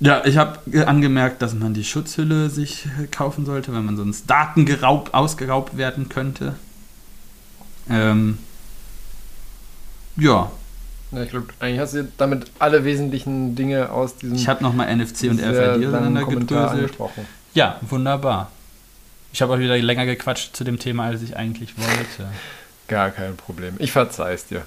Ja, 0.00 0.24
ich 0.24 0.36
habe 0.36 0.58
angemerkt, 0.86 1.42
dass 1.42 1.54
man 1.54 1.74
die 1.74 1.84
Schutzhülle 1.84 2.50
sich 2.50 2.86
kaufen 3.10 3.44
sollte, 3.44 3.72
wenn 3.74 3.84
man 3.84 3.96
sonst 3.96 4.30
Daten 4.30 4.64
geraubt, 4.64 5.12
ausgeraubt 5.12 5.76
werden 5.76 6.08
könnte. 6.08 6.54
Ähm, 7.90 8.38
ja. 10.16 10.50
ja. 11.10 11.22
Ich 11.22 11.30
glaube, 11.30 11.48
eigentlich 11.58 11.80
hast 11.80 11.94
du 11.94 12.08
damit 12.16 12.50
alle 12.58 12.84
wesentlichen 12.84 13.56
Dinge 13.56 13.90
aus 13.90 14.16
diesem. 14.16 14.36
Ich 14.36 14.46
habe 14.46 14.62
nochmal 14.62 14.94
NFC 14.94 15.24
und 15.24 15.40
RFID 15.40 15.86
auseinander 15.86 16.24
gedröselt. 16.26 16.96
Ja, 17.54 17.80
wunderbar. 17.88 18.52
Ich 19.32 19.42
habe 19.42 19.54
auch 19.54 19.58
wieder 19.58 19.76
länger 19.78 20.06
gequatscht 20.06 20.54
zu 20.54 20.64
dem 20.64 20.78
Thema, 20.78 21.06
als 21.06 21.22
ich 21.22 21.36
eigentlich 21.36 21.76
wollte. 21.76 22.28
Gar 22.86 23.10
kein 23.10 23.36
Problem. 23.36 23.74
Ich 23.78 23.92
verzeih's 23.92 24.46
dir. 24.46 24.62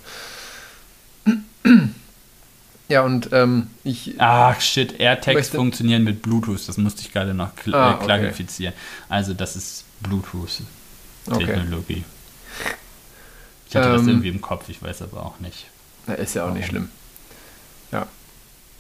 Ja, 2.92 3.04
und 3.04 3.30
ähm, 3.32 3.68
ich. 3.86 4.16
Ach 4.18 4.60
shit, 4.60 5.00
AirTags 5.00 5.48
funktionieren 5.48 6.04
mit 6.04 6.22
Bluetooth. 6.22 6.68
Das 6.68 6.78
musste 6.78 7.02
ich 7.02 7.14
gerade 7.14 7.34
noch 7.34 7.56
kl 7.56 7.74
ah, 7.74 7.96
okay. 7.96 8.04
klarifizieren. 8.04 8.74
Also, 9.08 9.34
das 9.34 9.56
ist 9.56 9.86
Bluetooth-Technologie. 10.02 12.04
Okay. 12.04 12.76
Ich 13.70 13.76
hatte 13.78 13.88
ähm, 13.88 13.96
das 13.96 14.08
irgendwie 14.08 14.28
im 14.28 14.42
Kopf, 14.42 14.68
ich 14.68 14.84
weiß 14.84 15.04
aber 15.04 15.26
auch 15.26 15.40
nicht. 15.40 15.68
Na, 16.06 16.16
ist 16.16 16.34
ja 16.34 16.42
auch 16.42 16.48
warum. 16.48 16.58
nicht 16.58 16.68
schlimm. 16.68 16.90
Ja. 17.94 18.08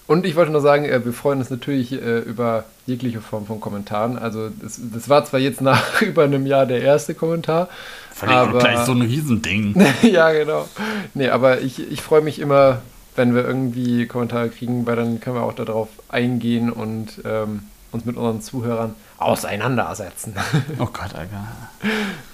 Und 0.07 0.25
ich 0.25 0.35
wollte 0.35 0.51
nur 0.51 0.59
sagen, 0.59 0.83
äh, 0.83 1.05
wir 1.05 1.13
freuen 1.13 1.39
uns 1.39 1.49
natürlich 1.49 1.93
äh, 1.93 2.19
über 2.19 2.65
jegliche 2.87 3.21
Form 3.21 3.45
von 3.45 3.61
Kommentaren. 3.61 4.19
Also 4.19 4.49
das, 4.49 4.77
das, 4.93 5.07
war 5.07 5.23
zwar 5.23 5.39
jetzt 5.39 5.61
nach 5.61 6.01
über 6.01 6.25
einem 6.25 6.45
Jahr 6.45 6.65
der 6.65 6.81
erste 6.81 7.15
Kommentar. 7.15 7.69
Völlig 8.13 8.35
aber, 8.35 8.59
gleich 8.59 8.79
so 8.79 8.91
ein 8.91 9.03
Riesending. 9.03 9.81
ja, 10.01 10.33
genau. 10.33 10.67
Nee, 11.13 11.29
aber 11.29 11.61
ich, 11.61 11.89
ich 11.89 12.01
freue 12.01 12.19
mich 12.19 12.39
immer, 12.39 12.81
wenn 13.15 13.35
wir 13.35 13.45
irgendwie 13.45 14.07
Kommentare 14.07 14.49
kriegen, 14.49 14.85
weil 14.85 14.95
dann 14.95 15.19
können 15.19 15.35
wir 15.35 15.43
auch 15.43 15.53
darauf 15.53 15.89
eingehen 16.09 16.71
und 16.71 17.21
ähm, 17.25 17.63
uns 17.91 18.05
mit 18.05 18.15
unseren 18.15 18.41
Zuhörern 18.41 18.95
auseinandersetzen. 19.17 20.35
oh 20.79 20.85
Gott, 20.85 21.13
Alter. 21.13 21.47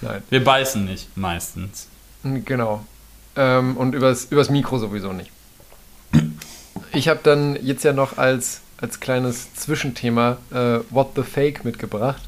Nein. 0.00 0.22
Wir 0.30 0.42
beißen 0.42 0.84
nicht, 0.84 1.16
meistens. 1.16 1.88
Genau. 2.22 2.84
Ähm, 3.36 3.76
und 3.76 3.94
übers, 3.94 4.26
übers 4.26 4.50
Mikro 4.50 4.78
sowieso 4.78 5.12
nicht. 5.12 5.30
Ich 6.92 7.08
habe 7.08 7.20
dann 7.22 7.56
jetzt 7.62 7.84
ja 7.84 7.92
noch 7.92 8.18
als, 8.18 8.60
als 8.80 9.00
kleines 9.00 9.54
Zwischenthema 9.54 10.38
äh, 10.50 10.80
What 10.90 11.10
the 11.16 11.22
Fake 11.22 11.64
mitgebracht. 11.64 12.22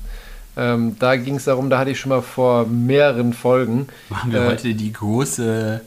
Ähm, 0.57 0.97
da 0.99 1.17
ging 1.17 1.37
es 1.37 1.45
darum, 1.45 1.71
da 1.71 1.79
hatte 1.79 1.91
ich 1.91 2.01
schon 2.01 2.11
mal 2.11 2.23
vor 2.23 2.67
mehreren 2.67 3.33
Folgen. 3.33 3.89
Machen 4.09 4.33
wir 4.33 4.43
äh, 4.43 4.47
heute 4.49 4.75
die 4.75 4.93
große 4.93 5.81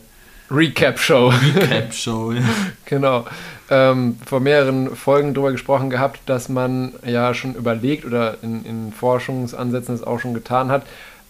Recap-Show. 0.53 1.29
Recap-Show, 1.29 2.33
ja. 2.33 2.41
genau. 2.85 3.25
Ähm, 3.69 4.17
vor 4.25 4.39
mehreren 4.39 4.95
Folgen 4.95 5.33
darüber 5.33 5.51
gesprochen 5.51 5.89
gehabt, 5.89 6.21
dass 6.27 6.49
man 6.49 6.93
ja 7.05 7.33
schon 7.33 7.55
überlegt 7.55 8.05
oder 8.05 8.37
in, 8.43 8.63
in 8.65 8.93
Forschungsansätzen 8.93 9.95
es 9.95 10.03
auch 10.03 10.19
schon 10.19 10.33
getan 10.33 10.69
hat, 10.69 10.85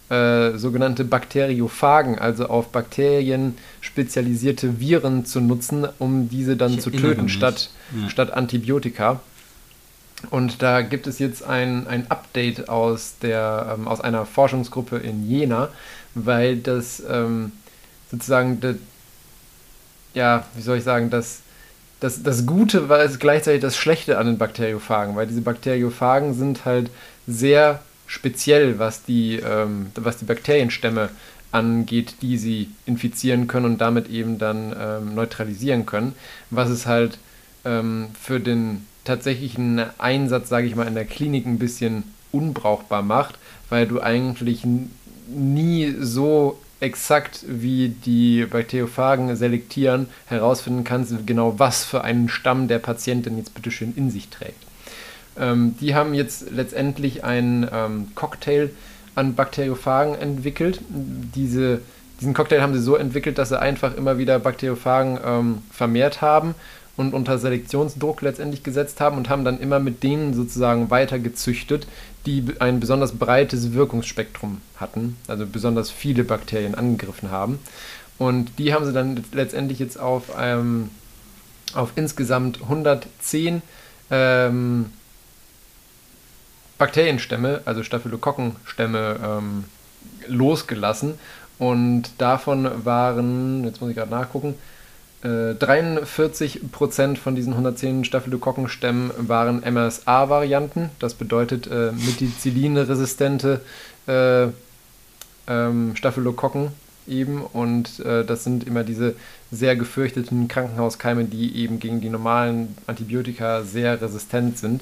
äh, 0.10 0.58
sogenannte 0.58 1.06
Bakteriophagen, 1.06 2.20
also 2.20 2.48
auf 2.48 2.70
Bakterien 2.70 3.58
spezialisierte 3.82 4.80
Viren 4.80 5.26
zu 5.26 5.40
nutzen, 5.40 5.88
um 6.00 6.30
diese 6.30 6.58
dann 6.58 6.74
ich 6.74 6.82
zu 6.82 6.92
töten, 6.92 7.30
statt, 7.30 7.70
ja. 8.00 8.10
statt 8.10 8.32
Antibiotika. 8.32 9.22
Und 10.30 10.62
da 10.62 10.82
gibt 10.82 11.08
es 11.08 11.20
jetzt 11.20 11.44
ein, 11.44 11.88
ein 11.88 12.10
Update 12.10 12.70
aus, 12.70 13.16
der, 13.22 13.76
ähm, 13.76 13.88
aus 13.88 14.02
einer 14.02 14.26
Forschungsgruppe 14.26 14.98
in 14.98 15.28
Jena, 15.28 15.70
weil 16.16 16.58
das 16.58 17.02
ähm, 17.10 17.52
sozusagen, 18.12 18.60
ja, 20.14 20.45
wie 20.55 20.61
soll 20.61 20.78
ich 20.78 20.84
sagen, 20.84 21.09
das, 21.09 21.39
das, 21.99 22.24
das 22.24 22.45
Gute 22.45 22.89
war 22.89 22.99
es 22.99 23.20
gleichzeitig 23.20 23.61
das 23.61 23.78
Schlechte 23.78 24.18
an 24.18 24.28
den 24.28 24.38
Bakteriophagen, 24.38 25.16
weil 25.16 25.28
diese 25.28 25.41
Bakteriophagen 25.41 26.34
sind 26.34 26.66
halt 26.66 26.89
sehr 27.28 27.82
speziell, 28.07 28.80
was 28.80 29.03
die, 29.03 29.38
ähm, 29.38 29.88
was 29.95 30.18
die 30.18 30.26
Bakterienstämme 30.26 31.09
angeht, 31.51 32.16
die 32.22 32.38
sie 32.38 32.70
infizieren 32.86 33.47
können 33.47 33.66
und 33.66 33.78
damit 33.80 34.09
eben 34.09 34.38
dann 34.38 34.76
ähm, 34.78 35.16
neutralisieren 35.16 35.86
können, 35.86 36.14
was 36.49 36.70
es 36.70 36.86
halt 36.86 37.20
ähm, 37.64 38.07
für 38.20 38.39
den 38.39 38.86
tatsächlichen 39.03 39.82
Einsatz, 39.97 40.49
sage 40.49 40.68
ich 40.68 40.76
mal, 40.76 40.88
in 40.88 40.95
der 40.95 41.05
Klinik 41.05 41.45
ein 41.45 41.59
bisschen 41.59 42.03
unbrauchbar 42.32 43.03
macht, 43.03 43.36
weil 43.70 43.88
du 43.88 44.01
eigentlich 44.01 44.64
nie 45.28 45.95
so 45.99 46.59
exakt 46.84 47.46
wie 47.48 47.90
die 47.90 48.46
Bakteriophagen 48.46 49.36
selektieren 49.36 50.08
herausfinden 50.26 50.84
kannst, 50.84 51.26
genau 51.26 51.58
was 51.58 51.84
für 51.86 52.04
einen 52.04 52.30
Stamm 52.30 52.68
der 52.68 52.80
Patient 52.80 53.26
denn 53.26 53.38
jetzt 53.38 53.54
bitteschön 53.56 53.94
in 53.96 54.12
sich 54.12 54.30
trägt. 54.30 54.62
Ähm, 55.40 55.76
die 55.80 55.96
haben 55.96 56.14
jetzt 56.14 56.52
letztendlich 56.52 57.24
einen 57.24 57.68
ähm, 57.72 58.08
Cocktail 58.16 58.70
an 59.16 59.34
Bakteriophagen 59.34 60.16
entwickelt. 60.16 60.82
Diese 60.90 61.82
diesen 62.20 62.34
Cocktail 62.34 62.62
haben 62.62 62.74
sie 62.74 62.82
so 62.82 62.96
entwickelt, 62.96 63.38
dass 63.38 63.50
sie 63.50 63.60
einfach 63.60 63.98
immer 63.98 64.18
wieder 64.18 64.40
Bakteriophagen 64.40 65.20
ähm, 65.26 65.58
vermehrt 65.72 66.22
haben 66.22 66.56
und 66.96 67.14
unter 67.14 67.39
Selektionsdruck 67.39 68.22
letztendlich 68.22 68.64
gesetzt 68.64 69.02
haben 69.02 69.18
und 69.18 69.30
haben 69.30 69.44
dann 69.44 69.60
immer 69.60 69.80
mit 69.80 70.04
denen 70.04 70.34
sozusagen 70.34 70.91
weiter 70.91 71.20
gezüchtet, 71.20 71.88
die 72.26 72.46
ein 72.60 72.80
besonders 72.80 73.14
breites 73.14 73.74
Wirkungsspektrum 73.74 74.62
hatten, 74.78 75.18
also 75.28 75.46
besonders 75.46 75.89
viele 75.89 76.24
Bakterien 76.24 76.76
angegriffen 76.76 77.32
haben. 77.32 77.60
Und 78.20 78.60
die 78.60 78.74
haben 78.74 78.86
sie 78.86 78.94
dann 78.94 79.24
letztendlich 79.32 79.80
jetzt 79.80 80.00
auf, 80.00 80.26
ähm, 80.39 80.89
auf 81.74 81.94
insgesamt 81.96 82.62
110 82.62 83.62
ähm, 84.12 84.86
Bakterienstämme, 86.78 87.62
also 87.66 87.82
Staphylokokkenstämme, 87.84 89.20
ähm, 89.24 89.64
losgelassen. 90.28 91.16
Und 91.58 92.12
davon 92.20 92.86
waren, 92.86 93.64
jetzt 93.64 93.82
muss 93.82 93.89
ich 93.89 93.96
gerade 93.96 94.12
nachgucken, 94.12 94.56
43% 95.24 97.14
äh, 97.14 97.16
von 97.16 97.36
diesen 97.36 97.54
110 97.54 98.04
Staphylokokkenstämmen 98.04 99.12
waren 99.18 99.62
MRSA-Varianten. 99.62 100.90
Das 101.00 101.14
bedeutet 101.14 101.68
äh, 101.68 101.92
Methicillin-resistente 101.94 103.62
äh, 104.08 104.48
ähm, 105.48 105.96
Staphylokokken 105.96 106.70
eben. 107.08 107.42
Und 107.42 108.00
äh, 108.02 108.26
das 108.26 108.44
sind 108.44 108.66
immer 108.66 108.84
diese 108.84 109.16
sehr 109.50 109.78
gefürchteten 109.78 110.50
Krankenhauskeime, 110.50 111.24
die 111.26 111.56
eben 111.56 111.80
gegen 111.80 112.02
die 112.02 112.10
normalen 112.10 112.76
Antibiotika 112.88 113.64
sehr 113.64 114.02
resistent 114.02 114.58
sind. 114.58 114.82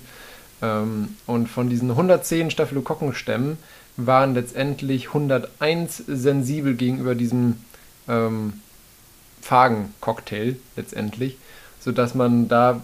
Ähm, 0.63 1.17
und 1.27 1.47
von 1.49 1.69
diesen 1.69 1.91
110 1.91 2.49
Staphylokokkenstämmen 2.49 3.57
waren 3.97 4.33
letztendlich 4.33 5.09
101 5.09 6.03
sensibel 6.07 6.73
gegenüber 6.73 7.13
diesem 7.13 7.57
ähm, 8.07 8.53
Phagen-Cocktail 9.41 10.55
letztendlich, 10.75 11.37
sodass 11.79 12.15
man 12.15 12.47
da 12.47 12.81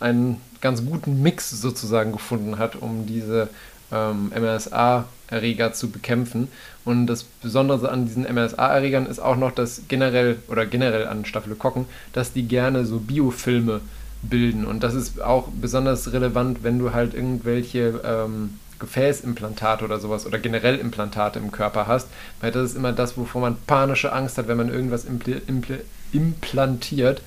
einen 0.00 0.40
ganz 0.60 0.84
guten 0.84 1.22
Mix 1.22 1.50
sozusagen 1.50 2.12
gefunden 2.12 2.58
hat, 2.58 2.76
um 2.76 3.06
diese 3.06 3.48
ähm, 3.92 4.32
MRSA-Erreger 4.34 5.72
zu 5.72 5.90
bekämpfen. 5.90 6.48
Und 6.84 7.06
das 7.06 7.24
Besondere 7.24 7.90
an 7.90 8.06
diesen 8.06 8.22
MRSA-Erregern 8.22 9.06
ist 9.06 9.18
auch 9.18 9.36
noch, 9.36 9.52
dass 9.52 9.82
generell 9.88 10.38
oder 10.48 10.66
generell 10.66 11.06
an 11.06 11.24
Staphylokokken, 11.24 11.86
dass 12.12 12.32
die 12.32 12.48
gerne 12.48 12.84
so 12.84 12.98
Biofilme 12.98 13.80
bilden. 14.22 14.64
Und 14.64 14.82
das 14.82 14.94
ist 14.94 15.20
auch 15.20 15.48
besonders 15.48 16.12
relevant, 16.12 16.62
wenn 16.62 16.78
du 16.78 16.92
halt 16.92 17.14
irgendwelche 17.14 18.00
ähm, 18.04 18.58
Gefäßimplantate 18.78 19.84
oder 19.84 19.98
sowas 19.98 20.26
oder 20.26 20.38
generell 20.38 20.76
Implantate 20.76 21.38
im 21.38 21.50
Körper 21.50 21.86
hast, 21.86 22.08
weil 22.40 22.52
das 22.52 22.70
ist 22.70 22.76
immer 22.76 22.92
das, 22.92 23.16
wovor 23.16 23.40
man 23.40 23.56
panische 23.66 24.12
Angst 24.12 24.36
hat, 24.36 24.48
wenn 24.48 24.56
man 24.56 24.68
irgendwas 24.68 25.04
impl 25.04 25.40
impl 25.46 25.80
implantiert, 26.12 27.22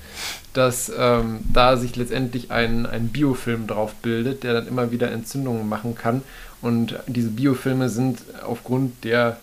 dass 0.52 0.90
ähm, 0.96 1.40
da 1.52 1.76
sich 1.76 1.96
letztendlich 1.96 2.50
ein, 2.50 2.86
ein 2.86 3.08
Biofilm 3.08 3.66
drauf 3.66 3.94
bildet, 3.96 4.42
der 4.42 4.54
dann 4.54 4.66
immer 4.66 4.90
wieder 4.90 5.10
Entzündungen 5.10 5.68
machen 5.68 5.94
kann. 5.94 6.22
Und 6.60 6.98
diese 7.06 7.30
Biofilme 7.30 7.88
sind 7.88 8.18
aufgrund 8.44 9.04
der 9.04 9.38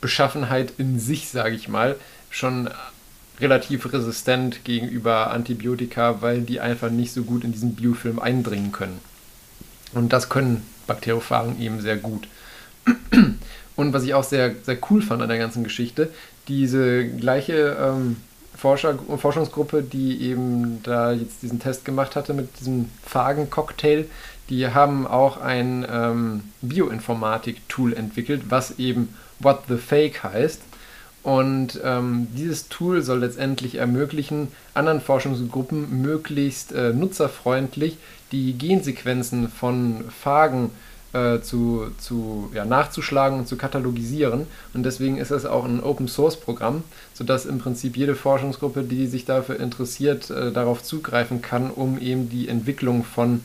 Beschaffenheit 0.00 0.72
in 0.78 0.98
sich, 0.98 1.28
sage 1.28 1.54
ich 1.54 1.68
mal, 1.68 1.96
schon 2.30 2.68
relativ 3.40 3.92
resistent 3.92 4.64
gegenüber 4.64 5.30
Antibiotika, 5.30 6.20
weil 6.20 6.42
die 6.42 6.60
einfach 6.60 6.90
nicht 6.90 7.12
so 7.12 7.22
gut 7.22 7.44
in 7.44 7.52
diesen 7.52 7.74
Biofilm 7.74 8.18
eindringen 8.18 8.72
können. 8.72 9.00
Und 9.92 10.12
das 10.12 10.28
können 10.28 10.62
Bakteriophagen 10.86 11.60
eben 11.60 11.80
sehr 11.80 11.96
gut. 11.96 12.28
Und 13.76 13.92
was 13.92 14.04
ich 14.04 14.14
auch 14.14 14.24
sehr, 14.24 14.54
sehr 14.62 14.78
cool 14.90 15.00
fand 15.00 15.22
an 15.22 15.28
der 15.28 15.38
ganzen 15.38 15.64
Geschichte, 15.64 16.10
diese 16.48 17.06
gleiche 17.06 17.76
ähm, 17.80 18.16
Forscher, 18.60 18.98
Forschungsgruppe, 19.16 19.82
die 19.82 20.20
eben 20.20 20.82
da 20.82 21.12
jetzt 21.12 21.42
diesen 21.42 21.60
Test 21.60 21.86
gemacht 21.86 22.14
hatte 22.14 22.34
mit 22.34 22.60
diesem 22.60 22.90
Phagen-Cocktail, 23.06 24.04
die 24.50 24.68
haben 24.68 25.06
auch 25.06 25.40
ein 25.40 25.86
ähm, 25.90 26.42
Bioinformatik-Tool 26.60 27.94
entwickelt, 27.94 28.42
was 28.50 28.78
eben 28.78 29.14
What 29.38 29.62
the 29.68 29.76
Fake 29.76 30.22
heißt. 30.22 30.60
Und 31.22 31.80
ähm, 31.82 32.28
dieses 32.36 32.68
Tool 32.68 33.02
soll 33.02 33.20
letztendlich 33.20 33.76
ermöglichen, 33.76 34.48
anderen 34.74 35.00
Forschungsgruppen 35.00 36.02
möglichst 36.02 36.72
äh, 36.72 36.92
nutzerfreundlich 36.92 37.96
die 38.32 38.52
Gensequenzen 38.58 39.48
von 39.48 40.04
Phagen 40.10 40.66
äh, 40.66 40.89
zu, 41.40 41.90
zu, 41.98 42.50
ja, 42.54 42.64
nachzuschlagen 42.64 43.40
und 43.40 43.48
zu 43.48 43.56
katalogisieren. 43.56 44.46
Und 44.74 44.84
deswegen 44.84 45.16
ist 45.16 45.30
es 45.32 45.44
auch 45.44 45.64
ein 45.64 45.82
Open-Source-Programm, 45.82 46.84
sodass 47.14 47.46
im 47.46 47.58
Prinzip 47.58 47.96
jede 47.96 48.14
Forschungsgruppe, 48.14 48.84
die 48.84 49.06
sich 49.06 49.24
dafür 49.24 49.58
interessiert, 49.58 50.30
äh, 50.30 50.52
darauf 50.52 50.82
zugreifen 50.82 51.42
kann, 51.42 51.70
um 51.70 51.98
eben 51.98 52.28
die 52.28 52.48
Entwicklung 52.48 53.04
von 53.04 53.40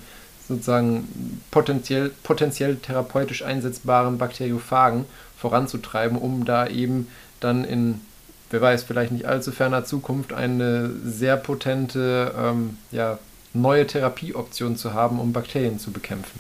sozusagen 0.48 1.42
potenziell, 1.50 2.12
potenziell 2.22 2.76
therapeutisch 2.76 3.44
einsetzbaren 3.44 4.20
Bakteriophagen 4.20 5.06
voranzutreiben, 5.38 6.20
um 6.20 6.46
da 6.46 6.68
eben 6.68 7.08
dann 7.40 7.64
in, 7.64 8.02
wer 8.52 8.62
weiß, 8.62 8.84
vielleicht 8.84 9.12
nicht 9.12 9.26
allzu 9.26 9.52
ferner 9.52 9.86
Zukunft 9.86 10.34
eine 10.34 10.92
sehr 11.04 11.36
potente 11.36 12.32
ähm, 12.38 12.78
ja, 12.92 13.18
neue 13.54 13.88
Therapieoptionen 13.88 14.78
zu 14.78 14.94
haben, 14.94 15.20
um 15.20 15.34
Bakterien 15.34 15.80
zu 15.80 15.92
bekämpfen. 15.92 16.40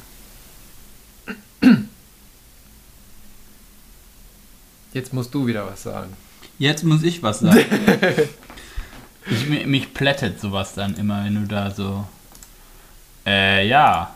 Jetzt 4.95 5.11
musst 5.11 5.33
du 5.33 5.45
wieder 5.45 5.67
was 5.67 5.83
sagen. 5.83 6.13
Jetzt 6.57 6.85
muss 6.85 7.03
ich 7.03 7.21
was 7.21 7.41
sagen. 7.41 7.65
ich, 9.29 9.65
mich 9.65 9.93
plättet 9.93 10.39
sowas 10.39 10.73
dann 10.73 10.95
immer, 10.95 11.25
wenn 11.25 11.35
du 11.35 11.47
da 11.53 11.69
so. 11.69 12.07
Äh, 13.25 13.67
ja. 13.67 14.15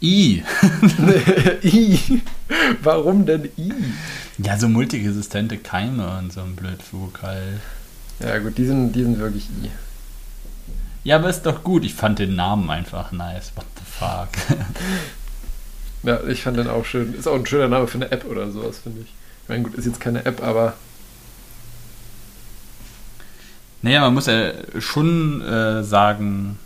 I. 0.00 0.44
I. 1.64 2.22
Warum 2.80 3.26
denn 3.26 3.46
I? 3.58 3.74
Ja, 4.38 4.56
so 4.56 4.68
multiresistente 4.68 5.58
Keime 5.58 6.16
und 6.18 6.32
so 6.32 6.42
ein 6.42 6.54
Blödflug 6.54 7.22
halt. 7.22 7.58
Ja, 8.20 8.38
gut, 8.38 8.56
die 8.56 8.64
sind, 8.64 8.92
die 8.92 9.02
sind 9.02 9.18
wirklich 9.18 9.48
I. 9.64 9.72
Ja, 11.02 11.16
aber 11.16 11.30
ist 11.30 11.42
doch 11.42 11.64
gut. 11.64 11.84
Ich 11.84 11.94
fand 11.94 12.20
den 12.20 12.36
Namen 12.36 12.70
einfach 12.70 13.10
nice. 13.10 13.50
What 13.56 13.66
the 13.74 13.82
fuck? 13.84 14.56
ja, 16.02 16.20
ich 16.28 16.42
fand 16.42 16.56
den 16.56 16.68
auch 16.68 16.84
schön. 16.84 17.14
Ist 17.14 17.28
auch 17.28 17.34
ein 17.34 17.46
schöner 17.46 17.68
Name 17.68 17.86
für 17.86 17.98
eine 17.98 18.10
App 18.10 18.24
oder 18.24 18.50
sowas, 18.50 18.78
finde 18.78 19.02
ich. 19.02 19.08
Ich 19.42 19.48
meine, 19.48 19.62
gut, 19.62 19.74
ist 19.74 19.86
jetzt 19.86 20.00
keine 20.00 20.24
App, 20.24 20.42
aber. 20.42 20.74
Naja, 23.82 24.00
man 24.00 24.14
muss 24.14 24.26
ja 24.26 24.52
schon 24.78 25.42
äh, 25.42 25.82
sagen. 25.82 26.58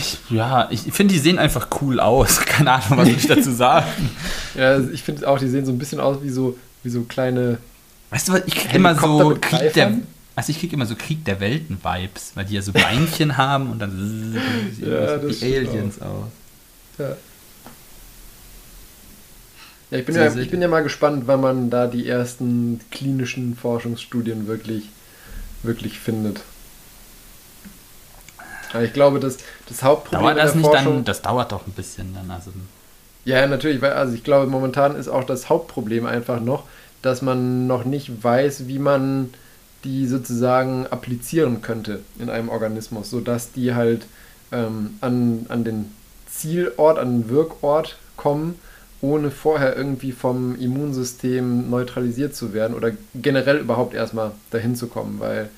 Ich, 0.00 0.18
ja, 0.30 0.68
ich 0.70 0.80
finde, 0.92 1.14
die 1.14 1.20
sehen 1.20 1.38
einfach 1.38 1.68
cool 1.80 2.00
aus. 2.00 2.40
Keine 2.46 2.72
Ahnung, 2.72 2.98
was 2.98 3.08
ich 3.08 3.26
dazu 3.26 3.52
sagen. 3.52 4.10
ja, 4.54 4.80
ich 4.80 5.02
finde 5.02 5.28
auch, 5.28 5.38
die 5.38 5.48
sehen 5.48 5.64
so 5.64 5.70
ein 5.70 5.78
bisschen 5.78 6.00
aus 6.00 6.18
wie 6.22 6.30
so, 6.30 6.56
wie 6.82 6.88
so 6.88 7.02
kleine. 7.02 7.58
Weißt 8.10 8.28
du 8.28 8.32
was, 8.32 8.42
ich 8.46 8.54
kriege 8.54 8.74
immer 8.74 8.94
so 8.96 9.36
Krieg 9.40 9.72
der, 9.74 9.98
also 10.34 10.50
ich 10.50 10.58
kriege 10.58 10.74
immer 10.74 10.86
so 10.86 10.96
Krieg 10.96 11.24
der 11.24 11.40
Welten-Vibes, 11.40 12.32
weil 12.34 12.44
die 12.44 12.54
ja 12.54 12.62
so 12.62 12.72
Beinchen 12.72 13.36
haben 13.36 13.70
und 13.70 13.78
dann 13.78 14.36
ja, 14.80 15.20
so 15.20 15.28
wie 15.28 15.56
Aliens 15.56 16.00
auch. 16.00 16.06
aus. 16.06 16.45
Ja. 16.98 17.16
Ja, 19.90 19.98
ich 19.98 20.04
bin, 20.04 20.16
ja, 20.16 20.34
ich 20.34 20.50
bin 20.50 20.60
ja 20.60 20.68
mal 20.68 20.82
gespannt, 20.82 21.24
wann 21.26 21.40
man 21.40 21.70
da 21.70 21.86
die 21.86 22.08
ersten 22.08 22.80
klinischen 22.90 23.54
Forschungsstudien 23.56 24.48
wirklich, 24.48 24.88
wirklich 25.62 26.00
findet. 26.00 26.40
Aber 28.72 28.82
ich 28.82 28.92
glaube, 28.92 29.20
dass 29.20 29.38
das 29.68 29.84
Hauptproblem 29.84 30.22
dauert 30.22 30.38
das 30.38 30.54
nicht 30.56 30.66
Forschung, 30.66 30.94
dann, 30.96 31.04
das 31.04 31.22
dauert 31.22 31.52
doch 31.52 31.66
ein 31.66 31.72
bisschen 31.72 32.14
dann. 32.14 32.30
Also. 32.30 32.50
Ja, 33.24 33.46
natürlich, 33.46 33.80
weil 33.80 33.92
also 33.92 34.14
ich 34.14 34.24
glaube, 34.24 34.50
momentan 34.50 34.96
ist 34.96 35.08
auch 35.08 35.24
das 35.24 35.48
Hauptproblem 35.48 36.04
einfach 36.04 36.40
noch, 36.40 36.64
dass 37.02 37.22
man 37.22 37.68
noch 37.68 37.84
nicht 37.84 38.24
weiß, 38.24 38.66
wie 38.66 38.80
man 38.80 39.32
die 39.84 40.08
sozusagen 40.08 40.86
applizieren 40.88 41.62
könnte 41.62 42.00
in 42.18 42.28
einem 42.28 42.48
Organismus, 42.48 43.10
sodass 43.10 43.52
die 43.52 43.74
halt 43.74 44.06
ähm, 44.50 44.96
an, 45.00 45.46
an 45.48 45.62
den 45.62 45.92
Zielort, 46.36 46.98
an 46.98 47.22
den 47.22 47.30
Wirkort 47.30 47.96
kommen, 48.16 48.58
ohne 49.00 49.30
vorher 49.30 49.76
irgendwie 49.76 50.12
vom 50.12 50.58
Immunsystem 50.58 51.68
neutralisiert 51.70 52.34
zu 52.34 52.52
werden 52.52 52.74
oder 52.74 52.92
generell 53.14 53.58
überhaupt 53.58 53.94
erstmal 53.94 54.32
dahin 54.50 54.74
zu 54.74 54.86
kommen, 54.86 55.20
weil 55.20 55.50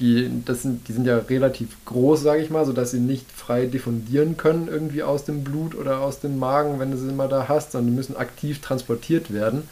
die, 0.00 0.30
das 0.44 0.62
sind, 0.62 0.88
die 0.88 0.92
sind 0.92 1.06
ja 1.06 1.18
relativ 1.18 1.68
groß, 1.84 2.22
sage 2.22 2.42
ich 2.42 2.50
mal, 2.50 2.64
sodass 2.66 2.90
sie 2.90 2.98
nicht 2.98 3.30
frei 3.30 3.66
diffundieren 3.66 4.36
können 4.36 4.68
irgendwie 4.68 5.02
aus 5.02 5.24
dem 5.24 5.44
Blut 5.44 5.74
oder 5.74 6.00
aus 6.00 6.20
dem 6.20 6.38
Magen, 6.38 6.80
wenn 6.80 6.90
du 6.90 6.96
sie 6.96 7.08
immer 7.08 7.28
da 7.28 7.46
hast, 7.48 7.72
sondern 7.72 7.92
die 7.92 7.96
müssen 7.96 8.16
aktiv 8.16 8.60
transportiert 8.60 9.32
werden. 9.32 9.62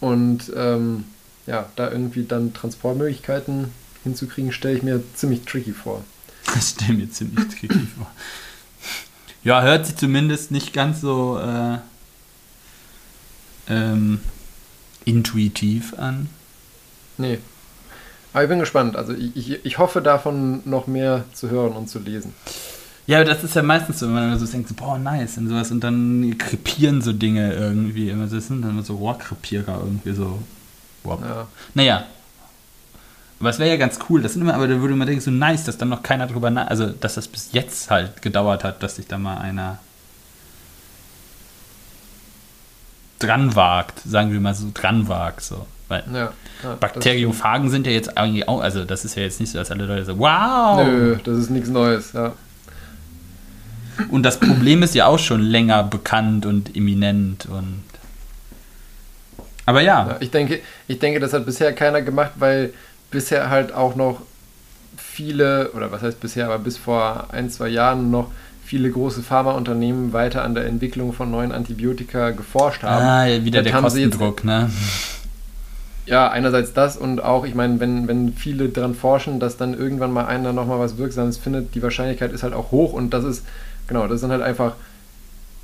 Und 0.00 0.52
ähm, 0.54 1.04
ja, 1.46 1.68
da 1.76 1.90
irgendwie 1.90 2.24
dann 2.24 2.54
Transportmöglichkeiten 2.54 3.72
hinzukriegen, 4.04 4.52
stelle 4.52 4.76
ich 4.76 4.82
mir 4.82 5.02
ziemlich 5.14 5.44
tricky 5.44 5.72
vor. 5.72 6.04
Das 6.54 6.70
stelle 6.70 6.98
mir 6.98 7.10
ziemlich 7.10 7.48
tricky 7.48 7.88
vor. 7.96 8.06
Ja, 9.48 9.62
hört 9.62 9.86
sich 9.86 9.96
zumindest 9.96 10.50
nicht 10.50 10.74
ganz 10.74 11.00
so 11.00 11.38
äh, 11.38 11.78
ähm, 13.70 14.20
intuitiv 15.06 15.98
an. 15.98 16.28
Nee. 17.16 17.38
Aber 18.34 18.42
ich 18.42 18.50
bin 18.50 18.58
gespannt. 18.58 18.94
Also 18.94 19.14
ich, 19.14 19.34
ich, 19.34 19.64
ich 19.64 19.78
hoffe 19.78 20.02
davon 20.02 20.60
noch 20.66 20.86
mehr 20.86 21.24
zu 21.32 21.48
hören 21.48 21.72
und 21.72 21.88
zu 21.88 21.98
lesen. 21.98 22.34
Ja, 23.06 23.20
aber 23.20 23.24
das 23.24 23.42
ist 23.42 23.54
ja 23.54 23.62
meistens 23.62 24.00
so, 24.00 24.06
wenn 24.08 24.12
man 24.16 24.38
so 24.38 24.44
denkt, 24.44 24.76
boah, 24.76 24.98
nice 24.98 25.38
und 25.38 25.48
sowas 25.48 25.70
und 25.70 25.82
dann 25.82 26.36
krepieren 26.36 27.00
so 27.00 27.14
Dinge 27.14 27.54
irgendwie 27.54 28.10
immer. 28.10 28.26
Das 28.26 28.48
sind 28.48 28.60
dann 28.60 28.72
immer 28.72 28.82
so 28.82 28.96
Rohrkrepierer 28.96 29.80
irgendwie 29.82 30.12
so. 30.12 30.42
Wow. 31.04 31.20
Ja. 31.22 31.48
Naja. 31.72 32.06
Aber 33.40 33.50
es 33.50 33.58
wäre 33.58 33.70
ja 33.70 33.76
ganz 33.76 33.98
cool. 34.08 34.20
Das 34.20 34.32
sind 34.32 34.42
immer, 34.42 34.54
aber 34.54 34.66
da 34.66 34.80
würde 34.80 34.96
man 34.96 35.06
denken, 35.06 35.22
so 35.22 35.30
nice, 35.30 35.64
dass 35.64 35.78
dann 35.78 35.88
noch 35.88 36.02
keiner 36.02 36.26
drüber 36.26 36.50
nach. 36.50 36.68
Also, 36.68 36.86
dass 36.88 37.14
das 37.14 37.28
bis 37.28 37.50
jetzt 37.52 37.90
halt 37.90 38.20
gedauert 38.20 38.64
hat, 38.64 38.82
dass 38.82 38.96
sich 38.96 39.06
da 39.06 39.16
mal 39.16 39.38
einer 39.38 39.78
dran 43.18 43.54
wagt, 43.54 44.00
sagen 44.04 44.32
wir 44.32 44.40
mal 44.40 44.54
so, 44.54 44.68
dran 44.72 45.08
wagt. 45.08 45.42
So. 45.42 45.66
Weil 45.88 46.04
Ja, 46.12 46.32
ja, 46.62 46.74
Bakteriophagen 46.74 47.70
sind 47.70 47.86
ja 47.86 47.92
jetzt 47.92 48.16
eigentlich 48.16 48.48
auch, 48.48 48.60
also 48.60 48.84
das 48.84 49.04
ist 49.04 49.16
ja 49.16 49.22
jetzt 49.22 49.40
nicht 49.40 49.52
so, 49.52 49.58
dass 49.58 49.70
alle 49.70 49.86
Leute 49.86 50.04
so, 50.04 50.18
wow! 50.18 50.84
nö, 50.84 51.16
das 51.22 51.38
ist 51.38 51.50
nichts 51.50 51.68
Neues. 51.68 52.12
Ja. 52.12 52.32
Und 54.10 54.22
das 54.22 54.38
Problem 54.38 54.82
ist 54.82 54.94
ja 54.94 55.06
auch 55.06 55.18
schon 55.18 55.40
länger 55.40 55.82
bekannt 55.82 56.46
und 56.46 56.76
imminent 56.76 57.46
und. 57.46 57.82
Aber 59.66 59.80
ja, 59.80 60.08
Ja, 60.08 60.16
ich, 60.20 60.30
denke, 60.30 60.60
ich 60.86 60.98
denke, 60.98 61.20
das 61.20 61.32
hat 61.32 61.44
bisher 61.44 61.72
keiner 61.74 62.00
gemacht, 62.00 62.32
weil 62.36 62.72
bisher 63.10 63.50
halt 63.50 63.72
auch 63.72 63.94
noch 63.96 64.20
viele, 64.96 65.72
oder 65.72 65.90
was 65.92 66.02
heißt 66.02 66.20
bisher, 66.20 66.46
aber 66.46 66.58
bis 66.58 66.76
vor 66.76 67.26
ein, 67.32 67.50
zwei 67.50 67.68
Jahren 67.68 68.10
noch 68.10 68.30
viele 68.64 68.90
große 68.90 69.22
Pharmaunternehmen 69.22 70.12
weiter 70.12 70.44
an 70.44 70.54
der 70.54 70.66
Entwicklung 70.66 71.12
von 71.12 71.30
neuen 71.30 71.52
Antibiotika 71.52 72.30
geforscht 72.30 72.82
haben. 72.82 73.02
ah, 73.04 73.44
wieder 73.44 73.62
das 73.62 73.72
der 73.72 73.90
sie 73.90 74.02
jetzt- 74.02 74.10
Kostendruck, 74.18 74.44
ne? 74.44 74.70
Ja, 76.06 76.30
einerseits 76.30 76.72
das 76.72 76.96
und 76.96 77.22
auch, 77.22 77.44
ich 77.44 77.54
meine, 77.54 77.80
wenn, 77.80 78.08
wenn 78.08 78.32
viele 78.32 78.70
dran 78.70 78.94
forschen, 78.94 79.40
dass 79.40 79.58
dann 79.58 79.74
irgendwann 79.74 80.10
mal 80.10 80.24
einer 80.26 80.54
nochmal 80.54 80.78
was 80.78 80.96
Wirksames 80.96 81.36
findet, 81.36 81.74
die 81.74 81.82
Wahrscheinlichkeit 81.82 82.32
ist 82.32 82.42
halt 82.42 82.54
auch 82.54 82.70
hoch 82.70 82.94
und 82.94 83.10
das 83.12 83.24
ist, 83.24 83.44
genau, 83.88 84.06
das 84.06 84.16
ist 84.16 84.22
dann 84.22 84.30
halt 84.30 84.42
einfach, 84.42 84.72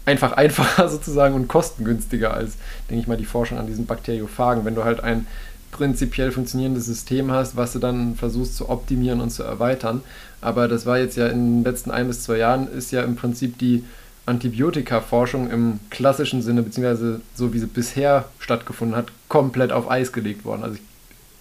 einfach 0.04 0.32
einfacher 0.36 0.88
sozusagen 0.88 1.34
und 1.34 1.48
kostengünstiger 1.48 2.34
als, 2.34 2.56
denke 2.90 3.00
ich 3.02 3.08
mal, 3.08 3.16
die 3.16 3.24
Forschung 3.24 3.58
an 3.58 3.66
diesen 3.66 3.86
Bakteriophagen. 3.86 4.66
Wenn 4.66 4.74
du 4.74 4.84
halt 4.84 5.02
ein 5.02 5.26
prinzipiell 5.74 6.30
funktionierendes 6.30 6.86
System 6.86 7.32
hast, 7.32 7.56
was 7.56 7.72
du 7.72 7.80
dann 7.80 8.14
versuchst 8.14 8.56
zu 8.56 8.68
optimieren 8.68 9.20
und 9.20 9.30
zu 9.30 9.42
erweitern. 9.42 10.02
Aber 10.40 10.68
das 10.68 10.86
war 10.86 10.98
jetzt 10.98 11.16
ja 11.16 11.26
in 11.26 11.59
den 11.59 11.64
letzten 11.64 11.90
ein 11.90 12.06
bis 12.06 12.22
zwei 12.22 12.38
Jahren, 12.38 12.68
ist 12.72 12.92
ja 12.92 13.02
im 13.02 13.16
Prinzip 13.16 13.59
die 13.59 13.84
Antibiotika-Forschung 14.24 15.51
im 15.51 15.80
klassischen 15.90 16.42
Sinne, 16.42 16.62
beziehungsweise 16.62 17.20
so 17.34 17.52
wie 17.52 17.59
sie 17.59 17.66
bisher 17.66 18.26
stattgefunden 18.38 18.96
hat, 18.96 19.09
komplett 19.28 19.72
auf 19.72 19.90
Eis 19.90 20.12
gelegt 20.12 20.44
worden. 20.44 20.62
Also 20.62 20.76
ich, 20.76 20.82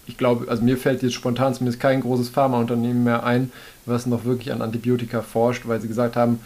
ich 0.06 0.18
glaube, 0.18 0.50
also 0.50 0.62
mir 0.64 0.76
fällt 0.76 1.02
jetzt 1.02 1.14
spontan 1.14 1.54
zumindest 1.54 1.80
kein 1.80 2.00
großes 2.00 2.28
Pharmaunternehmen 2.28 3.04
mehr 3.04 3.24
ein, 3.24 3.52
was 3.86 4.06
noch 4.06 4.24
wirklich 4.24 4.52
an 4.52 4.62
Antibiotika 4.62 5.22
forscht, 5.22 5.68
weil 5.68 5.80
sie 5.80 5.88
gesagt 5.88 6.16
haben, 6.16 6.40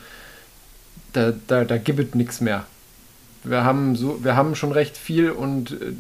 da, 1.14 1.32
da, 1.46 1.64
da 1.64 1.78
gibt 1.78 2.00
es 2.00 2.14
nichts 2.14 2.40
mehr. 2.42 2.66
Wir 3.44 3.64
haben, 3.64 3.96
so, 3.96 4.22
wir 4.22 4.36
haben 4.36 4.54
schon 4.54 4.72
recht 4.72 4.96
viel 4.96 5.30
und 5.30 5.72
äh, 5.72 5.92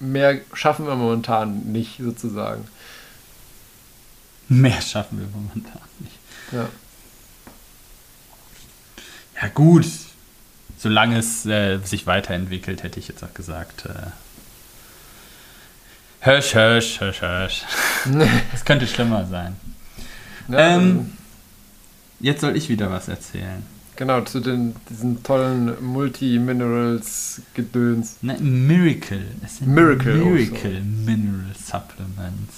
mehr 0.00 0.40
schaffen 0.54 0.86
wir 0.86 0.96
momentan 0.96 1.60
nicht, 1.72 1.98
sozusagen. 1.98 2.66
Mehr 4.48 4.80
schaffen 4.80 5.20
wir 5.20 5.28
momentan 5.28 5.80
nicht. 6.00 6.18
Ja. 6.52 6.68
Ja, 9.40 9.48
gut. 9.48 9.86
Solange 10.78 11.18
es 11.18 11.46
äh, 11.46 11.78
sich 11.84 12.06
weiterentwickelt, 12.06 12.82
hätte 12.82 12.98
ich 12.98 13.08
jetzt 13.08 13.22
auch 13.22 13.34
gesagt. 13.34 13.84
Äh, 13.86 13.92
Hirsch, 16.22 16.52
Hirsch, 16.52 16.98
Hirsch, 16.98 17.20
Hirsch. 17.20 17.62
Es 18.54 18.64
könnte 18.64 18.86
schlimmer 18.86 19.26
sein. 19.26 19.56
Ja, 20.48 20.76
Ähm, 20.76 21.16
Jetzt 22.22 22.42
soll 22.42 22.54
ich 22.54 22.68
wieder 22.68 22.90
was 22.90 23.08
erzählen. 23.08 23.64
Genau, 24.00 24.22
zu 24.22 24.40
den, 24.40 24.74
diesen 24.88 25.22
tollen 25.22 25.72
Multi-Minerals-Gedöns. 25.84 28.16
Ne, 28.22 28.38
Miracle. 28.40 29.26
Miracle 29.60 30.16
Miracle 30.16 30.80
Mineral 30.80 31.54
Supplements. 31.54 32.54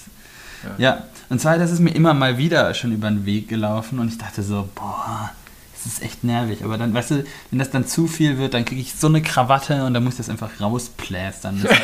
Ja. 0.63 0.71
Ja. 0.79 1.03
und 1.29 1.41
zwar, 1.41 1.59
das 1.59 1.73
ist 1.73 1.81
mir 1.81 1.91
immer 1.91 2.15
mal 2.15 2.39
wieder 2.39 2.73
schon 2.75 2.93
über 2.93 3.11
den 3.11 3.27
Weg 3.27 3.49
gelaufen 3.49 3.99
und 3.99 4.07
ich 4.07 4.19
dachte 4.19 4.45
so, 4.45 4.69
boah, 4.77 5.33
das 5.75 5.87
ist 5.93 6.01
echt 6.01 6.23
nervig. 6.23 6.63
Aber 6.63 6.79
dann, 6.79 6.95
weißt 6.95 7.11
du, 7.11 7.25
wenn 7.51 7.59
das 7.59 7.73
dann 7.73 7.89
zu 7.89 8.07
viel 8.07 8.39
wird, 8.39 8.55
dann 8.55 8.65
kriege 8.65 8.81
ich 8.81 8.95
so 8.95 9.09
eine 9.09 9.21
Krawatte 9.21 9.85
und 9.85 9.95
dann 9.95 10.05
muss 10.05 10.15
ich 10.15 10.19
das 10.19 10.31
einfach 10.31 10.61
rausplästern. 10.61 11.61
Das 11.61 11.73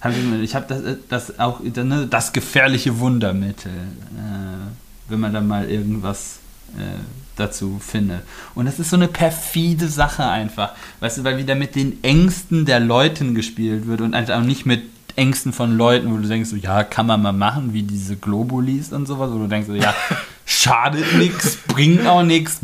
hab 0.00 0.12
ich 0.12 0.24
ich 0.42 0.54
habe 0.54 0.64
das, 0.66 0.80
das 1.10 1.38
auch, 1.38 1.60
ne, 1.60 2.06
das 2.08 2.32
gefährliche 2.32 2.98
Wundermittel, 3.00 3.70
äh, 3.70 4.64
wenn 5.10 5.20
man 5.20 5.34
dann 5.34 5.46
mal 5.46 5.68
irgendwas 5.68 6.38
äh, 6.78 7.00
dazu 7.36 7.80
findet. 7.84 8.22
Und 8.54 8.66
das 8.66 8.78
ist 8.78 8.90
so 8.90 8.96
eine 8.96 9.08
perfide 9.08 9.88
Sache 9.88 10.24
einfach. 10.26 10.72
Weißt 11.00 11.18
du, 11.18 11.24
weil 11.24 11.38
wieder 11.38 11.54
mit 11.54 11.74
den 11.74 12.02
Ängsten 12.02 12.64
der 12.66 12.80
Leuten 12.80 13.34
gespielt 13.34 13.86
wird 13.86 14.00
und 14.00 14.14
einfach 14.14 14.36
auch 14.36 14.42
nicht 14.44 14.66
mit 14.66 14.82
Ängsten 15.16 15.52
von 15.52 15.76
Leuten, 15.76 16.12
wo 16.12 16.16
du 16.16 16.26
denkst, 16.28 16.50
so, 16.50 16.56
ja, 16.56 16.82
kann 16.82 17.06
man 17.06 17.22
mal 17.22 17.32
machen, 17.32 17.72
wie 17.72 17.82
diese 17.84 18.16
Globulis 18.16 18.92
und 18.92 19.06
sowas, 19.06 19.30
wo 19.32 19.38
du 19.38 19.46
denkst, 19.46 19.68
so, 19.68 19.74
ja, 19.74 19.94
schadet 20.44 21.16
nichts, 21.18 21.56
bringt 21.68 22.04
auch 22.06 22.22
nichts, 22.24 22.58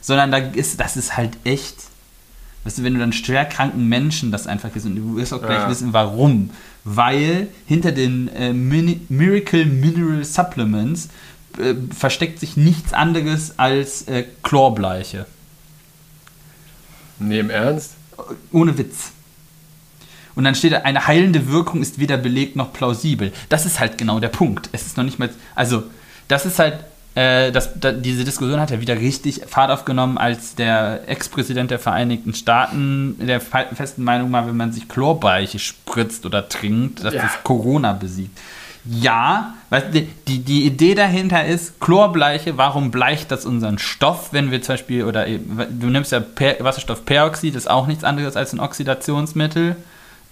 sondern 0.00 0.30
da 0.32 0.38
ist, 0.38 0.80
das 0.80 0.96
ist 0.96 1.16
halt 1.16 1.36
echt, 1.44 1.76
weißt 2.64 2.78
du, 2.78 2.82
wenn 2.84 2.94
du 2.94 3.00
dann 3.00 3.12
schwerkranken 3.12 3.86
Menschen 3.88 4.32
das 4.32 4.46
einfach 4.46 4.74
ist 4.74 4.86
und 4.86 4.96
du 4.96 5.16
wirst 5.16 5.34
auch 5.34 5.42
gleich 5.42 5.58
Ja. 5.62 5.68
wissen, 5.68 5.92
warum. 5.92 6.50
Weil 6.84 7.48
hinter 7.66 7.92
den 7.92 8.28
äh, 8.28 8.52
Mini 8.52 9.00
Miracle 9.08 9.66
Mineral 9.66 10.24
Supplements 10.24 11.10
äh, 11.58 11.74
versteckt 11.94 12.40
sich 12.40 12.56
nichts 12.56 12.92
anderes 12.92 13.58
als 13.58 14.02
äh, 14.08 14.24
Chlorbleiche. 14.42 15.26
Nee, 17.18 17.40
im 17.40 17.50
Ernst? 17.50 17.92
Ohne 18.52 18.76
Witz. 18.78 19.12
Und 20.34 20.44
dann 20.44 20.54
steht 20.54 20.72
da, 20.72 20.78
eine 20.78 21.06
heilende 21.06 21.48
Wirkung 21.48 21.82
ist 21.82 21.98
weder 21.98 22.16
belegt 22.16 22.56
noch 22.56 22.72
plausibel. 22.72 23.32
Das 23.48 23.66
ist 23.66 23.80
halt 23.80 23.98
genau 23.98 24.18
der 24.18 24.28
Punkt. 24.28 24.70
Es 24.72 24.86
ist 24.86 24.96
noch 24.96 25.04
nicht 25.04 25.18
mal. 25.18 25.30
Also, 25.54 25.84
das 26.28 26.46
ist 26.46 26.58
halt. 26.58 26.84
Äh, 27.14 27.52
das, 27.52 27.78
da, 27.78 27.92
diese 27.92 28.24
Diskussion 28.24 28.58
hat 28.58 28.70
ja 28.70 28.80
wieder 28.80 28.96
richtig 28.98 29.42
Fahrt 29.46 29.70
aufgenommen, 29.70 30.16
als 30.16 30.54
der 30.54 31.06
Ex-Präsident 31.06 31.70
der 31.70 31.78
Vereinigten 31.78 32.32
Staaten 32.32 33.16
der 33.26 33.38
fe- 33.42 33.66
festen 33.74 34.02
Meinung 34.02 34.32
war, 34.32 34.46
wenn 34.46 34.56
man 34.56 34.72
sich 34.72 34.88
Chlorbleiche 34.88 35.58
spritzt 35.58 36.24
oder 36.24 36.48
trinkt, 36.48 37.04
dass 37.04 37.12
Ja. 37.12 37.24
das 37.24 37.32
Corona 37.44 37.92
besiegt. 37.92 38.38
Ja, 38.84 39.54
weißt 39.70 39.94
du, 39.94 40.06
die, 40.26 40.38
die 40.40 40.66
Idee 40.66 40.94
dahinter 40.94 41.44
ist, 41.44 41.80
Chlorbleiche, 41.80 42.56
warum 42.56 42.90
bleicht 42.90 43.30
das 43.30 43.46
unseren 43.46 43.78
Stoff, 43.78 44.32
wenn 44.32 44.50
wir 44.50 44.60
zum 44.60 44.74
Beispiel, 44.74 45.04
oder 45.04 45.28
eben, 45.28 45.80
du 45.80 45.86
nimmst 45.86 46.10
ja 46.10 46.18
per, 46.18 46.56
Wasserstoffperoxid, 46.58 47.54
ist 47.54 47.70
auch 47.70 47.86
nichts 47.86 48.02
anderes 48.02 48.36
als 48.36 48.52
ein 48.52 48.60
Oxidationsmittel. 48.60 49.76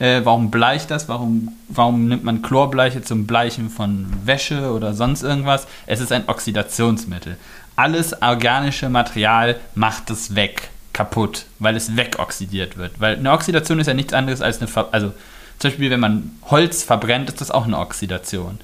Äh, 0.00 0.22
warum 0.24 0.50
bleicht 0.50 0.90
das? 0.90 1.08
Warum, 1.08 1.52
warum 1.68 2.08
nimmt 2.08 2.24
man 2.24 2.42
Chlorbleiche 2.42 3.02
zum 3.02 3.26
Bleichen 3.26 3.70
von 3.70 4.06
Wäsche 4.24 4.72
oder 4.72 4.94
sonst 4.94 5.22
irgendwas? 5.22 5.68
Es 5.86 6.00
ist 6.00 6.10
ein 6.10 6.24
Oxidationsmittel. 6.26 7.36
Alles 7.76 8.20
organische 8.20 8.88
Material 8.88 9.60
macht 9.74 10.10
es 10.10 10.34
weg, 10.34 10.70
kaputt, 10.92 11.44
weil 11.60 11.76
es 11.76 11.96
wegoxidiert 11.96 12.76
wird. 12.76 12.98
Weil 12.98 13.16
eine 13.16 13.30
Oxidation 13.30 13.78
ist 13.78 13.86
ja 13.86 13.94
nichts 13.94 14.12
anderes 14.12 14.42
als 14.42 14.58
eine, 14.58 14.68
Ver 14.68 14.88
also 14.90 15.12
zum 15.60 15.70
Beispiel, 15.70 15.90
wenn 15.90 16.00
man 16.00 16.32
Holz 16.50 16.82
verbrennt, 16.82 17.28
ist 17.28 17.40
das 17.40 17.50
auch 17.50 17.66
eine 17.66 17.78
Oxidation. 17.78 18.58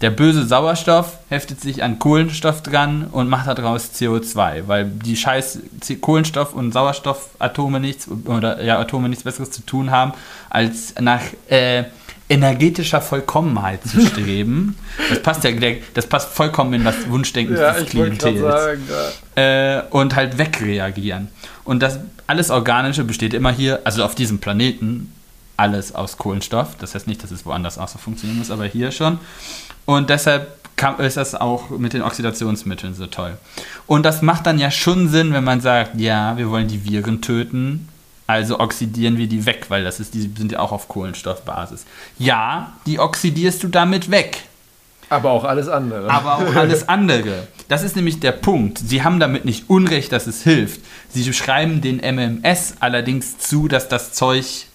Der 0.00 0.10
böse 0.10 0.46
Sauerstoff 0.46 1.18
heftet 1.28 1.60
sich 1.60 1.82
an 1.82 1.98
Kohlenstoff 1.98 2.62
dran 2.62 3.08
und 3.10 3.28
macht 3.28 3.48
daraus 3.48 3.90
CO2, 3.94 4.62
weil 4.66 4.84
die 4.86 5.16
scheiß 5.16 5.58
Kohlenstoff- 6.00 6.52
und 6.52 6.72
Sauerstoffatome 6.72 7.80
nichts 7.80 8.06
oder 8.24 8.62
ja, 8.62 8.78
Atome 8.78 9.08
nichts 9.08 9.24
Besseres 9.24 9.50
zu 9.50 9.62
tun 9.62 9.90
haben, 9.90 10.12
als 10.50 10.94
nach 11.00 11.20
äh, 11.48 11.84
energetischer 12.28 13.00
Vollkommenheit 13.00 13.82
zu 13.84 14.00
streben. 14.06 14.76
das 15.10 15.20
passt 15.22 15.44
ja, 15.44 15.50
das 15.94 16.06
passt 16.06 16.28
vollkommen 16.32 16.74
in 16.74 16.84
das 16.84 17.08
Wunschdenken 17.08 17.56
Ja, 17.56 17.72
des 17.72 17.88
Klientels 17.88 18.40
sagen. 18.40 18.88
Ja. 19.36 19.78
äh, 19.78 19.82
und 19.90 20.14
halt 20.14 20.38
wegreagieren. 20.38 21.28
Und 21.64 21.82
das 21.82 21.98
alles 22.26 22.50
Organische 22.50 23.04
besteht 23.04 23.34
immer 23.34 23.50
hier, 23.50 23.80
also 23.84 24.04
auf 24.04 24.14
diesem 24.14 24.38
Planeten, 24.38 25.12
alles 25.58 25.94
aus 25.94 26.16
Kohlenstoff. 26.16 26.76
Das 26.78 26.94
heißt 26.94 27.06
nicht, 27.06 27.22
dass 27.22 27.30
es 27.30 27.44
woanders 27.44 27.78
auch 27.78 27.88
so 27.88 27.98
funktionieren 27.98 28.38
muss, 28.38 28.50
aber 28.50 28.64
hier 28.64 28.90
schon. 28.92 29.18
Und 29.84 30.08
deshalb 30.08 30.56
kam, 30.76 31.00
ist 31.00 31.16
das 31.16 31.34
auch 31.34 31.70
mit 31.70 31.92
den 31.92 32.02
Oxidationsmitteln 32.02 32.94
so 32.94 33.06
toll. 33.06 33.36
Und 33.86 34.04
das 34.06 34.22
macht 34.22 34.46
dann 34.46 34.58
ja 34.58 34.70
schon 34.70 35.08
Sinn, 35.08 35.32
wenn 35.32 35.44
man 35.44 35.60
sagt, 35.60 36.00
ja, 36.00 36.36
wir 36.36 36.50
wollen 36.50 36.68
die 36.68 36.84
Viren 36.84 37.20
töten, 37.20 37.88
also 38.28 38.60
oxidieren 38.60 39.16
wir 39.16 39.26
die 39.26 39.46
weg, 39.46 39.66
weil 39.68 39.84
das 39.84 40.00
ist, 40.00 40.14
die 40.14 40.30
sind 40.36 40.52
ja 40.52 40.60
auch 40.60 40.70
auf 40.70 40.86
Kohlenstoffbasis. 40.88 41.84
Ja, 42.18 42.74
die 42.86 43.00
oxidierst 43.00 43.62
du 43.62 43.68
damit 43.68 44.10
weg 44.10 44.42
Aber 45.08 45.30
auch 45.30 45.44
alles 45.44 45.68
andere. 45.68 46.10
aber 46.10 46.36
auch 46.36 46.54
alles 46.54 46.88
andere. 46.88 47.48
Das 47.68 47.82
ist 47.82 47.96
nämlich 47.96 48.20
der 48.20 48.32
Punkt. 48.32 48.78
Sie 48.78 49.02
haben 49.02 49.18
damit 49.18 49.44
nicht 49.46 49.68
Unrecht, 49.70 50.12
dass 50.12 50.26
es 50.26 50.42
hilft. 50.42 50.80
Sie 51.08 51.32
schreiben 51.32 51.80
den 51.80 51.96
MMS 52.00 52.74
allerdings 52.80 53.38
zu, 53.38 53.66
dass 53.66 53.88
das 53.88 54.12
Zeug 54.12 54.66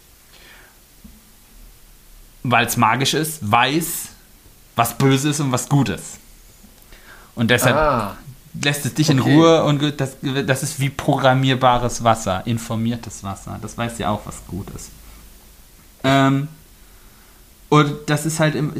weil 2.43 2.65
es 2.65 2.77
magisch 2.77 3.13
ist, 3.13 3.39
weiß, 3.49 4.09
was 4.75 4.97
böse 4.97 5.29
ist 5.29 5.39
und 5.39 5.51
was 5.51 5.69
gut 5.69 5.89
ist. 5.89 6.19
Und 7.35 7.49
deshalb 7.49 7.75
Ah, 7.75 8.15
lässt 8.61 8.85
es 8.85 8.93
dich 8.93 9.09
in 9.09 9.19
Okay. 9.19 9.33
Ruhe 9.33 9.63
und 9.63 9.99
das, 9.99 10.17
das 10.45 10.63
ist 10.63 10.79
wie 10.79 10.89
programmierbares 10.89 12.03
Wasser, 12.03 12.45
informiertes 12.45 13.23
Wasser. 13.23 13.57
Das 13.61 13.77
weiß 13.77 13.97
ja 13.99 14.09
auch, 14.09 14.21
was 14.25 14.45
gut 14.47 14.67
ist. 14.75 14.91
Ähm, 16.03 16.47
und 17.69 17.95
das 18.07 18.25
ist 18.27 18.39
halt 18.39 18.53
im, 18.55 18.71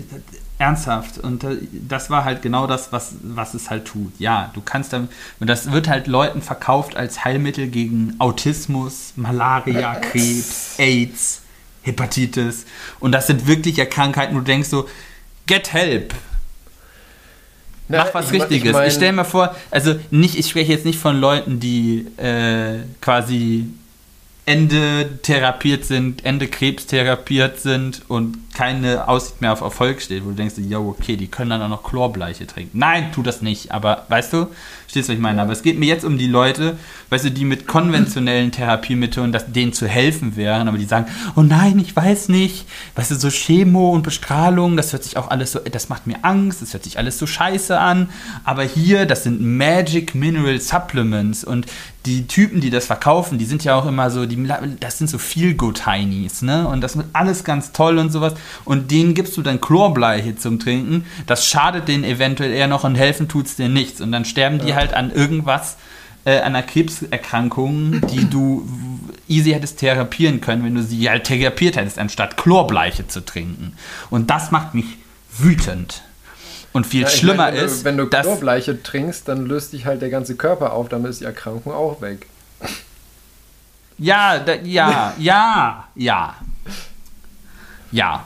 ernsthaft. 0.59 1.17
Und 1.17 1.43
äh, 1.43 1.57
das 1.71 2.09
war 2.09 2.23
halt 2.25 2.41
genau 2.41 2.67
das, 2.67 2.91
was, 2.91 3.15
was 3.21 3.53
es 3.53 3.69
halt 3.69 3.85
tut. 3.85 4.13
Ja, 4.19 4.51
du 4.53 4.61
kannst 4.61 4.93
dann, 4.93 5.09
und 5.39 5.47
das 5.47 5.71
wird 5.71 5.87
halt 5.87 6.07
Leuten 6.07 6.41
verkauft 6.41 6.95
als 6.95 7.23
Heilmittel 7.25 7.67
gegen 7.67 8.15
Autismus, 8.19 9.13
Malaria, 9.15 9.95
Krebs, 9.95 10.75
AIDS, 10.77 11.41
Hepatitis. 11.83 12.65
Und 12.99 13.11
das 13.11 13.27
sind 13.27 13.47
wirklich 13.47 13.77
ja 13.77 13.85
Krankheiten, 13.85 14.33
wo 14.35 14.39
du 14.39 14.45
denkst 14.45 14.69
so, 14.69 14.87
get 15.45 15.71
help. 15.73 16.13
na, 17.87 18.05
Mach 18.05 18.13
was 18.13 18.31
ich 18.31 18.41
Richtiges. 18.41 18.67
Ich, 18.69 18.73
mein- 18.73 18.91
stell 18.91 19.11
mir 19.11 19.25
vor, 19.25 19.55
also 19.71 19.95
nicht, 20.09 20.35
ich 20.35 20.49
spreche 20.49 20.71
jetzt 20.71 20.85
nicht 20.85 20.99
von 20.99 21.19
Leuten, 21.19 21.59
die 21.59 22.07
äh, 22.17 22.79
quasi 23.01 23.67
Ende 24.45 25.19
therapiert 25.21 25.85
sind, 25.85 26.25
Ende 26.25 26.47
Krebs 26.47 26.85
therapiert 26.87 27.59
sind 27.61 28.01
und 28.09 28.37
keine 28.53 29.07
Aussicht 29.07 29.41
mehr 29.41 29.53
auf 29.53 29.61
Erfolg 29.61 30.01
steht, 30.01 30.23
wo 30.25 30.29
du 30.29 30.35
denkst, 30.35 30.55
ja, 30.57 30.77
okay, 30.77 31.15
die 31.15 31.27
können 31.27 31.49
dann 31.49 31.61
auch 31.61 31.69
noch 31.69 31.83
Chlorbleiche 31.83 32.47
trinken. 32.47 32.77
Nein, 32.77 33.11
tu 33.11 33.23
das 33.23 33.41
nicht, 33.41 33.71
aber 33.71 34.05
weißt 34.09 34.33
du, 34.33 34.47
stehst 34.87 35.09
du, 35.09 35.13
was 35.13 35.17
ich 35.17 35.21
meine? 35.21 35.41
Aber 35.41 35.51
es 35.51 35.63
geht 35.63 35.79
mir 35.79 35.87
jetzt 35.87 36.05
um 36.05 36.17
die 36.17 36.27
Leute, 36.27 36.77
weißt 37.09 37.25
du, 37.25 37.31
die 37.31 37.45
mit 37.45 37.67
konventionellen 37.67 38.51
Therapiemethoden, 38.51 39.31
dass 39.31 39.51
denen 39.51 39.73
zu 39.73 39.87
helfen 39.87 40.35
wären, 40.35 40.67
aber 40.67 40.77
die 40.77 40.85
sagen, 40.85 41.07
oh 41.35 41.41
nein, 41.41 41.79
ich 41.79 41.95
weiß 41.95 42.29
nicht, 42.29 42.65
weißt 42.95 43.11
du, 43.11 43.15
so 43.15 43.29
Chemo 43.29 43.91
und 43.91 44.03
Bestrahlung, 44.03 44.77
das 44.77 44.93
hört 44.93 45.03
sich 45.03 45.17
auch 45.17 45.29
alles 45.29 45.51
so, 45.51 45.59
das 45.59 45.89
macht 45.89 46.07
mir 46.07 46.17
Angst, 46.21 46.61
das 46.61 46.73
hört 46.73 46.83
sich 46.83 46.97
alles 46.97 47.17
so 47.17 47.27
scheiße 47.27 47.79
an, 47.79 48.09
aber 48.43 48.63
hier, 48.63 49.05
das 49.05 49.23
sind 49.23 49.41
Magic 49.41 50.15
Mineral 50.15 50.59
Supplements 50.59 51.43
und 51.43 51.65
die 52.05 52.27
Typen, 52.27 52.59
die 52.59 52.69
das 52.69 52.85
verkaufen, 52.85 53.37
die 53.37 53.45
sind 53.45 53.63
ja 53.63 53.75
auch 53.75 53.85
immer 53.85 54.09
so, 54.11 54.25
die, 54.25 54.47
das 54.79 54.97
sind 54.97 55.09
so 55.09 55.17
Feel-Good-Heinis, 55.17 56.41
ne? 56.41 56.67
Und 56.67 56.81
das 56.81 56.97
wird 56.97 57.07
alles 57.13 57.43
ganz 57.43 57.71
toll 57.71 57.97
und 57.97 58.11
sowas. 58.11 58.33
Und 58.65 58.91
denen 58.91 59.13
gibst 59.13 59.35
du 59.37 59.41
dann 59.41 59.61
Chlorbleiche 59.61 60.35
zum 60.35 60.59
Trinken. 60.59 61.05
Das 61.27 61.45
schadet 61.45 61.87
denen 61.87 62.03
eventuell 62.03 62.51
eher 62.51 62.67
noch 62.67 62.83
und 62.83 62.95
helfen 62.95 63.27
tut's 63.27 63.55
denen 63.55 63.73
nichts. 63.73 64.01
Und 64.01 64.11
dann 64.11 64.25
sterben 64.25 64.59
die 64.59 64.75
halt 64.75 64.93
an 64.93 65.11
irgendwas, 65.11 65.77
äh, 66.25 66.37
an 66.37 66.55
einer 66.55 66.63
Krebserkrankung, 66.63 68.01
die 68.07 68.29
du 68.29 68.67
easy 69.27 69.51
hättest 69.51 69.79
therapieren 69.79 70.41
können, 70.41 70.63
wenn 70.63 70.75
du 70.75 70.83
sie 70.83 71.09
halt 71.09 71.25
therapiert 71.25 71.75
hättest, 71.75 71.99
anstatt 71.99 72.37
Chlorbleiche 72.37 73.07
zu 73.07 73.25
trinken. 73.25 73.73
Und 74.09 74.29
das 74.29 74.51
macht 74.51 74.73
mich 74.73 74.85
wütend. 75.37 76.03
Und 76.71 76.87
viel 76.87 77.03
Ja, 77.03 77.07
schlimmer 77.07 77.45
meine, 77.45 77.57
wenn 77.57 77.65
ist, 77.65 77.81
Du, 77.81 77.85
wenn 77.85 77.97
du 77.97 78.05
dass 78.05 78.25
Chlorbleiche 78.25 78.81
trinkst, 78.81 79.27
dann 79.27 79.45
löst 79.45 79.73
dich 79.73 79.85
halt 79.85 80.01
der 80.01 80.09
ganze 80.09 80.35
Körper 80.35 80.73
auf, 80.73 80.89
damit 80.89 81.11
ist 81.11 81.21
die 81.21 81.25
Erkrankung 81.25 81.71
auch 81.71 82.01
weg. 82.01 82.25
Ja, 83.97 84.39
da, 84.39 84.55
ja, 84.55 85.13
ja, 85.19 85.87
ja. 85.95 86.35
Ja. 87.91 88.25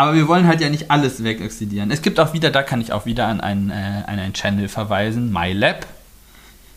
Aber 0.00 0.14
wir 0.14 0.28
wollen 0.28 0.46
halt 0.46 0.62
ja 0.62 0.70
nicht 0.70 0.90
alles 0.90 1.22
wegoxidieren. 1.22 1.90
Es 1.90 2.00
gibt 2.00 2.18
auch 2.20 2.32
wieder, 2.32 2.50
da 2.50 2.62
kann 2.62 2.80
ich 2.80 2.90
auch 2.94 3.04
wieder 3.04 3.26
an 3.26 3.42
einen, 3.42 3.68
äh, 3.68 3.74
an 4.06 4.18
einen 4.18 4.32
Channel 4.32 4.66
verweisen, 4.68 5.30
MyLab. 5.30 5.84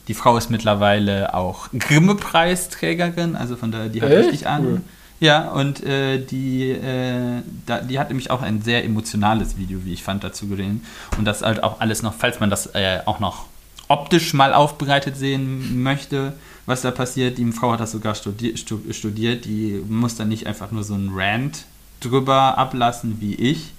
Die 0.10 0.14
Frau 0.14 0.36
ist 0.36 0.50
mittlerweile 0.50 1.34
auch 1.34 1.70
Grimme-Preisträgerin, 1.72 3.38
also 3.38 3.56
von 3.56 3.72
daher, 3.72 3.88
die 3.88 4.02
hat 4.02 4.12
Echt? 4.12 4.28
richtig 4.28 4.48
an. 4.48 4.66
Cool. 4.66 4.82
Ja, 5.22 5.52
und 5.52 5.82
äh, 5.86 6.20
die, 6.20 6.72
äh, 6.72 7.42
da, 7.66 7.80
die 7.80 7.98
hat 7.98 8.10
nämlich 8.10 8.30
auch 8.30 8.42
ein 8.42 8.62
sehr 8.62 8.84
emotionales 8.84 9.58
Video, 9.58 9.86
wie 9.86 9.94
ich 9.94 10.04
fand, 10.04 10.26
dazu 10.26 10.50
gesehen. 10.50 10.84
Und 11.18 11.24
das 11.24 11.44
halt 11.44 11.64
auch 11.64 11.80
alles 11.80 12.04
noch, 12.04 12.14
falls 12.14 12.42
man 12.42 12.50
das 12.50 12.76
äh, 12.76 13.00
auch 13.06 13.22
noch 13.22 13.46
optisch 13.88 14.34
mal 14.34 14.54
aufbereitet 14.54 15.16
sehen 15.16 15.82
möchte, 15.82 16.34
was 16.66 16.82
da 16.82 16.92
passiert. 16.92 17.38
Die 17.38 17.50
Frau 17.54 17.72
hat 17.72 17.80
das 17.80 17.94
sogar 17.94 18.16
studi 18.16 18.58
stu 18.58 18.80
studiert. 18.92 19.46
Die 19.46 19.82
muss 19.88 20.16
dann 20.16 20.28
nicht 20.28 20.46
einfach 20.46 20.72
nur 20.72 20.84
so 20.84 20.94
einen 20.94 21.12
Rant 21.14 21.64
drüber 22.04 22.58
ablassen 22.58 23.18
wie 23.20 23.36
ich. 23.36 23.72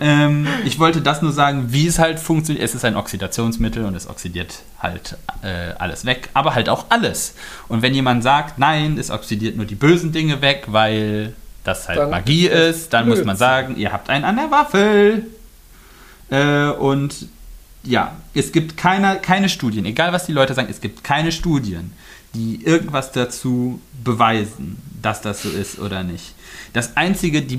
ähm, 0.00 0.46
ich 0.64 0.78
wollte 0.78 1.00
das 1.00 1.22
nur 1.22 1.32
sagen, 1.32 1.72
wie 1.72 1.86
es 1.86 1.98
halt 1.98 2.20
funktioniert. 2.20 2.64
Es 2.64 2.74
ist 2.74 2.84
ein 2.84 2.96
Oxidationsmittel 2.96 3.84
und 3.84 3.94
es 3.94 4.08
oxidiert 4.08 4.62
halt 4.78 5.16
äh, 5.42 5.72
alles 5.78 6.04
weg, 6.04 6.28
aber 6.34 6.54
halt 6.54 6.68
auch 6.68 6.86
alles. 6.90 7.34
Und 7.68 7.82
wenn 7.82 7.94
jemand 7.94 8.22
sagt, 8.22 8.58
nein, 8.58 8.98
es 8.98 9.10
oxidiert 9.10 9.56
nur 9.56 9.66
die 9.66 9.74
bösen 9.74 10.12
Dinge 10.12 10.40
weg, 10.40 10.64
weil 10.68 11.34
das 11.64 11.88
halt 11.88 11.98
Dann 11.98 12.10
Magie 12.10 12.46
ist 12.46 12.92
dann 12.92 13.08
muss 13.08 13.24
man 13.24 13.36
sagen, 13.36 13.76
ihr 13.76 13.92
habt 13.92 14.10
einen 14.10 14.24
an 14.24 14.36
der 14.36 14.50
Waffel. 14.50 15.26
Äh, 16.30 16.70
und 16.70 17.28
ja, 17.82 18.16
es 18.34 18.52
gibt 18.52 18.76
keine, 18.76 19.16
keine 19.16 19.48
Studien, 19.48 19.84
egal 19.86 20.12
was 20.12 20.26
die 20.26 20.32
Leute 20.32 20.54
sagen, 20.54 20.68
es 20.70 20.80
gibt 20.80 21.04
keine 21.04 21.32
Studien, 21.32 21.92
die 22.34 22.64
irgendwas 22.64 23.12
dazu 23.12 23.80
beweisen, 24.04 24.80
dass 25.02 25.20
das 25.20 25.42
so 25.42 25.50
ist 25.50 25.78
oder 25.78 26.02
nicht. 26.02 26.34
Das 26.72 26.96
Einzige, 26.96 27.42
die 27.42 27.58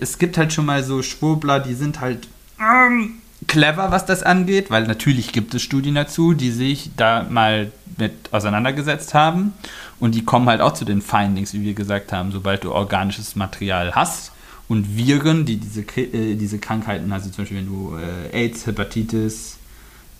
es 0.00 0.18
gibt 0.18 0.36
halt 0.38 0.52
schon 0.52 0.66
mal 0.66 0.82
so 0.82 1.02
Schwurbler, 1.02 1.60
die 1.60 1.74
sind 1.74 2.00
halt 2.00 2.26
ähm, 2.60 3.14
clever, 3.46 3.90
was 3.90 4.06
das 4.06 4.22
angeht, 4.22 4.70
weil 4.70 4.86
natürlich 4.86 5.32
gibt 5.32 5.54
es 5.54 5.62
Studien 5.62 5.94
dazu, 5.94 6.34
die 6.34 6.50
sich 6.50 6.90
da 6.96 7.26
mal 7.28 7.70
mit 7.96 8.12
auseinandergesetzt 8.32 9.14
haben 9.14 9.52
und 10.00 10.14
die 10.14 10.24
kommen 10.24 10.48
halt 10.48 10.60
auch 10.60 10.74
zu 10.74 10.84
den 10.84 11.00
Findings, 11.02 11.52
wie 11.54 11.62
wir 11.62 11.74
gesagt 11.74 12.12
haben, 12.12 12.32
sobald 12.32 12.64
du 12.64 12.72
organisches 12.72 13.36
Material 13.36 13.92
hast 13.94 14.32
und 14.68 14.96
Viren, 14.96 15.44
die 15.44 15.56
diese, 15.58 15.82
äh, 15.96 16.34
diese 16.34 16.58
Krankheiten, 16.58 17.12
also 17.12 17.28
zum 17.30 17.44
Beispiel 17.44 17.58
wenn 17.58 17.66
du 17.66 17.96
äh, 18.32 18.36
AIDS, 18.46 18.66
Hepatitis, 18.66 19.58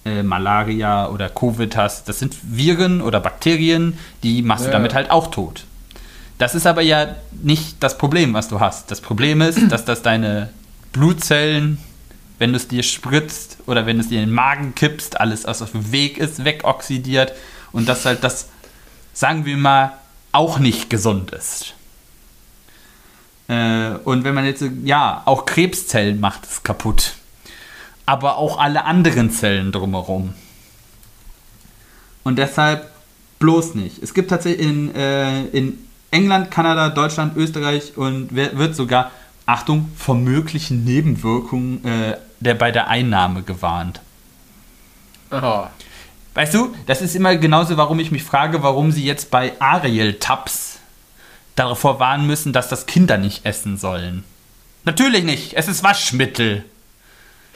äh, 0.04 0.22
Malaria 0.22 1.08
oder 1.08 1.28
Covid 1.30 1.76
hast, 1.76 2.08
das 2.08 2.18
sind 2.18 2.36
Viren 2.42 3.00
oder 3.00 3.20
Bakterien, 3.20 3.98
die 4.22 4.42
machst 4.42 4.64
du 4.66 4.68
Ja. 4.68 4.74
damit 4.74 4.94
halt 4.94 5.10
auch 5.10 5.28
tot. 5.30 5.64
Das 6.38 6.54
ist 6.54 6.66
aber 6.66 6.82
ja 6.82 7.16
nicht 7.42 7.76
das 7.80 7.96
Problem, 7.96 8.34
was 8.34 8.48
du 8.48 8.60
hast. 8.60 8.90
Das 8.90 9.00
Problem 9.00 9.40
ist, 9.40 9.70
dass 9.70 9.84
das 9.84 10.02
deine 10.02 10.50
Blutzellen, 10.92 11.78
wenn 12.38 12.50
du 12.50 12.56
es 12.56 12.68
dir 12.68 12.82
spritzt 12.82 13.58
oder 13.66 13.86
wenn 13.86 13.98
du 13.98 14.02
es 14.02 14.08
dir 14.08 14.20
in 14.20 14.28
den 14.28 14.34
Magen 14.34 14.74
kippst, 14.74 15.20
alles 15.20 15.44
was 15.44 15.62
auf 15.62 15.72
dem 15.72 15.92
Weg 15.92 16.18
ist, 16.18 16.44
wegoxidiert 16.44 17.32
und 17.72 17.88
dass 17.88 18.04
halt 18.04 18.24
das, 18.24 18.48
sagen 19.12 19.44
wir 19.44 19.56
mal, 19.56 19.92
auch 20.32 20.58
nicht 20.58 20.90
gesund 20.90 21.30
ist. 21.30 21.74
Äh, 23.48 23.90
und 24.04 24.24
wenn 24.24 24.34
man 24.34 24.44
jetzt, 24.44 24.64
ja, 24.84 25.22
auch 25.26 25.46
Krebszellen 25.46 26.18
macht 26.20 26.44
es 26.44 26.62
kaputt. 26.62 27.14
Aber 28.06 28.36
auch 28.36 28.58
alle 28.58 28.84
anderen 28.84 29.30
Zellen 29.30 29.72
drumherum. 29.72 30.34
Und 32.22 32.36
deshalb 32.36 32.90
bloß 33.38 33.74
nicht. 33.74 34.02
Es 34.02 34.14
gibt 34.14 34.30
tatsächlich 34.30 34.66
in, 34.66 34.94
äh, 34.94 35.44
in 35.46 35.78
England, 36.14 36.50
Kanada, 36.50 36.90
Deutschland, 36.90 37.36
Österreich 37.36 37.96
und 37.96 38.34
wird 38.34 38.76
sogar, 38.76 39.10
Achtung, 39.46 39.90
vor 39.96 40.14
möglichen 40.14 40.84
Nebenwirkungen 40.84 41.84
äh, 41.84 42.16
der, 42.40 42.54
bei 42.54 42.70
der 42.70 42.88
Einnahme 42.88 43.42
gewarnt. 43.42 44.00
Aha. 45.30 45.70
Weißt 46.34 46.54
du, 46.54 46.74
das 46.86 47.02
ist 47.02 47.14
immer 47.14 47.36
genauso, 47.36 47.76
warum 47.76 47.98
ich 47.98 48.10
mich 48.10 48.22
frage, 48.22 48.62
warum 48.62 48.92
sie 48.92 49.04
jetzt 49.04 49.30
bei 49.30 49.52
Ariel-Tabs 49.60 50.78
davor 51.56 52.00
warnen 52.00 52.26
müssen, 52.26 52.52
dass 52.52 52.68
das 52.68 52.86
Kinder 52.86 53.18
nicht 53.18 53.44
essen 53.44 53.76
sollen. 53.76 54.24
Natürlich 54.84 55.24
nicht, 55.24 55.54
es 55.54 55.68
ist 55.68 55.82
Waschmittel. 55.82 56.64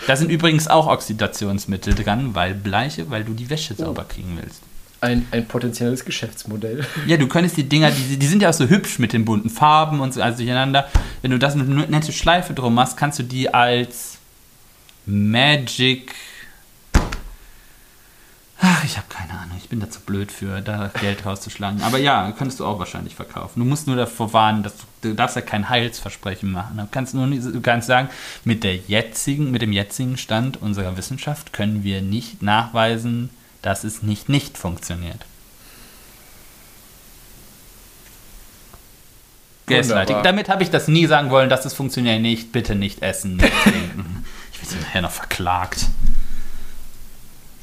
Da 0.06 0.16
sind 0.16 0.30
übrigens 0.30 0.68
auch 0.68 0.86
Oxidationsmittel 0.86 1.94
dran, 1.94 2.34
weil 2.34 2.54
Bleiche, 2.54 3.10
weil 3.10 3.24
du 3.24 3.34
die 3.34 3.50
Wäsche 3.50 3.74
sauber 3.74 4.04
kriegen 4.04 4.38
willst. 4.40 4.62
Ein, 5.00 5.26
ein 5.30 5.46
potenzielles 5.46 6.04
Geschäftsmodell. 6.04 6.84
Ja, 7.06 7.16
du 7.16 7.28
könntest 7.28 7.56
die 7.56 7.68
Dinger, 7.68 7.90
die, 7.90 8.16
die 8.16 8.26
sind 8.26 8.42
ja 8.42 8.50
auch 8.50 8.54
so 8.54 8.68
hübsch 8.68 8.98
mit 8.98 9.12
den 9.12 9.24
bunten 9.24 9.48
Farben 9.48 10.00
und 10.00 10.12
so 10.12 10.20
alles 10.20 10.36
durcheinander. 10.36 10.88
Wenn 11.22 11.30
du 11.30 11.38
das 11.38 11.54
mit 11.54 11.68
einer 11.68 11.86
nette 11.86 12.12
Schleife 12.12 12.52
drum 12.52 12.74
machst, 12.74 12.96
kannst 12.96 13.18
du 13.18 13.22
die 13.22 13.52
als 13.52 14.18
Magic. 15.06 16.12
Ach, 18.60 18.82
ich 18.84 18.96
habe 18.96 19.06
keine 19.08 19.38
Ahnung. 19.38 19.56
Ich 19.56 19.68
bin 19.68 19.78
da 19.78 19.88
zu 19.88 20.00
blöd 20.00 20.32
für, 20.32 20.60
da 20.60 20.90
Geld 21.00 21.24
rauszuschlagen. 21.24 21.80
Aber 21.82 21.98
ja, 21.98 22.32
könntest 22.32 22.58
du 22.58 22.66
auch 22.66 22.80
wahrscheinlich 22.80 23.14
verkaufen. 23.14 23.60
Du 23.60 23.64
musst 23.64 23.86
nur 23.86 23.94
davor 23.94 24.32
warnen, 24.32 24.64
dass 24.64 24.76
du, 24.76 25.10
du 25.10 25.14
darfst 25.14 25.36
ja 25.36 25.42
kein 25.42 25.68
Heilsversprechen 25.68 26.50
machen. 26.50 26.76
Du 26.76 26.88
kannst 26.90 27.14
nur 27.14 27.26
du 27.28 27.60
kannst 27.60 27.86
sagen, 27.86 28.08
mit 28.44 28.64
der 28.64 28.74
jetzigen, 28.74 29.52
mit 29.52 29.62
dem 29.62 29.72
jetzigen 29.72 30.16
Stand 30.16 30.60
unserer 30.60 30.96
Wissenschaft 30.96 31.52
können 31.52 31.84
wir 31.84 32.02
nicht 32.02 32.42
nachweisen, 32.42 33.30
dass 33.62 33.84
es 33.84 34.02
nicht 34.02 34.28
nicht 34.28 34.58
funktioniert. 34.58 35.24
Gaslighting. 39.66 40.22
Damit 40.22 40.48
habe 40.48 40.62
ich 40.62 40.70
das 40.70 40.88
nie 40.88 41.06
sagen 41.06 41.30
wollen, 41.30 41.50
dass 41.50 41.64
es 41.64 41.74
funktioniert 41.74 42.20
nicht. 42.20 42.52
Bitte 42.52 42.74
nicht 42.74 43.02
essen, 43.02 43.36
nicht 43.36 43.52
trinken. 43.62 44.24
Ich 44.52 44.62
werde 44.62 44.84
nachher 44.84 45.02
noch 45.02 45.10
verklagt. 45.10 45.86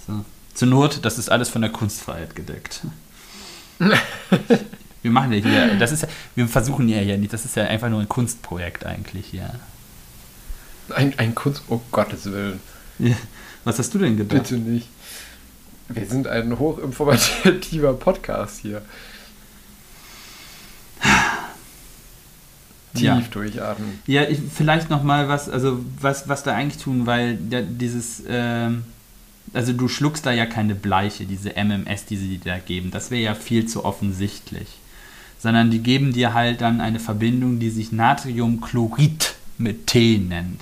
So. 0.07 0.23
Zur 0.53 0.67
Not, 0.67 0.99
das 1.03 1.17
ist 1.17 1.29
alles 1.29 1.49
von 1.49 1.61
der 1.61 1.71
Kunstfreiheit 1.71 2.35
gedeckt. 2.35 2.81
Wir 5.01 5.11
machen 5.11 5.33
ja 5.33 5.39
hier, 5.39 5.75
das 5.75 5.91
ist 5.91 6.01
ja, 6.01 6.07
wir 6.33 6.47
versuchen 6.47 6.89
ja 6.89 6.97
hier 6.97 7.19
nicht, 7.19 7.31
das 7.31 7.45
ist 7.45 7.55
ja 7.55 7.65
einfach 7.65 7.89
nur 7.89 7.99
ein 7.99 8.09
Kunstprojekt 8.09 8.87
eigentlich 8.87 9.27
hier. 9.27 9.51
Ein, 10.89 11.13
ein 11.19 11.35
Kunst, 11.35 11.61
oh 11.67 11.79
Gottes 11.91 12.25
Willen. 12.25 12.59
Ja. 12.97 13.13
Was 13.65 13.77
hast 13.77 13.93
du 13.93 13.99
denn 13.99 14.17
gedacht? 14.17 14.41
Bitte 14.41 14.55
nicht. 14.57 14.87
Wir 15.89 16.05
sind 16.07 16.27
ein 16.27 16.57
hochinformativer 16.57 17.93
Podcast 17.99 18.59
hier. 18.61 18.81
Tief 22.93 23.03
Ja. 23.03 23.21
durchatmen. 23.29 23.99
Ja, 24.07 24.23
ich, 24.23 24.39
vielleicht 24.53 24.89
noch 24.89 25.03
mal 25.03 25.27
was, 25.27 25.49
also 25.49 25.83
was, 25.99 26.29
was 26.29 26.43
da 26.43 26.55
eigentlich 26.55 26.81
tun, 26.81 27.05
weil 27.05 27.37
ja, 27.49 27.61
dieses, 27.61 28.23
ähm, 28.27 28.83
also 29.53 29.73
du 29.73 29.87
schluckst 29.87 30.25
da 30.25 30.31
ja 30.31 30.45
keine 30.45 30.75
Bleiche, 30.75 31.25
diese 31.25 31.51
MMS, 31.55 32.05
die 32.05 32.17
sie 32.17 32.37
dir 32.37 32.53
da 32.53 32.57
geben. 32.57 32.91
Das 32.91 33.11
wäre 33.11 33.21
ja 33.21 33.35
viel 33.35 33.65
zu 33.65 33.83
offensichtlich. 33.83 34.67
Sondern 35.39 35.69
die 35.71 35.79
geben 35.79 36.13
dir 36.13 36.33
halt 36.33 36.61
dann 36.61 36.79
eine 36.81 36.99
Verbindung, 36.99 37.59
die 37.59 37.69
sich 37.69 37.91
Natriumchlorid 37.91 39.35
mit 39.57 39.87
T 39.87 40.17
nennt. 40.17 40.61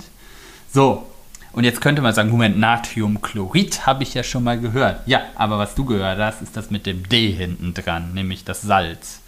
So, 0.72 1.06
und 1.54 1.64
jetzt 1.64 1.80
könnte 1.80 2.02
man 2.02 2.14
sagen, 2.14 2.30
Moment, 2.30 2.58
Natriumchlorid 2.58 3.86
habe 3.86 4.02
ich 4.02 4.14
ja 4.14 4.22
schon 4.22 4.44
mal 4.44 4.58
gehört. 4.58 5.00
Ja, 5.06 5.22
aber 5.34 5.58
was 5.58 5.74
du 5.74 5.84
gehört 5.84 6.18
hast, 6.18 6.42
ist 6.42 6.56
das 6.56 6.70
mit 6.70 6.86
dem 6.86 7.08
D 7.08 7.30
hinten 7.30 7.74
dran, 7.74 8.12
nämlich 8.14 8.44
das 8.44 8.62
Salz. 8.62 9.20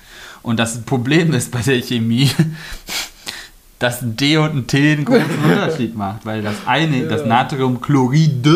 Und 0.42 0.58
das 0.58 0.80
Problem 0.82 1.32
ist 1.32 1.50
bei 1.50 1.60
der 1.60 1.80
Chemie, 1.82 2.30
dass 3.78 4.02
ein 4.02 4.16
D 4.16 4.36
und 4.38 4.54
ein 4.56 4.66
T 4.66 4.92
einen 4.92 5.04
großen 5.04 5.44
Unterschied 5.44 5.96
macht, 5.96 6.24
weil 6.24 6.42
das 6.42 6.54
eine, 6.66 7.06
das 7.06 7.22
Ja. 7.22 7.26
Natriumchlorid 7.26 8.46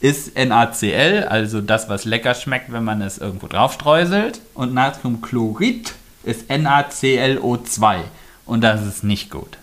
ist 0.00 0.36
NaCl, 0.36 1.26
also 1.28 1.60
das, 1.60 1.88
was 1.88 2.04
lecker 2.04 2.34
schmeckt, 2.34 2.72
wenn 2.72 2.82
man 2.82 3.02
es 3.02 3.18
irgendwo 3.18 3.46
drauf 3.46 3.72
streuselt. 3.74 4.40
Und 4.54 4.74
Natriumchlorid 4.74 5.92
ist 6.24 6.50
NaClO2. 6.50 7.98
Und 8.44 8.62
das 8.62 8.84
ist 8.84 9.04
nicht 9.04 9.30
gut. 9.30 9.58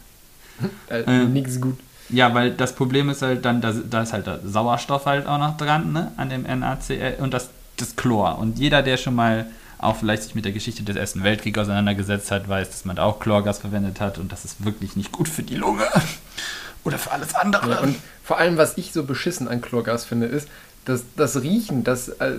Äh, 0.89 1.01
Äh. 1.01 1.25
Nix 1.25 1.59
gut. 1.59 1.77
Ja, 2.09 2.33
weil 2.33 2.51
das 2.51 2.73
Problem 2.73 3.09
ist 3.09 3.21
halt 3.21 3.45
dann, 3.45 3.61
da, 3.61 3.71
da 3.71 4.01
ist 4.01 4.13
halt 4.13 4.27
der 4.27 4.39
Sauerstoff 4.43 5.05
halt 5.05 5.27
auch 5.27 5.37
noch 5.37 5.57
dran, 5.57 5.93
ne, 5.93 6.11
an 6.17 6.29
dem 6.29 6.43
NaCl 6.43 7.15
und 7.19 7.33
das, 7.33 7.49
das 7.77 7.95
Chlor. 7.95 8.39
Und 8.39 8.57
jeder, 8.57 8.81
der 8.81 8.97
schon 8.97 9.15
mal 9.15 9.45
auch 9.77 9.95
vielleicht 9.95 10.23
sich 10.23 10.35
mit 10.35 10.45
der 10.45 10.51
Geschichte 10.51 10.83
des 10.83 10.95
Ersten 10.95 11.23
Weltkriegs 11.23 11.57
auseinandergesetzt 11.57 12.31
hat, 12.31 12.49
weiß, 12.49 12.69
dass 12.69 12.85
man 12.85 12.97
da 12.97 13.03
auch 13.03 13.19
Chlorgas 13.19 13.59
verwendet 13.59 14.01
hat 14.01 14.17
und 14.17 14.31
das 14.31 14.43
ist 14.43 14.65
wirklich 14.65 14.95
nicht 14.95 15.11
gut 15.11 15.29
für 15.29 15.43
die 15.43 15.55
Lunge. 15.55 15.85
Oder 16.83 16.97
für 16.97 17.11
alles 17.11 17.35
andere. 17.35 17.71
Ja, 17.71 17.79
und 17.79 17.95
vor 18.23 18.37
allem, 18.37 18.57
was 18.57 18.77
ich 18.77 18.93
so 18.93 19.03
beschissen 19.03 19.47
an 19.47 19.61
Chlorgas 19.61 20.05
finde, 20.05 20.27
ist, 20.27 20.47
dass 20.85 21.03
das 21.15 21.41
Riechen, 21.41 21.83
das, 21.83 22.09
äh, 22.09 22.33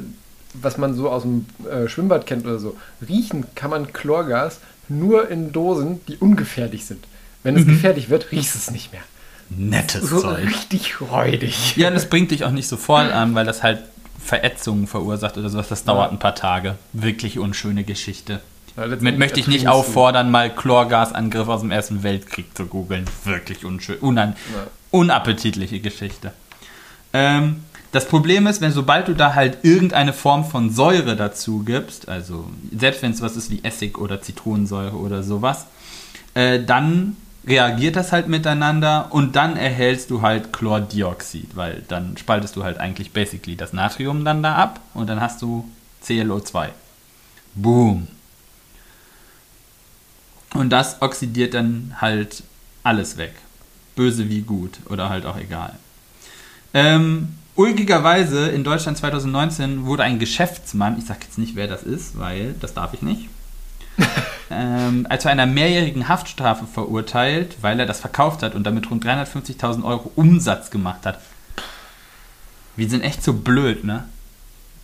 was 0.55 0.79
man 0.79 0.95
so 0.95 1.11
aus 1.11 1.23
dem 1.23 1.47
äh, 1.71 1.89
Schwimmbad 1.89 2.27
kennt 2.27 2.45
oder 2.47 2.59
so, 2.59 2.77
riechen 3.07 3.47
kann 3.55 3.71
man 3.71 3.93
Chlorgas 3.93 4.59
nur 4.89 5.29
in 5.31 5.53
Dosen, 5.53 6.01
die 6.09 6.17
ungefährlich 6.17 6.85
sind. 6.87 7.07
Wenn 7.43 7.57
es 7.57 7.65
gefährlich 7.65 8.11
wird, 8.11 8.33
riechst 8.33 8.55
es 8.55 8.71
nicht 8.71 8.93
mehr. 8.93 9.03
Nettes 9.51 10.09
So 10.09 10.21
Zeug. 10.21 10.47
richtig 10.47 11.01
räudig. 11.01 11.77
Ja, 11.77 11.89
und 11.89 11.95
das 11.95 12.09
bringt 12.09 12.31
dich 12.31 12.45
auch 12.45 12.51
nicht 12.53 12.69
sofort 12.69 13.11
an, 13.13 13.35
weil 13.35 13.45
das 13.45 13.63
halt 13.63 13.81
Verätzungen 14.23 14.87
verursacht 14.87 15.37
oder 15.39 15.49
sowas. 15.49 15.69
Das 15.69 15.85
dauert 15.85 16.09
Ja. 16.09 16.13
ein 16.13 16.19
paar 16.19 16.35
Tage. 16.35 16.77
Wirklich 16.93 17.39
unschöne 17.39 17.85
Geschichte. 17.85 18.41
Ja, 18.77 18.87
Damit 18.87 19.19
möchte 19.19 19.41
ich 19.41 19.49
nicht 19.49 19.67
auffordern, 19.67 20.31
mal 20.31 20.51
Chlorgasangriff 20.55 21.49
aus 21.49 21.61
dem 21.63 21.71
Ersten 21.73 22.03
Weltkrieg 22.05 22.57
zu 22.57 22.67
googeln. 22.67 23.05
Wirklich 23.25 23.65
unschön, 23.65 23.97
unan 23.99 24.31
Ja. 24.55 24.67
unappetitliche 24.93 25.81
Geschichte. 25.81 26.33
Ähm, 27.13 27.65
das 27.93 28.07
Problem 28.07 28.47
ist, 28.47 28.61
wenn 28.61 28.71
sobald 28.71 29.09
du 29.09 29.15
da 29.15 29.35
halt 29.35 29.59
irgendeine 29.65 30.13
Form 30.13 30.45
von 30.45 30.71
Säure 30.73 31.17
dazu 31.17 31.65
gibst, 31.65 32.09
also 32.09 32.49
selbst 32.77 33.03
wenn 33.03 33.11
es 33.11 33.21
was 33.21 33.37
ist 33.37 33.51
wie 33.51 33.65
Essig 33.65 33.99
oder 33.99 34.23
Zitronensäure 34.23 34.97
oder 34.97 35.25
sowas, 35.25 35.67
äh, 36.35 36.63
dann 36.63 37.17
reagiert 37.51 37.97
das 37.97 38.13
halt 38.13 38.29
miteinander 38.29 39.09
und 39.11 39.37
dann 39.37 39.57
erhältst 39.57 40.11
du 40.11 40.23
halt 40.23 40.53
Chlordioxid, 40.53 41.57
weil 41.57 41.83
dann 41.89 42.17
spaltest 42.17 42.57
du 42.57 42.65
halt 42.65 42.79
eigentlich 42.79 43.13
basically 43.13 43.57
das 43.57 43.73
Natrium 43.73 44.25
dann 44.25 44.43
da 44.43 44.55
ab 44.55 44.81
und 44.95 45.09
dann 45.09 45.21
hast 45.21 45.43
du 45.43 45.69
ClO2. 46.05 46.69
Boom. 47.55 48.09
Und 50.55 50.71
das 50.71 51.03
oxidiert 51.03 51.55
dann 51.55 51.97
halt 52.01 52.43
alles 52.83 53.17
weg. 53.17 53.35
Böse 53.97 54.29
wie 54.29 54.43
gut 54.43 54.79
oder 54.89 55.09
halt 55.09 55.27
auch 55.27 55.37
egal. 55.37 55.75
Ähm, 56.73 57.37
ulkigerweise 57.57 58.49
in 58.49 58.65
Deutschland 58.65 58.97
2019 58.99 59.87
wurde 59.87 60.05
ein 60.05 60.19
Geschäftsmann, 60.19 60.99
ich 60.99 61.07
sage 61.07 61.21
jetzt 61.25 61.39
nicht, 61.39 61.57
wer 61.57 61.67
das 61.67 61.83
ist, 61.83 62.19
weil 62.19 62.55
das 62.61 62.75
darf 62.75 62.95
ich 62.95 63.03
nicht, 63.03 63.29
ähm, 64.51 65.07
zu 65.19 65.29
einer 65.29 65.47
mehrjährigen 65.47 66.09
Haftstrafe 66.09 66.67
verurteilt, 66.67 67.57
weil 67.61 67.79
er 67.79 67.87
das 67.87 68.01
verkauft 68.01 68.43
hat 68.43 68.55
und 68.55 68.65
damit 68.65 68.91
rund 68.91 69.05
350.000 69.05 69.85
Euro 69.85 70.11
Umsatz 70.17 70.71
gemacht 70.71 71.07
hat. 71.07 71.21
Wir 72.77 72.89
sind 72.89 73.03
echt 73.03 73.23
so 73.23 73.33
blöd, 73.35 73.85
ne? 73.85 74.05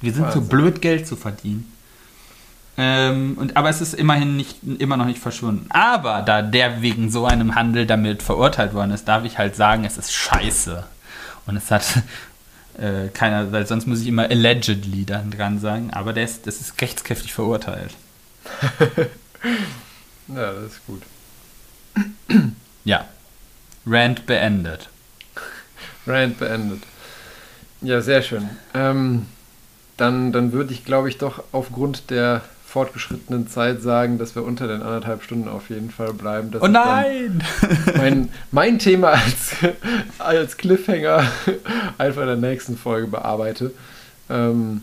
Wir 0.00 0.12
sind 0.12 0.24
so 0.32 0.40
Wahnsinn. 0.40 0.48
blöd, 0.48 0.82
Geld 0.82 1.06
zu 1.06 1.16
verdienen. 1.16 1.72
Ähm, 2.78 3.36
und, 3.38 3.56
aber 3.56 3.70
es 3.70 3.80
ist 3.80 3.94
immerhin 3.94 4.36
nicht, 4.36 4.58
immer 4.62 4.96
noch 4.96 5.06
nicht 5.06 5.18
verschwunden. 5.20 5.66
Aber 5.70 6.22
da 6.22 6.42
der 6.42 6.82
wegen 6.82 7.10
so 7.10 7.24
einem 7.24 7.54
Handel 7.54 7.86
damit 7.86 8.22
verurteilt 8.22 8.74
worden 8.74 8.90
ist, 8.90 9.08
darf 9.08 9.24
ich 9.24 9.38
halt 9.38 9.56
sagen, 9.56 9.84
es 9.84 9.96
ist 9.96 10.12
scheiße. 10.12 10.84
Und 11.46 11.56
es 11.56 11.70
hat 11.70 11.84
äh, 12.78 13.08
keiner, 13.08 13.50
weil 13.52 13.66
sonst 13.66 13.86
muss 13.86 14.02
ich 14.02 14.08
immer 14.08 14.24
allegedly 14.24 15.06
dann 15.06 15.30
dran 15.30 15.58
sagen, 15.58 15.90
aber 15.92 16.12
der 16.12 16.24
ist, 16.24 16.46
das 16.46 16.60
ist 16.60 16.80
rechtskräftig 16.80 17.32
verurteilt. 17.32 17.94
Ja, 20.28 20.52
das 20.52 20.72
ist 20.72 20.86
gut. 20.86 21.02
Ja. 22.84 23.04
Rant 23.84 24.26
beendet. 24.26 24.88
Rand 26.06 26.38
beendet. 26.38 26.82
Ja, 27.80 28.00
sehr 28.00 28.22
schön. 28.22 28.48
Ähm, 28.74 29.26
dann, 29.96 30.30
dann 30.32 30.52
würde 30.52 30.72
ich, 30.72 30.84
glaube 30.84 31.08
ich, 31.08 31.18
doch 31.18 31.42
aufgrund 31.50 32.10
der 32.10 32.42
fortgeschrittenen 32.64 33.48
Zeit 33.48 33.82
sagen, 33.82 34.18
dass 34.18 34.34
wir 34.36 34.44
unter 34.44 34.68
den 34.68 34.82
anderthalb 34.82 35.22
Stunden 35.22 35.48
auf 35.48 35.70
jeden 35.70 35.90
Fall 35.90 36.12
bleiben. 36.12 36.50
dass 36.52 36.62
Oh 36.62 36.68
nein! 36.68 37.42
Mein, 37.96 38.28
mein 38.52 38.78
Thema 38.78 39.12
als, 39.12 39.52
als 40.18 40.56
Cliffhanger 40.56 41.24
einfach 41.98 42.22
in 42.22 42.28
der 42.28 42.36
nächsten 42.36 42.76
Folge 42.76 43.08
bearbeite. 43.08 43.72
Ähm, 44.28 44.82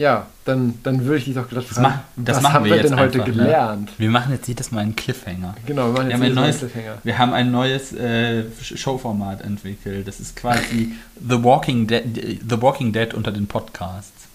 ja, 0.00 0.26
dann, 0.46 0.78
dann 0.82 1.04
würde 1.04 1.18
ich 1.18 1.24
dich 1.26 1.34
doch 1.34 1.46
gleich 1.46 1.68
Das, 1.68 1.78
mach, 1.78 1.98
das 2.16 2.42
was 2.42 2.52
haben 2.54 2.64
wir 2.64 2.74
wir 2.74 2.82
denn 2.82 2.98
heute 2.98 3.20
einfach, 3.20 3.34
gelernt? 3.34 3.90
Ne? 3.90 3.98
Wir 3.98 4.08
machen 4.08 4.32
jetzt 4.32 4.48
jedes 4.48 4.72
Mal 4.72 4.80
einen 4.80 4.96
Cliffhanger. 4.96 5.54
Genau, 5.66 5.88
wir 5.88 5.92
machen 5.92 6.08
Wir 6.08 6.12
jetzt 6.12 6.14
haben, 6.14 6.22
ein 6.22 6.24
jedes 6.24 6.36
Mal 6.36 6.42
neues, 6.42 6.58
Cliffhanger. 6.58 6.98
wir 7.04 7.18
haben 7.18 7.32
ein 7.34 7.50
neues 7.50 7.92
äh, 7.92 8.44
Showformat 8.62 9.42
entwickelt. 9.42 10.08
Das 10.08 10.18
ist 10.18 10.36
quasi 10.36 10.94
The 11.20 11.44
Walking, 11.44 11.86
Dead, 11.86 12.02
The 12.48 12.62
Walking 12.62 12.94
Dead 12.94 13.12
unter 13.12 13.30
den 13.30 13.46
Podcasts. 13.46 14.26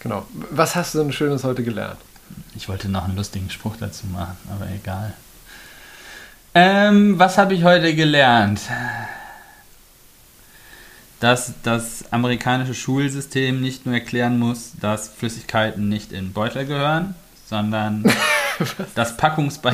Genau. 0.00 0.26
Was 0.50 0.74
hast 0.74 0.94
du 0.94 1.00
denn 1.00 1.12
Schönes 1.12 1.44
heute 1.44 1.62
gelernt? 1.62 1.98
Ich 2.56 2.66
wollte 2.66 2.88
noch 2.88 3.04
einen 3.04 3.16
lustigen 3.16 3.50
Spruch 3.50 3.76
dazu 3.78 4.06
machen, 4.06 4.38
aber 4.50 4.70
egal. 4.70 5.12
Ähm, 6.54 7.18
was 7.18 7.36
habe 7.36 7.52
ich 7.52 7.64
heute 7.64 7.94
gelernt? 7.94 8.60
Dass 11.24 11.54
das 11.62 12.04
amerikanische 12.10 12.74
Schulsystem 12.74 13.62
nicht 13.62 13.86
nur 13.86 13.94
erklären 13.94 14.38
muss, 14.38 14.72
dass 14.78 15.08
Flüssigkeiten 15.08 15.88
nicht 15.88 16.12
in 16.12 16.34
Beutel 16.34 16.66
gehören, 16.66 17.14
sondern 17.48 18.04
dass 18.94 19.16
Packungsbe 19.16 19.72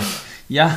ja, 0.48 0.76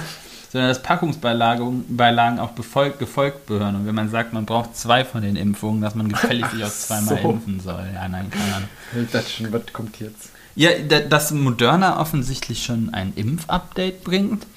sondern 0.52 0.70
dass 0.70 0.82
Packungsbeilagen 0.82 1.96
Beilagen 1.96 2.40
auch 2.40 2.54
befolgt, 2.54 2.98
gefolgt 2.98 3.46
gehören. 3.46 3.76
Und 3.76 3.86
wenn 3.86 3.94
man 3.94 4.10
sagt, 4.10 4.34
man 4.34 4.48
braucht 4.48 4.76
zwei 4.76 5.06
von 5.06 5.22
den 5.22 5.36
Impfungen, 5.36 5.80
dass 5.80 5.94
man 5.94 6.10
gefällig 6.10 6.48
sich 6.48 6.64
auch 6.64 6.70
zweimal 6.72 7.22
so. 7.22 7.30
impfen 7.30 7.60
soll. 7.60 7.86
Ja, 7.94 8.08
nein, 8.08 8.32
keine 8.32 8.56
Ahnung. 8.56 8.70
Ich 9.00 9.12
dachte 9.12 9.30
schon, 9.30 9.54
was 9.54 9.62
kommt 9.74 10.00
jetzt? 10.00 10.32
Ja, 10.56 10.72
da- 10.90 11.02
dass 11.02 11.30
Moderna 11.30 12.00
offensichtlich 12.00 12.64
schon 12.64 12.92
ein 12.96 13.14
Impfupdate 13.16 14.04
bringt. 14.04 14.48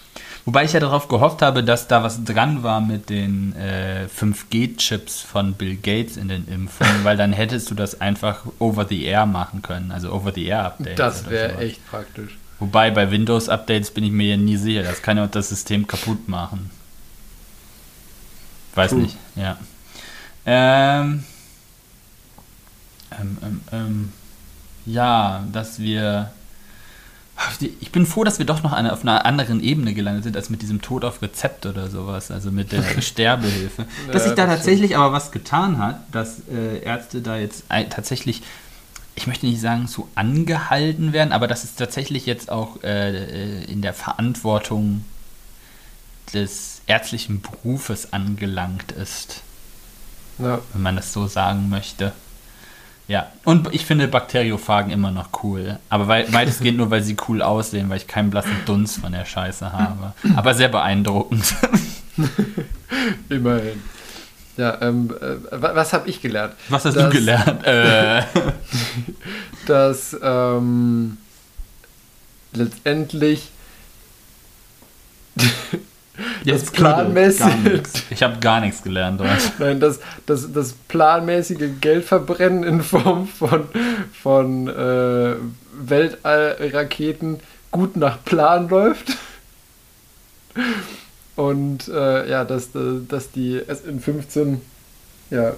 Wobei 0.46 0.64
ich 0.64 0.72
ja 0.72 0.80
darauf 0.80 1.08
gehofft 1.08 1.42
habe, 1.42 1.64
dass 1.64 1.88
da 1.88 2.04
was 2.04 2.22
dran 2.22 2.62
war 2.62 2.80
mit 2.80 3.10
den 3.10 3.54
äh, 3.56 4.06
5G-Chips 4.06 5.20
von 5.20 5.54
Bill 5.54 5.74
Gates 5.76 6.16
in 6.16 6.28
den 6.28 6.46
Impfungen, 6.46 7.00
weil 7.02 7.16
dann 7.16 7.32
hättest 7.32 7.68
du 7.68 7.74
das 7.74 8.00
einfach 8.00 8.44
over 8.60 8.86
the 8.88 9.04
air 9.04 9.26
machen 9.26 9.60
können, 9.60 9.90
also 9.90 10.12
over 10.12 10.32
the 10.32 10.46
air 10.46 10.66
Updates. 10.66 10.96
Das 10.96 11.28
wäre 11.28 11.58
echt 11.58 11.84
praktisch. 11.90 12.38
Wobei 12.60 12.92
bei 12.92 13.10
Windows-Updates 13.10 13.90
bin 13.90 14.04
ich 14.04 14.12
mir 14.12 14.28
ja 14.28 14.36
nie 14.36 14.56
sicher, 14.56 14.84
das 14.84 15.02
kann 15.02 15.16
ja 15.16 15.24
auch 15.24 15.30
das 15.30 15.48
System 15.48 15.86
kaputt 15.86 16.28
machen. 16.28 16.70
Weiß 18.76 18.90
True. 18.90 19.02
nicht, 19.02 19.16
ja. 19.34 19.58
Ähm, 20.46 21.24
ähm, 23.18 23.38
ähm, 23.42 23.60
ähm, 23.72 24.12
ja, 24.86 25.44
dass 25.52 25.80
wir. 25.80 26.30
Ich 27.80 27.92
bin 27.92 28.06
froh, 28.06 28.24
dass 28.24 28.38
wir 28.38 28.46
doch 28.46 28.62
noch 28.62 28.72
eine, 28.72 28.92
auf 28.92 29.02
einer 29.02 29.26
anderen 29.26 29.62
Ebene 29.62 29.92
gelandet 29.94 30.24
sind, 30.24 30.36
als 30.36 30.48
mit 30.48 30.62
diesem 30.62 30.80
Tod 30.80 31.04
auf 31.04 31.20
Rezept 31.20 31.66
oder 31.66 31.88
sowas, 31.90 32.30
also 32.30 32.50
mit 32.50 32.72
der 32.72 32.82
Sterbehilfe. 33.00 33.86
dass 34.10 34.22
Ja, 34.22 34.28
sich 34.28 34.36
da 34.36 34.46
das 34.46 34.56
tatsächlich 34.56 34.96
aber 34.96 35.12
was 35.12 35.30
getan 35.32 35.78
hat, 35.78 36.00
dass 36.12 36.40
äh, 36.50 36.82
Ärzte 36.82 37.20
da 37.20 37.36
jetzt 37.36 37.64
tatsächlich 37.90 38.42
ich 39.16 39.26
möchte 39.26 39.46
nicht 39.46 39.60
sagen, 39.60 39.86
so 39.86 40.08
angehalten 40.14 41.12
werden, 41.12 41.32
aber 41.32 41.48
dass 41.48 41.64
es 41.64 41.74
tatsächlich 41.74 42.26
jetzt 42.26 42.50
auch 42.50 42.82
äh, 42.82 43.64
in 43.64 43.80
der 43.80 43.94
Verantwortung 43.94 45.04
des 46.34 46.82
ärztlichen 46.86 47.40
Berufes 47.40 48.12
angelangt 48.12 48.92
ist. 48.92 49.42
Ja. 50.38 50.60
Wenn 50.72 50.82
man 50.82 50.96
das 50.96 51.12
so 51.14 51.26
sagen 51.26 51.70
möchte. 51.70 52.12
Ja, 53.08 53.30
und 53.44 53.72
ich 53.72 53.86
finde 53.86 54.08
Bakteriophagen 54.08 54.90
immer 54.90 55.12
noch 55.12 55.28
cool. 55.42 55.78
Aber 55.88 56.08
weil, 56.08 56.32
weitestgehend 56.32 56.78
nur, 56.78 56.90
weil 56.90 57.02
sie 57.02 57.16
cool 57.28 57.40
aussehen, 57.40 57.88
weil 57.88 57.98
ich 57.98 58.08
keinen 58.08 58.30
blassen 58.30 58.56
Dunst 58.66 58.98
von 58.98 59.12
der 59.12 59.24
Scheiße 59.24 59.72
habe. 59.72 60.12
Aber 60.34 60.54
sehr 60.54 60.68
beeindruckend. 60.68 61.54
Immerhin. 63.28 63.80
Ja, 64.56 64.80
ähm, 64.80 65.14
äh, 65.20 65.36
was 65.50 65.92
habe 65.92 66.08
ich 66.08 66.20
gelernt? 66.20 66.54
Was 66.68 66.84
hast 66.84 66.96
dass, 66.96 67.04
du 67.04 67.10
gelernt? 67.10 67.64
Äh. 67.64 68.22
dass 69.66 70.16
ähm, 70.20 71.18
letztendlich 72.54 73.50
Jetzt 76.44 76.72
planmäßig. 76.72 77.52
Ich 78.10 78.22
habe 78.22 78.38
gar 78.40 78.60
nichts 78.60 78.82
gelernt. 78.82 79.20
Oder? 79.20 79.36
Nein, 79.58 79.80
das, 79.80 80.00
das, 80.26 80.52
das 80.52 80.72
planmäßige 80.88 81.80
Geldverbrennen 81.80 82.64
in 82.64 82.82
Form 82.82 83.26
von, 83.26 83.68
von 84.12 84.68
äh, 84.68 85.34
Weltallraketen 85.78 87.40
gut 87.70 87.96
nach 87.96 88.24
Plan 88.24 88.68
läuft. 88.68 89.16
Und 91.36 91.88
äh, 91.88 92.30
ja, 92.30 92.44
dass, 92.44 92.70
dass 92.72 93.30
die 93.30 93.60
SN15 93.60 94.58
ja, 95.30 95.54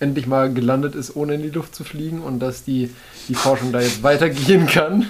endlich 0.00 0.26
mal 0.26 0.52
gelandet 0.52 0.94
ist, 0.94 1.14
ohne 1.14 1.34
in 1.34 1.42
die 1.42 1.50
Luft 1.50 1.74
zu 1.74 1.84
fliegen 1.84 2.20
und 2.22 2.40
dass 2.40 2.64
die, 2.64 2.90
die 3.28 3.34
Forschung 3.34 3.70
da 3.70 3.80
jetzt 3.80 4.02
weitergehen 4.02 4.66
kann. 4.66 5.06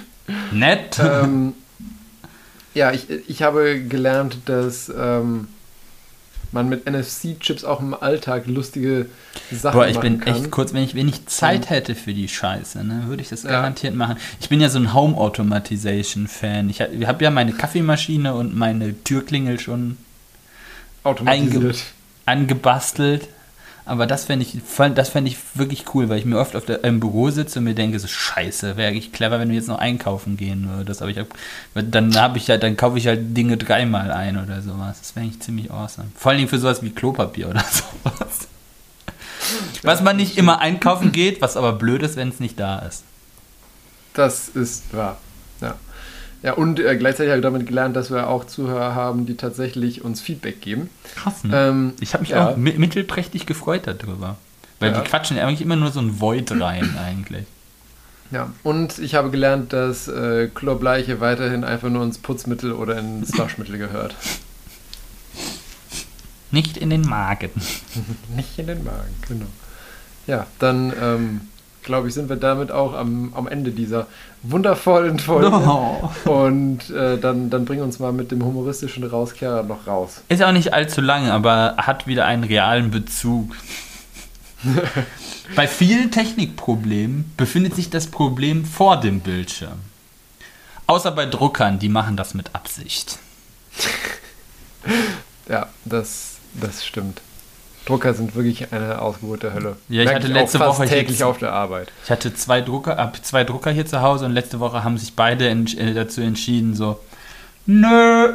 Nett. 0.51 0.99
Ähm, 0.99 1.53
ja, 2.73 2.91
ich, 2.91 3.09
ich 3.27 3.41
habe 3.43 3.81
gelernt, 3.81 4.37
dass 4.45 4.91
ähm, 4.95 5.47
man 6.51 6.69
mit 6.69 6.85
NFC-Chips 6.85 7.63
auch 7.63 7.79
im 7.79 7.93
Alltag 7.93 8.47
lustige 8.47 9.07
Sachen 9.51 9.77
Boah, 9.77 9.87
ich 9.87 9.99
bin 9.99 10.19
kann. 10.19 10.35
echt 10.35 10.51
kurz, 10.51 10.73
wenn 10.73 10.83
ich 10.83 10.95
wenig 10.95 11.25
Zeit 11.27 11.69
hätte 11.69 11.95
für 11.95 12.13
die 12.13 12.27
Scheiße, 12.27 12.83
ne, 12.83 13.03
würde 13.07 13.21
ich 13.21 13.29
das 13.29 13.43
ja. 13.43 13.51
garantiert 13.51 13.95
machen. 13.95 14.17
Ich 14.39 14.49
bin 14.49 14.59
ja 14.59 14.69
so 14.69 14.79
ein 14.79 14.93
Home 14.93 15.17
Automatization 15.17 16.27
Fan. 16.27 16.69
Ich 16.69 16.81
habe 16.81 17.23
ja 17.23 17.31
meine 17.31 17.53
Kaffeemaschine 17.53 18.33
und 18.33 18.55
meine 18.55 19.01
Türklingel 19.03 19.59
schon 19.59 19.97
automatisiert 21.03 21.83
angebastelt. 22.25 23.27
Aber 23.85 24.05
das 24.05 24.25
fände 24.25 24.45
ich, 24.45 24.61
fänd 24.63 24.97
ich 25.27 25.37
wirklich 25.55 25.85
cool, 25.93 26.07
weil 26.09 26.19
ich 26.19 26.25
mir 26.25 26.37
oft 26.39 26.55
auf 26.55 26.65
der, 26.65 26.83
im 26.83 26.99
Büro 26.99 27.29
sitze 27.29 27.59
und 27.59 27.65
mir 27.65 27.73
denke, 27.73 27.99
so 27.99 28.07
scheiße, 28.07 28.77
wäre 28.77 28.91
eigentlich 28.91 29.11
clever, 29.11 29.39
wenn 29.39 29.49
du 29.49 29.55
jetzt 29.55 29.67
noch 29.67 29.79
einkaufen 29.79 30.37
gehen 30.37 30.69
würdest. 30.69 31.01
Aber 31.01 31.09
ich 31.11 31.17
hab, 31.17 31.27
dann 31.73 32.15
habe 32.15 32.37
ich 32.37 32.49
halt, 32.49 32.63
dann 32.63 32.77
kaufe 32.77 32.97
ich 32.97 33.07
halt 33.07 33.35
Dinge 33.35 33.57
dreimal 33.57 34.11
ein 34.11 34.37
oder 34.37 34.61
sowas. 34.61 34.99
Das 34.99 35.15
wäre 35.15 35.25
eigentlich 35.25 35.41
ziemlich 35.41 35.71
awesome. 35.71 36.09
Vor 36.15 36.31
allem 36.31 36.47
für 36.47 36.59
sowas 36.59 36.83
wie 36.83 36.91
Klopapier 36.91 37.49
oder 37.49 37.63
sowas. 38.03 38.47
Was 39.83 40.01
man 40.01 40.17
nicht 40.17 40.37
immer 40.37 40.59
einkaufen 40.59 41.11
geht, 41.11 41.41
was 41.41 41.57
aber 41.57 41.73
blöd 41.73 42.03
ist, 42.03 42.15
wenn 42.15 42.29
es 42.29 42.39
nicht 42.39 42.59
da 42.59 42.79
ist. 42.79 43.03
Das 44.13 44.49
ist 44.49 44.93
wahr. 44.93 45.17
Ja. 46.43 46.53
Und 46.53 46.79
äh, 46.79 46.95
gleichzeitig 46.97 47.29
habe 47.29 47.39
ich 47.39 47.43
damit 47.43 47.67
gelernt, 47.67 47.95
dass 47.95 48.09
wir 48.09 48.27
auch 48.27 48.45
Zuhörer 48.45 48.95
haben, 48.95 49.25
die 49.25 49.35
tatsächlich 49.37 50.03
uns 50.03 50.21
Feedback 50.21 50.59
geben. 50.61 50.89
Krass, 51.15 51.43
ne? 51.43 51.55
Ähm, 51.55 51.93
ich 51.99 52.13
habe 52.13 52.21
mich 52.21 52.31
ja. 52.31 52.49
auch 52.49 52.57
mittelprächtig 52.57 53.45
gefreut 53.45 53.83
darüber. 53.85 54.37
Weil 54.79 54.91
ja. 54.91 55.01
die 55.01 55.07
quatschen 55.07 55.37
ja 55.37 55.45
eigentlich 55.45 55.61
immer 55.61 55.75
nur 55.75 55.91
so 55.91 55.99
ein 55.99 56.19
Void 56.19 56.51
rein, 56.59 56.97
eigentlich. 57.05 57.45
Ja, 58.31 58.51
und 58.63 58.97
ich 58.97 59.13
habe 59.15 59.29
gelernt, 59.29 59.73
dass 59.73 60.07
äh, 60.07 60.47
Chlorbleiche 60.47 61.19
weiterhin 61.19 61.63
einfach 61.63 61.89
nur 61.89 62.03
ins 62.03 62.17
Putzmittel 62.17 62.71
oder 62.71 62.97
ins 62.97 63.37
Waschmittel 63.37 63.77
gehört. 63.77 64.15
Nicht 66.49 66.77
in 66.77 66.89
den 66.89 67.01
Magen. 67.01 67.51
Nicht 68.35 68.57
in 68.57 68.67
den 68.67 68.83
Magen, 68.83 69.13
genau. 69.27 69.45
Ja, 70.27 70.47
dann 70.59 70.93
ähm, 70.99 71.41
glaube 71.83 72.07
ich, 72.07 72.13
sind 72.13 72.29
wir 72.29 72.35
damit 72.35 72.71
auch 72.71 72.93
am, 72.93 73.33
am 73.35 73.47
Ende 73.47 73.71
dieser 73.71 74.07
wundervollen 74.43 75.19
Folge. 75.19 75.49
No. 75.49 76.11
Und 76.25 76.89
äh, 76.89 77.17
dann, 77.17 77.49
dann 77.49 77.65
bringen 77.65 77.83
uns 77.83 77.99
mal 77.99 78.11
mit 78.11 78.31
dem 78.31 78.43
humoristischen 78.43 79.03
Rauskehrer 79.03 79.63
noch 79.63 79.87
raus. 79.87 80.21
Ist 80.29 80.43
auch 80.43 80.51
nicht 80.51 80.73
allzu 80.73 81.01
lang, 81.01 81.29
aber 81.29 81.75
hat 81.77 82.07
wieder 82.07 82.25
einen 82.25 82.43
realen 82.43 82.91
Bezug. 82.91 83.55
bei 85.55 85.67
vielen 85.67 86.11
Technikproblemen 86.11 87.31
befindet 87.37 87.75
sich 87.75 87.89
das 87.89 88.07
Problem 88.07 88.65
vor 88.65 88.99
dem 88.99 89.21
Bildschirm. 89.21 89.79
Außer 90.87 91.11
bei 91.11 91.25
Druckern, 91.25 91.79
die 91.79 91.89
machen 91.89 92.17
das 92.17 92.33
mit 92.33 92.53
Absicht. 92.53 93.19
ja, 95.47 95.67
das, 95.85 96.37
das 96.53 96.85
stimmt. 96.85 97.21
Drucker 97.85 98.13
sind 98.13 98.35
wirklich 98.35 98.71
eine 98.71 99.01
Ausgeburt 99.01 99.43
der 99.43 99.53
Hölle. 99.53 99.75
Ja, 99.89 100.01
ich 100.01 100.05
Merke 100.05 100.15
hatte 100.15 100.27
ich 100.27 100.33
letzte 100.33 100.59
Woche 100.59 100.85
täglich 100.85 101.23
auf 101.23 101.39
der 101.39 101.51
Arbeit. 101.51 101.91
Ich 102.03 102.11
hatte 102.11 102.33
zwei 102.33 102.61
Drucker, 102.61 102.97
äh, 102.99 103.21
zwei 103.21 103.43
Drucker 103.43 103.71
hier 103.71 103.85
zu 103.85 104.01
Hause 104.01 104.25
und 104.25 104.33
letzte 104.33 104.59
Woche 104.59 104.83
haben 104.83 104.97
sich 104.97 105.15
beide 105.15 105.49
ent 105.49 105.77
äh, 105.77 105.93
dazu 105.93 106.21
entschieden, 106.21 106.75
so 106.75 106.99
nö, 107.65 108.33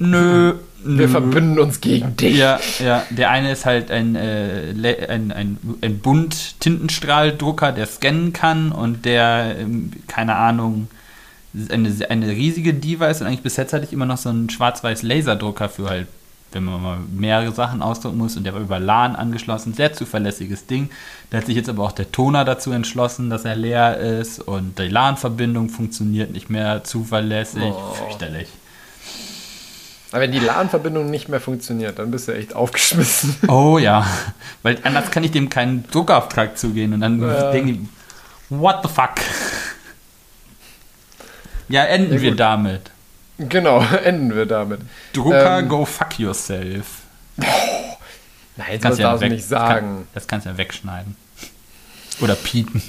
nö, 0.00 0.54
wir 0.84 1.06
nö. 1.06 1.08
verbünden 1.08 1.60
uns 1.60 1.80
gegen 1.80 2.16
dich. 2.16 2.36
Ja, 2.36 2.58
ja. 2.84 3.04
Der 3.10 3.30
eine 3.30 3.52
ist 3.52 3.64
halt 3.64 3.92
ein, 3.92 4.16
äh, 4.16 4.74
ein, 5.08 5.30
ein, 5.30 5.58
ein 5.80 5.98
Bunt-Tintenstrahldrucker, 6.00 7.70
der 7.70 7.86
scannen 7.86 8.32
kann 8.32 8.72
und 8.72 9.04
der, 9.04 9.56
ähm, 9.60 9.92
keine 10.08 10.34
Ahnung, 10.34 10.88
eine, 11.68 11.92
eine 12.08 12.28
riesige 12.28 12.74
Diva 12.74 13.06
ist 13.08 13.20
und 13.20 13.28
eigentlich 13.28 13.42
bis 13.42 13.56
jetzt 13.56 13.72
hatte 13.72 13.84
ich 13.84 13.92
immer 13.92 14.06
noch 14.06 14.18
so 14.18 14.28
einen 14.28 14.50
schwarz-weiß 14.50 15.02
Laserdrucker 15.02 15.68
für 15.68 15.88
halt 15.88 16.06
wenn 16.52 16.64
man 16.64 16.82
mal 16.82 16.98
mehrere 17.12 17.52
Sachen 17.52 17.82
ausdrucken 17.82 18.18
muss 18.18 18.36
und 18.36 18.44
der 18.44 18.54
war 18.54 18.60
über 18.60 18.78
LAN 18.78 19.16
angeschlossen, 19.16 19.74
sehr 19.74 19.92
zuverlässiges 19.92 20.66
Ding. 20.66 20.90
Da 21.30 21.38
hat 21.38 21.46
sich 21.46 21.56
jetzt 21.56 21.68
aber 21.68 21.84
auch 21.84 21.92
der 21.92 22.10
Toner 22.10 22.44
dazu 22.44 22.72
entschlossen, 22.72 23.30
dass 23.30 23.44
er 23.44 23.56
leer 23.56 23.98
ist 23.98 24.40
und 24.40 24.78
die 24.78 24.88
LAN-Verbindung 24.88 25.68
funktioniert 25.68 26.32
nicht 26.32 26.50
mehr 26.50 26.84
zuverlässig. 26.84 27.72
Oh. 27.72 27.94
Fürchterlich. 27.94 28.48
Aber 30.12 30.22
wenn 30.22 30.32
die 30.32 30.40
LAN-Verbindung 30.40 31.08
nicht 31.08 31.28
mehr 31.28 31.40
funktioniert, 31.40 31.98
dann 32.00 32.10
bist 32.10 32.26
du 32.26 32.32
echt 32.32 32.54
aufgeschmissen. 32.54 33.36
Oh 33.48 33.78
ja, 33.78 34.06
weil 34.62 34.78
anders 34.82 35.10
kann 35.10 35.22
ich 35.22 35.30
dem 35.30 35.48
keinen 35.48 35.86
Druckauftrag 35.90 36.58
zugehen 36.58 36.92
und 36.92 37.00
dann 37.00 37.20
ja. 37.20 37.52
denke 37.52 37.72
ich, 37.72 37.78
what 38.48 38.80
the 38.82 38.88
fuck? 38.88 39.14
Ja, 41.68 41.84
enden 41.84 42.14
ja, 42.14 42.20
wir 42.20 42.34
damit. 42.34 42.90
Genau, 43.48 43.82
enden 44.04 44.34
wir 44.34 44.46
damit. 44.46 44.80
Drucker, 45.12 45.58
ähm, 45.60 45.68
go 45.68 45.84
fuck 45.84 46.18
yourself. 46.18 47.02
Nein, 47.36 48.66
das 48.72 48.82
kannst 48.82 48.98
du 48.98 49.02
ja 49.02 49.20
weg, 49.20 49.32
nicht 49.32 49.46
sagen. 49.46 49.64
Das, 49.64 49.80
kann, 49.80 50.06
das, 50.14 50.26
kannst 50.26 50.46
du 50.46 50.50
ja 50.50 50.58
wegschneiden. 50.58 51.16
Oder 52.20 52.34
piepen. 52.34 52.82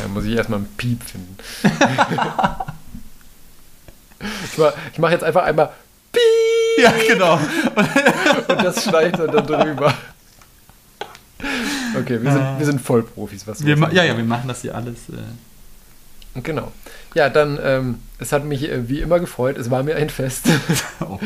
Ja, 0.00 0.08
muss 0.08 0.24
ich 0.24 0.36
erstmal 0.36 0.58
einen 0.58 0.68
Piep 0.76 1.02
finden. 1.02 1.36
ich 4.44 4.58
mache 4.58 4.74
mach 4.98 5.10
jetzt 5.10 5.24
einfach 5.24 5.44
einmal 5.44 5.70
Piep. 6.12 6.22
Ja, 6.84 6.92
genau. 7.08 7.36
Und 7.36 8.64
das 8.64 8.84
schneidet 8.84 9.34
dann 9.34 9.46
drüber. 9.46 9.94
Okay, 11.98 12.22
wir 12.22 12.32
sind, 12.32 12.58
wir 12.58 12.66
sind 12.66 12.80
Vollprofis, 12.80 13.46
was 13.46 13.64
wir 13.64 13.76
Ja, 13.92 14.04
ja, 14.04 14.16
wir 14.16 14.24
machen 14.24 14.48
das 14.48 14.60
hier 14.62 14.74
alles. 14.74 15.08
Äh 15.08 15.14
genau. 16.42 16.72
Ja, 17.14 17.28
dann, 17.28 17.58
ähm, 17.62 17.98
es 18.18 18.32
hat 18.32 18.44
mich 18.44 18.70
äh, 18.70 18.88
wie 18.88 19.00
immer 19.00 19.20
gefreut. 19.20 19.58
Es 19.58 19.70
war 19.70 19.82
mir 19.82 19.96
ein 19.96 20.10
Fest. 20.10 20.46
oh. 21.00 21.18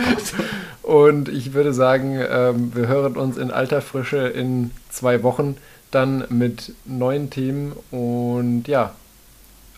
Und 0.83 1.29
ich 1.29 1.53
würde 1.53 1.73
sagen, 1.73 2.19
ähm, 2.29 2.75
wir 2.75 2.89
hören 2.89 3.17
uns 3.17 3.37
in 3.37 3.51
alter 3.51 3.81
Frische 3.83 4.29
in 4.29 4.71
zwei 4.91 5.23
Wochen 5.23 5.57
dann 5.91 6.25
mit 6.29 6.75
neuen 6.85 7.31
Themen. 7.31 7.73
Und 7.91 8.69
ja, 8.69 8.95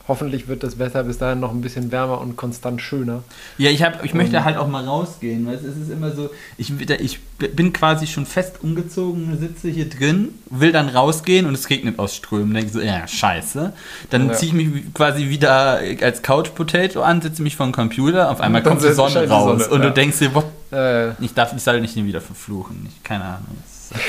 hoffentlich 0.06 0.48
wird 0.48 0.62
das 0.62 0.78
Wetter 0.78 1.02
bis 1.04 1.18
dahin 1.18 1.40
noch 1.40 1.50
ein 1.50 1.62
bisschen 1.62 1.90
wärmer 1.90 2.20
und 2.20 2.36
konstant 2.36 2.82
schöner. 2.82 3.22
Ja, 3.56 3.70
ich, 3.70 3.82
hab, 3.82 4.04
ich 4.04 4.12
möchte 4.12 4.44
halt 4.44 4.56
auch 4.56 4.68
mal 4.68 4.84
rausgehen. 4.84 5.46
Weißt? 5.46 5.64
Es 5.64 5.76
ist 5.76 5.90
immer 5.90 6.10
so, 6.10 6.30
ich, 6.58 6.72
ich 7.00 7.20
bin 7.22 7.72
quasi 7.72 8.06
schon 8.06 8.26
fest 8.26 8.56
umgezogen, 8.62 9.38
sitze 9.38 9.70
hier 9.70 9.88
drin, 9.88 10.34
will 10.50 10.72
dann 10.72 10.90
rausgehen 10.90 11.46
und 11.46 11.54
es 11.54 11.70
regnet 11.70 11.98
aus 11.98 12.14
Strömen. 12.14 12.52
Denke 12.52 12.70
so, 12.70 12.80
ja, 12.80 13.06
scheiße. 13.06 13.72
Dann 14.10 14.28
ja. 14.28 14.32
ziehe 14.34 14.48
ich 14.48 14.54
mich 14.54 14.92
quasi 14.92 15.30
wieder 15.30 15.80
als 16.02 16.22
Couch 16.22 16.54
Potato 16.54 17.00
an, 17.00 17.22
sitze 17.22 17.42
mich 17.42 17.56
vor 17.56 17.66
dem 17.66 17.72
Computer, 17.72 18.30
auf 18.30 18.40
einmal 18.40 18.62
kommt 18.62 18.82
die 18.82 18.92
Sonne 18.92 19.26
raus 19.28 19.64
Sonne, 19.64 19.74
und 19.74 19.82
ja. 19.82 19.88
du 19.88 19.94
denkst 19.94 20.18
dir, 20.18 20.34
what? 20.34 20.46
Äh. 20.70 21.12
ich 21.22 21.32
darf 21.34 21.54
ich 21.54 21.62
soll 21.62 21.80
nicht 21.80 21.94
wieder 21.96 22.20
verfluchen. 22.20 22.86
Ich, 22.88 23.02
keine 23.04 23.24
Ahnung. 23.24 23.56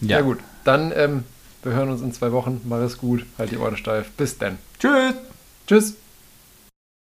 ja. 0.00 0.18
ja 0.18 0.20
gut, 0.20 0.38
dann 0.64 0.92
ähm, 0.94 1.24
wir 1.68 1.76
hören 1.76 1.90
uns 1.90 2.00
in 2.00 2.12
zwei 2.12 2.32
Wochen. 2.32 2.60
Mach 2.64 2.78
es 2.78 2.98
gut. 2.98 3.24
Halt 3.38 3.50
die 3.50 3.58
Ohren 3.58 3.76
steif. 3.76 4.10
Bis 4.12 4.38
dann. 4.38 4.58
Tschüss. 4.78 5.14
Tschüss. 5.66 5.94